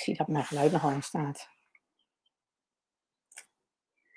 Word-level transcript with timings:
Ik 0.00 0.06
zie 0.06 0.16
dat 0.16 0.28
mijn 0.28 0.44
geluid 0.44 0.72
nog 0.72 0.84
aan 0.84 1.02
staat. 1.02 1.48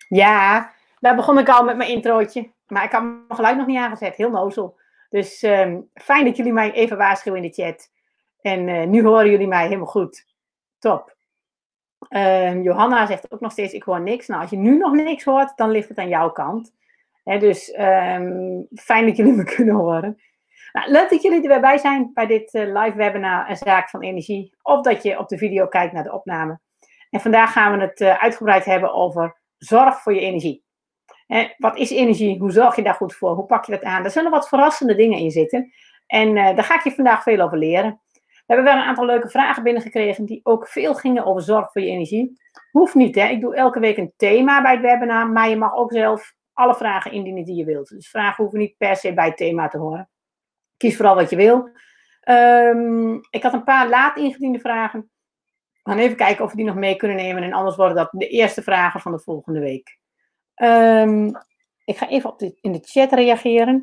Ja, 0.08 0.74
daar 1.00 1.16
begon 1.16 1.40
ik 1.40 1.50
al 1.50 1.64
met 1.64 1.78
mijn 1.78 1.90
introotje. 1.90 2.52
Maar 2.68 2.84
ik 2.84 2.92
had 2.92 3.04
mijn 3.04 3.26
geluid 3.28 3.58
nog 3.58 3.68
niet 3.68 3.78
aangezet. 3.78 4.16
Heel 4.16 4.30
nozel. 4.30 4.80
Dus 5.10 5.42
ehm, 5.42 5.82
fijn 5.94 6.26
dat 6.26 6.38
jullie 6.38 6.54
mij 6.54 6.72
even 6.72 6.98
waarschuwen 6.98 7.44
in 7.44 7.50
de 7.50 7.64
chat. 7.64 7.92
En 8.42 8.68
uh, 8.68 8.84
nu 8.84 9.04
horen 9.04 9.30
jullie 9.30 9.48
mij 9.48 9.64
helemaal 9.64 9.86
goed. 9.86 10.26
Top. 10.80 11.16
Ehm, 12.10 12.62
Johanna 12.62 13.06
zegt 13.06 13.32
ook 13.32 13.40
nog 13.40 13.52
steeds, 13.52 13.74
ik 13.74 13.84
hoor 13.84 14.02
niks. 14.02 14.28
Nou, 14.28 14.42
als 14.42 14.50
je 14.50 14.58
nu 14.58 14.78
nog 14.78 14.94
niks 14.94 15.24
hoort, 15.24 15.58
dan 15.58 15.70
ligt 15.70 15.90
het 15.90 15.98
aan 15.98 16.08
jouw 16.08 16.32
kant. 16.32 16.74
dus 17.24 17.72
ehm, 17.72 18.62
fijn 18.76 19.06
dat 19.06 19.18
jullie 19.18 19.34
me 19.34 19.44
kunnen 19.56 19.76
horen. 19.76 20.22
Nou, 20.74 20.92
leuk 20.92 21.10
dat 21.10 21.22
jullie 21.22 21.42
er 21.42 21.48
weer 21.48 21.62
bij 21.62 21.78
zijn 21.78 22.12
bij 22.14 22.26
dit 22.26 22.54
uh, 22.54 22.82
live 22.82 22.98
webinar 22.98 23.50
Een 23.50 23.58
Zaak 23.58 23.90
van 23.90 24.02
Energie. 24.02 24.56
Of 24.62 24.82
dat 24.82 25.04
je 25.04 25.20
op 25.20 25.28
de 25.28 25.38
video 25.38 25.68
kijkt 25.68 25.94
naar 25.94 26.04
de 26.04 26.14
opname. 26.14 26.60
En 27.10 27.20
vandaag 27.20 27.52
gaan 27.52 27.78
we 27.78 27.86
het 27.86 28.00
uh, 28.00 28.22
uitgebreid 28.22 28.66
hebben 28.66 28.94
over 28.94 29.42
zorg 29.58 30.02
voor 30.02 30.14
je 30.14 30.20
energie. 30.20 30.64
wat 31.58 31.78
is 31.78 31.90
energie? 31.90 32.40
Hoe 32.40 32.52
zorg 32.52 32.76
je 32.76 32.84
daar 32.84 32.94
goed 32.94 33.16
voor? 33.16 33.36
Hoe 33.36 33.46
pak 33.46 33.66
je 33.66 33.72
dat 33.72 33.84
aan? 33.84 34.04
Er 34.04 34.12
zullen 34.12 34.32
wat 34.32 34.48
verrassende 34.48 34.96
dingen 34.96 35.20
in 35.20 35.32
zitten. 35.32 35.74
En 36.08 36.36
uh, 36.36 36.56
daar 36.56 36.64
ga 36.64 36.76
ik 36.76 36.84
je 36.84 36.92
vandaag 36.92 37.24
veel 37.24 37.40
over 37.40 37.58
leren. 37.58 38.02
We 38.12 38.54
hebben 38.54 38.66
wel 38.66 38.76
een 38.76 38.88
aantal 38.88 39.06
leuke 39.06 39.30
vragen 39.30 39.64
binnengekregen 39.64 40.26
die 40.26 40.40
ook 40.44 40.68
veel 40.68 40.96
gingen 40.96 41.26
over 41.26 41.42
zorg 41.42 41.72
voor 41.72 41.82
je 41.82 41.88
energie. 41.88 42.42
Hoeft 42.72 42.96
niet, 42.96 43.16
hè? 43.16 43.28
Ik 43.28 43.42
doe 43.42 43.56
elke 43.56 43.80
week 43.80 43.98
een 43.98 44.14
thema 44.18 44.62
bij 44.62 44.72
het 44.72 44.82
webinar, 44.82 45.30
maar 45.30 45.50
je 45.50 45.58
mag 45.58 45.76
ook 45.76 45.92
zelf 45.92 46.34
alle 46.54 46.76
vragen 46.76 47.12
indienen 47.12 47.46
die 47.46 47.56
je 47.56 47.66
wilt. 47.66 47.88
Dus 47.88 48.10
vragen 48.10 48.44
hoeven 48.44 48.60
niet 48.60 48.78
per 48.78 48.96
se 48.96 49.14
bij 49.14 49.26
het 49.26 49.38
thema 49.38 49.68
te 49.68 49.78
horen. 49.78 50.10
Kies 50.84 50.96
vooral 50.96 51.16
wat 51.16 51.30
je 51.30 51.36
wil. 51.36 51.70
Um, 52.30 53.22
ik 53.30 53.44
had 53.44 53.54
een 53.54 53.64
paar 53.64 53.90
laat 53.90 54.18
ingediende 54.18 54.60
vragen. 54.60 55.10
We 55.84 55.90
gaan 55.90 56.00
even 56.00 56.16
kijken 56.16 56.44
of 56.44 56.52
we 56.52 56.58
die 56.58 56.66
nog 56.66 56.76
mee 56.76 56.96
kunnen 56.96 57.18
nemen. 57.18 57.44
En 57.44 57.54
anders 57.54 57.76
worden 57.76 57.96
dat 57.96 58.10
de 58.12 58.28
eerste 58.28 58.62
vragen 58.62 59.00
van 59.00 59.12
de 59.12 59.20
volgende 59.20 59.60
week. 59.60 60.00
Um, 60.56 61.32
ik 61.86 61.98
ga 61.98 62.10
even 62.10 62.30
op 62.30 62.42
in 62.42 62.72
de 62.72 62.80
chat 62.82 63.12
reageren. 63.12 63.76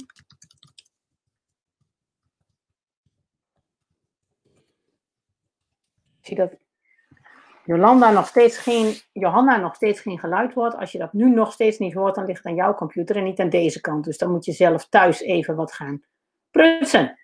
Ik 6.21 6.27
zie 6.27 6.37
dat 6.37 6.53
Jolanda 7.65 8.11
nog 8.11 8.27
steeds 8.27 8.59
geen, 8.59 8.95
Johanna 9.13 9.57
nog 9.57 9.75
steeds 9.75 10.01
geen 10.01 10.19
geluid 10.19 10.55
hoort. 10.55 10.77
Als 10.77 10.93
je 10.93 10.99
dat 10.99 11.13
nu 11.13 11.31
nog 11.31 11.53
steeds 11.53 11.79
niet 11.79 11.95
hoort, 11.95 12.15
dan 12.15 12.25
ligt 12.25 12.39
het 12.39 12.47
aan 12.47 12.55
jouw 12.55 12.75
computer 12.75 13.17
en 13.17 13.25
niet 13.25 13.41
aan 13.41 13.51
deze 13.51 13.81
kant. 13.81 14.05
Dus 14.05 14.19
dan 14.19 14.31
moet 14.31 14.45
je 14.45 14.53
zelf 14.53 14.89
thuis 14.89 15.21
even 15.21 15.57
wat 15.57 15.73
gaan 15.73 16.09
prutsen. 16.51 17.19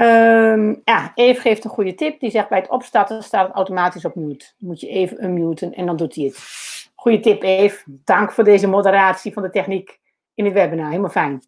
Um, 0.00 0.80
ja, 0.84 1.12
Eve 1.14 1.40
geeft 1.40 1.64
een 1.64 1.70
goede 1.70 1.94
tip. 1.94 2.20
Die 2.20 2.30
zegt 2.30 2.48
bij 2.48 2.58
het 2.58 2.68
opstarten 2.68 3.22
staat 3.22 3.46
het 3.46 3.56
automatisch 3.56 4.04
op 4.04 4.14
mute. 4.14 4.46
Moet 4.58 4.80
je 4.80 4.88
even 4.88 5.24
unmuten 5.24 5.74
en 5.74 5.86
dan 5.86 5.96
doet 5.96 6.14
hij 6.14 6.24
het. 6.24 6.38
Goede 6.94 7.20
tip 7.20 7.42
Eve. 7.42 7.82
Dank 7.86 8.32
voor 8.32 8.44
deze 8.44 8.66
moderatie 8.66 9.32
van 9.32 9.42
de 9.42 9.50
techniek 9.50 10.00
in 10.34 10.44
het 10.44 10.54
webinar. 10.54 10.88
Helemaal 10.88 11.10
fijn. 11.10 11.42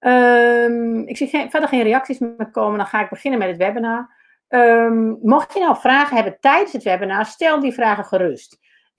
Um, 0.00 1.06
ik 1.06 1.16
zie 1.16 1.28
geen, 1.28 1.50
verder 1.50 1.68
geen 1.68 1.82
reacties 1.82 2.18
meer 2.18 2.50
komen. 2.50 2.78
Dan 2.78 2.86
ga 2.86 3.02
ik 3.02 3.10
beginnen 3.10 3.38
met 3.38 3.48
het 3.48 3.58
webinar. 3.58 4.18
Um, 4.48 5.18
mocht 5.22 5.54
je 5.54 5.60
nou 5.60 5.76
vragen 5.76 6.16
hebben 6.16 6.36
tijdens 6.40 6.72
het 6.72 6.82
webinar, 6.82 7.24
stel 7.24 7.60
die 7.60 7.72
vragen 7.72 8.04
gerust. 8.04 8.58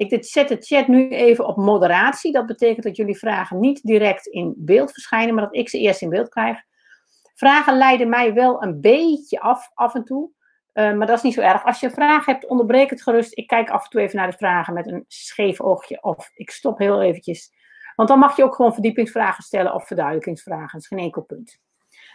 Ik 0.09 0.25
zet 0.25 0.47
de 0.47 0.57
chat 0.59 0.87
nu 0.87 1.09
even 1.09 1.45
op 1.45 1.57
moderatie. 1.57 2.31
Dat 2.31 2.45
betekent 2.45 2.83
dat 2.83 2.95
jullie 2.95 3.17
vragen 3.17 3.59
niet 3.59 3.83
direct 3.83 4.25
in 4.25 4.53
beeld 4.57 4.91
verschijnen, 4.91 5.35
maar 5.35 5.43
dat 5.43 5.55
ik 5.55 5.69
ze 5.69 5.79
eerst 5.79 6.01
in 6.01 6.09
beeld 6.09 6.29
krijg. 6.29 6.61
Vragen 7.35 7.77
leiden 7.77 8.09
mij 8.09 8.33
wel 8.33 8.63
een 8.63 8.81
beetje 8.81 9.39
af, 9.39 9.71
af 9.73 9.95
en 9.95 10.03
toe. 10.03 10.29
Uh, 10.73 10.93
maar 10.93 11.07
dat 11.07 11.17
is 11.17 11.23
niet 11.23 11.33
zo 11.33 11.41
erg. 11.41 11.65
Als 11.65 11.79
je 11.79 11.85
een 11.85 11.91
vraag 11.93 12.25
hebt, 12.25 12.47
onderbreek 12.47 12.89
het 12.89 13.01
gerust. 13.01 13.37
Ik 13.37 13.47
kijk 13.47 13.69
af 13.69 13.83
en 13.83 13.89
toe 13.89 14.01
even 14.01 14.17
naar 14.17 14.31
de 14.31 14.37
vragen 14.37 14.73
met 14.73 14.87
een 14.87 15.05
scheef 15.07 15.61
oogje. 15.61 16.03
Of 16.03 16.31
ik 16.33 16.49
stop 16.49 16.77
heel 16.77 17.01
eventjes. 17.01 17.51
Want 17.95 18.09
dan 18.09 18.19
mag 18.19 18.35
je 18.37 18.43
ook 18.43 18.55
gewoon 18.55 18.73
verdiepingsvragen 18.73 19.43
stellen 19.43 19.73
of 19.73 19.87
verduidelijkingsvragen. 19.87 20.71
Dat 20.71 20.81
is 20.81 20.87
geen 20.87 20.99
enkel 20.99 21.21
punt. 21.21 21.59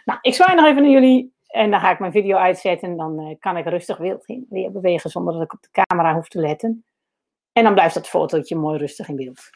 Nou, 0.05 0.19
ik 0.21 0.33
zwaai 0.33 0.55
nog 0.55 0.65
even 0.65 0.81
naar 0.81 0.91
jullie. 0.91 1.35
En 1.47 1.71
dan 1.71 1.79
ga 1.79 1.91
ik 1.91 1.99
mijn 1.99 2.11
video 2.11 2.37
uitzetten. 2.37 2.89
En 2.89 2.97
dan 2.97 3.19
uh, 3.19 3.35
kan 3.39 3.57
ik 3.57 3.65
rustig 3.65 3.97
weer 3.97 4.71
bewegen 4.71 5.09
zonder 5.09 5.33
dat 5.33 5.43
ik 5.43 5.53
op 5.53 5.61
de 5.61 5.83
camera 5.85 6.15
hoef 6.15 6.27
te 6.27 6.39
letten. 6.39 6.85
En 7.57 7.63
dan 7.63 7.73
blijft 7.73 7.93
dat 7.93 8.07
fotootje 8.07 8.55
mooi 8.55 8.77
rustig 8.77 9.07
in 9.07 9.15
beeld. 9.15 9.49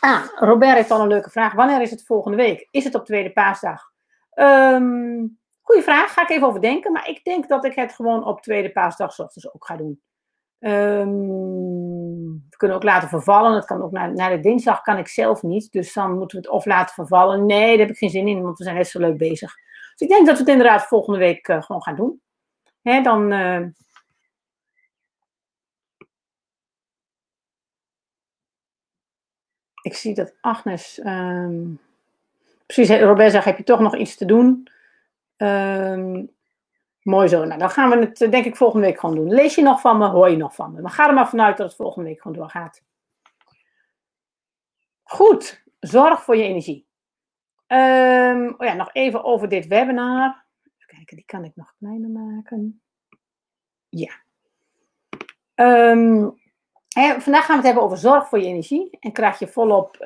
Ah, 0.00 0.24
Robert 0.34 0.74
heeft 0.74 0.90
al 0.90 1.00
een 1.00 1.08
leuke 1.08 1.30
vraag. 1.30 1.52
Wanneer 1.52 1.80
is 1.80 1.90
het 1.90 2.06
volgende 2.06 2.36
week? 2.36 2.68
Is 2.70 2.84
het 2.84 2.94
op 2.94 3.04
tweede 3.04 3.32
paasdag? 3.32 3.82
Um, 4.34 5.38
goeie 5.60 5.82
vraag, 5.82 6.12
ga 6.12 6.22
ik 6.22 6.30
even 6.30 6.46
over 6.46 6.60
denken. 6.60 6.92
Maar 6.92 7.08
ik 7.08 7.24
denk 7.24 7.48
dat 7.48 7.64
ik 7.64 7.74
het 7.74 7.92
gewoon 7.92 8.24
op 8.24 8.42
tweede 8.42 8.72
paasdag 8.72 9.14
dus 9.14 9.52
ook 9.52 9.66
ga 9.66 9.76
doen. 9.76 10.00
Um, 10.58 11.26
we 12.50 12.56
kunnen 12.56 12.76
ook 12.76 12.82
laten 12.82 13.08
vervallen. 13.08 13.54
Het 13.54 13.64
kan 13.64 13.82
ook 13.82 13.92
naar, 13.92 14.14
naar 14.14 14.30
de 14.30 14.40
dinsdag 14.40 14.82
kan 14.82 14.98
ik 14.98 15.08
zelf 15.08 15.42
niet. 15.42 15.72
Dus 15.72 15.92
dan 15.92 16.18
moeten 16.18 16.40
we 16.40 16.46
het 16.46 16.54
of 16.54 16.64
laten 16.64 16.94
vervallen. 16.94 17.46
Nee, 17.46 17.70
daar 17.70 17.86
heb 17.86 17.94
ik 17.94 17.98
geen 17.98 18.10
zin 18.10 18.28
in, 18.28 18.42
want 18.42 18.58
we 18.58 18.64
zijn 18.64 18.76
net 18.76 18.88
zo 18.88 19.00
leuk 19.00 19.18
bezig. 19.18 19.54
Dus 19.94 20.08
ik 20.08 20.14
denk 20.14 20.26
dat 20.26 20.34
we 20.34 20.42
het 20.42 20.50
inderdaad 20.50 20.86
volgende 20.86 21.18
week 21.18 21.48
uh, 21.48 21.62
gewoon 21.62 21.82
gaan 21.82 21.96
doen. 21.96 22.20
Hè, 22.82 23.00
dan... 23.00 23.32
Uh, 23.32 23.66
ik 29.82 29.94
zie 29.94 30.14
dat 30.14 30.34
Agnes. 30.40 31.00
Um, 31.04 31.80
precies, 32.66 33.00
Robert 33.00 33.32
zegt: 33.32 33.44
heb 33.44 33.58
je 33.58 33.64
toch 33.64 33.80
nog 33.80 33.96
iets 33.96 34.16
te 34.16 34.24
doen? 34.24 34.68
Um, 35.36 36.30
mooi 37.02 37.28
zo. 37.28 37.44
Nou, 37.44 37.58
dan 37.58 37.70
gaan 37.70 37.90
we 37.90 37.96
het 37.96 38.16
denk 38.18 38.44
ik 38.44 38.56
volgende 38.56 38.86
week 38.86 39.00
gewoon 39.00 39.14
doen. 39.14 39.34
Lees 39.34 39.54
je 39.54 39.62
nog 39.62 39.80
van 39.80 39.98
me, 39.98 40.06
hoor 40.08 40.30
je 40.30 40.36
nog 40.36 40.54
van 40.54 40.72
me. 40.72 40.80
Maar 40.80 40.90
ga 40.90 41.08
er 41.08 41.14
maar 41.14 41.28
vanuit 41.28 41.56
dat 41.56 41.66
het 41.66 41.76
volgende 41.76 42.08
week 42.08 42.20
gewoon 42.22 42.36
doorgaat. 42.36 42.82
Goed, 45.02 45.62
zorg 45.80 46.22
voor 46.22 46.36
je 46.36 46.42
energie. 46.42 46.86
Um, 47.66 48.54
oh 48.58 48.66
ja, 48.66 48.74
nog 48.74 48.90
even 48.92 49.24
over 49.24 49.48
dit 49.48 49.66
webinar. 49.66 50.44
Even 50.64 50.96
kijken, 50.96 51.16
die 51.16 51.24
kan 51.24 51.44
ik 51.44 51.52
nog 51.54 51.74
kleiner 51.78 52.10
maken. 52.10 52.82
Ja. 53.88 54.12
Um, 55.54 56.39
vandaag 57.00 57.44
gaan 57.44 57.48
we 57.48 57.52
het 57.56 57.64
hebben 57.64 57.82
over 57.82 57.98
zorg 57.98 58.28
voor 58.28 58.38
je 58.38 58.46
energie. 58.46 58.98
En 59.00 59.12
krijg 59.12 59.38
je 59.38 59.48
volop 59.48 59.96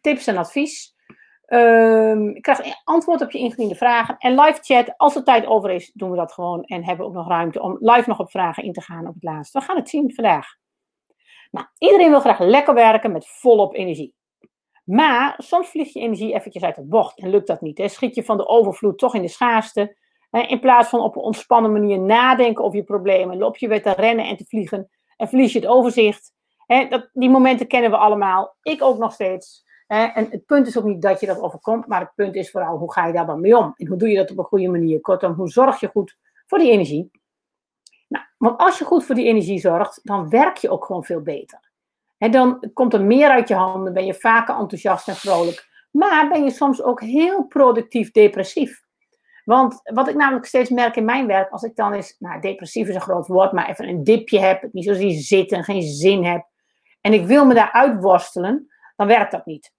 tips 0.00 0.26
en 0.26 0.36
advies. 0.36 0.98
Um, 1.52 2.28
ik 2.28 2.42
krijg 2.42 2.60
antwoord 2.84 3.20
op 3.20 3.30
je 3.30 3.38
ingediende 3.38 3.74
vragen. 3.74 4.16
En 4.18 4.40
live 4.40 4.58
chat, 4.62 4.94
als 4.96 5.16
er 5.16 5.24
tijd 5.24 5.46
over 5.46 5.70
is, 5.70 5.90
doen 5.94 6.10
we 6.10 6.16
dat 6.16 6.32
gewoon. 6.32 6.62
En 6.62 6.84
hebben 6.84 7.04
we 7.04 7.10
ook 7.10 7.16
nog 7.16 7.28
ruimte 7.28 7.62
om 7.62 7.76
live 7.80 8.08
nog 8.08 8.18
op 8.18 8.30
vragen 8.30 8.62
in 8.62 8.72
te 8.72 8.80
gaan 8.80 9.06
op 9.06 9.14
het 9.14 9.22
laatst. 9.22 9.52
We 9.52 9.60
gaan 9.60 9.76
het 9.76 9.88
zien 9.88 10.14
vandaag. 10.14 10.46
Nou, 11.50 11.66
iedereen 11.78 12.10
wil 12.10 12.20
graag 12.20 12.38
lekker 12.38 12.74
werken 12.74 13.12
met 13.12 13.28
volop 13.28 13.74
energie. 13.74 14.14
Maar 14.84 15.34
soms 15.38 15.68
vliegt 15.68 15.92
je 15.92 16.00
energie 16.00 16.34
eventjes 16.34 16.62
uit 16.62 16.74
de 16.74 16.84
bocht 16.84 17.18
en 17.18 17.30
lukt 17.30 17.46
dat 17.46 17.60
niet. 17.60 17.78
Hè? 17.78 17.88
Schiet 17.88 18.14
je 18.14 18.24
van 18.24 18.36
de 18.36 18.46
overvloed 18.46 18.98
toch 18.98 19.14
in 19.14 19.22
de 19.22 19.28
schaarste. 19.28 19.96
Hè? 20.30 20.40
In 20.40 20.60
plaats 20.60 20.88
van 20.88 21.00
op 21.00 21.16
een 21.16 21.22
ontspannen 21.22 21.72
manier 21.72 22.00
nadenken 22.00 22.64
over 22.64 22.78
je 22.78 22.84
problemen, 22.84 23.38
loop 23.38 23.56
je 23.56 23.68
weer 23.68 23.82
te 23.82 23.92
rennen 23.92 24.26
en 24.26 24.36
te 24.36 24.44
vliegen 24.44 24.90
en 25.20 25.28
verlies 25.28 25.52
je 25.52 25.58
het 25.58 25.68
overzicht. 25.68 26.32
Dat, 26.88 27.08
die 27.12 27.30
momenten 27.30 27.66
kennen 27.66 27.90
we 27.90 27.96
allemaal. 27.96 28.56
Ik 28.62 28.82
ook 28.82 28.98
nog 28.98 29.12
steeds. 29.12 29.64
En 29.86 30.26
het 30.30 30.46
punt 30.46 30.66
is 30.66 30.78
ook 30.78 30.84
niet 30.84 31.02
dat 31.02 31.20
je 31.20 31.26
dat 31.26 31.40
overkomt, 31.40 31.86
maar 31.86 32.00
het 32.00 32.14
punt 32.14 32.34
is 32.34 32.50
vooral 32.50 32.76
hoe 32.76 32.92
ga 32.92 33.06
je 33.06 33.12
daar 33.12 33.26
dan 33.26 33.40
mee 33.40 33.56
om? 33.56 33.74
En 33.76 33.86
hoe 33.86 33.96
doe 33.96 34.08
je 34.08 34.16
dat 34.16 34.30
op 34.30 34.38
een 34.38 34.44
goede 34.44 34.68
manier? 34.68 35.00
Kortom, 35.00 35.32
hoe 35.32 35.48
zorg 35.48 35.80
je 35.80 35.88
goed 35.88 36.16
voor 36.46 36.58
die 36.58 36.70
energie? 36.70 37.10
Nou, 38.08 38.24
want 38.38 38.58
als 38.58 38.78
je 38.78 38.84
goed 38.84 39.04
voor 39.04 39.14
die 39.14 39.26
energie 39.26 39.58
zorgt, 39.58 40.00
dan 40.02 40.28
werk 40.28 40.56
je 40.56 40.70
ook 40.70 40.84
gewoon 40.84 41.04
veel 41.04 41.20
beter. 41.20 41.70
En 42.18 42.30
dan 42.30 42.70
komt 42.72 42.94
er 42.94 43.02
meer 43.02 43.28
uit 43.28 43.48
je 43.48 43.54
handen, 43.54 43.92
ben 43.92 44.06
je 44.06 44.14
vaker 44.14 44.56
enthousiast 44.56 45.08
en 45.08 45.16
vrolijk. 45.16 45.68
Maar 45.90 46.28
ben 46.28 46.44
je 46.44 46.50
soms 46.50 46.82
ook 46.82 47.00
heel 47.00 47.44
productief 47.44 48.10
depressief. 48.10 48.82
Want 49.44 49.80
wat 49.82 50.08
ik 50.08 50.14
namelijk 50.14 50.46
steeds 50.46 50.70
merk 50.70 50.96
in 50.96 51.04
mijn 51.04 51.26
werk, 51.26 51.50
als 51.50 51.62
ik 51.62 51.76
dan 51.76 51.92
eens, 51.92 52.16
nou 52.18 52.40
depressief 52.40 52.88
is 52.88 52.94
een 52.94 53.00
groot 53.00 53.26
woord, 53.26 53.52
maar 53.52 53.68
even 53.68 53.88
een 53.88 54.04
dipje 54.04 54.38
heb, 54.38 54.68
niet 54.72 54.84
zo 54.84 54.94
zie 54.94 55.18
zitten, 55.18 55.64
geen 55.64 55.82
zin 55.82 56.24
heb. 56.24 56.46
En 57.00 57.12
ik 57.12 57.26
wil 57.26 57.44
me 57.44 57.54
daar 57.54 57.72
uitworstelen, 57.72 58.68
dan 58.96 59.06
werkt 59.06 59.32
dat 59.32 59.46
niet. 59.46 59.72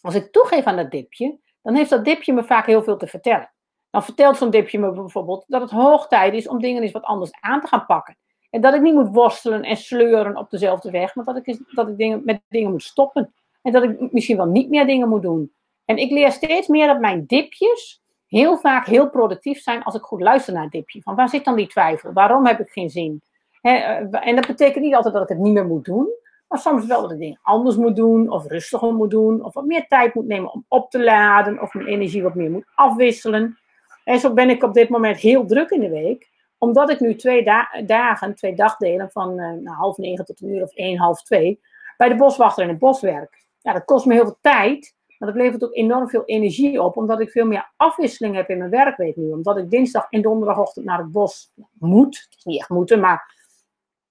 Als 0.00 0.14
ik 0.14 0.32
toegeef 0.32 0.64
aan 0.64 0.76
dat 0.76 0.90
dipje, 0.90 1.38
dan 1.62 1.74
heeft 1.74 1.90
dat 1.90 2.04
dipje 2.04 2.32
me 2.32 2.44
vaak 2.44 2.66
heel 2.66 2.82
veel 2.82 2.96
te 2.96 3.06
vertellen. 3.06 3.52
Dan 3.90 4.04
vertelt 4.04 4.36
zo'n 4.36 4.50
dipje 4.50 4.78
me 4.78 4.92
bijvoorbeeld 4.92 5.44
dat 5.46 5.60
het 5.60 5.70
hoog 5.70 6.06
tijd 6.06 6.34
is 6.34 6.48
om 6.48 6.60
dingen 6.60 6.82
eens 6.82 6.92
wat 6.92 7.02
anders 7.02 7.30
aan 7.40 7.60
te 7.60 7.66
gaan 7.66 7.86
pakken. 7.86 8.18
En 8.50 8.60
dat 8.60 8.74
ik 8.74 8.80
niet 8.80 8.94
moet 8.94 9.14
worstelen 9.14 9.62
en 9.62 9.76
sleuren 9.76 10.36
op 10.36 10.50
dezelfde 10.50 10.90
weg, 10.90 11.14
maar 11.14 11.24
dat 11.24 11.36
ik, 11.36 11.58
dat 11.74 11.88
ik 11.88 11.96
dingen, 11.96 12.22
met 12.24 12.42
dingen 12.48 12.70
moet 12.70 12.82
stoppen. 12.82 13.34
En 13.62 13.72
dat 13.72 13.82
ik 13.82 14.12
misschien 14.12 14.36
wel 14.36 14.46
niet 14.46 14.68
meer 14.68 14.86
dingen 14.86 15.08
moet 15.08 15.22
doen. 15.22 15.52
En 15.84 15.96
ik 15.96 16.10
leer 16.10 16.32
steeds 16.32 16.68
meer 16.68 16.86
dat 16.86 17.00
mijn 17.00 17.26
dipjes 17.26 18.03
heel 18.38 18.58
vaak 18.58 18.86
heel 18.86 19.10
productief 19.10 19.62
zijn 19.62 19.82
als 19.82 19.94
ik 19.94 20.02
goed 20.02 20.20
luister 20.20 20.52
naar 20.52 20.62
het 20.62 20.72
dipje. 20.72 21.02
Van 21.02 21.14
waar 21.14 21.28
zit 21.28 21.44
dan 21.44 21.56
die 21.56 21.66
twijfel? 21.66 22.12
Waarom 22.12 22.46
heb 22.46 22.60
ik 22.60 22.68
geen 22.68 22.90
zin? 22.90 23.22
Eh, 23.60 24.26
en 24.26 24.34
dat 24.34 24.46
betekent 24.46 24.84
niet 24.84 24.94
altijd 24.94 25.14
dat 25.14 25.22
ik 25.22 25.28
het 25.28 25.38
niet 25.38 25.52
meer 25.52 25.66
moet 25.66 25.84
doen. 25.84 26.08
Maar 26.48 26.58
soms 26.58 26.86
wel 26.86 27.02
dat 27.02 27.10
ik 27.10 27.18
dingen 27.18 27.38
anders 27.42 27.76
moet 27.76 27.96
doen, 27.96 28.30
of 28.30 28.46
rustiger 28.46 28.94
moet 28.94 29.10
doen, 29.10 29.44
of 29.44 29.54
wat 29.54 29.64
meer 29.64 29.86
tijd 29.86 30.14
moet 30.14 30.26
nemen 30.26 30.52
om 30.52 30.64
op 30.68 30.90
te 30.90 31.04
laden, 31.04 31.60
of 31.60 31.74
mijn 31.74 31.86
energie 31.86 32.22
wat 32.22 32.34
meer 32.34 32.50
moet 32.50 32.66
afwisselen. 32.74 33.58
En 34.04 34.18
zo 34.18 34.32
ben 34.32 34.50
ik 34.50 34.62
op 34.62 34.74
dit 34.74 34.88
moment 34.88 35.16
heel 35.16 35.46
druk 35.46 35.70
in 35.70 35.80
de 35.80 35.88
week, 35.88 36.30
omdat 36.58 36.90
ik 36.90 37.00
nu 37.00 37.16
twee 37.16 37.44
dagen, 37.86 38.34
twee 38.34 38.54
dagdelen 38.54 39.10
van 39.10 39.40
uh, 39.40 39.76
half 39.78 39.96
negen 39.96 40.24
tot 40.24 40.40
een 40.40 40.48
uur 40.48 40.62
of 40.62 40.74
één, 40.74 40.98
half 40.98 41.22
twee, 41.22 41.60
bij 41.96 42.08
de 42.08 42.16
boswachter 42.16 42.62
in 42.62 42.68
het 42.68 42.78
bos 42.78 43.00
werk. 43.00 43.46
Ja, 43.60 43.72
dat 43.72 43.84
kost 43.84 44.06
me 44.06 44.14
heel 44.14 44.24
veel 44.24 44.38
tijd, 44.40 44.93
maar 45.18 45.32
dat 45.32 45.42
levert 45.42 45.64
ook 45.64 45.74
enorm 45.74 46.08
veel 46.08 46.24
energie 46.24 46.82
op, 46.82 46.96
omdat 46.96 47.20
ik 47.20 47.30
veel 47.30 47.46
meer 47.46 47.72
afwisseling 47.76 48.34
heb 48.34 48.48
in 48.48 48.58
mijn 48.58 48.70
werkweek 48.70 49.16
nu. 49.16 49.30
Omdat 49.30 49.58
ik 49.58 49.70
dinsdag 49.70 50.06
en 50.10 50.22
donderdagochtend 50.22 50.84
naar 50.84 50.98
het 50.98 51.12
bos 51.12 51.52
moet. 51.78 52.16
Het 52.16 52.38
is 52.38 52.44
niet 52.44 52.60
echt 52.60 52.68
moeten, 52.68 53.00
maar 53.00 53.34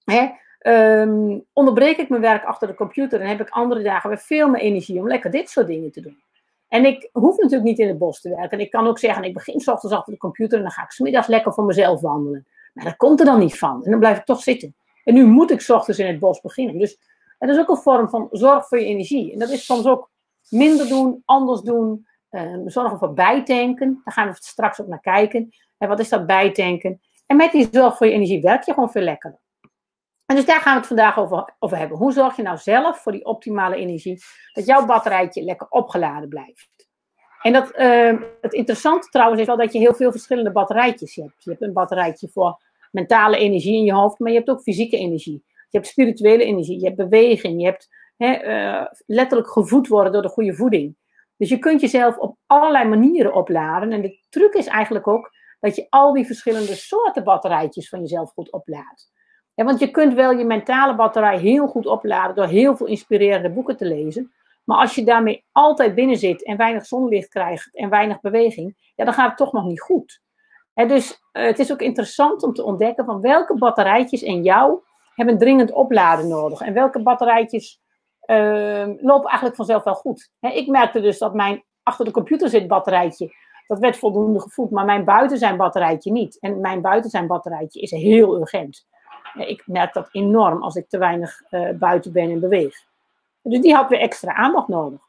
hè, 0.04 0.30
um, 1.00 1.44
onderbreek 1.52 1.96
ik 1.96 2.08
mijn 2.08 2.22
werk 2.22 2.44
achter 2.44 2.68
de 2.68 2.74
computer 2.74 3.20
en 3.20 3.28
heb 3.28 3.40
ik 3.40 3.48
andere 3.48 3.82
dagen 3.82 4.08
weer 4.08 4.18
veel 4.18 4.48
meer 4.48 4.60
energie 4.60 5.00
om 5.00 5.08
lekker 5.08 5.30
dit 5.30 5.50
soort 5.50 5.66
dingen 5.66 5.92
te 5.92 6.00
doen. 6.00 6.22
En 6.68 6.84
ik 6.84 7.08
hoef 7.12 7.36
natuurlijk 7.36 7.68
niet 7.68 7.78
in 7.78 7.88
het 7.88 7.98
bos 7.98 8.20
te 8.20 8.34
werken. 8.36 8.60
Ik 8.60 8.70
kan 8.70 8.86
ook 8.86 8.98
zeggen, 8.98 9.24
ik 9.24 9.34
begin 9.34 9.60
s 9.60 9.68
ochtends 9.68 9.96
achter 9.96 10.12
de 10.12 10.18
computer 10.18 10.56
en 10.56 10.62
dan 10.64 10.72
ga 10.72 10.82
ik 10.82 10.90
smiddags 10.90 11.26
lekker 11.26 11.52
voor 11.52 11.64
mezelf 11.64 12.00
wandelen. 12.00 12.46
Maar 12.72 12.84
dat 12.84 12.96
komt 12.96 13.20
er 13.20 13.26
dan 13.26 13.38
niet 13.38 13.58
van. 13.58 13.84
En 13.84 13.90
dan 13.90 14.00
blijf 14.00 14.18
ik 14.18 14.24
toch 14.24 14.42
zitten. 14.42 14.74
En 15.04 15.14
nu 15.14 15.24
moet 15.24 15.50
ik 15.50 15.60
s 15.60 15.70
ochtends 15.70 16.00
in 16.00 16.06
het 16.06 16.18
bos 16.18 16.40
beginnen. 16.40 16.78
Dus 16.78 16.98
het 17.38 17.50
is 17.50 17.58
ook 17.58 17.68
een 17.68 17.76
vorm 17.76 18.08
van 18.08 18.28
zorg 18.30 18.68
voor 18.68 18.78
je 18.78 18.84
energie. 18.84 19.32
En 19.32 19.38
dat 19.38 19.50
is 19.50 19.64
soms 19.64 19.86
ook 19.86 20.10
minder 20.48 20.88
doen, 20.88 21.22
anders 21.24 21.60
doen. 21.60 22.06
Um, 22.30 22.68
zorgen 22.68 22.98
voor 22.98 23.12
bijtanken. 23.12 24.00
Daar 24.04 24.14
gaan 24.14 24.28
we 24.28 24.34
straks 24.38 24.80
ook 24.80 24.86
naar 24.86 25.00
kijken. 25.00 25.48
En 25.78 25.88
wat 25.88 26.00
is 26.00 26.08
dat 26.08 26.26
bijtanken? 26.26 27.00
En 27.26 27.36
met 27.36 27.52
die 27.52 27.68
zorg 27.70 27.96
voor 27.96 28.06
je 28.06 28.12
energie 28.12 28.40
werk 28.40 28.62
je 28.62 28.72
gewoon 28.72 28.90
veel 28.90 29.02
lekkerder. 29.02 29.40
En 30.26 30.36
dus 30.36 30.44
daar 30.44 30.60
gaan 30.60 30.72
we 30.72 30.78
het 30.78 30.86
vandaag 30.86 31.18
over, 31.58 31.78
hebben. 31.78 31.98
Hoe 31.98 32.12
zorg 32.12 32.36
je 32.36 32.42
nou 32.42 32.58
zelf 32.58 32.98
voor 32.98 33.12
die 33.12 33.24
optimale 33.24 33.76
energie, 33.76 34.22
dat 34.52 34.66
jouw 34.66 34.86
batterijtje 34.86 35.42
lekker 35.42 35.66
opgeladen 35.68 36.28
blijft? 36.28 36.88
En 37.42 37.52
dat, 37.52 37.72
uh, 37.78 38.20
het 38.40 38.52
interessante 38.52 39.08
trouwens 39.08 39.40
is 39.40 39.46
wel 39.46 39.56
dat 39.56 39.72
je 39.72 39.78
heel 39.78 39.94
veel 39.94 40.10
verschillende 40.10 40.52
batterijtjes 40.52 41.14
hebt. 41.14 41.44
Je 41.44 41.50
hebt 41.50 41.62
een 41.62 41.72
batterijtje 41.72 42.28
voor 42.28 42.62
mentale 42.90 43.36
energie 43.36 43.76
in 43.76 43.84
je 43.84 43.92
hoofd, 43.92 44.18
maar 44.18 44.30
je 44.30 44.36
hebt 44.36 44.50
ook 44.50 44.62
fysieke 44.62 44.96
energie. 44.96 45.44
Je 45.46 45.78
hebt 45.78 45.86
spirituele 45.86 46.44
energie, 46.44 46.78
je 46.78 46.84
hebt 46.84 46.96
beweging, 46.96 47.60
je 47.60 47.66
hebt 47.66 47.88
uh, 48.16 48.84
letterlijk 49.06 49.50
gevoed 49.50 49.88
worden 49.88 50.12
door 50.12 50.22
de 50.22 50.28
goede 50.28 50.54
voeding. 50.54 50.96
Dus 51.36 51.48
je 51.48 51.58
kunt 51.58 51.80
jezelf 51.80 52.16
op 52.16 52.36
allerlei 52.46 52.88
manieren 52.88 53.34
opladen. 53.34 53.92
En 53.92 54.02
de 54.02 54.18
truc 54.28 54.54
is 54.54 54.66
eigenlijk 54.66 55.06
ook 55.08 55.30
dat 55.60 55.76
je 55.76 55.86
al 55.88 56.12
die 56.12 56.26
verschillende 56.26 56.74
soorten 56.74 57.24
batterijtjes 57.24 57.88
van 57.88 58.00
jezelf 58.00 58.32
goed 58.32 58.52
oplaadt. 58.52 59.12
Ja, 59.54 59.64
want 59.64 59.78
je 59.78 59.90
kunt 59.90 60.14
wel 60.14 60.30
je 60.30 60.44
mentale 60.44 60.94
batterij 60.94 61.38
heel 61.38 61.66
goed 61.66 61.86
opladen 61.86 62.34
door 62.34 62.46
heel 62.46 62.76
veel 62.76 62.86
inspirerende 62.86 63.50
boeken 63.50 63.76
te 63.76 63.84
lezen. 63.84 64.32
Maar 64.64 64.78
als 64.78 64.94
je 64.94 65.04
daarmee 65.04 65.44
altijd 65.52 65.94
binnen 65.94 66.16
zit 66.16 66.44
en 66.44 66.56
weinig 66.56 66.86
zonlicht 66.86 67.28
krijgt 67.28 67.74
en 67.74 67.88
weinig 67.88 68.20
beweging, 68.20 68.92
ja, 68.94 69.04
dan 69.04 69.14
gaat 69.14 69.28
het 69.28 69.36
toch 69.36 69.52
nog 69.52 69.64
niet 69.64 69.80
goed. 69.80 70.20
dus 70.74 71.10
uh, 71.32 71.44
het 71.44 71.58
is 71.58 71.72
ook 71.72 71.80
interessant 71.80 72.42
om 72.42 72.52
te 72.52 72.64
ontdekken 72.64 73.04
van 73.04 73.20
welke 73.20 73.58
batterijtjes 73.58 74.22
in 74.22 74.42
jou 74.42 74.80
hebben 75.14 75.38
dringend 75.38 75.72
opladen 75.72 76.28
nodig. 76.28 76.60
En 76.60 76.74
welke 76.74 77.02
batterijtjes 77.02 77.82
lopen 79.00 79.28
eigenlijk 79.28 79.56
vanzelf 79.56 79.84
wel 79.84 79.94
goed. 79.94 80.30
ik 80.40 80.66
merkte 80.66 81.00
dus 81.00 81.18
dat 81.18 81.34
mijn 81.34 81.64
achter 81.82 82.04
de 82.04 82.10
computer 82.10 82.48
zit 82.48 82.68
batterijtje, 82.68 83.34
dat 83.66 83.78
werd 83.78 83.96
voldoende 83.96 84.40
gevoed, 84.40 84.70
maar 84.70 84.84
mijn 84.84 85.04
buiten 85.04 85.38
zijn 85.38 85.56
batterijtje 85.56 86.12
niet. 86.12 86.40
En 86.40 86.60
mijn 86.60 86.80
buiten 86.80 87.10
zijn 87.10 87.26
batterijtje 87.26 87.80
is 87.80 87.90
heel 87.90 88.36
urgent 88.40 88.86
ik 89.34 89.62
merk 89.66 89.92
dat 89.92 90.08
enorm 90.12 90.62
als 90.62 90.76
ik 90.76 90.88
te 90.88 90.98
weinig 90.98 91.42
uh, 91.50 91.70
buiten 91.70 92.12
ben 92.12 92.30
en 92.30 92.40
beweeg. 92.40 92.76
Dus 93.42 93.60
die 93.60 93.74
had 93.74 93.88
weer 93.88 94.00
extra 94.00 94.34
aandacht 94.34 94.68
nodig. 94.68 95.00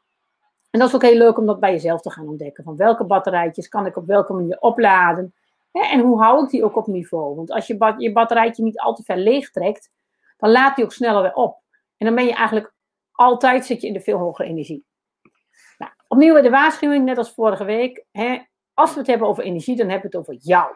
En 0.70 0.80
dat 0.80 0.90
is 0.90 0.96
ook 0.96 1.02
heel 1.02 1.18
leuk 1.18 1.38
om 1.38 1.46
dat 1.46 1.60
bij 1.60 1.72
jezelf 1.72 2.02
te 2.02 2.12
gaan 2.12 2.28
ontdekken. 2.28 2.64
Van 2.64 2.76
welke 2.76 3.04
batterijtjes 3.04 3.68
kan 3.68 3.86
ik 3.86 3.98
op 3.98 4.06
welke 4.06 4.34
manier 4.34 4.60
opladen? 4.60 5.34
Hè, 5.72 5.82
en 5.82 6.00
hoe 6.00 6.22
hou 6.22 6.44
ik 6.44 6.50
die 6.50 6.64
ook 6.64 6.76
op 6.76 6.88
niveau? 6.88 7.36
Want 7.36 7.52
als 7.52 7.68
je 7.68 7.94
je 7.98 8.12
batterijtje 8.12 8.64
niet 8.64 8.80
al 8.80 8.94
te 8.94 9.04
ver 9.04 9.18
leeg 9.18 9.52
trekt, 9.52 9.92
dan 10.38 10.52
laat 10.52 10.76
die 10.76 10.86
ook 10.86 10.92
sneller 10.92 11.22
weer 11.22 11.34
op. 11.34 11.58
En 11.98 12.06
dan 12.06 12.16
ben 12.16 12.26
je 12.26 12.34
eigenlijk 12.34 12.74
altijd 13.16 13.66
zit 13.66 13.82
je 13.82 13.88
in 13.88 13.94
de 13.94 14.02
veel 14.02 14.18
hogere 14.18 14.48
energie. 14.48 14.86
Nou, 15.78 15.92
opnieuw 16.08 16.42
de 16.42 16.50
waarschuwing, 16.50 17.06
net 17.06 17.18
als 17.18 17.34
vorige 17.34 17.64
week. 17.64 18.06
Hè, 18.12 18.40
als 18.74 18.94
we 18.94 19.00
het 19.00 19.08
hebben 19.08 19.28
over 19.28 19.44
energie, 19.44 19.76
dan 19.76 19.90
hebben 19.90 20.12
we 20.12 20.18
het 20.18 20.28
over 20.28 20.44
jou. 20.44 20.76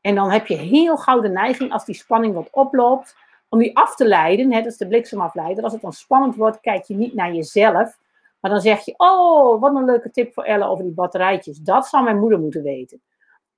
En 0.00 0.14
dan 0.14 0.30
heb 0.30 0.46
je 0.46 0.56
heel 0.56 0.96
gauw 0.96 1.20
de 1.20 1.28
neiging, 1.28 1.72
als 1.72 1.84
die 1.84 1.94
spanning 1.94 2.34
wat 2.34 2.48
oploopt, 2.50 3.16
om 3.48 3.58
die 3.58 3.76
af 3.76 3.94
te 3.94 4.06
leiden. 4.06 4.52
Hè, 4.52 4.62
dat 4.62 4.72
is 4.72 4.78
de 4.78 4.88
bliksemafleider. 4.88 5.64
Als 5.64 5.72
het 5.72 5.82
dan 5.82 5.92
spannend 5.92 6.36
wordt, 6.36 6.60
kijk 6.60 6.84
je 6.84 6.94
niet 6.94 7.14
naar 7.14 7.34
jezelf. 7.34 7.98
Maar 8.40 8.50
dan 8.50 8.60
zeg 8.60 8.84
je, 8.84 8.94
oh, 8.96 9.60
wat 9.60 9.74
een 9.74 9.84
leuke 9.84 10.10
tip 10.10 10.32
voor 10.32 10.44
Elle 10.44 10.64
over 10.64 10.84
die 10.84 10.94
batterijtjes. 10.94 11.58
Dat 11.58 11.86
zou 11.86 12.04
mijn 12.04 12.18
moeder 12.18 12.38
moeten 12.38 12.62
weten. 12.62 13.02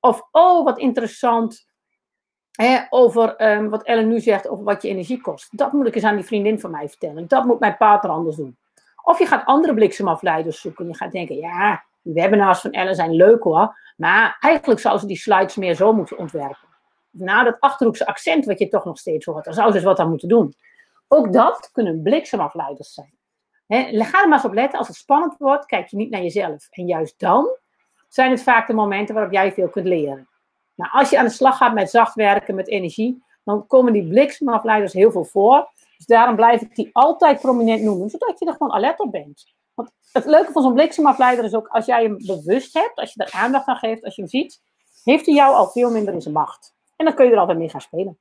Of, 0.01 0.29
oh, 0.31 0.65
wat 0.65 0.79
interessant 0.79 1.69
over 2.91 3.37
ehm, 3.37 3.69
wat 3.69 3.83
Ellen 3.83 4.09
nu 4.09 4.21
zegt 4.21 4.49
over 4.49 4.65
wat 4.65 4.83
je 4.83 4.89
energie 4.89 5.21
kost. 5.21 5.59
Dat 5.59 5.73
moet 5.73 5.87
ik 5.87 5.95
eens 5.95 6.05
aan 6.05 6.17
die 6.17 6.25
vriendin 6.25 6.61
van 6.61 6.71
mij 6.71 6.89
vertellen. 6.89 7.29
Dat 7.29 7.45
moet 7.45 7.61
mijn 7.61 7.77
partner 7.77 8.11
anders 8.11 8.37
doen. 8.37 8.57
Of 9.03 9.19
je 9.19 9.27
gaat 9.27 9.47
andere 9.47 9.75
bliksemafleiders 9.75 10.61
zoeken. 10.61 10.87
Je 10.87 10.95
gaat 10.95 11.13
denken, 11.13 11.37
ja, 11.37 11.85
die 12.03 12.15
webinars 12.15 12.61
van 12.61 12.71
Ellen 12.71 12.95
zijn 12.95 13.11
leuk 13.11 13.43
hoor. 13.43 13.77
Maar 13.97 14.37
eigenlijk 14.41 14.81
zou 14.81 14.99
ze 14.99 15.07
die 15.07 15.17
slides 15.17 15.57
meer 15.57 15.75
zo 15.75 15.93
moeten 15.93 16.19
ontwerpen. 16.19 16.69
Na 17.11 17.43
dat 17.45 17.57
achterhoekse 17.61 18.07
accent 18.07 18.45
wat 18.45 18.59
je 18.59 18.69
toch 18.69 18.85
nog 18.85 18.99
steeds 18.99 19.27
hoort, 19.27 19.45
dan 19.45 19.55
zou 19.55 19.69
ze 19.69 19.77
eens 19.77 19.85
wat 19.85 19.99
aan 19.99 20.09
moeten 20.09 20.29
doen. 20.29 20.55
Ook 21.09 21.33
dat 21.33 21.71
kunnen 21.73 22.03
bliksemafleiders 22.03 22.95
zijn. 22.95 23.19
He, 23.67 24.05
ga 24.05 24.23
er 24.23 24.29
maar 24.29 24.39
eens 24.39 24.47
op 24.47 24.55
letten. 24.55 24.79
Als 24.79 24.89
het 24.89 24.97
spannend 24.97 25.35
wordt, 25.39 25.67
kijk 25.67 25.87
je 25.87 25.97
niet 25.97 26.11
naar 26.11 26.23
jezelf. 26.23 26.69
En 26.71 26.87
juist 26.87 27.19
dan 27.19 27.57
zijn 28.09 28.31
het 28.31 28.43
vaak 28.43 28.67
de 28.67 28.73
momenten 28.73 29.15
waarop 29.15 29.33
jij 29.33 29.53
veel 29.53 29.69
kunt 29.69 29.87
leren. 29.87 30.29
Nou, 30.81 30.93
als 30.93 31.11
je 31.11 31.19
aan 31.19 31.25
de 31.25 31.31
slag 31.31 31.57
gaat 31.57 31.75
met 31.75 31.91
zacht 31.91 32.15
werken, 32.15 32.55
met 32.55 32.69
energie, 32.69 33.23
dan 33.45 33.67
komen 33.67 33.93
die 33.93 34.09
bliksemafleiders 34.09 34.93
heel 34.93 35.11
veel 35.11 35.25
voor. 35.25 35.71
Dus 35.97 36.07
daarom 36.07 36.37
blijf 36.37 36.61
ik 36.61 36.75
die 36.75 36.91
altijd 36.93 37.41
prominent 37.41 37.83
noemen, 37.83 38.11
zodat 38.11 38.39
je 38.39 38.47
er 38.47 38.53
gewoon 38.53 38.73
alert 38.73 39.01
op 39.01 39.13
bent 39.13 39.45
het 40.13 40.25
leuke 40.25 40.53
van 40.53 40.63
zo'n 40.63 40.75
bliksemafleider 40.75 41.45
is 41.45 41.55
ook 41.55 41.69
als 41.69 41.87
jij 41.87 42.03
hem 42.03 42.17
bewust 42.27 42.75
hebt, 42.75 42.95
als 42.95 43.13
je 43.15 43.25
er 43.25 43.33
aandacht 43.33 43.67
aan 43.67 43.77
geeft, 43.77 44.05
als 44.05 44.15
je 44.15 44.21
hem 44.21 44.31
ziet, 44.31 44.63
heeft 45.05 45.27
hij 45.27 45.35
jou 45.35 45.55
al 45.55 45.69
veel 45.69 45.91
minder 45.91 46.15
in 46.15 46.23
zijn 46.23 46.35
macht. 46.35 46.75
En 46.97 47.05
dan 47.05 47.15
kun 47.15 47.25
je 47.27 47.33
er 47.33 47.39
altijd 47.39 47.59
mee 47.59 47.69
gaan 47.69 47.81
spelen. 47.81 48.19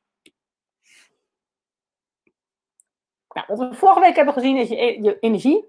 Nou, 3.33 3.45
wat 3.47 3.59
we 3.59 3.73
vorige 3.73 3.99
week 3.99 4.15
hebben 4.15 4.33
gezien 4.33 4.57
is 4.57 4.69
je, 4.69 5.17
energie 5.19 5.65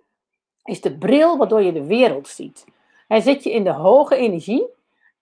is 0.65 0.81
de 0.81 0.99
bril 0.99 1.37
waardoor 1.37 1.63
je 1.63 1.73
de 1.73 1.87
wereld 1.87 2.29
ziet. 2.29 2.65
En 3.07 3.23
zit 3.23 3.43
je 3.45 3.53
in 3.53 3.65
de 3.65 3.73
hoge 3.73 4.17
energie, 4.17 4.67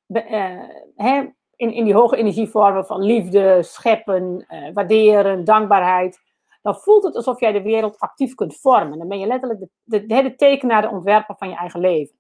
uh, 0.07 1.25
in, 1.59 1.73
in 1.73 1.85
die 1.85 1.95
hoge 1.95 2.17
energievormen 2.17 2.87
van 2.87 3.03
liefde, 3.03 3.63
scheppen, 3.63 4.47
uh, 4.49 4.73
waarderen, 4.75 5.45
dankbaarheid, 5.45 6.21
dan 6.63 6.77
voelt 6.77 7.03
het 7.03 7.17
alsof 7.17 7.41
jij 7.41 7.53
de 7.53 7.63
wereld 7.63 7.99
actief 7.99 8.35
kunt 8.35 8.57
vormen. 8.57 8.99
Dan 8.99 9.09
ben 9.09 9.19
je 9.19 9.27
letterlijk 9.27 9.67
de, 9.83 10.07
de, 10.07 10.35
tekenaar, 10.37 10.83
de 10.83 10.89
ontwerper 10.89 11.35
van 11.39 11.49
je 11.49 11.57
eigen 11.57 11.81
leven. 11.81 12.17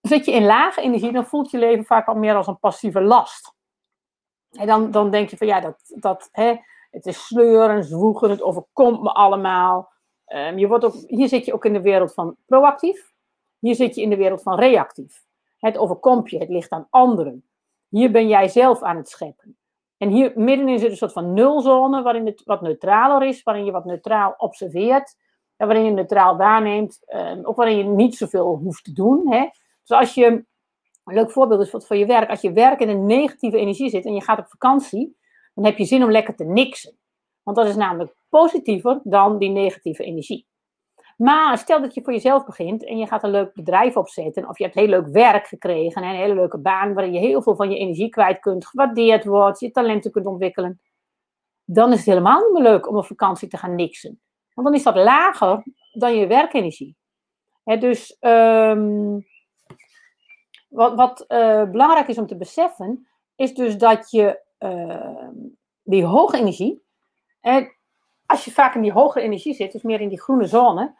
Zit 0.00 0.24
je 0.24 0.32
in 0.32 0.44
lage 0.44 0.80
energie, 0.80 1.12
dan 1.12 1.26
voelt 1.26 1.50
je 1.50 1.58
leven 1.58 1.84
vaak 1.84 2.06
al 2.06 2.14
meer 2.14 2.34
als 2.34 2.46
een 2.46 2.58
passieve 2.58 3.00
last. 3.00 3.54
En 4.50 4.66
dan, 4.66 4.90
dan 4.90 5.10
denk 5.10 5.30
je 5.30 5.36
van 5.36 5.46
ja, 5.46 5.60
dat, 5.60 5.76
dat, 5.94 6.28
hè, 6.32 6.54
het 6.90 7.06
is 7.06 7.26
sleuren, 7.26 7.84
zwoegen, 7.84 8.30
het 8.30 8.42
overkomt 8.42 9.02
me 9.02 9.12
allemaal. 9.12 9.92
Um, 10.26 10.58
je 10.58 10.68
wordt 10.68 10.84
ook, 10.84 10.94
hier 11.06 11.28
zit 11.28 11.44
je 11.44 11.54
ook 11.54 11.64
in 11.64 11.72
de 11.72 11.80
wereld 11.80 12.14
van 12.14 12.36
proactief. 12.46 13.12
Hier 13.58 13.74
zit 13.74 13.94
je 13.94 14.02
in 14.02 14.10
de 14.10 14.16
wereld 14.16 14.42
van 14.42 14.58
reactief. 14.58 15.24
Het 15.58 15.78
overkomt 15.78 16.30
je, 16.30 16.38
het 16.38 16.48
ligt 16.48 16.70
aan 16.70 16.86
anderen. 16.90 17.44
Hier 17.96 18.10
ben 18.10 18.28
jij 18.28 18.48
zelf 18.48 18.82
aan 18.82 18.96
het 18.96 19.08
scheppen. 19.08 19.56
En 19.96 20.08
hier 20.08 20.32
middenin 20.34 20.78
zit 20.78 20.90
een 20.90 20.96
soort 20.96 21.12
van 21.12 21.32
nulzone, 21.32 22.02
waarin 22.02 22.26
het 22.26 22.42
wat 22.44 22.60
neutraler 22.60 23.28
is, 23.28 23.42
waarin 23.42 23.64
je 23.64 23.70
wat 23.70 23.84
neutraal 23.84 24.34
observeert, 24.36 25.16
en 25.56 25.66
waarin 25.66 25.84
je 25.84 25.90
neutraal 25.90 26.36
waarneemt, 26.36 27.02
eh, 27.06 27.38
ook 27.42 27.56
waarin 27.56 27.76
je 27.76 27.84
niet 27.84 28.16
zoveel 28.16 28.56
hoeft 28.56 28.84
te 28.84 28.92
doen. 28.92 29.32
Hè. 29.32 29.48
Dus 29.80 29.98
als 29.98 30.14
je, 30.14 30.26
een 31.04 31.14
leuk 31.14 31.30
voorbeeld 31.30 31.60
is 31.60 31.86
voor 31.86 31.96
je 31.96 32.06
werk, 32.06 32.30
als 32.30 32.40
je 32.40 32.52
werk 32.52 32.80
in 32.80 32.88
een 32.88 33.06
negatieve 33.06 33.58
energie 33.58 33.90
zit 33.90 34.04
en 34.04 34.14
je 34.14 34.22
gaat 34.22 34.38
op 34.38 34.48
vakantie, 34.48 35.16
dan 35.54 35.64
heb 35.64 35.78
je 35.78 35.84
zin 35.84 36.02
om 36.02 36.10
lekker 36.10 36.34
te 36.34 36.44
niksen. 36.44 36.98
Want 37.42 37.56
dat 37.56 37.66
is 37.66 37.76
namelijk 37.76 38.14
positiever 38.28 39.00
dan 39.02 39.38
die 39.38 39.50
negatieve 39.50 40.04
energie. 40.04 40.46
Maar 41.16 41.58
stel 41.58 41.80
dat 41.80 41.94
je 41.94 42.02
voor 42.02 42.12
jezelf 42.12 42.44
begint 42.44 42.84
en 42.84 42.98
je 42.98 43.06
gaat 43.06 43.22
een 43.22 43.30
leuk 43.30 43.54
bedrijf 43.54 43.96
opzetten, 43.96 44.48
of 44.48 44.58
je 44.58 44.64
hebt 44.64 44.76
heel 44.76 44.86
leuk 44.86 45.06
werk 45.06 45.46
gekregen 45.46 46.02
en 46.02 46.08
een 46.08 46.16
hele 46.16 46.34
leuke 46.34 46.58
baan 46.58 46.94
waarin 46.94 47.12
je 47.12 47.18
heel 47.18 47.42
veel 47.42 47.56
van 47.56 47.70
je 47.70 47.78
energie 47.78 48.08
kwijt 48.08 48.38
kunt, 48.38 48.66
gewaardeerd 48.66 49.24
wordt, 49.24 49.60
je 49.60 49.70
talenten 49.70 50.10
kunt 50.10 50.26
ontwikkelen, 50.26 50.80
dan 51.64 51.92
is 51.92 51.96
het 51.96 52.06
helemaal 52.06 52.40
niet 52.40 52.52
meer 52.52 52.62
leuk 52.62 52.88
om 52.88 52.96
op 52.96 53.06
vakantie 53.06 53.48
te 53.48 53.56
gaan 53.56 53.74
niksen. 53.74 54.20
Want 54.54 54.66
dan 54.66 54.76
is 54.76 54.82
dat 54.82 54.94
lager 54.94 55.62
dan 55.92 56.16
je 56.16 56.26
werkenergie. 56.26 56.96
dus 57.64 58.16
um, 58.20 59.26
wat, 60.68 60.94
wat 60.94 61.24
uh, 61.28 61.70
belangrijk 61.70 62.08
is 62.08 62.18
om 62.18 62.26
te 62.26 62.36
beseffen, 62.36 63.08
is 63.36 63.54
dus 63.54 63.78
dat 63.78 64.10
je 64.10 64.40
uh, 64.58 65.28
die 65.82 66.04
hoge 66.04 66.38
energie, 66.38 66.82
als 68.26 68.44
je 68.44 68.50
vaak 68.50 68.74
in 68.74 68.82
die 68.82 68.92
hogere 68.92 69.24
energie 69.24 69.54
zit, 69.54 69.72
dus 69.72 69.82
meer 69.82 70.00
in 70.00 70.08
die 70.08 70.20
groene 70.20 70.46
zone, 70.46 70.94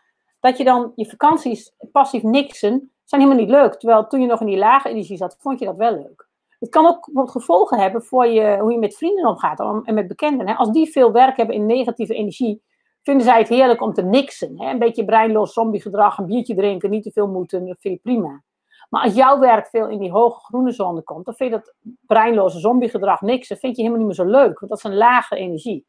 dat 0.46 0.58
je 0.58 0.64
dan 0.64 0.92
je 0.94 1.06
vakanties 1.06 1.74
passief 1.92 2.22
niksen 2.22 2.90
zijn 3.04 3.20
helemaal 3.20 3.44
niet 3.44 3.54
leuk. 3.54 3.74
Terwijl 3.74 4.06
toen 4.06 4.20
je 4.20 4.26
nog 4.26 4.40
in 4.40 4.46
die 4.46 4.58
lage 4.58 4.88
energie 4.88 5.16
zat, 5.16 5.36
vond 5.40 5.58
je 5.58 5.64
dat 5.64 5.76
wel 5.76 5.92
leuk. 5.92 6.28
Het 6.58 6.68
kan 6.68 6.86
ook 6.86 7.08
wat 7.12 7.30
gevolgen 7.30 7.78
hebben 7.78 8.02
voor 8.02 8.26
je, 8.26 8.58
hoe 8.60 8.72
je 8.72 8.78
met 8.78 8.96
vrienden 8.96 9.26
omgaat 9.26 9.60
en 9.84 9.94
met 9.94 10.08
bekenden. 10.08 10.48
Hè. 10.48 10.54
Als 10.54 10.70
die 10.70 10.90
veel 10.90 11.12
werk 11.12 11.36
hebben 11.36 11.54
in 11.54 11.66
negatieve 11.66 12.14
energie, 12.14 12.62
vinden 13.02 13.24
zij 13.24 13.38
het 13.38 13.48
heerlijk 13.48 13.80
om 13.80 13.92
te 13.92 14.02
niksen. 14.02 14.60
Hè. 14.60 14.70
Een 14.70 14.78
beetje 14.78 15.04
breinloos 15.04 15.52
zombiegedrag, 15.52 16.18
een 16.18 16.26
biertje 16.26 16.54
drinken, 16.54 16.90
niet 16.90 17.02
te 17.02 17.10
veel 17.10 17.28
moeten, 17.28 17.66
dat 17.66 17.80
vind 17.80 17.94
je 17.94 18.00
prima. 18.00 18.42
Maar 18.88 19.02
als 19.02 19.14
jouw 19.14 19.38
werk 19.38 19.66
veel 19.66 19.88
in 19.88 19.98
die 19.98 20.10
hoge 20.10 20.40
groene 20.40 20.72
zone 20.72 21.02
komt, 21.02 21.24
dan 21.24 21.34
vind 21.34 21.52
je 21.52 21.56
dat 21.56 21.74
breinloze 22.06 22.58
zombiegedrag 22.58 23.20
niksen, 23.20 23.56
vind 23.56 23.76
je 23.76 23.82
helemaal 23.82 24.06
niet 24.06 24.16
meer 24.16 24.26
zo 24.26 24.32
leuk. 24.32 24.58
Want 24.58 24.70
dat 24.70 24.78
is 24.78 24.84
een 24.84 24.96
lage 24.96 25.36
energie. 25.36 25.86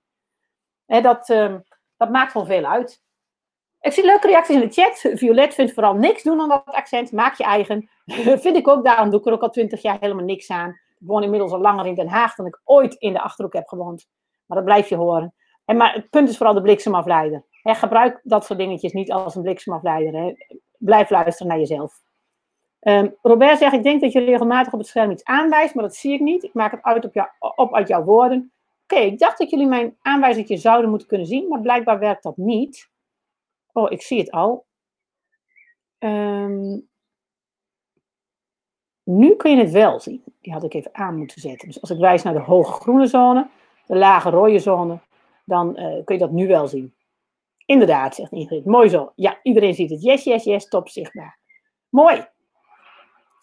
Hè, 0.86 1.02
dat, 1.02 1.30
uh, 1.30 1.56
dat 1.98 2.10
maakt 2.10 2.32
gewoon 2.32 2.48
veel 2.48 2.66
uit. 2.66 3.02
Ik 3.80 3.92
zie 3.92 4.06
leuke 4.06 4.28
reacties 4.28 4.56
in 4.56 4.68
de 4.68 4.74
chat. 4.74 5.18
Violet 5.18 5.54
vindt 5.54 5.74
vooral 5.74 5.94
niks 5.94 6.24
doen 6.24 6.42
aan 6.42 6.50
dat 6.50 6.66
accent. 6.66 7.12
Maak 7.12 7.36
je 7.36 7.44
eigen. 7.44 7.90
Vind 8.44 8.56
ik 8.56 8.68
ook. 8.68 8.84
Daarom 8.84 9.10
doe 9.10 9.20
ik 9.20 9.26
er 9.26 9.34
ook 9.34 9.42
al 9.42 9.50
twintig 9.50 9.82
jaar 9.82 9.98
helemaal 10.00 10.26
niks 10.26 10.50
aan. 10.50 10.70
Ik 10.70 11.08
woon 11.08 11.24
inmiddels 11.24 11.52
al 11.52 11.60
langer 11.60 11.86
in 11.86 11.96
Den 11.96 12.08
Haag 12.08 12.36
dan 12.36 12.46
ik 12.46 12.62
ooit 12.64 12.94
in 12.94 13.14
de 13.14 13.22
Achterhoek 13.22 13.54
heb 13.54 13.68
gewoond. 13.68 14.08
Maar 14.46 14.58
dat 14.58 14.66
blijf 14.66 14.90
je 14.90 14.96
horen. 14.96 15.34
En 15.66 15.78
maar 15.78 15.94
het 15.94 16.10
punt 16.10 16.30
is 16.30 16.38
vooral 16.38 16.56
de 16.56 16.62
bliksemafleider. 16.62 17.46
Gebruik 17.64 18.20
dat 18.24 18.46
soort 18.46 18.60
dingetjes 18.60 18.94
niet 18.94 19.12
als 19.12 19.36
een 19.36 19.42
bliksemafleider. 19.42 20.36
Blijf 20.78 21.10
luisteren 21.10 21.48
naar 21.48 21.60
jezelf. 21.60 22.02
Um, 22.80 23.16
Robert 23.22 23.58
zegt, 23.58 23.74
ik 23.74 23.84
denk 23.84 24.02
dat 24.02 24.12
je 24.12 24.20
regelmatig 24.20 24.74
op 24.74 24.80
het 24.80 24.88
scherm 24.88 25.12
iets 25.12 25.24
aanwijst, 25.24 25.76
maar 25.76 25.84
dat 25.84 25.96
zie 25.96 26.14
ik 26.14 26.20
niet. 26.20 26.44
Ik 26.44 26.54
maak 26.54 26.72
het 26.72 26.84
uit 26.84 27.06
op, 27.06 27.34
op 27.56 27.74
uit 27.74 27.88
jouw 27.88 28.04
woorden. 28.04 28.52
Oké, 28.84 29.02
ik 29.02 29.20
dacht 29.20 29.38
dat 29.38 29.50
jullie 29.50 29.68
mijn 29.68 29.98
aanwijzingje 30.02 30.58
zouden 30.58 30.90
moeten 30.90 31.08
kunnen 31.08 31.28
zien, 31.28 31.48
maar 31.48 31.62
blijkbaar 31.62 32.00
werkt 32.00 32.24
dat 32.24 32.38
niet. 32.38 32.90
Oh, 33.78 33.92
ik 33.92 34.02
zie 34.02 34.20
het 34.20 34.32
al. 34.32 34.66
Um, 36.00 36.90
nu 39.04 39.36
kun 39.36 39.52
je 39.52 39.58
het 39.58 39.72
wel 39.72 40.00
zien. 40.00 40.24
Die 40.42 40.54
had 40.54 40.64
ik 40.64 40.74
even 40.74 40.96
aan 40.96 41.18
moeten 41.18 41.42
zetten. 41.42 41.68
Dus 41.68 41.82
als 41.82 41.90
ik 41.90 42.00
wijs 42.00 42.24
naar 42.24 42.34
de 42.34 42.40
hoge 42.40 42.72
groene 42.72 43.08
zone, 43.08 43.50
de 43.86 43.96
lage 43.96 44.30
rode 44.30 44.60
zone, 44.60 45.00
dan 45.46 45.80
uh, 45.80 46.04
kun 46.04 46.16
je 46.16 46.22
dat 46.22 46.32
nu 46.32 46.48
wel 46.48 46.68
zien. 46.68 46.96
Inderdaad, 47.66 48.16
zegt 48.16 48.32
Ingrid. 48.32 48.66
Mooi 48.66 48.90
zo. 48.90 49.12
Ja, 49.16 49.40
iedereen 49.44 49.74
ziet 49.74 49.90
het. 49.90 50.04
Yes, 50.04 50.24
yes, 50.24 50.44
yes, 50.44 50.68
top 50.68 50.90
zichtbaar. 50.90 51.40
Mooi. 51.90 52.26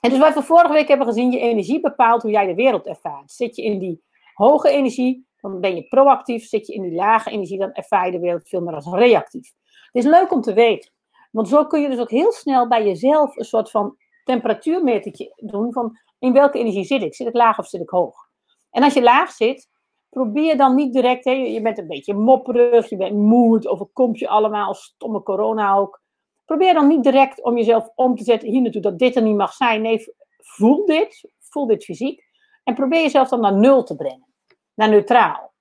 En 0.00 0.10
dus 0.10 0.18
wat 0.18 0.34
we 0.34 0.42
vorige 0.42 0.72
week 0.72 0.88
hebben 0.88 1.06
gezien, 1.06 1.30
je 1.30 1.38
energie 1.38 1.80
bepaalt 1.80 2.22
hoe 2.22 2.30
jij 2.30 2.46
de 2.46 2.54
wereld 2.54 2.86
ervaart. 2.86 3.32
Zit 3.32 3.56
je 3.56 3.62
in 3.62 3.78
die 3.78 4.02
hoge 4.34 4.70
energie, 4.70 5.26
dan 5.40 5.60
ben 5.60 5.74
je 5.74 5.88
proactief. 5.88 6.46
Zit 6.46 6.66
je 6.66 6.74
in 6.74 6.82
die 6.82 6.94
lage 6.94 7.30
energie, 7.30 7.58
dan 7.58 7.72
ervaar 7.72 8.06
je 8.06 8.12
de 8.12 8.18
wereld 8.18 8.48
veel 8.48 8.60
meer 8.60 8.74
als 8.74 8.92
reactief. 8.92 9.52
Het 9.94 10.04
is 10.04 10.10
leuk 10.10 10.32
om 10.32 10.40
te 10.40 10.52
weten. 10.52 10.90
Want 11.30 11.48
zo 11.48 11.66
kun 11.66 11.80
je 11.80 11.88
dus 11.88 11.98
ook 11.98 12.10
heel 12.10 12.32
snel 12.32 12.68
bij 12.68 12.84
jezelf 12.84 13.36
een 13.36 13.44
soort 13.44 13.70
van 13.70 13.96
temperatuurmetertje 14.24 15.32
doen 15.36 15.72
van 15.72 15.98
in 16.18 16.32
welke 16.32 16.58
energie 16.58 16.84
zit 16.84 17.02
ik? 17.02 17.14
Zit 17.14 17.26
ik 17.26 17.34
laag 17.34 17.58
of 17.58 17.66
zit 17.66 17.80
ik 17.80 17.88
hoog? 17.88 18.28
En 18.70 18.82
als 18.82 18.94
je 18.94 19.02
laag 19.02 19.30
zit, 19.30 19.68
probeer 20.08 20.56
dan 20.56 20.74
niet 20.74 20.92
direct, 20.92 21.24
hè, 21.24 21.30
je 21.30 21.62
bent 21.62 21.78
een 21.78 21.86
beetje 21.86 22.14
mopperig, 22.14 22.88
je 22.88 22.96
bent 22.96 23.16
moe, 23.16 23.54
het 23.54 23.66
overkomt 23.66 24.18
je 24.18 24.28
allemaal, 24.28 24.74
stomme 24.74 25.22
corona 25.22 25.74
ook. 25.74 26.02
Probeer 26.44 26.74
dan 26.74 26.86
niet 26.86 27.02
direct 27.02 27.42
om 27.42 27.56
jezelf 27.56 27.88
om 27.94 28.16
te 28.16 28.24
zetten 28.24 28.48
hier 28.48 28.62
naartoe 28.62 28.82
dat 28.82 28.98
dit 28.98 29.16
er 29.16 29.22
niet 29.22 29.36
mag 29.36 29.52
zijn. 29.52 29.82
Nee, 29.82 30.14
voel 30.38 30.86
dit, 30.86 31.30
voel 31.38 31.66
dit 31.66 31.84
fysiek. 31.84 32.24
En 32.64 32.74
probeer 32.74 33.02
jezelf 33.02 33.28
dan 33.28 33.40
naar 33.40 33.56
nul 33.56 33.82
te 33.82 33.96
brengen, 33.96 34.34
naar 34.74 34.88
neutraal. 34.88 35.53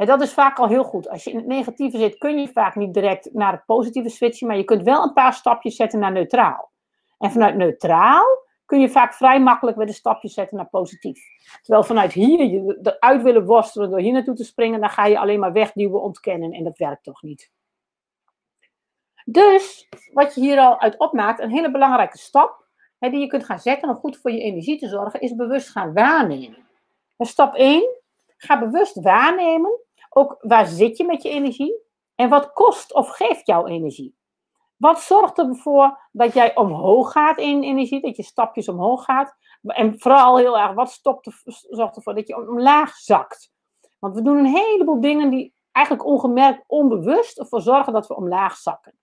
En 0.00 0.06
dat 0.06 0.20
is 0.22 0.32
vaak 0.32 0.58
al 0.58 0.68
heel 0.68 0.84
goed. 0.84 1.08
Als 1.08 1.24
je 1.24 1.30
in 1.30 1.36
het 1.36 1.46
negatieve 1.46 1.98
zit, 1.98 2.18
kun 2.18 2.38
je 2.38 2.48
vaak 2.48 2.74
niet 2.74 2.94
direct 2.94 3.32
naar 3.32 3.52
het 3.52 3.64
positieve 3.66 4.08
switchen, 4.08 4.46
maar 4.46 4.56
je 4.56 4.64
kunt 4.64 4.82
wel 4.82 5.02
een 5.02 5.12
paar 5.12 5.32
stapjes 5.34 5.76
zetten 5.76 5.98
naar 5.98 6.12
neutraal. 6.12 6.70
En 7.18 7.30
vanuit 7.30 7.56
neutraal 7.56 8.24
kun 8.66 8.80
je 8.80 8.88
vaak 8.88 9.14
vrij 9.14 9.40
makkelijk 9.40 9.76
weer 9.76 9.86
de 9.86 9.92
stapjes 9.92 10.34
zetten 10.34 10.56
naar 10.56 10.68
positief. 10.68 11.20
Terwijl 11.62 11.84
vanuit 11.84 12.12
hier 12.12 12.44
je 12.44 12.78
eruit 12.82 13.22
willen 13.22 13.44
worstelen 13.44 13.90
door 13.90 13.98
hier 13.98 14.12
naartoe 14.12 14.34
te 14.34 14.44
springen, 14.44 14.80
dan 14.80 14.90
ga 14.90 15.06
je 15.06 15.18
alleen 15.18 15.40
maar 15.40 15.52
wegduwen, 15.52 16.02
ontkennen 16.02 16.52
en 16.52 16.64
dat 16.64 16.78
werkt 16.78 17.04
toch 17.04 17.22
niet. 17.22 17.50
Dus 19.24 19.88
wat 20.12 20.34
je 20.34 20.40
hier 20.40 20.58
al 20.58 20.80
uit 20.80 20.98
opmaakt, 20.98 21.40
een 21.40 21.50
hele 21.50 21.70
belangrijke 21.70 22.18
stap 22.18 22.64
hè, 22.98 23.10
die 23.10 23.20
je 23.20 23.26
kunt 23.26 23.44
gaan 23.44 23.60
zetten 23.60 23.88
om 23.88 23.94
goed 23.94 24.18
voor 24.18 24.30
je 24.30 24.40
energie 24.40 24.78
te 24.78 24.88
zorgen, 24.88 25.20
is 25.20 25.34
bewust 25.34 25.68
gaan 25.68 25.92
waarnemen. 25.92 26.66
En 27.16 27.26
stap 27.26 27.54
1, 27.54 27.98
ga 28.36 28.58
bewust 28.58 29.00
waarnemen, 29.00 29.88
ook 30.10 30.36
waar 30.40 30.66
zit 30.66 30.96
je 30.96 31.04
met 31.04 31.22
je 31.22 31.28
energie 31.28 31.74
en 32.14 32.28
wat 32.28 32.52
kost 32.52 32.94
of 32.94 33.08
geeft 33.08 33.46
jouw 33.46 33.66
energie. 33.66 34.18
Wat 34.76 35.00
zorgt 35.00 35.38
ervoor 35.38 36.08
dat 36.12 36.32
jij 36.32 36.56
omhoog 36.56 37.12
gaat 37.12 37.38
in 37.38 37.62
energie, 37.62 38.00
dat 38.00 38.16
je 38.16 38.22
stapjes 38.22 38.68
omhoog 38.68 39.04
gaat? 39.04 39.36
En 39.62 40.00
vooral 40.00 40.36
heel 40.36 40.58
erg, 40.58 40.72
wat 40.72 40.90
stopt 40.90 41.26
er, 41.26 41.40
zorgt 41.68 41.96
ervoor 41.96 42.14
dat 42.14 42.28
je 42.28 42.48
omlaag 42.48 42.94
zakt? 42.94 43.52
Want 43.98 44.14
we 44.14 44.22
doen 44.22 44.38
een 44.38 44.56
heleboel 44.56 45.00
dingen 45.00 45.30
die 45.30 45.54
eigenlijk 45.72 46.06
ongemerkt, 46.06 46.64
onbewust 46.66 47.38
ervoor 47.38 47.60
zorgen 47.60 47.92
dat 47.92 48.06
we 48.06 48.16
omlaag 48.16 48.56
zakken. 48.56 48.98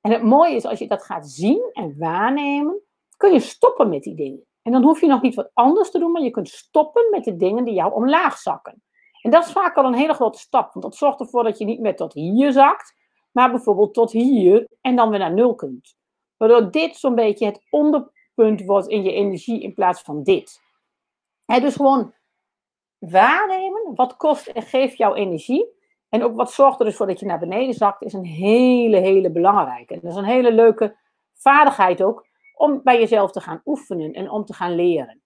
En 0.00 0.10
het 0.10 0.22
mooie 0.22 0.54
is, 0.54 0.64
als 0.64 0.78
je 0.78 0.86
dat 0.86 1.04
gaat 1.04 1.28
zien 1.28 1.70
en 1.72 1.98
waarnemen, 1.98 2.80
kun 3.16 3.32
je 3.32 3.40
stoppen 3.40 3.88
met 3.88 4.02
die 4.02 4.14
dingen. 4.14 4.44
En 4.62 4.72
dan 4.72 4.82
hoef 4.82 5.00
je 5.00 5.06
nog 5.06 5.22
niet 5.22 5.34
wat 5.34 5.50
anders 5.54 5.90
te 5.90 5.98
doen, 5.98 6.12
maar 6.12 6.22
je 6.22 6.30
kunt 6.30 6.48
stoppen 6.48 7.10
met 7.10 7.24
de 7.24 7.36
dingen 7.36 7.64
die 7.64 7.74
jou 7.74 7.92
omlaag 7.92 8.38
zakken. 8.38 8.82
En 9.22 9.30
dat 9.30 9.46
is 9.46 9.52
vaak 9.52 9.76
al 9.76 9.84
een 9.84 9.94
hele 9.94 10.14
grote 10.14 10.38
stap, 10.38 10.72
want 10.72 10.84
dat 10.84 10.96
zorgt 10.96 11.20
ervoor 11.20 11.44
dat 11.44 11.58
je 11.58 11.64
niet 11.64 11.80
meer 11.80 11.96
tot 11.96 12.12
hier 12.12 12.52
zakt, 12.52 12.94
maar 13.32 13.50
bijvoorbeeld 13.50 13.94
tot 13.94 14.12
hier 14.12 14.68
en 14.80 14.96
dan 14.96 15.10
weer 15.10 15.18
naar 15.18 15.32
nul 15.32 15.54
kunt. 15.54 15.96
Waardoor 16.36 16.70
dit 16.70 16.96
zo'n 16.96 17.14
beetje 17.14 17.46
het 17.46 17.66
onderpunt 17.70 18.64
wordt 18.64 18.88
in 18.88 19.02
je 19.02 19.12
energie 19.12 19.60
in 19.60 19.74
plaats 19.74 20.02
van 20.02 20.22
dit. 20.22 20.62
Dus 21.44 21.74
gewoon 21.74 22.14
waarnemen, 22.98 23.94
wat 23.94 24.16
kost 24.16 24.46
en 24.46 24.62
geeft 24.62 24.96
jouw 24.96 25.14
energie. 25.14 25.78
En 26.08 26.22
ook 26.22 26.36
wat 26.36 26.52
zorgt 26.52 26.78
er 26.78 26.84
dus 26.84 26.96
voor 26.96 27.06
dat 27.06 27.20
je 27.20 27.26
naar 27.26 27.38
beneden 27.38 27.74
zakt, 27.74 28.02
is 28.02 28.12
een 28.12 28.24
hele, 28.24 28.96
hele 28.96 29.30
belangrijke. 29.30 29.94
En 29.94 30.00
dat 30.00 30.10
is 30.10 30.16
een 30.16 30.24
hele 30.24 30.52
leuke 30.52 30.96
vaardigheid 31.34 32.02
ook, 32.02 32.26
om 32.56 32.80
bij 32.82 32.98
jezelf 32.98 33.30
te 33.30 33.40
gaan 33.40 33.62
oefenen 33.64 34.12
en 34.12 34.30
om 34.30 34.44
te 34.44 34.54
gaan 34.54 34.74
leren. 34.74 35.22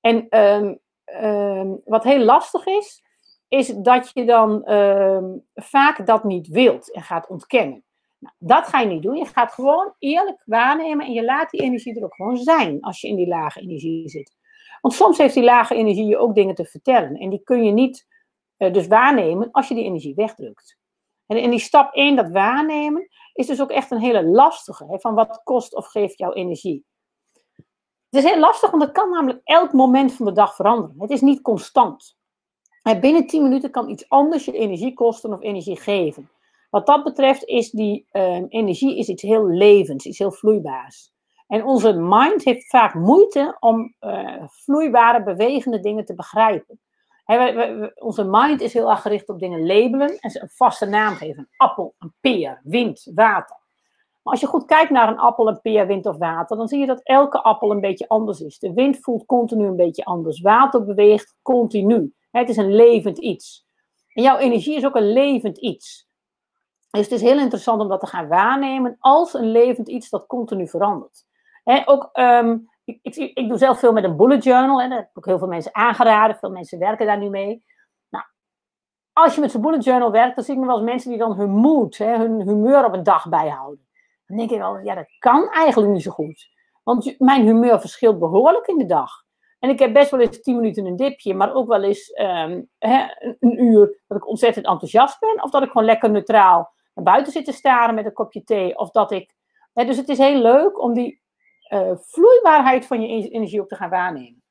En 0.00 0.38
um, 0.38 0.78
um, 1.22 1.80
wat 1.84 2.04
heel 2.04 2.24
lastig 2.24 2.66
is, 2.66 3.03
is 3.54 3.66
dat 3.66 4.10
je 4.12 4.24
dan 4.24 4.62
uh, 4.64 5.24
vaak 5.54 6.06
dat 6.06 6.24
niet 6.24 6.48
wilt 6.48 6.92
en 6.92 7.02
gaat 7.02 7.28
ontkennen. 7.28 7.84
Nou, 8.18 8.34
dat 8.38 8.66
ga 8.66 8.80
je 8.80 8.86
niet 8.86 9.02
doen. 9.02 9.16
Je 9.16 9.26
gaat 9.26 9.52
gewoon 9.52 9.94
eerlijk 9.98 10.42
waarnemen 10.44 11.06
en 11.06 11.12
je 11.12 11.24
laat 11.24 11.50
die 11.50 11.60
energie 11.60 11.96
er 11.96 12.04
ook 12.04 12.14
gewoon 12.14 12.36
zijn 12.36 12.80
als 12.80 13.00
je 13.00 13.08
in 13.08 13.16
die 13.16 13.28
lage 13.28 13.60
energie 13.60 14.08
zit. 14.08 14.36
Want 14.80 14.94
soms 14.94 15.18
heeft 15.18 15.34
die 15.34 15.44
lage 15.44 15.74
energie 15.74 16.06
je 16.06 16.18
ook 16.18 16.34
dingen 16.34 16.54
te 16.54 16.64
vertellen. 16.64 17.14
En 17.14 17.30
die 17.30 17.42
kun 17.42 17.64
je 17.64 17.72
niet 17.72 18.06
uh, 18.58 18.72
dus 18.72 18.86
waarnemen 18.86 19.50
als 19.50 19.68
je 19.68 19.74
die 19.74 19.84
energie 19.84 20.14
wegdrukt. 20.14 20.78
En 21.26 21.36
in 21.36 21.50
die 21.50 21.58
stap 21.58 21.94
1, 21.94 22.16
dat 22.16 22.30
waarnemen, 22.30 23.08
is 23.32 23.46
dus 23.46 23.60
ook 23.60 23.70
echt 23.70 23.90
een 23.90 24.00
hele 24.00 24.24
lastige. 24.24 24.86
Hè, 24.88 24.98
van 24.98 25.14
wat 25.14 25.40
kost 25.44 25.74
of 25.74 25.86
geeft 25.86 26.18
jouw 26.18 26.32
energie. 26.32 26.84
Het 28.10 28.24
is 28.24 28.30
heel 28.30 28.40
lastig, 28.40 28.70
want 28.70 28.82
het 28.82 28.92
kan 28.92 29.10
namelijk 29.10 29.40
elk 29.44 29.72
moment 29.72 30.12
van 30.12 30.26
de 30.26 30.32
dag 30.32 30.54
veranderen. 30.54 30.94
Het 30.98 31.10
is 31.10 31.20
niet 31.20 31.40
constant. 31.40 32.16
Binnen 32.92 33.26
10 33.26 33.42
minuten 33.42 33.70
kan 33.70 33.88
iets 33.88 34.08
anders 34.08 34.44
je 34.44 34.52
energie 34.52 34.94
kosten 34.94 35.32
of 35.32 35.42
energie 35.42 35.80
geven. 35.80 36.30
Wat 36.70 36.86
dat 36.86 37.04
betreft 37.04 37.44
is 37.44 37.70
die 37.70 38.06
uh, 38.12 38.42
energie 38.48 38.98
is 38.98 39.08
iets 39.08 39.22
heel 39.22 39.46
levends, 39.46 40.06
iets 40.06 40.18
heel 40.18 40.32
vloeibaars. 40.32 41.12
En 41.46 41.64
onze 41.64 41.92
mind 41.92 42.44
heeft 42.44 42.66
vaak 42.66 42.94
moeite 42.94 43.56
om 43.60 43.94
uh, 44.00 44.42
vloeibare, 44.46 45.22
bewegende 45.22 45.80
dingen 45.80 46.04
te 46.04 46.14
begrijpen. 46.14 46.80
onze 47.94 48.24
mind 48.24 48.60
is 48.60 48.72
heel 48.72 48.90
erg 48.90 49.02
gericht 49.02 49.28
op 49.28 49.38
dingen 49.38 49.66
labelen 49.66 50.18
en 50.18 50.30
ze 50.30 50.42
een 50.42 50.48
vaste 50.48 50.86
naam 50.86 51.14
geven. 51.14 51.48
Appel, 51.56 51.94
een 51.98 52.12
peer, 52.20 52.60
wind, 52.62 53.10
water. 53.14 53.56
Maar 54.22 54.32
als 54.32 54.40
je 54.40 54.46
goed 54.46 54.64
kijkt 54.64 54.90
naar 54.90 55.08
een 55.08 55.18
appel, 55.18 55.48
een 55.48 55.60
peer, 55.60 55.86
wind 55.86 56.06
of 56.06 56.16
water, 56.16 56.56
dan 56.56 56.68
zie 56.68 56.78
je 56.80 56.86
dat 56.86 57.02
elke 57.02 57.42
appel 57.42 57.70
een 57.70 57.80
beetje 57.80 58.08
anders 58.08 58.40
is. 58.40 58.58
De 58.58 58.72
wind 58.72 58.98
voelt 59.00 59.26
continu 59.26 59.66
een 59.66 59.76
beetje 59.76 60.04
anders. 60.04 60.40
Water 60.40 60.84
beweegt 60.84 61.36
continu. 61.42 62.12
Het 62.38 62.48
is 62.48 62.56
een 62.56 62.74
levend 62.74 63.18
iets. 63.18 63.66
En 64.12 64.22
jouw 64.22 64.36
energie 64.36 64.76
is 64.76 64.84
ook 64.84 64.94
een 64.94 65.12
levend 65.12 65.58
iets. 65.58 66.08
Dus 66.90 67.02
het 67.02 67.12
is 67.12 67.20
heel 67.20 67.38
interessant 67.38 67.80
om 67.80 67.88
dat 67.88 68.00
te 68.00 68.06
gaan 68.06 68.28
waarnemen 68.28 68.96
als 68.98 69.34
een 69.34 69.50
levend 69.50 69.88
iets 69.88 70.10
dat 70.10 70.26
continu 70.26 70.68
verandert. 70.68 71.26
ook, 71.84 72.10
um, 72.12 72.68
ik, 72.84 72.98
ik, 73.02 73.14
ik, 73.16 73.48
doe 73.48 73.58
zelf 73.58 73.78
veel 73.78 73.92
met 73.92 74.04
een 74.04 74.16
bullet 74.16 74.44
journal. 74.44 74.80
Hè, 74.80 74.88
dat 74.88 74.98
heb 74.98 75.10
ik 75.14 75.24
heel 75.24 75.38
veel 75.38 75.48
mensen 75.48 75.74
aangeraden. 75.74 76.36
Veel 76.36 76.50
mensen 76.50 76.78
werken 76.78 77.06
daar 77.06 77.18
nu 77.18 77.28
mee. 77.28 77.64
Nou, 78.08 78.24
als 79.12 79.34
je 79.34 79.40
met 79.40 79.50
zo'n 79.50 79.60
bullet 79.60 79.84
journal 79.84 80.10
werkt, 80.10 80.34
dan 80.34 80.44
zie 80.44 80.54
ik 80.54 80.60
nog 80.60 80.68
wel 80.68 80.78
eens 80.78 80.90
mensen 80.90 81.10
die 81.10 81.18
dan 81.18 81.36
hun 81.36 81.50
mood, 81.50 81.96
hè, 81.96 82.16
hun 82.16 82.40
humeur 82.40 82.84
op 82.84 82.92
een 82.92 83.02
dag 83.02 83.28
bijhouden. 83.28 83.86
Dan 84.26 84.36
denk 84.36 84.50
ik 84.50 84.60
al, 84.60 84.78
ja, 84.78 84.94
dat 84.94 85.16
kan 85.18 85.48
eigenlijk 85.50 85.92
niet 85.92 86.02
zo 86.02 86.10
goed. 86.10 86.48
Want 86.82 87.18
mijn 87.18 87.42
humeur 87.42 87.80
verschilt 87.80 88.18
behoorlijk 88.18 88.66
in 88.66 88.78
de 88.78 88.86
dag. 88.86 89.23
En 89.64 89.70
ik 89.70 89.78
heb 89.78 89.92
best 89.92 90.10
wel 90.10 90.20
eens 90.20 90.40
tien 90.40 90.56
minuten 90.56 90.86
een 90.86 90.96
dipje, 90.96 91.34
maar 91.34 91.54
ook 91.54 91.68
wel 91.68 91.82
eens 91.82 92.10
hè, 92.78 93.06
een 93.40 93.62
uur 93.62 94.02
dat 94.06 94.16
ik 94.16 94.28
ontzettend 94.28 94.66
enthousiast 94.66 95.20
ben. 95.20 95.42
Of 95.42 95.50
dat 95.50 95.62
ik 95.62 95.70
gewoon 95.70 95.86
lekker 95.86 96.10
neutraal 96.10 96.72
naar 96.94 97.04
buiten 97.04 97.32
zit 97.32 97.44
te 97.44 97.52
staren 97.52 97.94
met 97.94 98.04
een 98.04 98.12
kopje 98.12 98.44
thee. 98.44 98.78
Of 98.78 98.90
dat 98.90 99.12
ik. 99.12 99.34
Dus 99.72 99.96
het 99.96 100.08
is 100.08 100.18
heel 100.18 100.38
leuk 100.38 100.80
om 100.80 100.94
die 100.94 101.20
uh, 101.72 101.92
vloeibaarheid 101.96 102.86
van 102.86 103.02
je 103.02 103.28
energie 103.28 103.60
ook 103.60 103.68
te 103.68 103.74
gaan 103.74 103.90
waarnemen. 103.90 104.42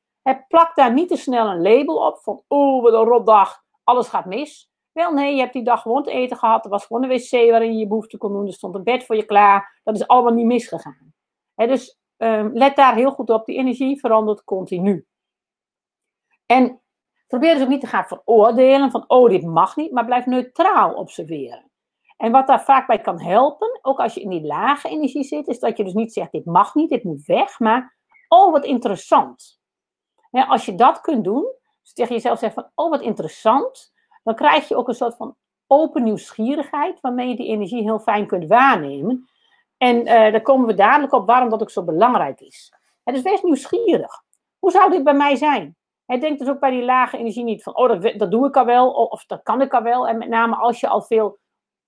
plak 0.47 0.75
daar 0.75 0.93
niet 0.93 1.09
te 1.09 1.15
snel 1.15 1.49
een 1.49 1.61
label 1.61 1.95
op 1.95 2.17
van, 2.17 2.43
oh, 2.47 2.83
wat 2.83 2.93
een 2.93 3.03
rotdag, 3.03 3.63
alles 3.83 4.07
gaat 4.07 4.25
mis. 4.25 4.69
Wel, 4.91 5.13
nee, 5.13 5.33
je 5.35 5.39
hebt 5.39 5.53
die 5.53 5.63
dag 5.63 5.81
gewoon 5.81 6.03
te 6.03 6.11
eten 6.11 6.37
gehad. 6.37 6.63
Er 6.63 6.71
was 6.71 6.85
gewoon 6.85 7.03
een 7.03 7.09
wc 7.09 7.31
waarin 7.31 7.73
je 7.73 7.79
je 7.79 7.87
behoefte 7.87 8.17
kon 8.17 8.31
doen. 8.31 8.47
Er 8.47 8.53
stond 8.53 8.75
een 8.75 8.83
bed 8.83 9.03
voor 9.05 9.15
je 9.15 9.25
klaar. 9.25 9.79
Dat 9.83 9.95
is 9.95 10.07
allemaal 10.07 10.33
niet 10.33 10.45
misgegaan. 10.45 11.13
dus 11.55 12.01
um, 12.17 12.53
let 12.53 12.75
daar 12.75 12.95
heel 12.95 13.11
goed 13.11 13.29
op. 13.29 13.45
Die 13.45 13.57
energie 13.57 13.99
verandert 13.99 14.43
continu. 14.43 15.07
En 16.45 16.81
probeer 17.27 17.53
dus 17.53 17.63
ook 17.63 17.69
niet 17.69 17.81
te 17.81 17.87
gaan 17.87 18.05
veroordelen 18.05 18.91
van, 18.91 19.03
oh, 19.07 19.29
dit 19.29 19.43
mag 19.43 19.75
niet. 19.75 19.91
Maar 19.91 20.05
blijf 20.05 20.25
neutraal 20.25 20.93
observeren. 20.93 21.71
En 22.17 22.31
wat 22.31 22.47
daar 22.47 22.63
vaak 22.63 22.87
bij 22.87 22.99
kan 22.99 23.21
helpen, 23.21 23.79
ook 23.81 23.99
als 23.99 24.13
je 24.13 24.21
in 24.21 24.29
die 24.29 24.45
lage 24.45 24.89
energie 24.89 25.23
zit, 25.23 25.47
is 25.47 25.59
dat 25.59 25.77
je 25.77 25.83
dus 25.83 25.93
niet 25.93 26.13
zegt, 26.13 26.31
dit 26.31 26.45
mag 26.45 26.75
niet, 26.75 26.89
dit 26.89 27.03
moet 27.03 27.25
weg. 27.25 27.59
Maar, 27.59 27.97
oh, 28.27 28.51
wat 28.51 28.65
interessant. 28.65 29.61
Als 30.31 30.65
je 30.65 30.75
dat 30.75 31.01
kunt 31.01 31.23
doen, 31.23 31.53
dus 31.81 31.93
tegen 31.93 32.15
jezelf 32.15 32.39
zegt 32.39 32.53
van, 32.53 32.71
oh, 32.75 32.89
wat 32.89 33.01
interessant 33.01 33.93
dan 34.23 34.35
krijg 34.35 34.67
je 34.67 34.75
ook 34.75 34.87
een 34.87 34.93
soort 34.93 35.15
van 35.15 35.35
open 35.67 36.03
nieuwsgierigheid, 36.03 37.01
waarmee 37.01 37.27
je 37.27 37.35
die 37.35 37.47
energie 37.47 37.81
heel 37.81 37.99
fijn 37.99 38.27
kunt 38.27 38.47
waarnemen. 38.47 39.29
En 39.83 39.99
uh, 39.99 40.05
daar 40.05 40.41
komen 40.41 40.67
we 40.67 40.73
dadelijk 40.73 41.13
op 41.13 41.27
waarom 41.27 41.49
dat 41.49 41.61
ook 41.61 41.69
zo 41.69 41.83
belangrijk 41.83 42.41
is. 42.41 42.73
dus 43.03 43.21
wees 43.21 43.41
nieuwsgierig. 43.41 44.23
Hoe 44.59 44.71
zou 44.71 44.91
dit 44.91 45.03
bij 45.03 45.13
mij 45.13 45.35
zijn? 45.35 45.75
Hij 46.05 46.19
denkt 46.19 46.39
dus 46.39 46.49
ook 46.49 46.59
bij 46.59 46.71
die 46.71 46.83
lage 46.83 47.17
energie 47.17 47.43
niet 47.43 47.63
van, 47.63 47.77
oh, 47.77 48.17
dat, 48.17 48.31
doe 48.31 48.47
ik 48.47 48.57
al 48.57 48.65
wel, 48.65 48.91
of 48.91 49.25
dat 49.25 49.43
kan 49.43 49.61
ik 49.61 49.73
al 49.73 49.81
wel. 49.81 50.07
En 50.07 50.17
met 50.17 50.29
name 50.29 50.55
als 50.55 50.79
je 50.79 50.87
al 50.87 51.01
veel 51.01 51.39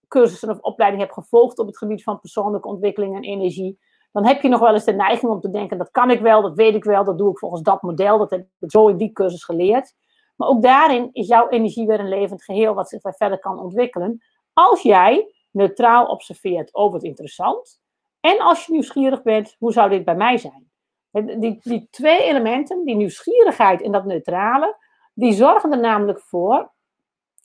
cursussen 0.07 0.49
of 0.49 0.59
opleidingen 0.59 1.05
hebt 1.05 1.19
gevolgd 1.19 1.59
op 1.59 1.67
het 1.67 1.77
gebied 1.77 2.03
van 2.03 2.19
persoonlijke 2.19 2.67
ontwikkeling 2.67 3.15
en 3.15 3.23
energie, 3.23 3.79
dan 4.11 4.25
heb 4.25 4.41
je 4.41 4.49
nog 4.49 4.59
wel 4.59 4.73
eens 4.73 4.85
de 4.85 4.93
neiging 4.93 5.31
om 5.31 5.39
te 5.39 5.49
denken, 5.49 5.77
dat 5.77 5.91
kan 5.91 6.11
ik 6.11 6.19
wel, 6.19 6.41
dat 6.41 6.55
weet 6.55 6.75
ik 6.75 6.83
wel, 6.83 7.03
dat 7.03 7.17
doe 7.17 7.31
ik 7.31 7.39
volgens 7.39 7.61
dat 7.61 7.81
model, 7.81 8.17
dat 8.17 8.29
heb 8.29 8.39
ik 8.59 8.71
zo 8.71 8.87
in 8.87 8.97
die 8.97 9.11
cursus 9.11 9.43
geleerd. 9.43 9.93
Maar 10.35 10.47
ook 10.47 10.61
daarin 10.61 11.09
is 11.11 11.27
jouw 11.27 11.49
energie 11.49 11.87
weer 11.87 11.99
een 11.99 12.09
levend 12.09 12.43
geheel 12.43 12.73
wat 12.73 12.89
zich 12.89 13.01
verder 13.01 13.39
kan 13.39 13.59
ontwikkelen. 13.59 14.23
Als 14.53 14.81
jij 14.81 15.33
neutraal 15.51 16.05
observeert 16.05 16.73
over 16.73 16.93
het 16.93 17.03
interessant. 17.03 17.83
En 18.25 18.39
als 18.39 18.65
je 18.65 18.71
nieuwsgierig 18.71 19.21
bent, 19.21 19.55
hoe 19.59 19.71
zou 19.71 19.89
dit 19.89 20.05
bij 20.05 20.15
mij 20.15 20.37
zijn? 20.37 20.69
Die, 21.11 21.59
die 21.61 21.87
twee 21.91 22.23
elementen, 22.23 22.85
die 22.85 22.95
nieuwsgierigheid 22.95 23.81
en 23.81 23.91
dat 23.91 24.05
neutrale, 24.05 24.77
die 25.13 25.33
zorgen 25.33 25.71
er 25.71 25.79
namelijk 25.79 26.19
voor, 26.19 26.71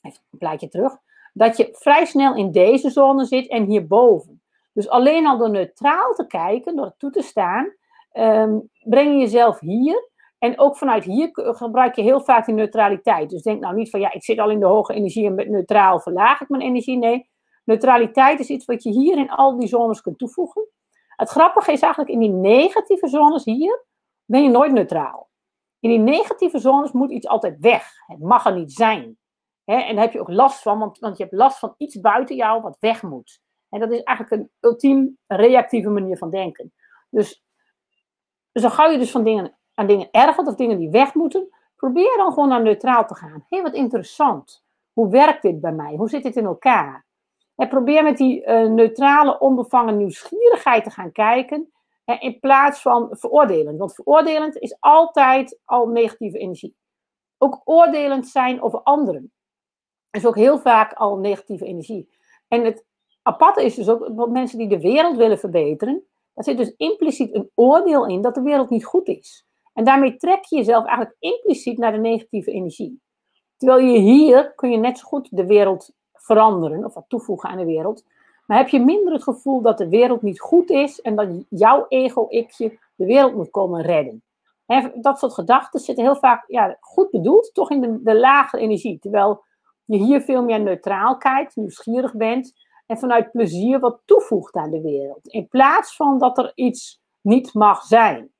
even 0.01 0.19
een 0.31 0.37
plaatje 0.37 0.67
terug, 0.67 0.97
dat 1.33 1.57
je 1.57 1.69
vrij 1.71 2.05
snel 2.05 2.35
in 2.35 2.51
deze 2.51 2.89
zone 2.89 3.25
zit 3.25 3.47
en 3.47 3.63
hierboven. 3.63 4.41
Dus 4.73 4.89
alleen 4.89 5.27
al 5.27 5.37
door 5.37 5.49
neutraal 5.49 6.13
te 6.13 6.27
kijken, 6.27 6.75
door 6.75 6.85
het 6.85 6.99
toe 6.99 7.11
te 7.11 7.21
staan, 7.21 7.73
um, 8.13 8.69
breng 8.83 9.11
je 9.11 9.19
jezelf 9.19 9.59
hier 9.59 10.09
en 10.37 10.59
ook 10.59 10.77
vanuit 10.77 11.03
hier 11.03 11.29
gebruik 11.31 11.95
je 11.95 12.01
heel 12.01 12.21
vaak 12.21 12.45
die 12.45 12.55
neutraliteit. 12.55 13.29
Dus 13.29 13.41
denk 13.41 13.61
nou 13.61 13.75
niet 13.75 13.89
van 13.89 13.99
ja, 13.99 14.11
ik 14.11 14.23
zit 14.23 14.39
al 14.39 14.49
in 14.49 14.59
de 14.59 14.65
hoge 14.65 14.93
energie 14.93 15.25
en 15.25 15.35
met 15.35 15.49
neutraal 15.49 15.99
verlaag 15.99 16.41
ik 16.41 16.49
mijn 16.49 16.63
energie. 16.63 16.97
Nee, 16.97 17.29
neutraliteit 17.63 18.39
is 18.39 18.49
iets 18.49 18.65
wat 18.65 18.83
je 18.83 18.89
hier 18.89 19.17
in 19.17 19.29
al 19.29 19.57
die 19.59 19.67
zones 19.67 20.01
kunt 20.01 20.17
toevoegen. 20.17 20.67
Het 21.15 21.29
grappige 21.29 21.71
is 21.71 21.81
eigenlijk 21.81 22.13
in 22.13 22.19
die 22.19 22.29
negatieve 22.29 23.07
zones 23.07 23.45
hier 23.45 23.85
ben 24.25 24.43
je 24.43 24.49
nooit 24.49 24.71
neutraal. 24.71 25.29
In 25.79 25.89
die 25.89 25.99
negatieve 25.99 26.59
zones 26.59 26.91
moet 26.91 27.11
iets 27.11 27.27
altijd 27.27 27.59
weg. 27.59 27.91
Het 28.07 28.19
mag 28.19 28.45
er 28.45 28.53
niet 28.53 28.73
zijn. 28.73 29.17
en 29.65 29.95
daar 29.95 30.03
heb 30.03 30.13
je 30.13 30.19
ook 30.19 30.29
last 30.29 30.61
van, 30.61 30.79
want, 30.79 30.99
want 30.99 31.17
je 31.17 31.23
hebt 31.23 31.35
last 31.35 31.59
van 31.59 31.73
iets 31.77 31.99
buiten 31.99 32.35
jou 32.35 32.61
wat 32.61 32.77
weg 32.79 33.01
moet. 33.01 33.41
En 33.69 33.79
dat 33.79 33.91
is 33.91 34.03
eigenlijk 34.03 34.41
een 34.41 34.51
ultiem 34.59 35.17
reactieve 35.27 35.89
manier 35.89 36.17
van 36.17 36.29
denken. 36.29 36.73
Dus, 37.09 37.43
dus 38.51 38.61
dan 38.61 38.71
ga 38.71 38.87
je 38.87 38.97
dus 38.97 39.11
van 39.11 39.23
dingen 39.23 39.57
aan 39.73 39.87
dingen 39.87 40.11
ergert 40.11 40.47
of 40.47 40.55
dingen 40.55 40.77
die 40.77 40.89
weg 40.89 41.13
moeten, 41.13 41.49
probeer 41.75 42.17
dan 42.17 42.33
gewoon 42.33 42.49
naar 42.49 42.61
neutraal 42.61 43.07
te 43.07 43.15
gaan. 43.15 43.45
Hé, 43.49 43.61
wat 43.61 43.73
interessant. 43.73 44.63
Hoe 44.93 45.09
werkt 45.09 45.41
dit 45.41 45.61
bij 45.61 45.71
mij? 45.71 45.95
Hoe 45.95 46.09
zit 46.09 46.23
dit 46.23 46.35
in 46.35 46.45
elkaar? 46.45 47.05
En 47.61 47.67
probeer 47.67 48.03
met 48.03 48.17
die 48.17 48.45
uh, 48.45 48.67
neutrale, 48.67 49.39
onbevangen 49.39 49.97
nieuwsgierigheid 49.97 50.83
te 50.83 50.89
gaan 50.89 51.11
kijken. 51.11 51.71
in 52.19 52.39
plaats 52.39 52.81
van 52.81 53.07
veroordelend. 53.11 53.79
Want 53.79 53.93
veroordelend 53.93 54.57
is 54.57 54.77
altijd 54.79 55.59
al 55.65 55.87
negatieve 55.87 56.37
energie. 56.37 56.75
Ook 57.37 57.61
oordelend 57.63 58.27
zijn 58.27 58.61
over 58.61 58.81
anderen 58.81 59.31
is 60.11 60.25
ook 60.25 60.35
heel 60.35 60.59
vaak 60.59 60.93
al 60.93 61.17
negatieve 61.17 61.65
energie. 61.65 62.09
En 62.47 62.65
het 62.65 62.85
aparte 63.21 63.65
is 63.65 63.75
dus 63.75 63.89
ook 63.89 64.17
dat 64.17 64.29
mensen 64.29 64.57
die 64.57 64.67
de 64.67 64.79
wereld 64.79 65.17
willen 65.17 65.39
verbeteren, 65.39 66.03
daar 66.33 66.43
zit 66.43 66.57
dus 66.57 66.73
impliciet 66.77 67.35
een 67.35 67.51
oordeel 67.55 68.07
in 68.07 68.21
dat 68.21 68.35
de 68.35 68.41
wereld 68.41 68.69
niet 68.69 68.85
goed 68.85 69.07
is. 69.07 69.45
En 69.73 69.83
daarmee 69.83 70.15
trek 70.15 70.45
je 70.45 70.55
jezelf 70.55 70.85
eigenlijk 70.85 71.15
impliciet 71.19 71.77
naar 71.77 71.91
de 71.91 71.97
negatieve 71.97 72.51
energie. 72.51 73.01
Terwijl 73.57 73.85
je 73.85 73.99
hier 73.99 74.53
kun 74.55 74.71
je 74.71 74.77
net 74.77 74.97
zo 74.97 75.07
goed 75.07 75.27
de 75.31 75.45
wereld 75.45 75.93
veranderen 76.21 76.85
of 76.85 76.93
wat 76.93 77.05
toevoegen 77.07 77.49
aan 77.49 77.57
de 77.57 77.65
wereld. 77.65 78.03
Maar 78.45 78.57
heb 78.57 78.67
je 78.67 78.79
minder 78.79 79.13
het 79.13 79.23
gevoel 79.23 79.61
dat 79.61 79.77
de 79.77 79.89
wereld 79.89 80.21
niet 80.21 80.39
goed 80.39 80.69
is 80.69 81.01
en 81.01 81.15
dat 81.15 81.29
jouw 81.49 81.85
ego-ikje 81.87 82.79
de 82.95 83.05
wereld 83.05 83.35
moet 83.35 83.49
komen 83.49 83.81
redden. 83.81 84.23
dat 84.95 85.19
soort 85.19 85.33
gedachten 85.33 85.79
zitten 85.79 86.03
heel 86.03 86.15
vaak 86.15 86.43
ja, 86.47 86.77
goed 86.79 87.11
bedoeld, 87.11 87.53
toch 87.53 87.71
in 87.71 87.81
de, 87.81 88.01
de 88.03 88.19
lage 88.19 88.57
energie. 88.57 88.99
Terwijl 88.99 89.43
je 89.85 89.97
hier 89.97 90.21
veel 90.21 90.43
meer 90.43 90.61
neutraal 90.61 91.17
kijkt, 91.17 91.55
nieuwsgierig 91.55 92.13
bent 92.13 92.53
en 92.85 92.97
vanuit 92.97 93.31
plezier 93.31 93.79
wat 93.79 94.01
toevoegt 94.05 94.55
aan 94.55 94.71
de 94.71 94.81
wereld. 94.81 95.27
In 95.27 95.47
plaats 95.47 95.95
van 95.95 96.19
dat 96.19 96.37
er 96.37 96.51
iets 96.55 97.01
niet 97.21 97.53
mag 97.53 97.83
zijn. 97.83 98.31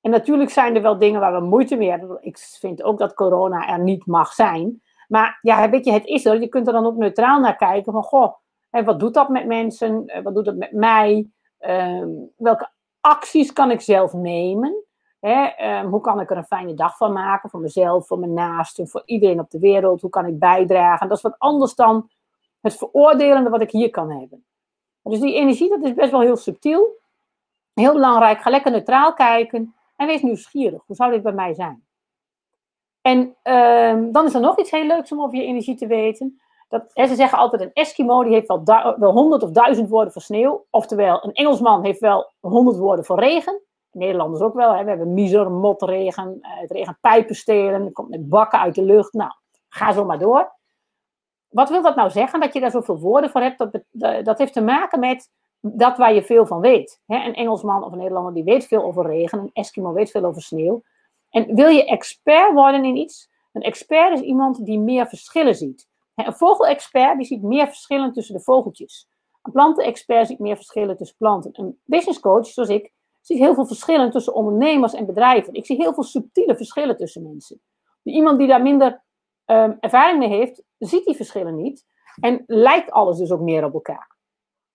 En 0.00 0.10
natuurlijk 0.10 0.50
zijn 0.50 0.76
er 0.76 0.82
wel 0.82 0.98
dingen 0.98 1.20
waar 1.20 1.40
we 1.40 1.46
moeite 1.46 1.76
mee 1.76 1.90
hebben. 1.90 2.18
Ik 2.20 2.38
vind 2.38 2.82
ook 2.82 2.98
dat 2.98 3.14
corona 3.14 3.68
er 3.68 3.80
niet 3.80 4.06
mag 4.06 4.32
zijn. 4.32 4.82
Maar 5.10 5.38
ja, 5.42 5.70
weet 5.70 5.84
je, 5.84 5.92
het 5.92 6.06
is 6.06 6.24
er. 6.24 6.40
Je 6.40 6.48
kunt 6.48 6.66
er 6.66 6.72
dan 6.72 6.86
ook 6.86 6.96
neutraal 6.96 7.40
naar 7.40 7.56
kijken. 7.56 7.92
Van, 7.92 8.02
goh, 8.02 8.34
wat 8.70 9.00
doet 9.00 9.14
dat 9.14 9.28
met 9.28 9.46
mensen? 9.46 10.06
Eh, 10.06 10.22
wat 10.22 10.34
doet 10.34 10.44
dat 10.44 10.56
met 10.56 10.72
mij? 10.72 11.30
Ehm, 11.58 12.08
welke 12.36 12.70
acties 13.00 13.52
kan 13.52 13.70
ik 13.70 13.80
zelf 13.80 14.12
nemen? 14.12 14.84
Ehm, 15.20 15.86
hoe 15.86 16.00
kan 16.00 16.20
ik 16.20 16.30
er 16.30 16.36
een 16.36 16.44
fijne 16.44 16.74
dag 16.74 16.96
van 16.96 17.12
maken? 17.12 17.50
Voor 17.50 17.60
mezelf, 17.60 18.06
voor 18.06 18.18
mijn 18.18 18.34
naasten, 18.34 18.88
voor 18.88 19.02
iedereen 19.04 19.40
op 19.40 19.50
de 19.50 19.58
wereld. 19.58 20.00
Hoe 20.00 20.10
kan 20.10 20.26
ik 20.26 20.38
bijdragen? 20.38 21.08
Dat 21.08 21.16
is 21.16 21.22
wat 21.22 21.38
anders 21.38 21.74
dan 21.74 22.10
het 22.60 22.76
veroordelende 22.76 23.50
wat 23.50 23.62
ik 23.62 23.70
hier 23.70 23.90
kan 23.90 24.10
hebben. 24.10 24.44
Dus 25.02 25.20
die 25.20 25.34
energie, 25.34 25.68
dat 25.68 25.82
is 25.82 25.94
best 25.94 26.10
wel 26.10 26.20
heel 26.20 26.36
subtiel. 26.36 26.98
Heel 27.74 27.92
belangrijk. 27.92 28.40
Ga 28.40 28.50
lekker 28.50 28.70
neutraal 28.70 29.14
kijken. 29.14 29.74
En 29.96 30.06
wees 30.06 30.22
nieuwsgierig. 30.22 30.82
Hoe 30.86 30.96
zou 30.96 31.10
dit 31.10 31.22
bij 31.22 31.32
mij 31.32 31.54
zijn? 31.54 31.84
En 33.02 33.36
ehm, 33.42 34.12
dan 34.12 34.26
is 34.26 34.34
er 34.34 34.40
nog 34.40 34.58
iets 34.58 34.70
heel 34.70 34.86
leuks 34.86 35.12
om 35.12 35.22
over 35.22 35.38
je 35.38 35.44
energie 35.44 35.76
te 35.76 35.86
weten. 35.86 36.40
Dat, 36.68 36.90
ze 36.94 37.14
zeggen 37.14 37.38
altijd, 37.38 37.62
een 37.62 37.72
Eskimo 37.72 38.22
die 38.22 38.32
heeft 38.32 38.46
wel, 38.46 38.64
wel 38.98 39.12
100 39.12 39.42
of 39.42 39.50
duizend 39.50 39.88
woorden 39.88 40.12
voor 40.12 40.22
sneeuw. 40.22 40.66
Oftewel, 40.70 41.24
een 41.24 41.32
Engelsman 41.32 41.84
heeft 41.84 42.00
wel 42.00 42.32
100 42.40 42.76
woorden 42.76 43.04
voor 43.04 43.18
regen. 43.18 43.60
Nederlanders 43.92 44.42
ook 44.42 44.54
wel. 44.54 44.74
Hè. 44.74 44.82
We 44.82 44.88
hebben 44.88 45.14
miser, 45.14 45.50
motregen, 45.50 46.38
uh, 46.40 46.60
het 46.60 46.70
regent 46.70 46.96
pijpenstelen, 47.00 47.84
het 47.84 47.92
komt 47.92 48.08
met 48.08 48.28
bakken 48.28 48.60
uit 48.60 48.74
de 48.74 48.82
lucht. 48.82 49.12
Nou, 49.12 49.30
ga 49.68 49.92
zo 49.92 50.04
maar 50.04 50.18
door. 50.18 50.52
Wat 51.48 51.68
wil 51.68 51.82
dat 51.82 51.96
nou 51.96 52.10
zeggen, 52.10 52.40
dat 52.40 52.52
je 52.52 52.60
daar 52.60 52.70
zoveel 52.70 52.98
woorden 52.98 53.30
voor 53.30 53.40
hebt? 53.40 53.58
Dat, 53.58 54.24
dat 54.24 54.38
heeft 54.38 54.52
te 54.52 54.62
maken 54.62 55.00
met 55.00 55.30
dat 55.60 55.96
waar 55.96 56.14
je 56.14 56.22
veel 56.22 56.46
van 56.46 56.60
weet. 56.60 57.00
Een 57.06 57.34
Engelsman 57.34 57.84
of 57.84 57.92
een 57.92 57.98
Nederlander 57.98 58.34
die 58.34 58.44
weet 58.44 58.66
veel 58.66 58.82
over 58.82 59.06
regen, 59.06 59.38
een 59.38 59.50
Eskimo 59.52 59.92
weet 59.92 60.10
veel 60.10 60.24
over 60.24 60.42
sneeuw. 60.42 60.82
En 61.30 61.54
wil 61.54 61.68
je 61.68 61.84
expert 61.84 62.52
worden 62.52 62.84
in 62.84 62.96
iets? 62.96 63.30
Een 63.52 63.62
expert 63.62 64.18
is 64.18 64.24
iemand 64.24 64.64
die 64.64 64.78
meer 64.78 65.06
verschillen 65.06 65.54
ziet. 65.54 65.88
Een 66.14 66.32
vogelexpert 66.32 67.16
die 67.16 67.26
ziet 67.26 67.42
meer 67.42 67.66
verschillen 67.66 68.12
tussen 68.12 68.34
de 68.34 68.40
vogeltjes. 68.40 69.08
Een 69.42 69.52
plantenexpert 69.52 70.26
ziet 70.26 70.38
meer 70.38 70.56
verschillen 70.56 70.96
tussen 70.96 71.16
planten. 71.16 71.50
Een 71.52 71.80
businesscoach, 71.84 72.46
zoals 72.46 72.68
ik, 72.68 72.92
ziet 73.20 73.38
heel 73.38 73.54
veel 73.54 73.66
verschillen 73.66 74.10
tussen 74.10 74.34
ondernemers 74.34 74.94
en 74.94 75.06
bedrijven. 75.06 75.54
Ik 75.54 75.66
zie 75.66 75.76
heel 75.76 75.94
veel 75.94 76.02
subtiele 76.02 76.56
verschillen 76.56 76.96
tussen 76.96 77.22
mensen. 77.22 77.60
Iemand 78.02 78.38
die 78.38 78.48
daar 78.48 78.62
minder 78.62 79.02
um, 79.46 79.76
ervaring 79.80 80.18
mee 80.18 80.28
heeft, 80.28 80.62
ziet 80.78 81.04
die 81.04 81.16
verschillen 81.16 81.56
niet. 81.56 81.84
En 82.20 82.44
lijkt 82.46 82.90
alles 82.90 83.18
dus 83.18 83.30
ook 83.30 83.40
meer 83.40 83.64
op 83.64 83.74
elkaar. 83.74 84.16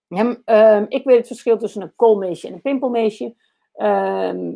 Ehm, 0.07 0.85
ik 0.87 1.03
weet 1.03 1.17
het 1.17 1.27
verschil 1.27 1.57
tussen 1.57 1.81
een 1.81 1.95
koolmeesje 1.95 2.47
en 2.47 2.53
een 2.53 2.61
pimpelmeesje. 2.61 3.35
Ehm, 3.73 4.53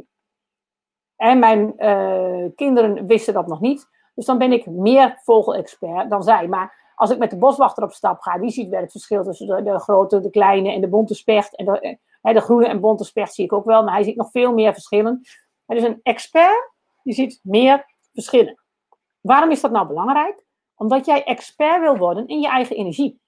en 1.20 1.40
mijn 1.40 1.74
uh, 1.78 2.46
kinderen 2.56 3.06
wisten 3.06 3.34
dat 3.34 3.48
nog 3.48 3.60
niet. 3.60 3.90
Dus 4.16 4.26
dan 4.26 4.38
ben 4.38 4.52
ik 4.52 4.66
meer 4.66 5.20
vogelexpert 5.24 6.10
dan 6.10 6.24
zij. 6.24 6.48
Maar 6.48 6.94
als 6.96 7.10
ik 7.10 7.18
met 7.18 7.30
de 7.30 7.38
boswachter 7.38 7.84
op 7.84 7.92
stap 7.92 8.20
ga, 8.20 8.38
die 8.38 8.50
ziet 8.50 8.70
wel 8.70 8.82
het 8.82 8.92
verschil 8.92 9.24
tussen 9.24 9.64
de, 9.64 9.80
grote, 9.80 10.20
de 10.20 10.30
kleine 10.30 10.72
en 10.72 10.82
de 10.82 10.88
bonte 10.88 11.14
specht. 11.14 11.56
En 11.56 11.66
de, 11.66 11.98
uh, 12.22 12.34
de 12.34 12.42
groene 12.42 12.68
en 12.68 12.80
bonte 12.80 13.04
specht 13.04 13.34
zie 13.34 13.46
ik 13.46 13.54
ook 13.54 13.66
wel, 13.66 13.84
maar 13.84 13.94
hij 13.94 14.04
ziet 14.04 14.16
nog 14.16 14.32
veel 14.32 14.54
meer 14.54 14.74
verschillen. 14.74 15.22
En 15.66 15.76
dus 15.76 15.84
een 15.84 16.00
expert, 16.04 16.72
die 17.04 17.14
ziet 17.14 17.40
meer 17.44 17.86
verschillen. 18.14 18.62
Waarom 19.22 19.52
is 19.52 19.62
dat 19.62 19.72
nou 19.72 19.88
belangrijk? 19.88 20.44
Omdat 20.76 21.06
jij 21.06 21.24
expert 21.24 21.82
wil 21.82 21.98
worden 21.98 22.28
in 22.28 22.40
je 22.40 22.48
eigen 22.48 22.76
energie. 22.76 23.20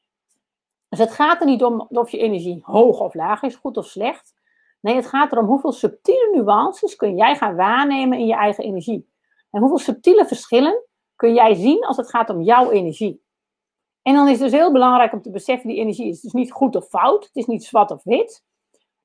Dus 0.89 0.99
het 0.99 1.11
gaat 1.11 1.39
er 1.39 1.45
niet 1.45 1.63
om 1.63 1.87
of 1.89 2.09
je 2.09 2.17
energie 2.17 2.61
hoog 2.63 2.99
of 2.99 3.13
laag 3.13 3.41
is, 3.41 3.55
goed 3.55 3.77
of 3.77 3.85
slecht. 3.85 4.33
Nee, 4.81 4.95
het 4.95 5.07
gaat 5.07 5.31
erom 5.31 5.45
hoeveel 5.45 5.71
subtiele 5.71 6.29
nuances 6.33 6.95
kun 6.95 7.15
jij 7.15 7.35
gaan 7.35 7.55
waarnemen 7.55 8.17
in 8.17 8.25
je 8.25 8.35
eigen 8.35 8.63
energie. 8.63 9.09
En 9.51 9.59
hoeveel 9.59 9.77
subtiele 9.77 10.25
verschillen 10.25 10.83
kun 11.15 11.33
jij 11.33 11.53
zien 11.53 11.85
als 11.85 11.97
het 11.97 12.09
gaat 12.09 12.29
om 12.29 12.41
jouw 12.41 12.71
energie? 12.71 13.23
En 14.01 14.13
dan 14.13 14.27
is 14.27 14.39
het 14.39 14.51
dus 14.51 14.59
heel 14.59 14.71
belangrijk 14.71 15.13
om 15.13 15.21
te 15.21 15.31
beseffen, 15.31 15.69
die 15.69 15.79
energie 15.79 16.09
is 16.09 16.21
dus 16.21 16.31
niet 16.31 16.51
goed 16.51 16.75
of 16.75 16.87
fout, 16.87 17.23
het 17.23 17.35
is 17.35 17.45
niet 17.45 17.63
zwart 17.63 17.91
of 17.91 18.03
wit. 18.03 18.43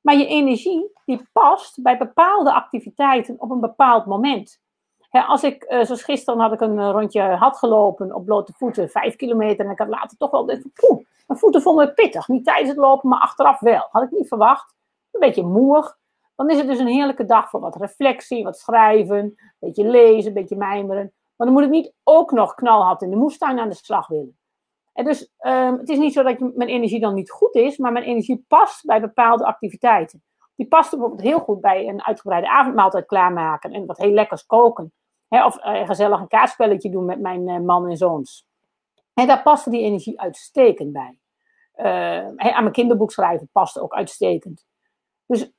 Maar 0.01 0.17
je 0.17 0.27
energie, 0.27 0.91
die 1.05 1.29
past 1.33 1.83
bij 1.83 1.99
bepaalde 1.99 2.53
activiteiten 2.53 3.35
op 3.39 3.51
een 3.51 3.61
bepaald 3.61 4.07
moment. 4.07 4.65
als 5.11 5.43
ik, 5.43 5.65
uh, 5.69 5.85
zoals 5.85 6.03
gisteren 6.03 6.41
had 6.41 6.53
ik 6.53 6.61
een 6.61 6.79
eh, 6.79 6.91
rondje 6.91 7.23
had 7.23 7.59
gelopen 7.59 8.15
op 8.15 8.25
blote 8.25 8.53
voeten, 8.53 8.89
vijf 8.89 9.17
kilometer. 9.17 9.65
En 9.65 9.71
ik 9.71 9.79
had 9.79 9.89
later 9.89 10.17
toch 10.17 10.31
wel 10.31 10.45
poeh, 10.45 11.05
mijn 11.27 11.39
voeten 11.39 11.63
vonden 11.63 11.87
me 11.87 11.93
pittig. 11.93 12.29
Niet 12.29 12.45
tijdens 12.45 12.69
het 12.69 12.79
lopen, 12.79 13.09
maar 13.09 13.21
achteraf 13.21 13.61
wel. 13.61 13.89
Had 13.91 14.03
ik 14.03 14.11
niet 14.11 14.29
verwacht. 14.29 14.75
Een 15.17 15.29
beetje 15.29 15.45
moeig. 15.45 15.99
Dan 16.35 16.51
is 16.51 16.59
het 16.59 16.67
dus 16.67 16.79
een 16.79 16.87
heerlijke 16.87 17.25
dag 17.25 17.51
voor 17.51 17.61
wat 17.61 17.77
reflectie, 17.77 18.45
wat 18.45 18.59
schrijven, 18.59 19.19
een 19.19 19.37
beetje 19.59 19.89
lezen, 19.89 20.29
een 20.29 20.35
beetje 20.35 20.57
mijmeren. 20.57 21.13
Maar 21.37 21.47
dan 21.47 21.57
moet 21.57 21.65
ik 21.65 21.71
niet 21.71 21.93
ook 22.05 22.33
nog 22.33 22.55
knalhard 22.55 23.03
in 23.03 23.11
de 23.11 23.17
moestuin 23.17 23.59
aan 23.59 23.69
de 23.69 23.75
slag 23.75 24.07
willen. 24.07 24.39
En 24.93 25.05
dus 25.05 25.33
um, 25.39 25.79
het 25.79 25.89
is 25.89 25.99
niet 25.99 26.13
zo 26.13 26.23
dat 26.23 26.39
mijn 26.39 26.69
energie 26.69 27.01
dan 27.01 27.15
niet 27.15 27.31
goed 27.31 27.55
is, 27.55 27.77
maar 27.77 27.93
mijn 27.93 28.05
energie 28.05 28.45
past 28.49 28.85
bij 28.85 29.01
bepaalde 29.01 29.45
activiteiten. 29.45 30.23
Die 30.55 30.67
past 30.67 30.91
bijvoorbeeld 30.91 31.21
heel 31.21 31.39
goed 31.39 31.61
bij 31.61 31.89
een 31.89 32.05
uitgebreide 32.05 32.49
avondmaaltijd 32.49 33.07
klaarmaken 33.07 33.73
en 33.73 33.87
wat 33.87 33.99
heel 33.99 34.11
lekkers 34.13 34.47
koken. 34.47 34.93
of 35.29 35.65
uh, 35.65 35.87
gezellig 35.87 36.21
een 36.21 36.29
kaartspelletje 36.29 36.91
doen 36.91 37.05
met 37.05 37.21
mijn 37.21 37.49
uh, 37.49 37.59
man 37.59 37.89
en 37.89 37.97
zoons. 37.97 38.47
En 39.15 39.27
daar 39.27 39.43
past 39.43 39.71
die 39.71 39.83
energie 39.83 40.21
uitstekend 40.21 40.93
bij. 40.93 41.19
Uh, 41.77 42.27
aan 42.27 42.63
mijn 42.63 42.73
kinderboek 42.73 43.13
schrijven 43.13 43.49
past 43.53 43.79
ook 43.79 43.95
uitstekend. 43.95 44.67
Dus, 45.27 45.51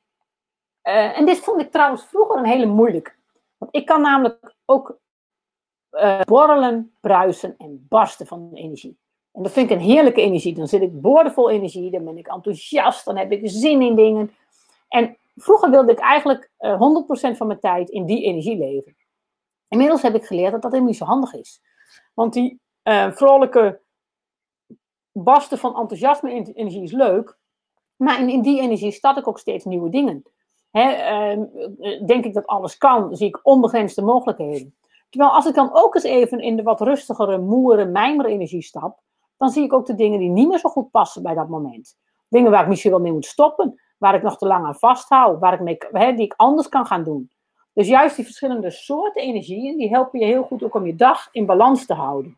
en 0.81 1.25
dit 1.25 1.39
vond 1.39 1.61
ik 1.61 1.71
trouwens 1.71 2.05
vroeger 2.05 2.37
een 2.37 2.45
hele 2.45 2.65
moeilijke. 2.65 3.11
Want 3.57 3.75
ik 3.75 3.85
kan 3.85 4.01
namelijk 4.01 4.55
ook 4.65 4.99
borrelen, 6.25 6.95
bruisen 6.99 7.55
en 7.57 7.85
barsten 7.89 8.27
van 8.27 8.49
energie. 8.53 8.97
En 9.31 9.43
dat 9.43 9.51
vind 9.51 9.69
ik 9.69 9.77
een 9.77 9.83
heerlijke 9.83 10.21
energie. 10.21 10.53
Dan 10.55 10.67
zit 10.67 10.81
ik 10.81 11.01
boordevol 11.01 11.49
energie, 11.49 11.91
dan 11.91 12.03
ben 12.03 12.17
ik 12.17 12.27
enthousiast, 12.27 13.05
dan 13.05 13.17
heb 13.17 13.31
ik 13.31 13.41
zin 13.43 13.81
in 13.81 13.95
dingen. 13.95 14.35
En 14.87 15.17
vroeger 15.35 15.69
wilde 15.69 15.91
ik 15.91 15.99
eigenlijk 15.99 16.51
uh, 16.59 16.71
eh, 16.71 17.33
100% 17.33 17.37
van 17.37 17.47
mijn 17.47 17.59
tijd 17.59 17.89
in 17.89 18.05
die 18.05 18.23
energie 18.23 18.57
leven. 18.57 18.95
Inmiddels 19.67 20.01
heb 20.01 20.15
ik 20.15 20.25
geleerd 20.25 20.51
dat 20.51 20.61
dat 20.61 20.71
helemaal 20.71 20.91
niet 20.91 20.99
zo 20.99 21.05
handig 21.05 21.33
is. 21.33 21.61
Want 22.13 22.33
die 22.33 22.59
vrolijke 23.11 23.81
barsten 25.11 25.57
van 25.57 25.77
enthousiasme 25.77 26.33
in 26.33 26.51
energie 26.53 26.83
is 26.83 26.91
leuk. 26.91 27.37
Maar 27.97 28.29
in, 28.29 28.41
die 28.41 28.61
energie 28.61 28.91
start 28.91 29.17
ik 29.17 29.27
ook 29.27 29.39
steeds 29.39 29.65
nieuwe 29.65 29.89
dingen. 29.89 30.23
Hè, 30.71 31.11
uh, 31.35 32.07
denk 32.07 32.25
ik 32.25 32.33
dat 32.33 32.47
alles 32.47 32.77
kan, 32.77 33.15
zie 33.15 33.27
ik 33.27 33.39
onbegrensde 33.43 34.01
mogelijkheden. 34.01 34.75
Terwijl 35.09 35.31
als 35.31 35.45
ik 35.45 35.55
dan 35.55 35.69
ook 35.73 35.95
eens 35.95 36.03
even 36.03 36.39
in 36.39 36.55
de 36.55 36.63
wat 36.63 36.81
rustigere, 36.81 37.37
moere, 37.37 37.85
mijmerenergie 37.85 38.61
stap, 38.61 38.99
dan 39.37 39.49
zie 39.49 39.63
ik 39.63 39.73
ook 39.73 39.85
de 39.85 39.95
dingen 39.95 40.19
die 40.19 40.29
niet 40.29 40.47
meer 40.47 40.59
zo 40.59 40.69
goed 40.69 40.91
passen 40.91 41.23
bij 41.23 41.33
dat 41.33 41.47
moment. 41.47 41.97
Dingen 42.29 42.51
waar 42.51 42.61
ik 42.61 42.67
misschien 42.67 42.91
wel 42.91 42.99
mee 42.99 43.11
moet 43.11 43.25
stoppen, 43.25 43.81
waar 43.97 44.15
ik 44.15 44.23
nog 44.23 44.37
te 44.37 44.47
lang 44.47 44.65
aan 44.65 44.75
vasthoud, 44.75 45.39
waar 45.39 45.61
ik 45.61 45.89
die 45.91 46.25
ik 46.25 46.33
anders 46.37 46.69
kan 46.69 46.85
gaan 46.85 47.03
doen. 47.03 47.31
Dus 47.73 47.87
juist 47.87 48.15
die 48.15 48.25
verschillende 48.25 48.71
soorten 48.71 49.21
energieën, 49.21 49.77
die 49.77 49.89
helpen 49.89 50.19
je 50.19 50.25
heel 50.25 50.43
goed 50.43 50.63
ook 50.63 50.73
om 50.73 50.85
je 50.85 50.95
dag 50.95 51.27
in 51.31 51.45
balans 51.45 51.85
te 51.85 51.93
houden. 51.93 52.37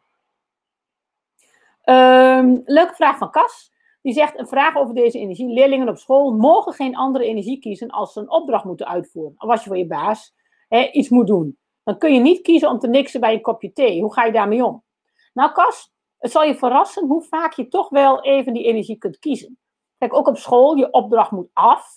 Um, 1.85 2.61
leuke 2.65 2.93
vraag 2.93 3.17
van 3.17 3.31
Cas. 3.31 3.71
Die 4.09 4.17
zegt 4.17 4.39
een 4.39 4.47
vraag 4.47 4.75
over 4.75 4.95
deze 4.95 5.19
energie. 5.19 5.53
Leerlingen 5.53 5.89
op 5.89 5.97
school 5.97 6.31
mogen 6.31 6.73
geen 6.73 6.95
andere 6.95 7.25
energie 7.25 7.59
kiezen 7.59 7.89
als 7.89 8.13
ze 8.13 8.19
een 8.19 8.31
opdracht 8.31 8.63
moeten 8.63 8.87
uitvoeren. 8.87 9.33
Of 9.37 9.49
als 9.49 9.63
je 9.63 9.67
voor 9.67 9.77
je 9.77 9.87
baas 9.87 10.33
hè, 10.67 10.89
iets 10.91 11.09
moet 11.09 11.27
doen. 11.27 11.57
Dan 11.83 11.97
kun 11.97 12.13
je 12.13 12.19
niet 12.19 12.41
kiezen 12.41 12.69
om 12.69 12.79
te 12.79 12.87
niksen 12.87 13.19
bij 13.19 13.33
een 13.33 13.41
kopje 13.41 13.73
thee. 13.73 14.01
Hoe 14.01 14.13
ga 14.13 14.25
je 14.25 14.31
daarmee 14.31 14.65
om? 14.65 14.83
Nou, 15.33 15.51
Cas, 15.51 15.91
het 16.17 16.31
zal 16.31 16.43
je 16.43 16.55
verrassen 16.55 17.07
hoe 17.07 17.23
vaak 17.23 17.53
je 17.53 17.67
toch 17.67 17.89
wel 17.89 18.21
even 18.21 18.53
die 18.53 18.63
energie 18.63 18.97
kunt 18.97 19.19
kiezen. 19.19 19.57
Kijk, 19.97 20.13
ook 20.13 20.27
op 20.27 20.37
school, 20.37 20.75
je 20.75 20.91
opdracht 20.91 21.31
moet 21.31 21.49
af. 21.53 21.87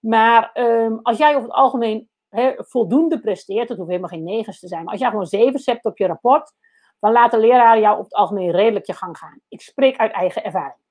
Maar 0.00 0.50
um, 0.54 1.00
als 1.02 1.18
jij 1.18 1.36
over 1.36 1.48
het 1.48 1.58
algemeen 1.58 2.08
voldoende 2.56 3.20
presteert, 3.20 3.68
het 3.68 3.78
hoeft 3.78 3.90
helemaal 3.90 4.10
geen 4.10 4.24
negens 4.24 4.58
te 4.58 4.68
zijn, 4.68 4.82
maar 4.82 4.92
als 4.92 5.00
jij 5.00 5.10
gewoon 5.10 5.26
zeven 5.26 5.60
hebt 5.64 5.84
op 5.84 5.98
je 5.98 6.06
rapport, 6.06 6.52
dan 7.00 7.12
laat 7.12 7.30
de 7.30 7.38
leraar 7.38 7.80
jou 7.80 7.98
op 7.98 8.04
het 8.04 8.14
algemeen 8.14 8.50
redelijk 8.50 8.86
je 8.86 8.92
gang 8.92 9.18
gaan. 9.18 9.40
Ik 9.48 9.60
spreek 9.60 9.96
uit 9.96 10.12
eigen 10.12 10.44
ervaring. 10.44 10.83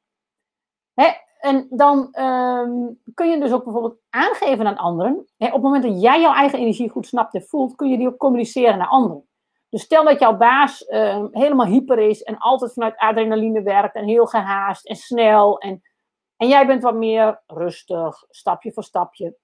He, 0.94 1.12
en 1.40 1.68
dan 1.70 1.98
um, 2.20 3.00
kun 3.14 3.30
je 3.30 3.40
dus 3.40 3.52
ook 3.52 3.64
bijvoorbeeld 3.64 3.98
aangeven 4.10 4.68
aan 4.68 4.78
anderen. 4.78 5.28
He, 5.38 5.48
op 5.48 5.54
het 5.54 5.62
moment 5.62 5.84
dat 5.84 6.02
jij 6.02 6.22
jouw 6.22 6.34
eigen 6.34 6.60
energie 6.60 6.90
goed 6.90 7.08
snapt 7.08 7.34
en 7.34 7.44
voelt, 7.44 7.76
kun 7.76 7.90
je 7.90 7.98
die 7.98 8.08
ook 8.08 8.18
communiceren 8.18 8.78
naar 8.78 8.88
anderen. 8.88 9.28
Dus 9.70 9.82
stel 9.82 10.04
dat 10.04 10.20
jouw 10.20 10.38
baas 10.38 10.82
uh, 10.88 11.26
helemaal 11.32 11.66
hyper 11.66 12.00
is 12.00 12.24
en 12.24 12.38
altijd 12.38 12.74
vanuit 12.74 12.98
adrenaline 12.98 13.62
werkt 13.62 13.96
en 13.96 14.06
heel 14.06 14.26
gehaast 14.26 14.86
en 14.86 14.96
snel. 14.96 15.60
En, 15.60 15.82
en 16.38 16.48
jij 16.48 16.68
bent 16.68 16.84
wat 16.84 16.96
meer 16.96 17.42
rustig, 17.48 18.24
stapje 18.30 18.72
voor 18.72 18.84
stapje. 18.84 19.36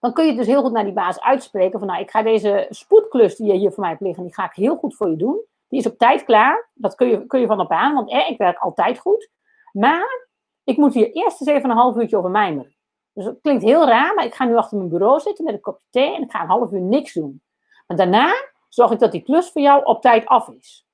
Dan 0.00 0.12
kun 0.12 0.26
je 0.26 0.34
dus 0.34 0.46
heel 0.46 0.62
goed 0.62 0.72
naar 0.72 0.84
die 0.84 0.92
baas 0.92 1.20
uitspreken 1.20 1.78
van 1.78 1.88
nou, 1.88 2.00
ik 2.00 2.10
ga 2.10 2.22
deze 2.22 2.66
spoedklus 2.70 3.36
die 3.36 3.52
je 3.52 3.58
hier 3.58 3.70
voor 3.70 3.80
mij 3.80 3.90
hebt 3.90 4.02
liggen, 4.02 4.24
die 4.24 4.34
ga 4.34 4.44
ik 4.44 4.54
heel 4.54 4.76
goed 4.76 4.96
voor 4.96 5.10
je 5.10 5.16
doen. 5.16 5.40
Die 5.68 5.78
is 5.78 5.86
op 5.86 5.98
tijd 5.98 6.24
klaar. 6.24 6.68
Dat 6.74 6.94
kun 6.94 7.08
je, 7.08 7.26
kun 7.26 7.40
je 7.40 7.46
van 7.46 7.60
op 7.60 7.70
aan, 7.70 7.94
want 7.94 8.10
eh, 8.10 8.30
ik 8.30 8.38
werk 8.38 8.58
altijd 8.58 8.98
goed. 8.98 9.30
Maar 9.72 10.27
ik 10.68 10.76
moet 10.76 10.94
hier 10.94 11.12
eerst 11.12 11.40
eens 11.40 11.50
even 11.50 11.70
een 11.70 11.76
half 11.76 11.96
uurtje 11.96 12.16
over 12.16 12.30
mijmeren. 12.30 12.76
Dus 13.12 13.24
het 13.24 13.40
klinkt 13.40 13.62
heel 13.62 13.86
raar, 13.86 14.14
maar 14.14 14.24
ik 14.24 14.34
ga 14.34 14.44
nu 14.44 14.56
achter 14.56 14.76
mijn 14.76 14.88
bureau 14.88 15.20
zitten 15.20 15.44
met 15.44 15.54
een 15.54 15.60
kopje 15.60 15.86
thee 15.90 16.14
en 16.14 16.22
ik 16.22 16.30
ga 16.30 16.42
een 16.42 16.48
half 16.48 16.72
uur 16.72 16.80
niks 16.80 17.12
doen. 17.12 17.42
Maar 17.86 17.96
daarna 17.96 18.34
zorg 18.68 18.90
ik 18.90 18.98
dat 18.98 19.12
die 19.12 19.22
klus 19.22 19.50
voor 19.50 19.62
jou 19.62 19.84
op 19.84 20.02
tijd 20.02 20.26
af 20.26 20.48
is. 20.48 20.86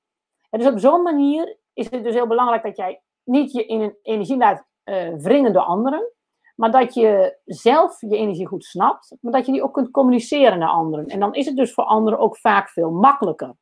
En 0.49 0.59
dus 0.59 0.71
op 0.71 0.79
zo'n 0.79 1.01
manier 1.01 1.57
is 1.73 1.89
het 1.89 2.03
dus 2.03 2.13
heel 2.13 2.27
belangrijk 2.27 2.63
dat 2.63 2.77
jij 2.77 3.01
niet 3.23 3.51
je 3.51 3.65
in 3.65 3.81
een 3.81 3.95
energie 4.01 4.37
laat 4.37 4.65
uh, 4.85 5.13
wringen 5.13 5.53
door 5.53 5.63
anderen, 5.63 6.11
maar 6.55 6.71
dat 6.71 6.93
je 6.93 7.37
zelf 7.45 8.01
je 8.01 8.17
energie 8.17 8.47
goed 8.47 8.65
snapt, 8.65 9.15
maar 9.21 9.31
dat 9.31 9.45
je 9.45 9.51
die 9.51 9.63
ook 9.63 9.73
kunt 9.73 9.91
communiceren 9.91 10.59
naar 10.59 10.69
anderen. 10.69 11.05
En 11.05 11.19
dan 11.19 11.33
is 11.33 11.45
het 11.45 11.55
dus 11.55 11.73
voor 11.73 11.83
anderen 11.83 12.19
ook 12.19 12.37
vaak 12.37 12.69
veel 12.69 12.91
makkelijker. 12.91 13.55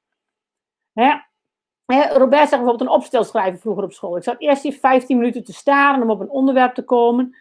Hè? 0.93 1.13
Robert 1.86 2.50
zegt 2.50 2.50
bijvoorbeeld 2.50 2.82
een 2.82 2.96
opstel 2.96 3.24
schrijven 3.24 3.60
vroeger 3.60 3.84
op 3.84 3.93
school. 3.93 4.17
Ik 4.17 4.24
zat 4.24 4.39
eerst 4.39 4.62
die 4.62 4.80
15 4.80 5.17
minuten 5.17 5.43
te 5.43 5.54
staren 5.54 6.02
om 6.02 6.10
op 6.10 6.19
een 6.19 6.30
onderwerp 6.30 6.74
te 6.74 6.84
komen. 6.84 7.36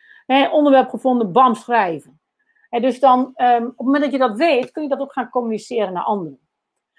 Onderwerp 0.51 0.89
gevonden, 0.89 1.33
bam, 1.33 1.55
schrijven. 1.55 2.21
En 2.73 2.83
dus 2.83 3.01
dan, 3.01 3.19
um, 3.19 3.65
op 3.65 3.77
het 3.77 3.87
moment 3.87 4.03
dat 4.03 4.13
je 4.13 4.19
dat 4.19 4.37
weet, 4.37 4.71
kun 4.71 4.83
je 4.83 4.89
dat 4.89 4.99
ook 4.99 5.13
gaan 5.13 5.29
communiceren 5.29 5.93
naar 5.93 6.03
anderen. 6.03 6.41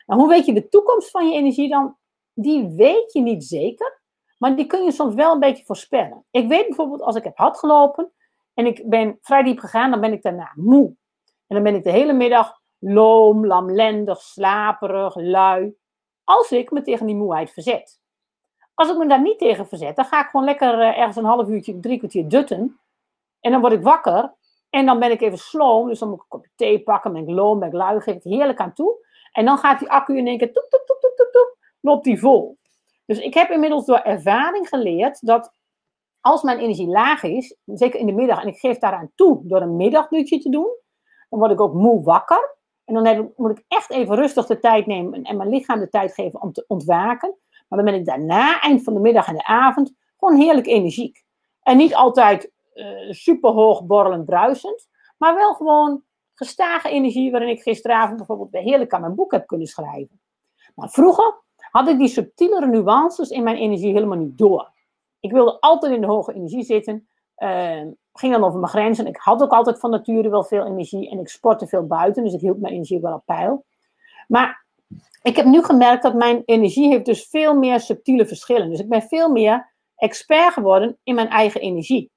Nou, 0.06 0.19
hoe 0.19 0.29
weet 0.29 0.45
je 0.45 0.53
de 0.53 0.67
toekomst 0.67 1.10
van 1.10 1.27
je 1.27 1.36
energie 1.36 1.69
dan? 1.69 1.97
Die 2.34 2.67
weet 2.67 3.13
je 3.13 3.21
niet 3.21 3.43
zeker, 3.43 4.01
maar 4.38 4.56
die 4.56 4.65
kun 4.65 4.84
je 4.84 4.91
soms 4.91 5.13
wel 5.13 5.34
een 5.34 5.39
beetje 5.39 5.65
voorspellen. 5.65 6.25
Ik 6.32 6.47
weet 6.47 6.67
bijvoorbeeld 6.67 7.01
als 7.01 7.15
ik 7.15 7.23
heb 7.23 7.38
hard 7.38 7.58
gelopen 7.58 8.12
en 8.53 8.65
ik 8.65 8.89
ben 8.89 9.17
vrij 9.21 9.43
diep 9.43 9.60
gegaan, 9.60 9.91
dan 9.91 10.01
ben 10.01 10.13
ik 10.13 10.21
daarna 10.21 10.51
moe. 10.56 10.86
En 11.47 11.56
dan 11.56 11.63
ben 11.63 11.75
ik 11.75 11.84
de 11.84 11.91
hele 11.91 12.13
middag 12.13 12.62
loom, 12.79 13.45
lamlendig, 13.45 14.21
slaperig, 14.21 15.15
lui. 15.15 15.75
Als 16.23 16.51
ik 16.51 16.71
me 16.71 16.81
tegen 16.81 17.05
die 17.05 17.15
moeheid 17.15 17.51
verzet. 17.51 18.01
Als 18.73 18.89
ik 18.89 18.97
me 18.97 19.07
daar 19.07 19.21
niet 19.21 19.39
tegen 19.39 19.67
verzet, 19.67 19.95
dan 19.95 20.05
ga 20.05 20.21
ik 20.21 20.29
gewoon 20.29 20.45
lekker 20.45 20.79
eh, 20.79 20.97
ergens 20.97 21.15
een 21.15 21.25
half 21.25 21.47
uurtje, 21.47 21.79
drie 21.79 21.97
kwartier 21.97 22.27
dutten. 22.27 22.79
En 23.39 23.51
dan 23.51 23.62
word 23.62 23.73
ik 23.73 23.81
wakker. 23.81 24.33
En 24.69 24.86
dan 24.86 24.99
ben 24.99 25.12
ik 25.12 25.21
even 25.21 25.38
sloom. 25.38 25.88
Dus 25.88 25.99
dan 25.99 26.09
moet 26.09 26.17
ik 26.17 26.23
een 26.23 26.29
kopje 26.29 26.51
thee 26.55 26.83
pakken, 26.83 27.13
ben 27.13 27.21
ik 27.21 27.29
loom, 27.29 27.59
ben 27.59 27.67
ik 27.67 27.73
lui, 27.73 28.01
geef 28.01 28.15
ik 28.15 28.23
heerlijk 28.23 28.59
aan 28.59 28.73
toe. 28.73 29.05
En 29.31 29.45
dan 29.45 29.57
gaat 29.57 29.79
die 29.79 29.89
accu 29.89 30.17
in 30.17 30.27
één 30.27 30.38
keer 30.38 30.53
toep, 30.53 30.65
toep, 30.69 30.83
toep, 30.86 30.99
toep, 30.99 31.15
toep, 31.15 31.31
toep, 31.31 31.57
loopt 31.79 32.03
die 32.03 32.19
vol. 32.19 32.57
Dus 33.05 33.19
ik 33.19 33.33
heb 33.33 33.49
inmiddels 33.49 33.86
door 33.86 33.99
ervaring 33.99 34.67
geleerd 34.67 35.25
dat 35.25 35.51
als 36.21 36.41
mijn 36.41 36.59
energie 36.59 36.88
laag 36.88 37.23
is, 37.23 37.57
zeker 37.65 37.99
in 37.99 38.05
de 38.05 38.12
middag, 38.12 38.41
en 38.41 38.47
ik 38.47 38.57
geef 38.57 38.77
daaraan 38.77 39.12
toe 39.15 39.41
door 39.43 39.62
een 39.62 39.75
middagdutje 39.75 40.39
te 40.39 40.49
doen, 40.49 40.75
dan 41.29 41.39
word 41.39 41.51
ik 41.51 41.62
ook 41.62 41.73
moe 41.73 42.03
wakker. 42.03 42.57
En 42.85 42.93
dan 42.93 43.31
moet 43.35 43.57
ik 43.57 43.65
echt 43.67 43.91
even 43.91 44.15
rustig 44.15 44.45
de 44.45 44.59
tijd 44.59 44.85
nemen 44.85 45.23
en 45.23 45.37
mijn 45.37 45.49
lichaam 45.49 45.79
de 45.79 45.89
tijd 45.89 46.13
geven 46.13 46.41
om 46.41 46.51
te 46.51 46.65
ontwaken. 46.67 47.37
Maar 47.67 47.83
dan 47.83 47.91
ben 47.91 47.99
ik 47.99 48.05
daarna, 48.05 48.61
eind 48.61 48.83
van 48.83 48.93
de 48.93 48.99
middag 48.99 49.27
en 49.27 49.35
de 49.35 49.45
avond, 49.45 49.93
gewoon 50.17 50.39
heerlijk 50.39 50.67
energiek. 50.67 51.23
En 51.61 51.77
niet 51.77 51.95
altijd 51.95 52.51
uh, 52.73 53.11
super 53.11 53.51
hoog 53.51 53.85
borrelend 53.85 54.25
bruisend, 54.25 54.87
maar 55.17 55.35
wel 55.35 55.53
gewoon 55.53 56.03
gestage 56.33 56.89
energie 56.89 57.31
waarin 57.31 57.49
ik 57.49 57.61
gisteravond 57.61 58.17
bijvoorbeeld 58.17 58.51
bij 58.51 58.61
heerlijk 58.61 58.93
aan 58.93 59.01
mijn 59.01 59.15
boek 59.15 59.31
heb 59.31 59.47
kunnen 59.47 59.67
schrijven. 59.67 60.21
Maar 60.75 60.89
vroeger 60.89 61.41
had 61.55 61.87
ik 61.87 61.97
die 61.97 62.07
subtielere 62.07 62.67
nuances 62.67 63.29
in 63.29 63.43
mijn 63.43 63.57
energie 63.57 63.93
helemaal 63.93 64.17
niet 64.17 64.37
door. 64.37 64.71
Ik 65.19 65.31
wilde 65.31 65.59
altijd 65.59 65.93
in 65.93 66.01
de 66.01 66.07
hoge 66.07 66.33
energie 66.33 66.63
zitten, 66.63 67.07
uh, 67.37 67.81
ging 68.13 68.34
dan 68.34 68.43
over 68.43 68.60
mijn 68.60 68.71
grenzen. 68.71 69.08
Ik 69.08 69.17
had 69.17 69.41
ook 69.41 69.52
altijd 69.52 69.80
van 69.80 69.89
nature 69.89 70.30
wel 70.30 70.43
veel 70.43 70.65
energie 70.65 71.10
en 71.10 71.19
ik 71.19 71.30
sportte 71.30 71.67
veel 71.67 71.88
buiten, 71.88 72.23
dus 72.23 72.34
ik 72.34 72.39
hield 72.39 72.60
mijn 72.62 72.73
energie 72.73 72.99
wel 72.99 73.13
op 73.13 73.26
peil. 73.26 73.65
Maar 74.28 74.65
ik 75.21 75.36
heb 75.36 75.45
nu 75.45 75.63
gemerkt 75.63 76.04
dat 76.04 76.13
mijn 76.13 76.41
energie 76.45 76.89
heeft 76.89 77.06
dus 77.06 77.28
veel 77.28 77.56
meer 77.56 77.80
subtiele 77.80 78.26
verschillen. 78.26 78.69
Dus 78.69 78.80
ik 78.80 78.89
ben 78.89 79.02
veel 79.02 79.30
meer 79.30 79.71
expert 79.95 80.54
geworden 80.54 80.97
in 81.04 81.15
mijn 81.15 81.30
eigen 81.30 81.62
energie. 81.62 82.12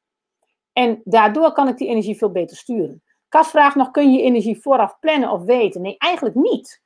En 0.73 1.01
daardoor 1.05 1.53
kan 1.53 1.69
ik 1.69 1.77
die 1.77 1.89
energie 1.89 2.17
veel 2.17 2.31
beter 2.31 2.57
sturen. 2.57 3.03
Kas 3.29 3.49
vraagt 3.49 3.75
nog, 3.75 3.91
kun 3.91 4.13
je 4.13 4.23
energie 4.23 4.61
vooraf 4.61 4.99
plannen 4.99 5.31
of 5.31 5.43
weten? 5.43 5.83
Nee, 5.83 5.95
eigenlijk 5.99 6.35
niet. 6.35 6.83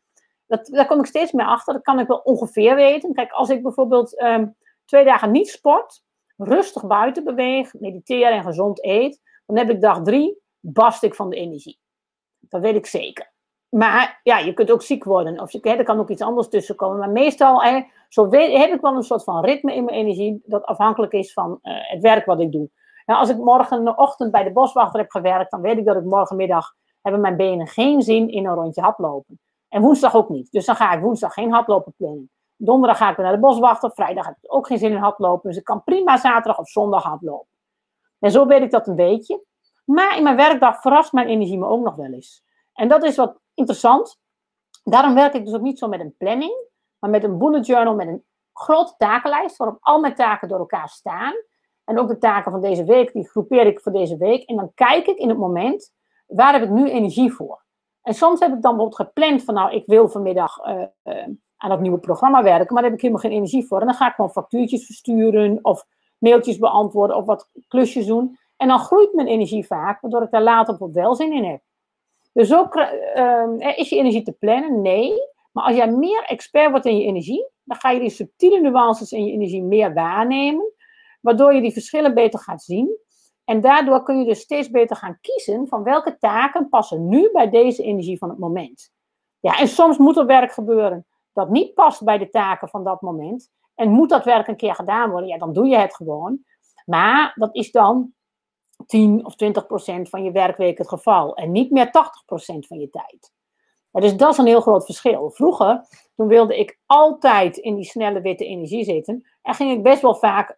Dat, 0.47 0.67
daar 0.67 0.87
kom 0.87 0.99
ik 0.99 1.07
steeds 1.07 1.33
meer 1.33 1.47
achter. 1.47 1.75
Dat 1.75 1.83
kan 1.83 1.99
ik 1.99 2.07
wel 2.07 2.19
ongeveer 2.19 2.75
weten. 2.75 3.15
Kijk, 3.15 3.33
als 3.33 3.49
ik 3.49 3.63
bijvoorbeeld 3.63 4.19
ehm, 4.19 4.47
twee 4.85 5.05
dagen 5.05 5.31
niet 5.31 5.49
sport, 5.49 6.03
rustig 6.43 6.87
buiten 6.87 7.25
beweeg, 7.25 7.75
mediteer 7.75 8.33
en 8.33 8.43
gezond 8.43 8.85
eet, 8.85 9.21
dan 9.47 9.57
heb 9.57 9.71
ik 9.71 9.81
dag 9.81 10.03
drie, 10.03 10.39
bast 10.61 11.03
ik 11.03 11.15
van 11.15 11.31
de 11.31 11.37
energie. 11.37 11.79
Dat 12.39 12.61
weet 12.61 12.75
ik 12.75 12.87
zeker. 12.87 13.33
Maar 13.69 14.21
ja, 14.23 14.39
je 14.39 14.55
kunt 14.55 14.71
ook 14.71 14.83
ziek 14.83 15.05
worden. 15.05 15.41
Of 15.41 15.55
er 15.55 15.85
kan 15.85 15.99
ook 15.99 16.11
iets 16.11 16.23
anders 16.23 16.49
tussen 16.49 16.77
komen. 16.77 16.99
Maar 16.99 17.11
meestal 17.11 17.63
hè, 17.63 17.83
zo 18.09 18.29
weet, 18.29 18.57
heb 18.57 18.73
ik 18.73 18.81
wel 18.81 18.97
een 18.97 19.03
soort 19.03 19.25
van 19.25 19.45
ritme 19.45 19.75
in 19.75 19.85
mijn 19.85 19.97
energie. 19.97 20.43
Dat 20.45 20.65
afhankelijk 20.65 21.13
is 21.13 21.33
van 21.33 21.59
uh, 21.63 21.73
het 21.91 22.01
werk 22.01 22.25
wat 22.25 22.41
ik 22.41 22.53
doe. 22.53 22.71
Nou, 23.07 23.21
als 23.21 23.31
ik 23.31 23.37
morgenochtend 23.37 24.31
bij 24.31 24.45
de 24.45 24.53
boswachter 24.53 25.01
heb 25.01 25.11
gewerkt. 25.11 25.51
Dan 25.51 25.61
weet 25.61 25.79
ik 25.79 25.85
dat 25.85 25.97
ik 25.97 26.05
morgenmiddag 26.05 26.75
hebben 27.03 27.21
mijn 27.21 27.37
benen 27.37 27.67
geen 27.67 28.03
zin 28.03 28.29
in 28.29 28.47
een 28.47 28.55
rondje 28.55 28.81
haplopen. 28.81 29.41
En 29.69 29.83
woensdag 29.83 30.15
ook 30.15 30.29
niet. 30.29 30.51
Dus 30.51 30.65
dan 30.65 30.77
ga 30.77 30.93
ik 30.93 31.03
woensdag 31.03 31.33
geen 31.33 31.53
haplopen 31.53 31.95
plannen. 31.97 32.31
Donderdag 32.63 32.99
ga 32.99 33.11
ik 33.11 33.17
weer 33.17 33.25
naar 33.25 33.35
de 33.35 33.41
boswachter. 33.41 33.91
Vrijdag 33.91 34.27
heb 34.27 34.37
ik 34.41 34.55
ook 34.55 34.67
geen 34.67 34.79
zin 34.79 34.91
in 34.91 34.97
haplopen. 34.97 35.49
Dus 35.49 35.59
ik 35.59 35.65
kan 35.65 35.85
prima 35.85 36.17
zaterdag 36.17 36.59
of 36.59 36.69
zondag 36.69 37.03
haplopen. 37.03 37.49
En 38.19 38.31
zo 38.31 38.47
weet 38.47 38.63
ik 38.63 38.71
dat 38.71 38.87
een 38.87 38.97
beetje. 38.97 39.45
Maar 39.85 40.17
in 40.17 40.23
mijn 40.23 40.37
werkdag 40.37 40.81
verrast 40.81 41.13
mijn 41.13 41.29
energie 41.29 41.59
me 41.59 41.67
ook 41.67 41.85
nog 41.85 41.95
wel 41.95 42.13
eens. 42.13 42.45
En 42.73 42.89
dat 42.89 43.05
is 43.05 43.17
wat 43.17 43.41
interessant. 43.55 44.21
Daarom 44.85 45.15
werk 45.15 45.35
ik 45.35 45.45
dus 45.45 45.55
ook 45.55 45.61
niet 45.61 45.79
zo 45.79 45.89
met 45.89 46.01
een 46.01 46.15
planning, 46.19 46.67
maar 46.99 47.11
met 47.11 47.25
een 47.25 47.39
bullet 47.39 47.67
journal 47.67 47.95
met 47.95 48.07
een 48.07 48.25
grote 48.53 48.95
takenlijst 48.97 49.57
waarop 49.57 49.79
al 49.81 50.01
mijn 50.01 50.15
taken 50.15 50.49
door 50.49 50.59
elkaar 50.59 50.89
staan. 50.89 51.35
En 51.85 51.99
ook 51.99 52.09
de 52.09 52.19
taken 52.19 52.53
van 52.53 52.61
deze 52.61 52.85
week, 52.85 53.13
die 53.13 53.29
groepeer 53.29 53.67
ik 53.67 53.81
voor 53.81 53.93
deze 53.93 54.17
week. 54.17 54.43
En 54.43 54.57
dan 54.57 54.75
kijk 54.75 55.07
ik 55.07 55.19
in 55.19 55.29
het 55.29 55.39
moment, 55.39 55.93
waar 56.27 56.53
heb 56.53 56.63
ik 56.63 56.71
nu 56.71 56.91
energie 56.91 57.33
voor? 57.33 57.65
En 58.03 58.15
soms 58.15 58.41
heb 58.41 58.53
ik 58.53 58.63
dan 58.63 58.77
bijvoorbeeld 58.77 59.09
gepland 59.09 59.45
van, 59.45 59.55
nou, 59.55 59.73
ik 59.73 59.87
wil 59.87 60.09
vanmiddag 60.09 60.67
uh, 60.67 60.85
uh, 61.05 61.27
aan 61.63 61.71
dat 61.71 61.81
nieuwe 61.81 61.99
programma 61.99 62.43
werken, 62.43 62.75
maar 62.75 62.83
daar 62.83 62.91
heb 62.91 63.01
ik 63.01 63.01
helemaal 63.01 63.23
geen 63.23 63.33
energie 63.33 63.67
voor. 63.67 63.81
En 63.81 63.87
dan 63.87 63.95
ga 63.95 64.09
ik 64.09 64.15
gewoon 64.15 64.31
factuurtjes 64.31 64.87
versturen 64.87 65.59
of 65.63 65.87
mailtjes 66.19 66.59
beantwoorden 66.59 67.17
of 67.17 67.27
wat 67.27 67.51
klusjes 67.69 68.07
doen. 68.07 68.39
En 68.57 68.69
dan 68.69 68.79
groeit 68.79 69.15
mijn 69.15 69.29
energie 69.29 69.67
vaak, 69.67 70.01
waardoor 70.01 70.23
ik 70.23 70.31
daar 70.31 70.43
later 70.43 70.77
op 70.79 70.95
wel 70.95 71.15
zin 71.15 71.33
in 71.33 71.45
heb. 71.45 71.61
Dus 72.33 72.55
ook, 72.55 72.77
uh, 73.17 73.77
is 73.77 73.89
je 73.89 73.97
energie 73.97 74.23
te 74.23 74.33
plannen? 74.33 74.81
Nee. 74.81 75.13
Maar 75.53 75.65
als 75.65 75.77
jij 75.77 75.91
meer 75.91 76.23
expert 76.23 76.71
wordt 76.71 76.87
in 76.87 76.97
je 76.97 77.05
energie, 77.05 77.49
dan 77.65 77.77
ga 77.77 77.91
je 77.91 78.01
die 78.01 78.11
subtiele 78.11 78.61
nuances 78.61 79.13
in 79.13 79.25
je 79.25 79.33
energie 79.33 79.63
meer 79.63 79.95
waarnemen, 79.95 80.73
waardoor 81.21 81.55
je 81.55 81.61
die 81.61 81.73
verschillen 81.73 82.15
beter 82.15 82.39
gaat 82.39 82.63
zien. 82.63 82.99
En 83.45 83.61
daardoor 83.61 84.03
kun 84.03 84.19
je 84.19 84.25
dus 84.25 84.41
steeds 84.41 84.71
beter 84.71 84.97
gaan 84.97 85.19
kiezen 85.21 85.69
van 85.69 85.83
welke 85.83 86.17
taken 86.19 86.69
passen 86.69 87.09
nu 87.09 87.31
bij 87.33 87.51
deze 87.51 87.83
energie 87.83 88.19
van 88.19 88.29
het 88.29 88.39
moment. 88.39 88.93
Ja, 89.41 89.59
en 89.59 89.69
soms 89.69 89.99
moet 89.99 90.17
er 90.17 90.27
werk 90.27 90.53
gebeuren 90.53 91.07
dat 91.33 91.51
niet 91.51 91.75
past 91.75 92.05
bij 92.05 92.19
de 92.19 92.29
taken 92.29 92.69
van 92.69 92.85
dat 92.85 93.01
moment. 93.01 93.51
En 93.75 93.91
moet 93.91 94.09
dat 94.09 94.25
werk 94.25 94.49
een 94.49 94.57
keer 94.57 94.75
gedaan 94.75 95.11
worden, 95.11 95.29
ja, 95.29 95.39
dan 95.39 95.53
doe 95.53 95.67
je 95.67 95.77
het 95.77 95.95
gewoon. 95.95 96.45
Maar 96.85 97.33
dat 97.35 97.55
is 97.55 97.71
dan 97.71 98.13
10 98.87 99.25
of 99.25 99.35
20 99.35 99.67
procent 99.67 100.09
van 100.09 100.25
je 100.25 100.33
werkweek 100.33 100.79
het 100.79 100.89
geval. 100.89 101.35
En 101.37 101.53
niet 101.53 101.71
meer 101.71 101.91
80 101.91 102.25
procent 102.25 102.67
van 102.67 102.79
je 102.79 102.91
tijd. 102.91 103.33
dus 103.91 104.17
dat 104.17 104.33
is 104.33 104.39
een 104.39 104.47
heel 104.47 104.61
groot 104.61 104.85
verschil. 104.85 105.31
Vroeger, 105.31 105.87
toen 106.15 106.27
wilde 106.27 106.59
ik 106.59 106.79
altijd 106.87 107.57
in 107.57 107.75
die 107.75 107.85
snelle 107.85 108.21
witte 108.21 108.45
energie 108.45 108.85
zitten. 108.85 109.29
En 109.43 109.55
ging 109.55 109.73
ik 109.73 109.83
best 109.83 110.03
wel 110.03 110.15
vaak 110.15 110.57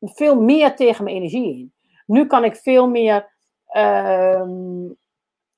veel 0.00 0.40
meer 0.40 0.76
tegen 0.76 1.04
mijn 1.04 1.16
energie 1.16 1.58
in. 1.58 1.74
Nu 2.06 2.26
kan 2.26 2.44
ik 2.44 2.56
veel 2.56 2.88
meer 2.88 3.34
uh, 3.72 4.42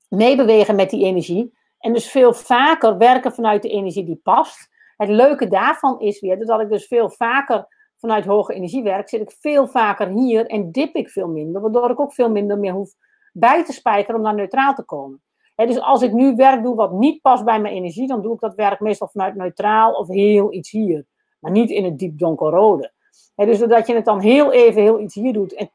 meebewegen 0.07 0.75
met 0.75 0.89
die 0.89 1.05
energie. 1.05 1.57
En 1.79 1.93
dus 1.93 2.11
veel 2.11 2.33
vaker 2.33 2.97
werken 2.97 3.33
vanuit 3.33 3.61
de 3.61 3.69
energie 3.69 4.05
die 4.05 4.19
past. 4.23 4.69
Het 4.97 5.09
leuke 5.09 5.47
daarvan 5.47 5.99
is 5.99 6.19
weer 6.19 6.45
dat 6.45 6.61
ik 6.61 6.69
dus 6.69 6.87
veel 6.87 7.09
vaker 7.09 7.67
vanuit 7.97 8.25
hoge 8.25 8.53
energie 8.53 8.83
werk, 8.83 9.09
zit 9.09 9.21
ik 9.21 9.31
veel 9.39 9.67
vaker 9.67 10.07
hier 10.07 10.45
en 10.45 10.71
dip 10.71 10.95
ik 10.95 11.09
veel 11.09 11.27
minder, 11.27 11.61
waardoor 11.61 11.89
ik 11.89 11.99
ook 11.99 12.13
veel 12.13 12.29
minder 12.29 12.57
meer 12.57 12.73
hoef 12.73 12.93
bij 13.33 13.65
te 13.65 13.73
spijkeren 13.73 14.15
om 14.15 14.21
naar 14.21 14.35
neutraal 14.35 14.73
te 14.73 14.83
komen. 14.83 15.21
dus 15.55 15.79
als 15.79 16.01
ik 16.01 16.11
nu 16.11 16.35
werk 16.35 16.63
doe 16.63 16.75
wat 16.75 16.91
niet 16.91 17.21
past 17.21 17.45
bij 17.45 17.59
mijn 17.59 17.73
energie, 17.73 18.07
dan 18.07 18.21
doe 18.21 18.33
ik 18.33 18.39
dat 18.39 18.55
werk 18.55 18.79
meestal 18.79 19.07
vanuit 19.07 19.35
neutraal 19.35 19.93
of 19.93 20.07
heel 20.07 20.53
iets 20.53 20.71
hier, 20.71 21.05
maar 21.39 21.51
niet 21.51 21.69
in 21.69 21.83
het 21.83 21.99
diep 21.99 22.17
donkerrode. 22.17 22.91
He, 23.35 23.45
dus 23.45 23.59
doordat 23.59 23.87
je 23.87 23.95
het 23.95 24.05
dan 24.05 24.19
heel 24.19 24.51
even 24.51 24.81
heel 24.81 24.99
iets 24.99 25.15
hier 25.15 25.33
doet 25.33 25.53
en 25.53 25.69
80% 25.69 25.71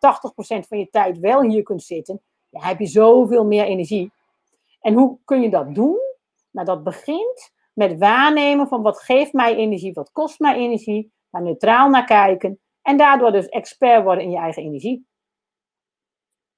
van 0.68 0.78
je 0.78 0.88
tijd 0.90 1.18
wel 1.18 1.42
hier 1.42 1.62
kunt 1.62 1.82
zitten, 1.82 2.20
heb 2.50 2.78
je 2.78 2.86
zoveel 2.86 3.44
meer 3.44 3.64
energie. 3.64 4.12
En 4.84 4.94
hoe 4.94 5.18
kun 5.24 5.40
je 5.40 5.50
dat 5.50 5.74
doen? 5.74 5.98
Nou, 6.50 6.66
dat 6.66 6.84
begint 6.84 7.52
met 7.72 7.98
waarnemen 7.98 8.68
van 8.68 8.82
wat 8.82 9.02
geeft 9.02 9.32
mij 9.32 9.56
energie, 9.56 9.92
wat 9.92 10.12
kost 10.12 10.38
mij 10.38 10.54
energie, 10.54 11.12
daar 11.30 11.42
neutraal 11.42 11.88
naar 11.88 12.04
kijken 12.04 12.60
en 12.82 12.96
daardoor 12.96 13.32
dus 13.32 13.48
expert 13.48 14.02
worden 14.04 14.24
in 14.24 14.30
je 14.30 14.38
eigen 14.38 14.62
energie. 14.62 15.06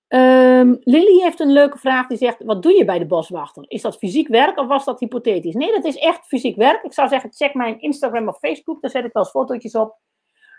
Um, 0.09 0.77
Lily 0.81 1.23
heeft 1.23 1.41
een 1.41 1.53
leuke 1.53 1.79
vraag 1.79 2.07
die 2.07 2.19
zegt: 2.19 2.45
Wat 2.45 2.63
doe 2.63 2.73
je 2.73 2.85
bij 2.85 2.99
de 2.99 3.07
boswachter? 3.07 3.65
Is 3.69 3.83
dat 3.83 3.99
fysiek 3.99 4.29
werk 4.29 4.59
of 4.59 4.67
was 4.67 4.85
dat 4.85 5.01
hypothetisch? 5.01 5.55
Nee, 5.55 5.73
dat 5.73 5.85
is 5.85 5.97
echt 5.97 6.27
fysiek 6.27 6.57
werk. 6.57 6.83
Ik 6.83 6.93
zou 6.93 7.09
zeggen: 7.09 7.33
check 7.33 7.55
mijn 7.55 7.81
Instagram 7.81 8.29
of 8.29 8.39
Facebook, 8.39 8.81
daar 8.83 8.91
zet 8.91 9.05
ik 9.05 9.13
wel 9.13 9.23
eens 9.23 9.33
fotootjes 9.33 9.75
op. 9.75 9.99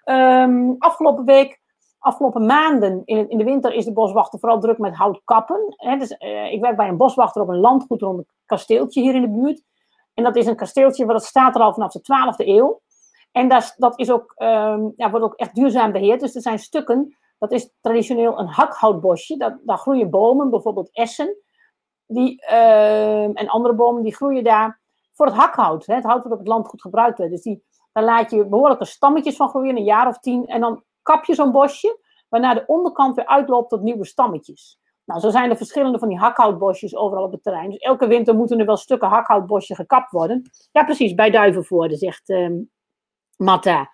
Um, 0.05 0.75
afgelopen 0.77 1.25
week, 1.25 1.61
afgelopen 1.99 2.45
maanden 2.45 3.01
in, 3.05 3.29
in, 3.29 3.37
de 3.37 3.43
winter 3.43 3.73
is 3.73 3.85
de 3.85 3.93
boswachter 3.93 4.39
vooral 4.39 4.59
druk 4.59 4.77
met 4.77 4.95
houtkappen. 4.95 5.73
He, 5.75 5.97
dus, 5.97 6.15
uh, 6.19 6.51
ik 6.51 6.61
werk 6.61 6.77
bij 6.77 6.87
een 6.87 6.97
boswachter 6.97 7.41
op 7.41 7.47
een 7.47 7.59
landgoed 7.59 8.01
rond 8.01 8.17
een 8.17 8.27
kasteeltje 8.45 9.01
hier 9.01 9.15
in 9.15 9.21
de 9.21 9.29
buurt. 9.29 9.63
En 10.13 10.23
dat 10.23 10.35
is 10.35 10.45
een 10.45 10.55
kasteeltje, 10.55 11.05
wat 11.05 11.23
staat 11.23 11.55
er 11.55 11.61
al 11.61 11.73
vanaf 11.73 11.91
de 11.91 11.99
12e 11.99 12.47
eeuw. 12.47 12.81
En 13.31 13.49
dat, 13.49 13.73
dat 13.77 13.99
is 13.99 14.11
ook, 14.11 14.33
um, 14.37 14.93
ja, 14.95 15.09
wordt 15.09 15.25
ook 15.25 15.35
echt 15.35 15.55
duurzaam 15.55 15.91
beheerd. 15.91 16.19
Dus 16.19 16.35
er 16.35 16.41
zijn 16.41 16.59
stukken, 16.59 17.17
dat 17.37 17.51
is 17.51 17.73
traditioneel 17.81 18.39
een 18.39 18.47
hakhoutbosje. 18.47 19.37
Dat, 19.37 19.57
daar 19.63 19.77
groeien 19.77 20.09
bomen, 20.09 20.49
bijvoorbeeld 20.49 20.89
essen. 20.91 21.37
Die, 22.05 22.43
uh, 22.51 23.23
en 23.23 23.47
andere 23.47 23.75
bomen, 23.75 24.03
die 24.03 24.15
groeien 24.15 24.43
daar 24.43 24.81
voor 25.13 25.25
het 25.25 25.35
hakhout. 25.35 25.85
Hè. 25.85 25.95
Het 25.95 26.03
hout 26.03 26.17
wordt 26.17 26.33
op 26.33 26.39
het 26.39 26.47
land 26.47 26.67
goed 26.67 26.81
gebruikt 26.81 27.17
werd. 27.17 27.31
Dus 27.31 27.41
die, 27.41 27.63
daar 27.91 28.03
laat 28.03 28.31
je 28.31 28.47
behoorlijke 28.47 28.85
stammetjes 28.85 29.35
van 29.35 29.49
groeien, 29.49 29.77
een 29.77 29.83
jaar 29.83 30.07
of 30.07 30.19
tien. 30.19 30.45
En 30.45 30.61
dan 30.61 30.83
kap 31.07 31.25
je 31.25 31.35
zo'n 31.35 31.51
bosje, 31.51 31.99
waarna 32.29 32.53
de 32.53 32.63
onderkant 32.65 33.15
weer 33.15 33.25
uitloopt 33.25 33.69
tot 33.69 33.81
nieuwe 33.81 34.05
stammetjes. 34.05 34.79
Nou, 35.05 35.19
zo 35.19 35.29
zijn 35.29 35.49
er 35.49 35.57
verschillende 35.57 35.99
van 35.99 36.07
die 36.07 36.17
hakhoutbosjes 36.17 36.95
overal 36.95 37.23
op 37.23 37.31
het 37.31 37.43
terrein. 37.43 37.69
Dus 37.69 37.79
elke 37.79 38.07
winter 38.07 38.35
moeten 38.35 38.59
er 38.59 38.65
wel 38.65 38.77
stukken 38.77 39.07
hakhoutbosje 39.07 39.75
gekapt 39.75 40.11
worden. 40.11 40.51
Ja, 40.71 40.83
precies, 40.83 41.13
bij 41.13 41.29
Duivenvoorde, 41.29 41.95
zegt... 41.95 42.29
Um, 42.29 42.69
Matta. 43.37 43.89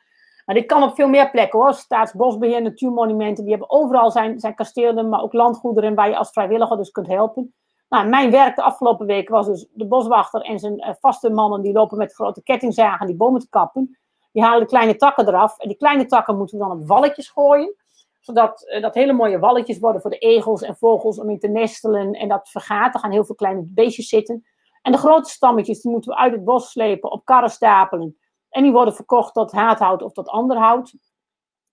Maar 0.45 0.56
dit 0.56 0.65
kan 0.65 0.84
op 0.84 0.95
veel 0.95 1.08
meer 1.08 1.30
plekken 1.32 1.60
hoor. 1.60 1.73
Staatsbosbeheer, 1.73 2.62
natuurmonumenten, 2.62 3.43
die 3.43 3.52
hebben 3.52 3.71
overal 3.71 4.12
zijn, 4.12 4.39
zijn 4.39 4.56
kastelen, 4.56 5.10
maar 5.10 5.21
ook 5.21 5.34
landgoederen 5.34 5.95
waar 5.95 6.10
je 6.10 6.17
als 6.17 6.30
vrijwilliger 6.30 6.78
dus 6.78 6.91
kunt 6.91 7.08
helpen. 7.08 7.54
Nou, 7.89 8.08
mijn 8.08 8.32
werk 8.32 8.56
de 8.56 8.62
afgelopen 8.62 9.06
week 9.06 9.30
was 9.30 9.47
dus 9.47 9.67
de 9.73 9.88
boswachter 9.88 10.41
en 10.41 10.60
zijn 10.60 10.80
uh, 10.80 10.89
vaste 10.99 11.30
mannen 11.30 11.62
die 11.62 11.73
lopen 11.73 11.97
met 11.97 12.13
grote 12.13 12.43
kettingzagen 12.43 13.08
die 13.08 13.15
bomen 13.15 13.39
te 13.39 13.49
kappen. 13.49 13.97
Die 14.34 14.43
halen 14.43 14.60
de 14.60 14.67
kleine 14.67 14.96
takken 14.96 15.28
eraf 15.28 15.60
en 15.60 15.67
die 15.67 15.78
kleine 15.78 16.06
takken 16.06 16.38
moeten 16.38 16.58
we 16.58 16.63
dan 16.63 16.80
op 16.80 16.88
walletjes 16.88 17.30
gooien. 17.30 17.76
Zodat 18.19 18.72
uh, 18.76 18.82
dat 18.82 18.93
hele 18.93 19.13
mooie 19.13 19.39
walletjes 19.39 19.80
worden 19.80 20.02
voor 20.02 20.10
de 20.10 20.17
egels 20.17 20.62
en 20.62 20.76
vogels 20.76 21.19
om 21.19 21.30
in 21.30 21.39
te 21.39 21.48
nestelen 21.48 22.13
en 22.13 22.28
dat 22.28 22.50
vergaat. 22.50 22.93
Er 22.93 23.00
gaan 23.00 23.12
heel 23.12 23.26
veel 23.26 23.36
kleine 23.36 23.63
beestjes 23.65 24.08
zitten. 24.08 24.46
En 24.82 24.91
de 24.91 24.98
grote 24.98 25.30
stammetjes 25.30 25.82
die 25.82 25.91
moeten 25.91 26.12
we 26.12 26.17
uit 26.17 26.32
het 26.32 26.43
bos 26.43 26.72
slepen, 26.72 27.12
op 27.12 27.26
karren 27.26 27.50
stapelen. 27.50 28.17
En 28.50 28.63
die 28.63 28.72
worden 28.72 28.96
verkocht 28.96 29.34
tot 29.34 29.52
haathout 29.52 30.02
of 30.02 30.13
tot 30.13 30.28
ander 30.28 30.58
hout. 30.58 30.93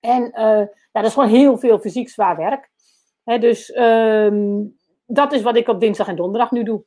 En 0.01 0.23
uh, 0.23 0.41
ja, 0.43 0.69
dat 0.93 1.05
is 1.05 1.13
gewoon 1.13 1.29
heel 1.29 1.59
veel 1.59 1.79
fysiek 1.79 2.09
zwaar 2.09 2.37
werk. 2.37 2.71
dus 3.41 3.77
um, 3.77 4.79
dat 5.07 5.33
is 5.33 5.43
wat 5.43 5.57
ik 5.57 5.69
op 5.69 5.81
dinsdag 5.81 6.09
en 6.09 6.17
donderdag 6.17 6.51
nu 6.51 6.63
doe. 6.63 6.85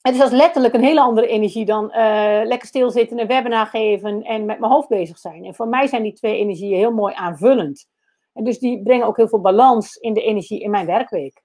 Het 0.00 0.14
is 0.14 0.20
dus 0.20 0.30
letterlijk 0.30 0.74
een 0.74 0.84
hele 0.84 1.00
andere 1.00 1.26
energie 1.26 1.64
dan 1.64 1.84
uh, 1.84 2.40
lekker 2.44 2.68
stilzitten, 2.68 3.18
een 3.18 3.26
webinar 3.26 3.66
geven 3.66 4.22
en 4.22 4.44
met 4.44 4.58
mijn 4.58 4.72
hoofd 4.72 4.88
bezig 4.88 5.18
zijn. 5.18 5.44
En 5.44 5.54
voor 5.54 5.68
mij 5.68 5.86
zijn 5.86 6.02
die 6.02 6.12
twee 6.12 6.38
energieën 6.38 6.76
heel 6.76 6.92
mooi 6.92 7.14
aanvullend. 7.14 7.88
En 8.32 8.44
dus 8.44 8.58
die 8.58 8.82
brengen 8.82 9.06
ook 9.06 9.16
heel 9.16 9.28
veel 9.28 9.40
balans 9.40 9.96
in 9.96 10.14
de 10.14 10.22
energie 10.22 10.60
in 10.60 10.70
mijn 10.70 10.86
werkweek. 10.86 11.42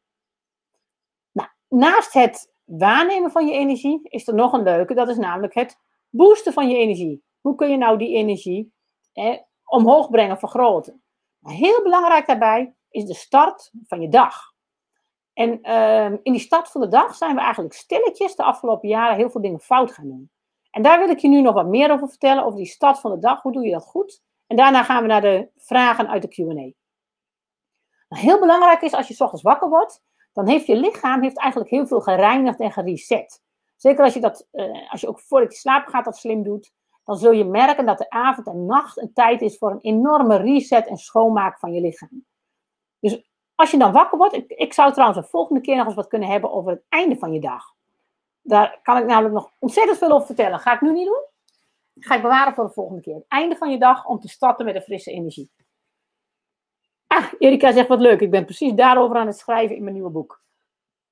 Nou, 1.31 1.49
naast 1.67 2.13
het 2.13 2.53
waarnemen 2.65 3.31
van 3.31 3.47
je 3.47 3.53
energie 3.53 3.99
is 4.03 4.27
er 4.27 4.33
nog 4.33 4.53
een 4.53 4.63
leuke, 4.63 4.93
dat 4.93 5.09
is 5.09 5.17
namelijk 5.17 5.53
het 5.53 5.77
boosten 6.09 6.53
van 6.53 6.69
je 6.69 6.77
energie. 6.77 7.23
Hoe 7.41 7.55
kun 7.55 7.69
je 7.69 7.77
nou 7.77 7.97
die 7.97 8.15
energie 8.15 8.73
omhoog 9.65 10.09
brengen, 10.09 10.37
vergroten? 10.37 11.03
Maar 11.39 11.53
heel 11.53 11.81
belangrijk 11.83 12.27
daarbij 12.27 12.73
is 12.89 13.05
de 13.05 13.13
start 13.13 13.71
van 13.87 14.01
je 14.01 14.09
dag. 14.09 14.54
En 15.35 15.59
uh, 15.63 16.11
in 16.23 16.31
die 16.31 16.39
start 16.39 16.67
van 16.67 16.81
de 16.81 16.87
dag 16.87 17.15
zijn 17.15 17.35
we 17.35 17.41
eigenlijk 17.41 17.73
stilletjes 17.73 18.35
de 18.35 18.43
afgelopen 18.43 18.89
jaren 18.89 19.15
heel 19.15 19.29
veel 19.29 19.41
dingen 19.41 19.59
fout 19.59 19.91
gaan 19.91 20.07
doen. 20.07 20.29
En 20.71 20.81
daar 20.81 20.99
wil 20.99 21.09
ik 21.09 21.19
je 21.19 21.27
nu 21.27 21.41
nog 21.41 21.53
wat 21.53 21.67
meer 21.67 21.91
over 21.91 22.07
vertellen, 22.07 22.43
over 22.45 22.57
die 22.57 22.67
start 22.67 22.99
van 22.99 23.11
de 23.11 23.19
dag. 23.19 23.41
Hoe 23.41 23.51
doe 23.51 23.65
je 23.65 23.71
dat 23.71 23.85
goed? 23.85 24.21
En 24.47 24.55
daarna 24.55 24.83
gaan 24.83 25.01
we 25.01 25.07
naar 25.07 25.21
de 25.21 25.49
vragen 25.55 26.07
uit 26.07 26.21
de 26.21 26.27
Q&A. 26.27 26.53
Nou, 26.53 26.73
heel 28.07 28.39
belangrijk 28.39 28.81
is 28.81 28.93
als 28.93 29.07
je 29.07 29.13
s 29.13 29.21
ochtends 29.21 29.43
wakker 29.43 29.69
wordt, 29.69 30.01
dan 30.33 30.47
heeft 30.47 30.65
je 30.65 30.75
lichaam 30.75 31.21
heeft 31.21 31.37
eigenlijk 31.37 31.71
heel 31.71 31.87
veel 31.87 32.01
gereinigd 32.01 32.59
en 32.59 32.71
gereset. 32.71 33.43
Zeker 33.75 34.03
als 34.03 34.13
je 34.13 34.19
dat, 34.19 34.47
uh, 34.51 34.91
als 34.91 35.01
je 35.01 35.07
ook 35.07 35.19
voordat 35.19 35.53
je 35.53 35.59
slaap 35.59 35.87
gaat 35.87 36.05
dat 36.05 36.17
slim 36.17 36.43
doet, 36.43 36.73
dan 37.03 37.17
zul 37.17 37.31
je 37.31 37.45
merken 37.45 37.85
dat 37.85 37.97
de 37.97 38.09
avond 38.09 38.47
en 38.47 38.65
nacht 38.65 38.97
een 38.97 39.13
tijd 39.13 39.41
is 39.41 39.57
voor 39.57 39.71
een 39.71 39.81
enorme 39.81 40.35
reset 40.37 40.87
en 40.87 40.97
schoonmaak 40.97 41.59
van 41.59 41.73
je 41.73 41.81
lichaam. 41.81 42.25
Dus 42.99 43.29
als 43.55 43.71
je 43.71 43.77
dan 43.77 43.91
wakker 43.91 44.17
wordt, 44.17 44.43
ik, 44.47 44.73
zou 44.73 44.91
trouwens 44.91 45.19
de 45.19 45.27
volgende 45.27 45.61
keer 45.61 45.75
nog 45.75 45.85
eens 45.85 45.95
wat 45.95 46.07
kunnen 46.07 46.29
hebben 46.29 46.51
over 46.51 46.71
het 46.71 46.83
einde 46.89 47.15
van 47.15 47.33
je 47.33 47.39
dag. 47.39 47.73
Daar 48.41 48.79
kan 48.83 48.97
ik 48.97 49.05
namelijk 49.05 49.33
nog 49.33 49.51
ontzettend 49.59 49.97
veel 49.97 50.11
over 50.11 50.25
vertellen. 50.25 50.59
Ga 50.59 50.73
ik 50.73 50.81
nu 50.81 50.91
niet 50.91 51.05
doen. 51.05 51.23
Ga 51.99 52.15
ik 52.15 52.21
bewaren 52.21 52.53
voor 52.53 52.65
de 52.65 52.73
volgende 52.73 53.01
keer. 53.01 53.15
Het 53.15 53.25
einde 53.27 53.55
van 53.55 53.71
je 53.71 53.77
dag 53.77 54.05
om 54.05 54.19
te 54.19 54.27
starten 54.27 54.65
met 54.65 54.75
een 54.75 54.81
frisse 54.81 55.11
energie. 55.11 55.51
Ah, 57.07 57.33
Erika 57.39 57.71
zegt 57.71 57.87
wat 57.87 57.99
leuk. 57.99 58.19
Ik 58.19 58.31
ben 58.31 58.45
precies 58.45 58.73
daarover 58.73 59.17
aan 59.17 59.27
het 59.27 59.37
schrijven 59.37 59.75
in 59.75 59.81
mijn 59.81 59.93
nieuwe 59.95 60.09
boek. 60.09 60.41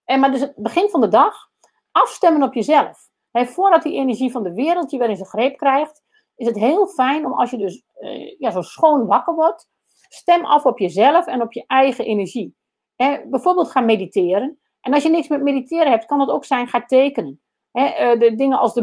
En 0.05 0.19
maar 0.19 0.31
dus 0.31 0.39
het 0.39 0.55
begin 0.55 0.89
van 0.89 1.01
de 1.01 1.07
dag, 1.07 1.49
afstemmen 1.91 2.47
op 2.47 2.53
jezelf. 2.53 3.09
En 3.31 3.47
voordat 3.47 3.83
die 3.83 3.93
energie 3.93 4.31
van 4.31 4.43
de 4.43 4.53
wereld 4.53 4.91
je 4.91 4.97
weer 4.97 5.09
in 5.09 5.15
zijn 5.15 5.27
greep 5.27 5.57
krijgt, 5.57 6.01
is 6.35 6.47
het 6.47 6.55
heel 6.55 6.87
fijn 6.87 7.25
om 7.25 7.33
als 7.33 7.51
je 7.51 7.57
dus 7.57 7.83
uh, 7.99 8.39
ja, 8.39 8.51
zo 8.51 8.61
schoon 8.61 9.05
wakker 9.05 9.33
wordt, 9.33 9.69
stem 10.13 10.45
af 10.45 10.65
op 10.65 10.79
jezelf 10.79 11.27
en 11.27 11.41
op 11.41 11.53
je 11.53 11.63
eigen 11.67 12.05
energie. 12.05 12.55
En 12.95 13.29
bijvoorbeeld 13.29 13.71
ga 13.71 13.79
mediteren. 13.79 14.59
En 14.81 14.93
als 14.93 15.03
je 15.03 15.09
niks 15.09 15.27
met 15.27 15.41
mediteren 15.41 15.91
hebt, 15.91 16.05
kan 16.05 16.19
het 16.19 16.29
ook 16.29 16.45
zijn, 16.45 16.67
ga 16.67 16.85
tekenen. 16.85 17.41
He, 17.71 18.13
uh, 18.13 18.19
de 18.19 18.35
dingen 18.35 18.59
als 18.59 18.73
de 18.73 18.81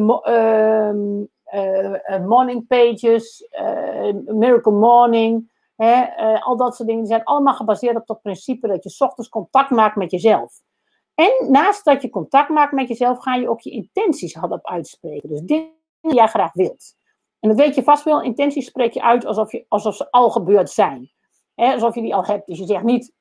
uh, 2.08 2.26
morning 2.26 2.66
pages, 2.66 3.48
miracle 4.26 4.72
morning, 4.72 5.52
al 6.40 6.56
dat 6.56 6.76
soort 6.76 6.88
dingen, 6.88 7.04
die 7.04 7.12
zijn 7.12 7.24
allemaal 7.24 7.54
gebaseerd 7.54 7.96
op 7.96 8.06
dat 8.06 8.22
principe 8.22 8.68
dat 8.68 8.84
je 8.84 9.04
ochtends 9.04 9.28
contact 9.28 9.70
maakt 9.70 9.96
met 9.96 10.10
jezelf. 10.10 10.52
En 11.14 11.50
naast 11.50 11.84
dat 11.84 12.02
je 12.02 12.10
contact 12.10 12.48
maakt 12.48 12.72
met 12.72 12.88
jezelf, 12.88 13.18
ga 13.18 13.34
je 13.34 13.48
ook 13.48 13.60
je 13.60 13.70
intenties 13.70 14.34
hardop 14.34 14.66
uitspreken. 14.66 15.28
Dus 15.28 15.40
dingen 15.40 15.70
die 16.00 16.14
jij 16.14 16.26
graag 16.26 16.52
wilt. 16.52 16.94
En 17.40 17.48
dat 17.48 17.58
weet 17.58 17.74
je 17.74 17.82
vast 17.82 18.04
wel, 18.04 18.22
intenties 18.22 18.66
spreek 18.66 18.92
je 18.92 19.02
uit 19.02 19.24
alsof, 19.24 19.52
je, 19.52 19.64
alsof 19.68 19.96
ze 19.96 20.10
al 20.10 20.30
gebeurd 20.30 20.70
zijn. 20.70 21.10
Alsof 21.60 21.94
je 21.94 22.02
die 22.02 22.14
al 22.14 22.24
hebt. 22.24 22.46
Dus 22.46 22.58
je 22.58 22.66
zegt 22.66 22.82
niet, 22.82 23.12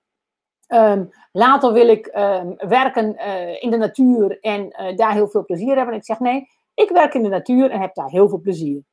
um, 0.68 1.10
later 1.32 1.74
wil 1.74 1.88
ik 1.88 2.12
um, 2.16 2.56
werken 2.58 3.16
uh, 3.16 3.64
in 3.64 3.70
de 3.70 3.78
natuur 3.78 4.40
en 4.40 4.62
uh, 4.62 4.98
daar 4.98 5.14
heel 5.14 5.28
veel 5.28 5.46
plezier 5.46 5.76
hebben. 5.76 5.94
En 5.94 6.00
ik 6.00 6.06
zeg 6.06 6.20
nee, 6.20 6.48
ik 6.74 6.90
werk 6.90 7.14
in 7.14 7.24
de 7.24 7.30
natuur 7.30 7.72
en 7.72 7.82
heb 7.82 7.96
daar 7.96 8.10
heel 8.10 8.30
veel 8.30 8.42
plezier. 8.42 8.84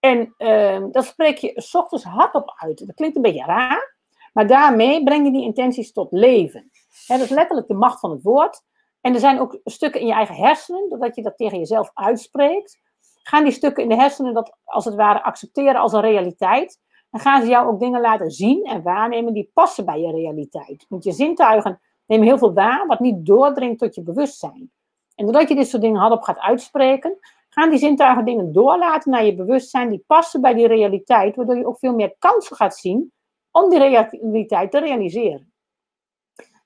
En 0.00 0.34
um, 0.38 0.92
dat 0.92 1.04
spreek 1.04 1.36
je 1.36 1.52
s 1.54 1.74
ochtends 1.74 2.04
hardop 2.04 2.52
uit. 2.56 2.86
Dat 2.86 2.96
klinkt 2.96 3.16
een 3.16 3.22
beetje 3.22 3.44
raar, 3.44 3.96
maar 4.32 4.46
daarmee 4.46 5.02
breng 5.02 5.26
je 5.26 5.32
die 5.32 5.42
intenties 5.42 5.92
tot 5.92 6.12
leven. 6.12 6.70
He, 7.06 7.16
dat 7.16 7.24
is 7.24 7.30
letterlijk 7.30 7.68
de 7.68 7.74
macht 7.74 8.00
van 8.00 8.10
het 8.10 8.22
woord. 8.22 8.62
En 9.00 9.14
er 9.14 9.20
zijn 9.20 9.40
ook 9.40 9.60
stukken 9.64 10.00
in 10.00 10.06
je 10.06 10.12
eigen 10.12 10.34
hersenen, 10.34 10.88
doordat 10.88 11.16
je 11.16 11.22
dat 11.22 11.36
tegen 11.36 11.58
jezelf 11.58 11.90
uitspreekt, 11.94 12.80
gaan 13.22 13.44
die 13.44 13.52
stukken 13.52 13.82
in 13.82 13.88
de 13.88 13.94
hersenen 13.94 14.34
dat 14.34 14.56
als 14.64 14.84
het 14.84 14.94
ware 14.94 15.22
accepteren 15.22 15.80
als 15.80 15.92
een 15.92 16.00
realiteit. 16.00 16.78
Dan 17.12 17.20
gaan 17.20 17.42
ze 17.42 17.48
jou 17.48 17.68
ook 17.68 17.80
dingen 17.80 18.00
laten 18.00 18.30
zien 18.30 18.64
en 18.64 18.82
waarnemen 18.82 19.32
die 19.32 19.50
passen 19.54 19.84
bij 19.84 20.00
je 20.00 20.10
realiteit. 20.10 20.86
Want 20.88 21.04
je 21.04 21.12
zintuigen 21.12 21.80
nemen 22.06 22.26
heel 22.26 22.38
veel 22.38 22.52
waar 22.52 22.86
wat 22.86 23.00
niet 23.00 23.26
doordringt 23.26 23.78
tot 23.78 23.94
je 23.94 24.02
bewustzijn. 24.02 24.70
En 25.14 25.24
doordat 25.24 25.48
je 25.48 25.54
dit 25.54 25.68
soort 25.68 25.82
dingen 25.82 26.00
hardop 26.00 26.22
gaat 26.22 26.38
uitspreken, 26.38 27.18
gaan 27.48 27.70
die 27.70 27.78
zintuigen 27.78 28.24
dingen 28.24 28.52
doorlaten 28.52 29.10
naar 29.10 29.24
je 29.24 29.34
bewustzijn 29.34 29.88
die 29.88 30.04
passen 30.06 30.40
bij 30.40 30.54
die 30.54 30.66
realiteit, 30.66 31.36
waardoor 31.36 31.56
je 31.56 31.66
ook 31.66 31.78
veel 31.78 31.94
meer 31.94 32.14
kansen 32.18 32.56
gaat 32.56 32.76
zien 32.76 33.12
om 33.50 33.70
die 33.70 33.78
realiteit 33.78 34.70
te 34.70 34.78
realiseren. 34.78 35.52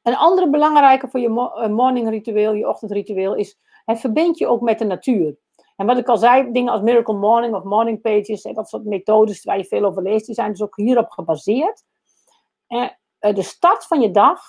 Een 0.02 0.16
andere 0.16 0.50
belangrijke 0.50 1.08
voor 1.08 1.20
je 1.20 1.28
eh, 1.28 1.68
morning 1.68 2.08
ritueel, 2.08 2.52
je 2.52 2.68
ochtendritueel, 2.68 3.34
is 3.34 3.58
het 3.84 4.00
verbind 4.00 4.38
je 4.38 4.46
ook 4.46 4.60
met 4.60 4.78
de 4.78 4.84
natuur. 4.84 5.36
En 5.76 5.86
wat 5.86 5.98
ik 5.98 6.08
al 6.08 6.16
zei, 6.16 6.52
dingen 6.52 6.72
als 6.72 6.80
Miracle 6.80 7.14
Morning 7.14 7.54
of 7.54 7.62
Morning 7.62 8.00
Pages, 8.00 8.42
dat 8.42 8.68
soort 8.68 8.84
methodes 8.84 9.44
waar 9.44 9.58
je 9.58 9.64
veel 9.64 9.84
over 9.84 10.02
leest, 10.02 10.26
die 10.26 10.34
zijn 10.34 10.50
dus 10.50 10.62
ook 10.62 10.76
hierop 10.76 11.10
gebaseerd. 11.10 11.84
Eh, 12.66 12.88
de 13.18 13.42
start 13.42 13.86
van 13.86 14.00
je 14.00 14.10
dag 14.10 14.40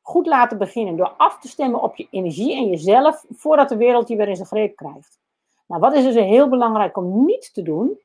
goed 0.00 0.26
laten 0.26 0.58
beginnen 0.58 0.96
door 0.96 1.14
af 1.16 1.38
te 1.38 1.48
stemmen 1.48 1.82
op 1.82 1.96
je 1.96 2.06
energie 2.10 2.56
en 2.56 2.68
jezelf 2.68 3.24
voordat 3.30 3.68
de 3.68 3.76
wereld 3.76 4.08
je 4.08 4.16
weer 4.16 4.28
in 4.28 4.36
zijn 4.36 4.48
greep 4.48 4.76
krijgt. 4.76 5.18
Nou, 5.66 5.80
wat 5.80 5.94
is 5.94 6.04
dus 6.04 6.14
heel 6.14 6.48
belangrijk 6.48 6.96
om 6.96 7.24
niet 7.24 7.54
te 7.54 7.62
doen? 7.62 7.98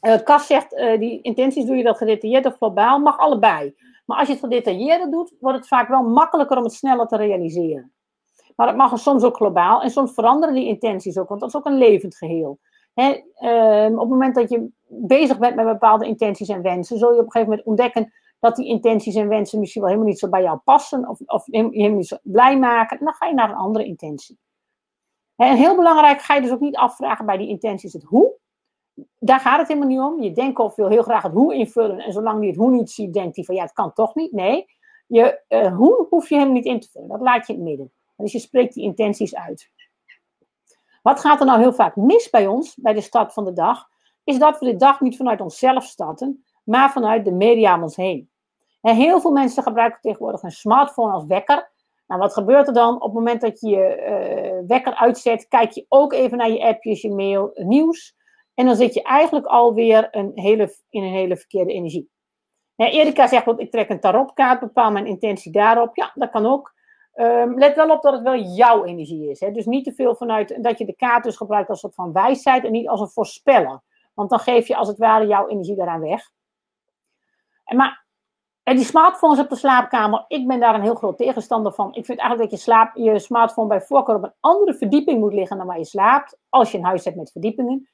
Uh, 0.00 0.16
Cas 0.16 0.46
zegt, 0.46 0.72
uh, 0.72 0.98
die 0.98 1.20
intenties 1.20 1.64
doe 1.64 1.76
je 1.76 1.82
dat 1.82 1.96
gedetailleerd 1.96 2.46
of 2.46 2.56
globaal, 2.56 2.98
mag 2.98 3.18
allebei. 3.18 3.74
Maar 4.06 4.18
als 4.18 4.26
je 4.26 4.32
het 4.32 4.42
gedetailleerder 4.42 5.10
doot, 5.10 5.32
wordt 5.40 5.58
het 5.58 5.68
vaak 5.68 5.88
wel 5.88 6.02
makkelijker 6.02 6.56
om 6.56 6.64
het 6.64 6.72
sneller 6.72 7.06
te 7.06 7.16
realiseren. 7.16 7.92
Maar 8.60 8.68
het 8.68 8.78
mag 8.78 8.98
soms 8.98 9.22
ook 9.22 9.36
globaal 9.36 9.82
en 9.82 9.90
soms 9.90 10.12
veranderen 10.12 10.54
die 10.54 10.66
intenties 10.66 11.18
ook, 11.18 11.28
want 11.28 11.40
dat 11.40 11.48
is 11.48 11.56
ook 11.56 11.66
een 11.66 11.78
levend 11.78 12.16
geheel. 12.16 12.58
He, 12.94 13.22
uh, 13.40 13.92
op 13.92 14.00
het 14.00 14.08
moment 14.08 14.34
dat 14.34 14.50
je 14.50 14.68
bezig 14.86 15.38
bent 15.38 15.56
met 15.56 15.64
bepaalde 15.64 16.06
intenties 16.06 16.48
en 16.48 16.62
wensen, 16.62 16.98
zul 16.98 17.12
je 17.12 17.18
op 17.18 17.24
een 17.24 17.30
gegeven 17.30 17.48
moment 17.48 17.68
ontdekken 17.68 18.12
dat 18.38 18.56
die 18.56 18.66
intenties 18.66 19.14
en 19.14 19.28
wensen 19.28 19.58
misschien 19.58 19.80
wel 19.80 19.90
helemaal 19.90 20.10
niet 20.10 20.20
zo 20.20 20.28
bij 20.28 20.42
jou 20.42 20.58
passen 20.64 21.08
of, 21.08 21.20
of 21.26 21.44
helemaal 21.46 21.96
niet 21.96 22.06
zo 22.06 22.16
blij 22.22 22.58
maken. 22.58 22.98
En 22.98 23.04
dan 23.04 23.14
ga 23.14 23.26
je 23.26 23.34
naar 23.34 23.50
een 23.50 23.56
andere 23.56 23.84
intentie. 23.84 24.38
En 25.36 25.56
heel 25.56 25.76
belangrijk, 25.76 26.20
ga 26.20 26.34
je 26.34 26.40
dus 26.40 26.52
ook 26.52 26.60
niet 26.60 26.76
afvragen 26.76 27.26
bij 27.26 27.36
die 27.36 27.48
intenties 27.48 27.92
het 27.92 28.02
hoe. 28.02 28.32
Daar 29.18 29.40
gaat 29.40 29.58
het 29.58 29.68
helemaal 29.68 29.88
niet 29.88 30.00
om. 30.00 30.22
Je 30.22 30.32
denkt 30.32 30.58
of 30.58 30.74
wil 30.74 30.88
heel 30.88 31.02
graag 31.02 31.22
het 31.22 31.32
hoe 31.32 31.54
invullen. 31.54 31.98
En 31.98 32.12
zolang 32.12 32.42
je 32.42 32.48
het 32.48 32.56
hoe 32.56 32.70
niet 32.70 32.90
ziet, 32.90 33.12
denkt 33.12 33.36
hij 33.36 33.44
van 33.44 33.54
ja, 33.54 33.62
het 33.62 33.72
kan 33.72 33.92
toch 33.92 34.14
niet. 34.14 34.32
Nee, 34.32 34.66
je 35.06 35.42
uh, 35.48 35.76
hoe 35.76 36.06
hoef 36.10 36.28
je 36.28 36.34
helemaal 36.34 36.56
niet 36.56 36.64
in 36.64 36.80
te 36.80 36.88
vullen. 36.90 37.08
Dat 37.08 37.20
laat 37.20 37.46
je 37.46 37.52
het 37.52 37.62
midden. 37.62 37.92
Dus 38.20 38.32
je 38.32 38.38
spreekt 38.38 38.74
die 38.74 38.84
intenties 38.84 39.34
uit. 39.34 39.70
Wat 41.02 41.20
gaat 41.20 41.40
er 41.40 41.46
nou 41.46 41.60
heel 41.60 41.72
vaak 41.72 41.96
mis 41.96 42.30
bij 42.30 42.46
ons, 42.46 42.74
bij 42.74 42.92
de 42.92 43.00
start 43.00 43.32
van 43.32 43.44
de 43.44 43.52
dag, 43.52 43.88
is 44.24 44.38
dat 44.38 44.58
we 44.58 44.66
de 44.66 44.76
dag 44.76 45.00
niet 45.00 45.16
vanuit 45.16 45.40
onszelf 45.40 45.84
starten, 45.84 46.44
maar 46.64 46.90
vanuit 46.90 47.24
de 47.24 47.32
media 47.32 47.74
om 47.74 47.82
ons 47.82 47.96
heen. 47.96 48.30
En 48.80 48.96
heel 48.96 49.20
veel 49.20 49.30
mensen 49.30 49.62
gebruiken 49.62 50.00
tegenwoordig 50.00 50.42
een 50.42 50.50
smartphone 50.50 51.12
als 51.12 51.24
wekker. 51.24 51.70
Nou, 52.06 52.20
wat 52.20 52.32
gebeurt 52.32 52.66
er 52.66 52.74
dan? 52.74 52.94
Op 52.94 53.02
het 53.02 53.12
moment 53.12 53.40
dat 53.40 53.60
je 53.60 53.68
je 53.68 54.58
uh, 54.60 54.68
wekker 54.68 54.94
uitzet, 54.94 55.48
kijk 55.48 55.70
je 55.70 55.86
ook 55.88 56.12
even 56.12 56.38
naar 56.38 56.50
je 56.50 56.64
appjes, 56.64 57.00
je 57.00 57.10
mail, 57.10 57.50
nieuws. 57.54 58.16
En 58.54 58.66
dan 58.66 58.76
zit 58.76 58.94
je 58.94 59.02
eigenlijk 59.02 59.46
alweer 59.46 60.08
een 60.10 60.30
hele, 60.34 60.76
in 60.88 61.02
een 61.02 61.12
hele 61.12 61.36
verkeerde 61.36 61.72
energie. 61.72 62.10
Ja, 62.74 62.90
Erika 62.90 63.26
zegt, 63.26 63.46
ik 63.56 63.70
trek 63.70 63.88
een 63.88 64.00
tarotkaart, 64.00 64.60
bepaal 64.60 64.90
mijn 64.90 65.06
intentie 65.06 65.52
daarop. 65.52 65.96
Ja, 65.96 66.12
dat 66.14 66.30
kan 66.30 66.46
ook. 66.46 66.74
Um, 67.20 67.58
let 67.58 67.76
wel 67.76 67.90
op 67.90 68.02
dat 68.02 68.12
het 68.12 68.22
wel 68.22 68.36
jouw 68.36 68.84
energie 68.84 69.30
is. 69.30 69.40
Hè? 69.40 69.50
Dus 69.50 69.66
niet 69.66 69.84
te 69.84 69.92
veel 69.92 70.14
vanuit 70.14 70.62
dat 70.62 70.78
je 70.78 70.84
de 70.84 70.96
kaart 70.96 71.24
dus 71.24 71.36
gebruikt 71.36 71.68
als 71.68 71.82
een 71.82 71.90
soort 71.90 72.06
van 72.06 72.22
wijsheid 72.22 72.64
en 72.64 72.72
niet 72.72 72.88
als 72.88 73.00
een 73.00 73.08
voorspeller. 73.08 73.82
Want 74.14 74.30
dan 74.30 74.38
geef 74.38 74.66
je 74.66 74.76
als 74.76 74.88
het 74.88 74.98
ware 74.98 75.26
jouw 75.26 75.48
energie 75.48 75.76
daaraan 75.76 76.00
weg. 76.00 76.30
En 77.64 77.76
maar 77.76 78.04
en 78.62 78.76
die 78.76 78.84
smartphones 78.84 79.38
op 79.38 79.48
de 79.48 79.56
slaapkamer, 79.56 80.24
ik 80.28 80.46
ben 80.46 80.60
daar 80.60 80.74
een 80.74 80.82
heel 80.82 80.94
groot 80.94 81.16
tegenstander 81.16 81.72
van. 81.72 81.94
Ik 81.94 82.04
vind 82.04 82.18
eigenlijk 82.18 82.50
dat 82.50 82.58
je, 82.58 82.66
slaap, 82.66 82.96
je 82.96 83.18
smartphone 83.18 83.68
bij 83.68 83.80
voorkeur 83.80 84.16
op 84.16 84.22
een 84.22 84.34
andere 84.40 84.74
verdieping 84.74 85.20
moet 85.20 85.32
liggen 85.32 85.56
dan 85.56 85.66
waar 85.66 85.78
je 85.78 85.84
slaapt. 85.84 86.38
Als 86.48 86.72
je 86.72 86.78
een 86.78 86.84
huis 86.84 87.04
hebt 87.04 87.16
met 87.16 87.32
verdiepingen. 87.32 87.88